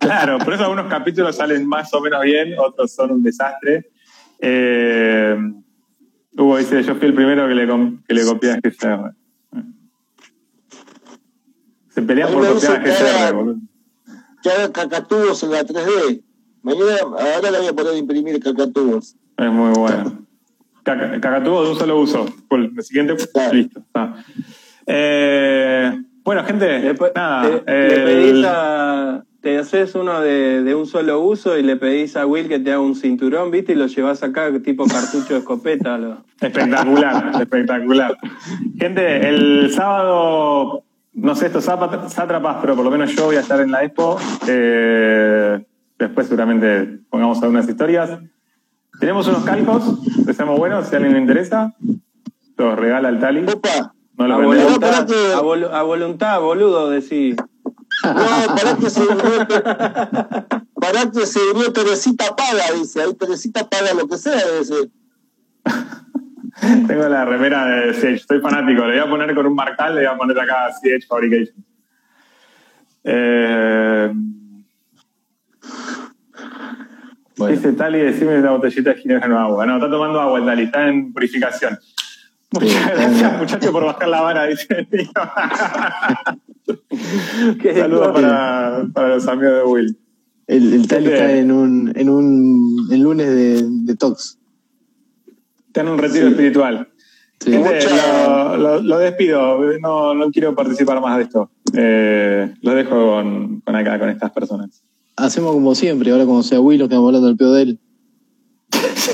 Claro, 0.00 0.38
por 0.38 0.52
eso 0.54 0.62
algunos 0.64 0.86
capítulos 0.86 1.36
salen 1.36 1.66
más 1.66 1.92
o 1.94 2.00
menos 2.00 2.22
bien, 2.22 2.54
otros 2.58 2.94
son 2.94 3.12
un 3.12 3.22
desastre. 3.22 3.90
Eh, 4.40 5.36
Hugo 6.36 6.58
dice: 6.58 6.82
Yo 6.82 6.94
fui 6.96 7.06
el 7.08 7.14
primero 7.14 7.48
que 7.48 7.54
le, 7.54 7.66
que 8.06 8.14
le 8.14 8.24
copié 8.26 8.52
a 8.52 8.56
GCR. 8.62 9.14
Se 11.94 12.02
pelean 12.02 12.28
Ahí 12.28 12.34
por 12.34 12.54
copiar 12.54 12.76
a 12.76 12.80
GCR. 12.82 13.54
Que 14.42 14.50
haga 14.50 14.72
cacatúos 14.72 15.42
en 15.42 15.50
la 15.52 15.64
3D. 15.64 16.22
Mañana, 16.62 16.96
ahora 17.02 17.50
le 17.50 17.58
voy 17.58 17.66
a 17.68 17.72
poner 17.72 17.92
a 17.92 17.96
imprimir 17.96 18.40
cacatúos. 18.42 19.16
Es 19.36 19.50
muy 19.50 19.72
bueno. 19.78 20.24
Caca- 20.82 21.20
Cacatubo 21.20 21.62
de 21.64 21.70
un 21.70 21.78
solo 21.78 21.98
uso. 22.00 22.26
El 22.50 22.82
siguiente, 22.82 23.14
Claro. 23.32 23.52
listo. 23.54 23.82
Eh, 24.86 25.92
bueno, 26.24 26.44
gente, 26.44 26.66
Después, 26.66 27.12
nada. 27.14 27.48
le, 27.66 27.88
le 27.88 28.04
pedís 28.04 28.44
a- 28.46 29.24
te 29.40 29.58
haces 29.58 29.94
uno 29.94 30.20
de, 30.20 30.62
de 30.62 30.74
un 30.74 30.86
solo 30.86 31.20
uso 31.20 31.58
y 31.58 31.62
le 31.62 31.76
pedís 31.76 32.16
a 32.16 32.24
Will 32.26 32.48
que 32.48 32.58
te 32.58 32.70
haga 32.72 32.80
un 32.80 32.94
cinturón, 32.96 33.50
¿viste? 33.50 33.72
Y 33.72 33.76
lo 33.76 33.86
llevas 33.86 34.22
acá, 34.22 34.50
tipo 34.62 34.86
cartucho 34.86 35.34
de 35.34 35.40
escopeta. 35.40 35.98
Lo... 35.98 36.24
Espectacular, 36.40 37.32
espectacular. 37.42 38.16
Gente, 38.78 39.28
el 39.28 39.70
sábado, 39.70 40.82
no 41.14 41.34
sé 41.34 41.46
estos 41.46 41.64
sátrapas, 41.64 42.58
pero 42.60 42.74
por 42.76 42.84
lo 42.84 42.90
menos 42.90 43.12
yo 43.14 43.26
voy 43.26 43.36
a 43.36 43.40
estar 43.40 43.60
en 43.60 43.70
la 43.70 43.84
expo. 43.84 44.18
Eh, 44.48 45.64
después 45.98 46.26
seguramente 46.26 47.00
pongamos 47.10 47.42
algunas 47.42 47.68
historias. 47.68 48.18
Tenemos 49.00 49.26
unos 49.26 49.44
calcos, 49.44 49.98
que 50.26 50.32
seamos 50.34 50.58
buenos, 50.58 50.86
si 50.88 50.94
a 50.94 50.98
alguien 50.98 51.14
le 51.14 51.20
interesa. 51.20 51.74
Los 52.56 52.78
regala 52.78 53.08
el 53.08 53.18
Tali. 53.18 53.44
Opa, 53.44 53.92
No 54.16 54.24
A 54.24 54.28
lo 54.28 54.38
vendemos. 54.38 54.64
voluntad. 54.78 55.06
que- 55.06 55.32
a, 55.34 55.40
volu- 55.40 55.70
a 55.72 55.82
voluntad, 55.82 56.40
boludo, 56.40 56.90
decís. 56.90 57.36
no, 58.04 58.54
pará 58.54 58.76
que 58.80 58.90
se 58.90 59.00
durmió, 59.00 59.46
pará 60.80 61.10
que 61.12 61.26
se 61.26 61.40
durmió 61.40 61.72
Teresita 61.72 62.36
paga, 62.36 62.72
dice. 62.78 63.02
Ahí 63.02 63.14
Teresita 63.14 63.68
paga 63.68 63.94
lo 63.94 64.06
que 64.06 64.16
sea, 64.18 64.40
dice. 64.60 64.90
Tengo 66.86 67.08
la 67.08 67.24
remera 67.24 67.66
de 67.66 67.92
CH, 67.92 68.04
estoy 68.14 68.40
fanático. 68.40 68.84
Le 68.86 69.00
voy 69.00 69.06
a 69.06 69.10
poner 69.10 69.34
con 69.34 69.46
un 69.46 69.54
marcal, 69.54 69.94
le 69.94 70.02
voy 70.02 70.14
a 70.14 70.16
poner 70.16 70.38
acá 70.38 70.68
CH 70.70 71.06
Fabrication. 71.08 71.56
Eh, 73.04 74.12
Bueno, 77.36 77.56
Dice 77.56 77.72
Tali, 77.72 77.98
decime 77.98 78.38
la 78.40 78.52
botellita 78.52 78.90
de 78.94 79.00
ginebra 79.00 79.26
no 79.26 79.38
agua. 79.38 79.66
No, 79.66 79.74
está 79.76 79.90
tomando 79.90 80.20
agua 80.20 80.38
el 80.38 80.46
Tali, 80.46 80.62
está 80.64 80.88
en 80.88 81.12
purificación. 81.12 81.78
Muchas 82.52 82.86
gracias, 82.86 83.38
muchachos, 83.38 83.70
por 83.72 83.84
bajar 83.84 84.06
la 84.08 84.20
vara, 84.22 84.46
dice 84.46 84.66
el 84.70 84.86
tío. 84.86 85.10
Qué 87.60 87.74
Saludos 87.74 88.12
para, 88.12 88.84
para 88.94 89.08
los 89.16 89.26
amigos 89.26 89.52
de 89.54 89.62
Will. 89.64 89.98
el, 90.46 90.74
el 90.74 90.86
tal 90.86 91.02
Gente. 91.02 91.14
está 91.14 91.32
en 91.32 91.50
un, 91.50 91.92
en 91.96 92.08
un 92.08 92.88
el 92.92 93.00
lunes 93.00 93.26
de, 93.26 93.62
de 93.68 93.96
Tox. 93.96 94.38
Está 95.74 95.80
en 95.80 95.88
un 95.88 95.98
retiro 95.98 96.28
espiritual. 96.28 96.88
Sí. 97.40 97.50
Gente, 97.50 97.68
Mucha- 97.68 98.56
lo, 98.56 98.56
lo- 98.56 98.80
lo 98.80 98.98
despido, 98.98 99.58
no, 99.80 100.14
no 100.14 100.30
quiero 100.30 100.54
participar 100.54 101.00
más 101.00 101.16
de 101.16 101.24
esto. 101.24 101.50
Eh, 101.72 102.54
lo 102.62 102.74
dejo 102.74 102.90
con, 102.90 103.60
con 103.60 103.74
acá, 103.74 103.98
con 103.98 104.08
estas 104.08 104.30
personas. 104.30 104.84
Hacemos 105.16 105.52
como 105.52 105.74
siempre, 105.74 106.12
ahora 106.12 106.26
como 106.26 106.44
sea 106.44 106.60
Will, 106.60 106.78
lo 106.78 106.86
que 106.88 106.94
estamos 106.94 107.08
hablando 107.08 107.26
del 107.26 107.36
peor 107.36 107.54
de 107.56 107.62
él. 107.62 107.78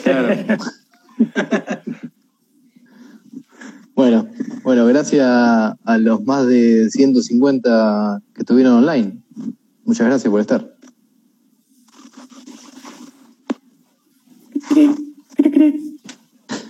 Claro. 0.04 0.28
Bueno, 3.94 4.26
bueno, 4.62 4.86
gracias 4.86 5.26
a 5.26 5.98
los 5.98 6.24
más 6.24 6.46
de 6.46 6.88
150 6.88 8.22
que 8.34 8.40
estuvieron 8.40 8.72
online. 8.76 9.18
Muchas 9.84 10.06
gracias 10.06 10.30
por 10.30 10.40
estar. 10.40 10.74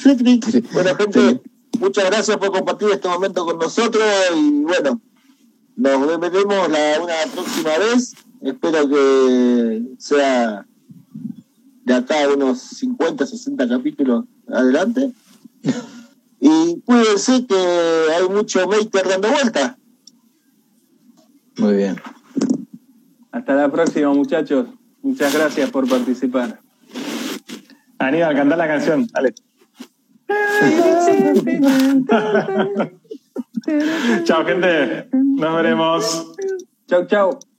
Bueno, 0.72 0.94
gente, 0.96 1.42
muchas 1.78 2.04
gracias 2.06 2.36
por 2.38 2.50
compartir 2.52 2.88
este 2.90 3.08
momento 3.08 3.44
con 3.44 3.58
nosotros 3.58 4.04
y 4.36 4.62
bueno, 4.62 5.00
nos 5.76 6.20
veremos 6.20 6.70
la, 6.70 7.00
una 7.02 7.14
próxima 7.32 7.78
vez. 7.78 8.14
Espero 8.40 8.88
que 8.88 9.82
sea 9.98 10.66
de 11.84 11.94
acá 11.94 12.24
a 12.24 12.28
unos 12.28 12.60
50, 12.60 13.26
60 13.26 13.68
capítulos 13.68 14.24
adelante. 14.48 15.12
Y 16.42 16.80
cuídense 16.86 17.44
que 17.46 17.54
hay 17.54 18.26
mucho 18.30 18.66
maker 18.66 19.06
dando 19.06 19.28
vuelta. 19.28 19.76
Muy 21.58 21.74
bien. 21.74 21.96
Hasta 23.30 23.54
la 23.54 23.70
próxima, 23.70 24.10
muchachos. 24.14 24.68
Muchas 25.02 25.34
gracias 25.34 25.68
por 25.68 25.86
participar. 25.86 26.58
Aníbal, 27.98 28.34
cantá 28.34 28.56
la 28.56 28.66
canción, 28.66 29.06
dale. 29.12 29.34
Chao, 34.24 34.44
gente. 34.44 35.08
Nos 35.12 35.54
veremos. 35.54 36.32
Chau, 36.88 37.06
chau. 37.06 37.49